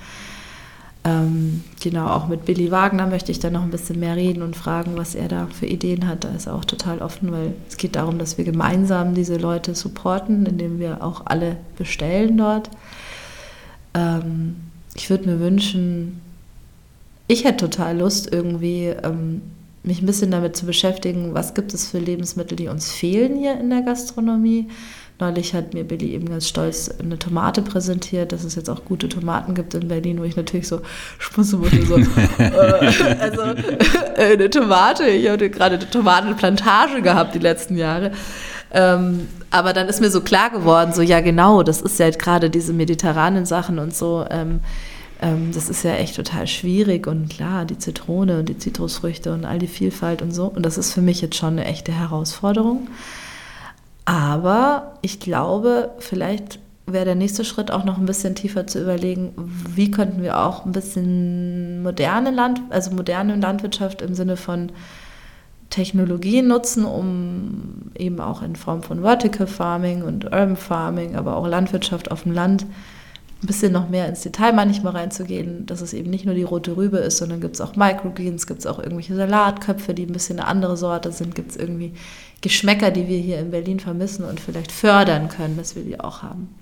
Ähm, 1.04 1.64
genau, 1.82 2.06
auch 2.06 2.28
mit 2.28 2.44
Billy 2.44 2.70
Wagner 2.70 3.06
möchte 3.08 3.32
ich 3.32 3.40
dann 3.40 3.54
noch 3.54 3.62
ein 3.62 3.70
bisschen 3.70 3.98
mehr 3.98 4.14
reden 4.14 4.42
und 4.42 4.54
fragen, 4.54 4.92
was 4.94 5.16
er 5.16 5.26
da 5.26 5.48
für 5.48 5.66
Ideen 5.66 6.06
hat. 6.06 6.24
Da 6.24 6.28
ist 6.28 6.46
er 6.46 6.54
auch 6.54 6.64
total 6.64 7.00
offen, 7.00 7.32
weil 7.32 7.54
es 7.68 7.76
geht 7.76 7.96
darum, 7.96 8.18
dass 8.18 8.38
wir 8.38 8.44
gemeinsam 8.44 9.14
diese 9.14 9.36
Leute 9.36 9.74
supporten, 9.74 10.46
indem 10.46 10.78
wir 10.78 11.02
auch 11.02 11.22
alle 11.24 11.56
bestellen 11.76 12.38
dort. 12.38 12.70
Ähm, 13.94 14.56
ich 14.94 15.10
würde 15.10 15.28
mir 15.28 15.40
wünschen, 15.40 16.20
ich 17.26 17.44
hätte 17.44 17.68
total 17.68 17.98
Lust, 17.98 18.32
irgendwie 18.32 18.86
ähm, 18.88 19.42
mich 19.82 20.02
ein 20.02 20.06
bisschen 20.06 20.30
damit 20.30 20.56
zu 20.56 20.66
beschäftigen, 20.66 21.34
was 21.34 21.54
gibt 21.54 21.74
es 21.74 21.90
für 21.90 21.98
Lebensmittel, 21.98 22.56
die 22.56 22.68
uns 22.68 22.90
fehlen 22.90 23.36
hier 23.36 23.58
in 23.58 23.70
der 23.70 23.82
Gastronomie. 23.82 24.68
Neulich 25.18 25.54
hat 25.54 25.72
mir 25.72 25.84
Billy 25.84 26.14
eben 26.14 26.28
ganz 26.28 26.48
stolz 26.48 26.90
eine 26.98 27.18
Tomate 27.18 27.62
präsentiert, 27.62 28.32
dass 28.32 28.44
es 28.44 28.54
jetzt 28.54 28.68
auch 28.68 28.84
gute 28.84 29.08
Tomaten 29.08 29.54
gibt 29.54 29.74
in 29.74 29.88
Berlin, 29.88 30.18
wo 30.18 30.24
ich 30.24 30.36
natürlich 30.36 30.66
so 30.66 30.80
schmunzeln 31.18 31.60
musste. 31.60 31.82
So, 31.84 31.96
äh, 32.42 33.16
also 33.20 33.42
äh, 34.16 34.32
eine 34.32 34.50
Tomate, 34.50 35.04
ich 35.04 35.28
hatte 35.28 35.48
gerade 35.48 35.76
eine 35.76 35.88
Tomatenplantage 35.88 37.02
gehabt 37.02 37.34
die 37.34 37.40
letzten 37.40 37.76
Jahre. 37.76 38.12
Ähm, 38.72 39.28
aber 39.52 39.72
dann 39.72 39.88
ist 39.88 40.00
mir 40.00 40.10
so 40.10 40.22
klar 40.22 40.50
geworden, 40.50 40.92
so 40.92 41.02
ja 41.02 41.20
genau, 41.20 41.62
das 41.62 41.82
ist 41.82 41.98
ja 41.98 42.10
gerade 42.10 42.50
diese 42.50 42.72
mediterranen 42.72 43.46
Sachen 43.46 43.78
und 43.78 43.94
so. 43.94 44.24
Ähm, 44.30 44.60
ähm, 45.20 45.52
das 45.54 45.68
ist 45.68 45.84
ja 45.84 45.94
echt 45.94 46.16
total 46.16 46.46
schwierig 46.46 47.06
und 47.06 47.28
klar, 47.28 47.64
die 47.64 47.78
Zitrone 47.78 48.38
und 48.38 48.48
die 48.48 48.58
Zitrusfrüchte 48.58 49.32
und 49.32 49.44
all 49.44 49.58
die 49.58 49.68
Vielfalt 49.68 50.22
und 50.22 50.32
so. 50.32 50.46
Und 50.46 50.64
das 50.66 50.78
ist 50.78 50.92
für 50.92 51.02
mich 51.02 51.20
jetzt 51.20 51.36
schon 51.36 51.50
eine 51.50 51.66
echte 51.66 51.92
Herausforderung. 51.92 52.88
Aber 54.04 54.94
ich 55.02 55.20
glaube, 55.20 55.90
vielleicht 55.98 56.58
wäre 56.86 57.04
der 57.04 57.14
nächste 57.14 57.44
Schritt 57.44 57.70
auch 57.70 57.84
noch 57.84 57.98
ein 57.98 58.06
bisschen 58.06 58.34
tiefer 58.34 58.66
zu 58.66 58.80
überlegen, 58.80 59.32
wie 59.36 59.90
könnten 59.90 60.22
wir 60.22 60.40
auch 60.40 60.64
ein 60.64 60.72
bisschen 60.72 61.82
moderne 61.82 62.30
Land, 62.30 62.60
also 62.70 62.90
moderne 62.90 63.36
Landwirtschaft 63.36 64.02
im 64.02 64.14
Sinne 64.14 64.36
von 64.36 64.72
Technologien 65.72 66.46
nutzen, 66.46 66.84
um 66.84 67.90
eben 67.96 68.20
auch 68.20 68.42
in 68.42 68.56
Form 68.56 68.82
von 68.82 69.00
Vertical 69.00 69.46
Farming 69.46 70.02
und 70.02 70.26
Urban 70.26 70.56
Farming, 70.56 71.16
aber 71.16 71.36
auch 71.36 71.48
Landwirtschaft 71.48 72.10
auf 72.10 72.24
dem 72.24 72.32
Land 72.32 72.64
ein 73.42 73.46
bisschen 73.46 73.72
noch 73.72 73.88
mehr 73.88 74.06
ins 74.06 74.20
Detail 74.20 74.52
manchmal 74.52 74.92
reinzugehen, 74.92 75.66
dass 75.66 75.80
es 75.80 75.94
eben 75.94 76.10
nicht 76.10 76.26
nur 76.26 76.34
die 76.34 76.44
rote 76.44 76.76
Rübe 76.76 76.98
ist, 76.98 77.16
sondern 77.16 77.40
gibt 77.40 77.54
es 77.54 77.60
auch 77.60 77.74
Microgreens, 77.74 78.46
gibt 78.46 78.60
es 78.60 78.66
auch 78.66 78.78
irgendwelche 78.78 79.16
Salatköpfe, 79.16 79.94
die 79.94 80.04
ein 80.04 80.12
bisschen 80.12 80.38
eine 80.38 80.46
andere 80.46 80.76
Sorte 80.76 81.10
sind, 81.10 81.34
gibt 81.34 81.52
es 81.52 81.56
irgendwie 81.56 81.94
Geschmäcker, 82.42 82.90
die 82.90 83.08
wir 83.08 83.18
hier 83.18 83.40
in 83.40 83.50
Berlin 83.50 83.80
vermissen 83.80 84.24
und 84.24 84.38
vielleicht 84.38 84.70
fördern 84.70 85.28
können, 85.28 85.56
dass 85.56 85.74
wir 85.74 85.82
die 85.82 85.98
auch 85.98 86.22
haben. 86.22 86.54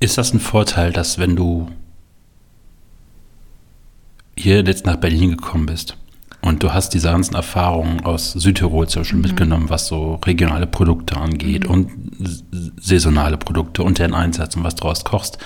Ist 0.00 0.16
das 0.16 0.32
ein 0.32 0.40
Vorteil, 0.40 0.92
dass 0.92 1.18
wenn 1.18 1.36
du 1.36 1.68
hier 4.38 4.62
jetzt 4.64 4.86
nach 4.86 4.96
Berlin 4.96 5.30
gekommen 5.30 5.66
bist, 5.66 5.96
und 6.44 6.62
du 6.62 6.72
hast 6.72 6.90
diese 6.90 7.08
ganzen 7.08 7.36
Erfahrungen 7.36 8.04
aus 8.04 8.32
Südtirol 8.32 8.88
zum 8.88 9.02
Beispiel 9.02 9.18
mhm. 9.18 9.24
mitgenommen, 9.24 9.70
was 9.70 9.86
so 9.86 10.16
regionale 10.24 10.66
Produkte 10.66 11.16
angeht 11.16 11.64
mhm. 11.64 11.70
und 11.70 11.90
saisonale 12.80 13.38
Produkte 13.38 13.82
und 13.82 13.98
deren 13.98 14.14
Einsatz 14.14 14.56
und 14.56 14.64
was 14.64 14.74
draus 14.74 15.04
kochst. 15.04 15.38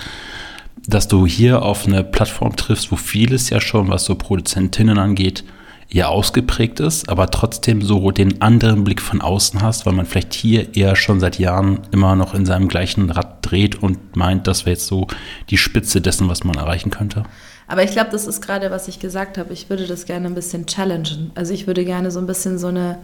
Dass 0.87 1.07
du 1.09 1.27
hier 1.27 1.63
auf 1.63 1.87
eine 1.87 2.03
Plattform 2.03 2.57
triffst, 2.57 2.91
wo 2.93 2.97
vieles 2.97 3.51
ja 3.51 3.61
schon, 3.61 3.89
was 3.89 4.05
so 4.05 4.15
Produzentinnen 4.15 4.99
angeht, 4.99 5.45
eher 5.89 6.09
ausgeprägt 6.09 6.81
ist, 6.81 7.09
aber 7.09 7.31
trotzdem 7.31 7.83
so 7.83 8.11
den 8.11 8.41
anderen 8.41 8.83
Blick 8.83 9.01
von 9.01 9.21
außen 9.21 9.63
hast, 9.63 9.87
weil 9.87 9.93
man 9.93 10.07
vielleicht 10.07 10.35
hier 10.35 10.75
eher 10.75 10.97
schon 10.97 11.21
seit 11.21 11.39
Jahren 11.39 11.81
immer 11.93 12.17
noch 12.17 12.35
in 12.35 12.45
seinem 12.47 12.69
gleichen 12.69 13.11
Rad 13.11 13.39
dreht 13.43 13.83
und 13.83 14.17
meint, 14.17 14.47
das 14.47 14.65
wäre 14.65 14.75
jetzt 14.75 14.87
so 14.87 15.07
die 15.51 15.59
Spitze 15.59 16.01
dessen, 16.01 16.29
was 16.29 16.43
man 16.43 16.57
erreichen 16.57 16.91
könnte. 16.91 17.25
Aber 17.69 17.83
ich 17.83 17.91
glaube, 17.91 18.11
das 18.11 18.27
ist 18.27 18.41
gerade, 18.41 18.71
was 18.71 18.89
ich 18.89 19.01
gesagt 19.01 19.39
habe. 19.39 19.53
Ich 19.53 19.69
würde 19.69 19.87
das 19.87 20.05
gerne 20.07 20.27
ein 20.27 20.35
bisschen 20.35 20.67
challengen. 20.67 21.33
Also 21.35 21.53
ich 21.53 21.67
würde 21.67 21.85
gerne 21.85 22.11
so 22.11 22.21
ein 22.21 22.27
bisschen 22.27 22.59
so 22.59 22.69
eine, 22.69 22.99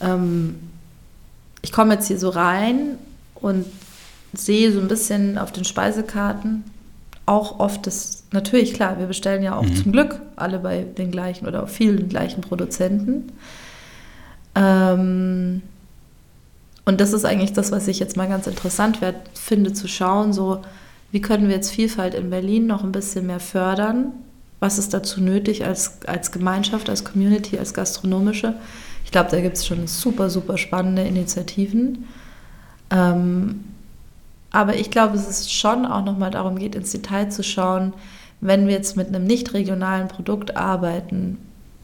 ähm, 0.00 0.56
ich 1.60 1.72
komme 1.72 1.94
jetzt 1.94 2.08
hier 2.08 2.18
so 2.18 2.30
rein 2.30 2.98
und 3.34 3.66
sehe 4.32 4.72
so 4.72 4.80
ein 4.80 4.88
bisschen 4.88 5.36
auf 5.36 5.52
den 5.52 5.64
Speisekarten 5.64 6.64
auch 7.26 7.60
oft 7.60 7.86
das, 7.86 8.24
natürlich 8.32 8.74
klar, 8.74 8.98
wir 8.98 9.06
bestellen 9.06 9.42
ja 9.42 9.56
auch 9.56 9.62
mhm. 9.62 9.76
zum 9.76 9.92
Glück 9.92 10.20
alle 10.36 10.58
bei 10.58 10.82
den 10.82 11.10
gleichen 11.10 11.46
oder 11.46 11.66
vielen 11.66 12.08
gleichen 12.08 12.40
Produzenten. 12.40 13.32
Ähm, 14.54 15.62
und 16.84 17.00
das 17.00 17.12
ist 17.12 17.24
eigentlich 17.24 17.52
das, 17.52 17.70
was 17.70 17.86
ich 17.86 18.00
jetzt 18.00 18.16
mal 18.16 18.28
ganz 18.28 18.46
interessant 18.46 19.00
werd, 19.00 19.16
finde, 19.34 19.72
zu 19.72 19.86
schauen, 19.86 20.32
so 20.32 20.62
wie 21.12 21.20
können 21.20 21.48
wir 21.48 21.54
jetzt 21.54 21.70
Vielfalt 21.70 22.14
in 22.14 22.30
Berlin 22.30 22.66
noch 22.66 22.82
ein 22.82 22.90
bisschen 22.90 23.26
mehr 23.26 23.40
fördern? 23.40 24.12
Was 24.60 24.78
ist 24.78 24.94
dazu 24.94 25.20
nötig 25.20 25.64
als, 25.64 26.00
als 26.06 26.32
Gemeinschaft, 26.32 26.88
als 26.88 27.04
Community, 27.04 27.58
als 27.58 27.74
gastronomische? 27.74 28.54
Ich 29.04 29.12
glaube, 29.12 29.30
da 29.30 29.40
gibt 29.40 29.58
es 29.58 29.66
schon 29.66 29.86
super, 29.86 30.30
super 30.30 30.56
spannende 30.56 31.02
Initiativen. 31.02 32.08
Ähm, 32.90 33.64
aber 34.50 34.76
ich 34.76 34.90
glaube, 34.90 35.16
es 35.16 35.28
ist 35.28 35.52
schon 35.52 35.84
auch 35.84 36.04
nochmal 36.04 36.30
darum 36.30 36.58
geht, 36.58 36.74
ins 36.74 36.92
Detail 36.92 37.30
zu 37.30 37.42
schauen, 37.42 37.92
wenn 38.40 38.66
wir 38.66 38.74
jetzt 38.74 38.96
mit 38.96 39.08
einem 39.08 39.24
nicht 39.24 39.52
regionalen 39.54 40.08
Produkt 40.08 40.56
arbeiten 40.56 41.38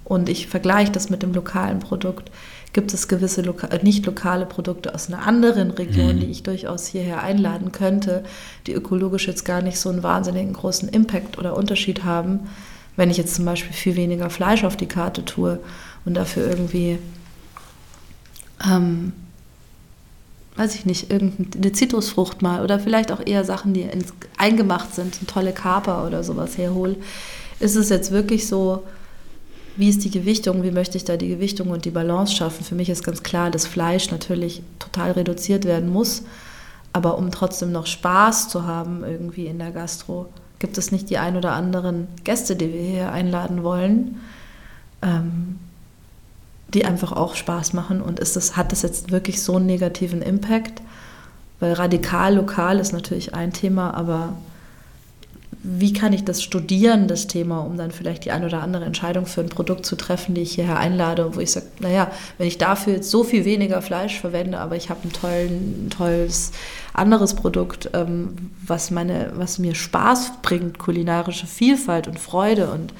und 0.05 0.29
ich 0.29 0.47
vergleiche 0.47 0.91
das 0.91 1.11
mit 1.11 1.23
dem 1.23 1.35
lokalen 1.35 1.81
Produkt, 1.81 2.31
gibt 2.79 2.95
es 2.95 3.09
gewisse 3.09 3.43
loka 3.43 3.67
äh, 3.67 3.83
nicht 3.83 4.07
lokale 4.07 4.47
Produkte 4.47 4.95
aus 4.95 5.09
einer 5.09 5.27
anderen 5.27 5.73
Region, 5.73 6.15
mhm. 6.15 6.21
die 6.21 6.27
ich 6.27 6.45
durchaus 6.45 6.87
hierher 6.87 7.25
einladen 7.25 7.73
könnte, 7.73 8.23
die 8.69 8.73
ökologisch 8.73 9.27
jetzt 9.27 9.45
gar 9.45 9.63
nicht 9.63 9.81
so 9.81 9.89
einen 9.89 10.05
wahnsinnigen 10.05 10.53
großen 10.53 10.89
Impact 10.89 11.39
oder 11.39 11.57
Unterschied 11.57 12.05
haben, 12.05 12.49
wenn 12.95 13.11
ich 13.11 13.17
jetzt 13.17 13.35
zum 13.35 13.45
Beispiel 13.45 13.73
viel 13.73 13.97
weniger 13.97 14.31
Fleisch 14.31 14.63
auf 14.63 14.77
die 14.77 14.87
Karte 14.87 15.25
tue 15.25 15.59
und 16.05 16.15
dafür 16.15 16.47
irgendwie, 16.47 17.01
ähm, 18.65 19.13
weiß 20.55 20.77
ich 20.77 20.87
nicht, 20.87 21.11
irgendeine 21.11 21.73
Zitrusfrucht 21.73 22.43
mal 22.43 22.63
oder 22.63 22.79
vielleicht 22.79 23.11
auch 23.11 23.27
eher 23.27 23.43
Sachen, 23.43 23.75
die 23.75 23.83
ins, 23.83 24.13
eingemacht 24.37 24.95
sind, 24.95 25.17
eine 25.19 25.27
tolle 25.27 25.53
Kaper 25.53 26.07
oder 26.07 26.23
sowas 26.23 26.57
herhole. 26.57 26.95
Ist 27.59 27.75
es 27.75 27.89
jetzt 27.89 28.13
wirklich 28.13 28.47
so, 28.47 28.85
wie 29.79 29.89
ist 29.89 30.05
die 30.05 30.11
Gewichtung, 30.11 30.65
wie 30.65 30.73
möchte 30.73 30.97
ich 30.97 31.05
da 31.05 31.17
die 31.17 31.29
Gewichtung 31.29 31.71
und 31.71 31.85
die 31.85 31.93
Balance 31.93 32.35
schaffen. 32.35 32.65
Für 32.65 32.75
mich 32.75 32.91
ist 32.91 33.05
ganz 33.05 33.23
klar, 33.23 33.51
dass 33.51 33.65
Fleisch 33.65 34.11
natürlich 34.11 34.61
total 34.81 35.13
reduziert 35.13 35.65
werden 35.65 35.89
muss, 35.89 36.25
aber 36.93 37.17
um 37.17 37.31
trotzdem 37.31 37.71
noch 37.71 37.87
Spaß 37.87 38.49
zu 38.49 38.67
haben 38.67 39.05
irgendwie 39.05 39.47
in 39.47 39.61
der 39.61 39.71
Gastro, 39.71 40.27
gibt 40.59 40.79
es 40.79 40.91
nicht 40.91 41.11
die 41.11 41.19
ein 41.19 41.37
oder 41.37 41.53
anderen 41.53 42.09
Gäste, 42.25 42.57
die 42.57 42.73
wir 42.73 42.83
hier 42.83 43.13
einladen 43.13 43.63
wollen, 43.63 44.21
ähm, 45.01 45.61
die 46.75 46.85
einfach 46.85 47.13
auch 47.13 47.37
Spaß 47.37 47.73
machen. 47.73 48.03
Und 48.03 48.19
ist 48.19 48.35
das, 48.35 48.57
hat 48.57 48.73
das 48.73 48.83
jetzt 48.83 49.13
wirklich 49.13 49.41
so 49.41 49.57
einen 49.57 49.67
negativen 49.67 50.23
Impact? 50.23 50.83
Weil 51.61 51.75
radikal 51.75 52.35
lokal 52.35 52.81
ist 52.81 52.93
natürlich 52.93 53.33
ein 53.33 53.53
Thema, 53.53 53.95
aber 53.95 54.35
wie 55.63 55.93
kann 55.93 56.13
ich 56.13 56.25
das 56.25 56.43
studieren, 56.43 57.09
das 57.09 57.27
Thema, 57.27 57.61
um 57.61 57.77
dann 57.77 57.91
vielleicht 57.91 58.25
die 58.25 58.31
eine 58.31 58.47
oder 58.47 58.63
andere 58.63 58.85
Entscheidung 58.85 59.27
für 59.27 59.41
ein 59.41 59.49
Produkt 59.49 59.85
zu 59.85 59.97
treffen, 59.97 60.35
die 60.35 60.43
ich 60.43 60.55
hierher 60.55 60.79
einlade, 60.79 61.35
wo 61.35 61.41
ich 61.41 61.51
sage, 61.51 61.67
naja, 61.81 62.11
wenn 62.39 62.47
ich 62.47 62.59
dafür 62.59 62.95
jetzt 62.95 63.11
so 63.11 63.25
viel 63.25 63.45
weniger 63.45 63.83
Fleisch 63.83 64.21
verwende, 64.21 64.59
aber 64.59 64.77
ich 64.77 64.89
habe 64.89 65.01
ein, 65.05 65.13
tollen, 65.13 65.87
ein 65.87 65.91
tolles 65.91 66.53
anderes 66.93 67.35
Produkt, 67.35 67.91
ähm, 67.93 68.51
was, 68.65 68.91
meine, 68.91 69.33
was 69.35 69.59
mir 69.59 69.75
Spaß 69.75 70.33
bringt, 70.43 70.79
kulinarische 70.79 71.47
Vielfalt 71.47 72.07
und 72.07 72.21
Freude 72.21 72.71
und 72.71 72.95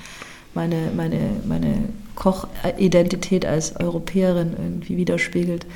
meine, 0.55 0.91
meine, 0.97 1.31
meine 1.47 1.89
Kochidentität 2.17 3.47
als 3.47 3.77
Europäerin 3.77 4.55
irgendwie 4.59 4.97
widerspiegelt, 4.97 5.67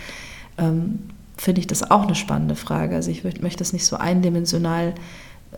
ähm, 0.58 0.98
finde 1.36 1.60
ich 1.60 1.68
das 1.68 1.88
auch 1.88 2.02
eine 2.02 2.16
spannende 2.16 2.56
Frage. 2.56 2.96
Also 2.96 3.10
ich 3.10 3.22
möchte 3.22 3.58
das 3.58 3.72
nicht 3.72 3.86
so 3.86 3.96
eindimensional 3.96 4.94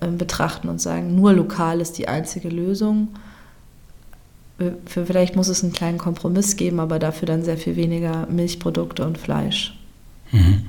betrachten 0.00 0.68
und 0.68 0.80
sagen, 0.80 1.14
nur 1.14 1.32
lokal 1.32 1.80
ist 1.80 1.98
die 1.98 2.08
einzige 2.08 2.48
Lösung. 2.48 3.08
Für, 4.86 5.06
vielleicht 5.06 5.36
muss 5.36 5.48
es 5.48 5.62
einen 5.62 5.72
kleinen 5.72 5.98
Kompromiss 5.98 6.56
geben, 6.56 6.80
aber 6.80 6.98
dafür 6.98 7.26
dann 7.26 7.42
sehr 7.42 7.58
viel 7.58 7.76
weniger 7.76 8.26
Milchprodukte 8.26 9.04
und 9.04 9.18
Fleisch. 9.18 9.76
Mhm. 10.32 10.66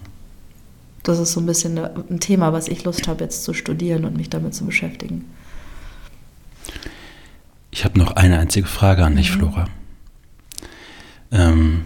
Das 1.04 1.20
ist 1.20 1.34
so 1.34 1.40
ein 1.40 1.46
bisschen 1.46 1.78
ein 1.78 2.20
Thema, 2.20 2.52
was 2.52 2.68
ich 2.68 2.84
Lust 2.84 3.08
habe, 3.08 3.24
jetzt 3.24 3.44
zu 3.44 3.54
studieren 3.54 4.06
und 4.06 4.18
mich 4.18 4.30
damit 4.30 4.56
zu 4.56 4.66
beschäftigen. 4.66 5.26
Ich 7.70 7.86
habe 7.86 8.00
noch 8.00 8.16
eine 8.16 8.40
einzige 8.40 8.68
Frage 8.68 9.06
an 9.06 9.16
dich, 9.16 9.32
mhm. 9.32 9.40
Flora. 9.40 9.68
Ähm, 11.32 11.82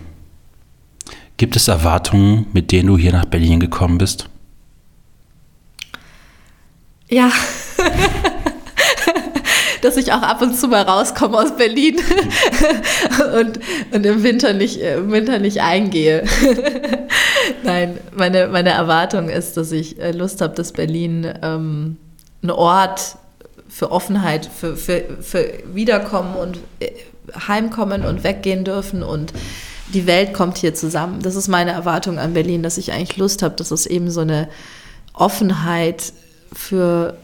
gibt 1.36 1.56
es 1.56 1.68
Erwartungen, 1.68 2.46
mit 2.54 2.72
denen 2.72 2.88
du 2.88 2.98
hier 2.98 3.12
nach 3.12 3.26
Berlin 3.26 3.60
gekommen 3.60 3.98
bist? 3.98 4.30
Ja. 7.10 7.32
dass 9.82 9.98
ich 9.98 10.12
auch 10.12 10.22
ab 10.22 10.42
und 10.42 10.56
zu 10.56 10.68
mal 10.68 10.84
rauskomme 10.84 11.38
aus 11.38 11.56
Berlin 11.56 11.98
und, 13.40 13.60
und 13.92 14.06
im, 14.06 14.24
Winter 14.24 14.54
nicht, 14.54 14.80
im 14.80 15.12
Winter 15.12 15.40
nicht 15.40 15.62
eingehe. 15.62 16.24
Nein, 17.64 17.98
meine, 18.16 18.48
meine 18.48 18.72
Erwartung 18.72 19.30
ist, 19.30 19.58
dass 19.58 19.72
ich 19.72 20.00
äh, 20.00 20.12
Lust 20.12 20.42
habe, 20.42 20.54
dass 20.56 20.74
Berlin 20.74 21.32
ähm, 21.42 21.98
ein 22.44 22.52
Ort 22.52 23.18
für 23.68 23.92
Offenheit, 23.92 24.46
für, 24.46 24.76
für, 24.76 25.04
für 25.22 25.54
Wiederkommen 25.74 26.36
und 26.36 26.60
äh, 26.80 26.92
Heimkommen 27.48 28.04
und 28.06 28.24
weggehen 28.24 28.64
dürfen 28.64 29.04
und 29.04 29.34
die 29.94 30.08
Welt 30.08 30.34
kommt 30.34 30.58
hier 30.58 30.74
zusammen. 30.74 31.22
Das 31.22 31.36
ist 31.36 31.48
meine 31.48 31.72
Erwartung 31.72 32.20
an 32.20 32.34
Berlin, 32.34 32.64
dass 32.64 32.78
ich 32.78 32.92
eigentlich 32.92 33.18
Lust 33.18 33.44
habe, 33.44 33.56
dass 33.56 33.72
es 33.72 33.86
eben 33.86 34.12
so 34.12 34.22
eine 34.22 34.50
Offenheit 35.14 36.14
für 36.54 37.18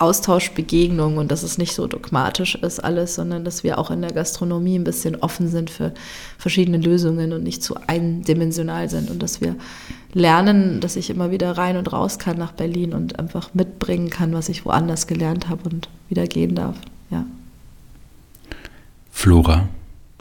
Austausch, 0.00 0.52
Begegnung 0.52 1.18
und 1.18 1.30
dass 1.30 1.42
es 1.42 1.58
nicht 1.58 1.74
so 1.74 1.86
dogmatisch 1.86 2.54
ist 2.54 2.82
alles, 2.82 3.16
sondern 3.16 3.44
dass 3.44 3.64
wir 3.64 3.76
auch 3.78 3.90
in 3.90 4.00
der 4.00 4.12
Gastronomie 4.12 4.78
ein 4.78 4.84
bisschen 4.84 5.16
offen 5.16 5.46
sind 5.48 5.68
für 5.68 5.92
verschiedene 6.38 6.78
Lösungen 6.78 7.34
und 7.34 7.42
nicht 7.42 7.62
zu 7.62 7.76
eindimensional 7.86 8.88
sind 8.88 9.10
und 9.10 9.22
dass 9.22 9.42
wir 9.42 9.56
lernen, 10.14 10.80
dass 10.80 10.96
ich 10.96 11.10
immer 11.10 11.30
wieder 11.30 11.58
rein 11.58 11.76
und 11.76 11.92
raus 11.92 12.18
kann 12.18 12.38
nach 12.38 12.52
Berlin 12.52 12.94
und 12.94 13.18
einfach 13.18 13.52
mitbringen 13.52 14.08
kann, 14.08 14.32
was 14.32 14.48
ich 14.48 14.64
woanders 14.64 15.06
gelernt 15.06 15.50
habe 15.50 15.68
und 15.68 15.90
wieder 16.08 16.26
gehen 16.26 16.54
darf. 16.54 16.76
Ja. 17.10 17.26
Flora, 19.12 19.68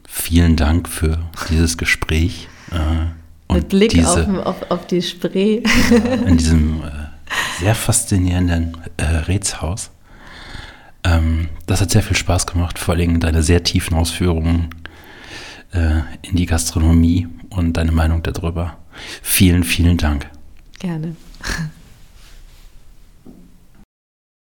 vielen 0.06 0.58
Dank 0.58 0.90
für 0.90 1.20
dieses 1.50 1.78
Gespräch. 1.78 2.50
Äh, 2.72 3.54
Mit 3.54 3.70
Blick 3.70 3.92
diese, 3.92 4.28
auf, 4.28 4.46
auf, 4.46 4.72
auf, 4.72 4.88
die 4.88 5.02
Spree. 5.02 5.64
in 6.26 6.36
diesem 6.36 6.82
äh, 6.82 7.09
sehr 7.60 7.76
faszinierenden 7.76 8.78
äh, 8.98 9.04
Rätshaus. 9.04 9.92
Ähm, 11.04 11.50
das 11.66 11.82
hat 11.82 11.92
sehr 11.92 12.04
viel 12.04 12.18
Spaß 12.18 12.48
gemacht, 12.48 12.80
vor 12.80 12.96
allem 12.96 13.20
deine 13.20 13.44
sehr 13.44 13.64
tiefen 13.64 13.96
Ausführungen 13.96 14.70
äh, 15.72 16.02
in 16.22 16.36
die 16.36 16.46
Gastronomie 16.46 17.28
und 17.50 17.74
deine 17.74 17.92
Meinung 17.92 18.24
darüber. 18.24 18.78
Vielen, 19.22 19.64
vielen 19.64 19.98
Dank. 19.98 20.30
Gerne. 20.80 21.16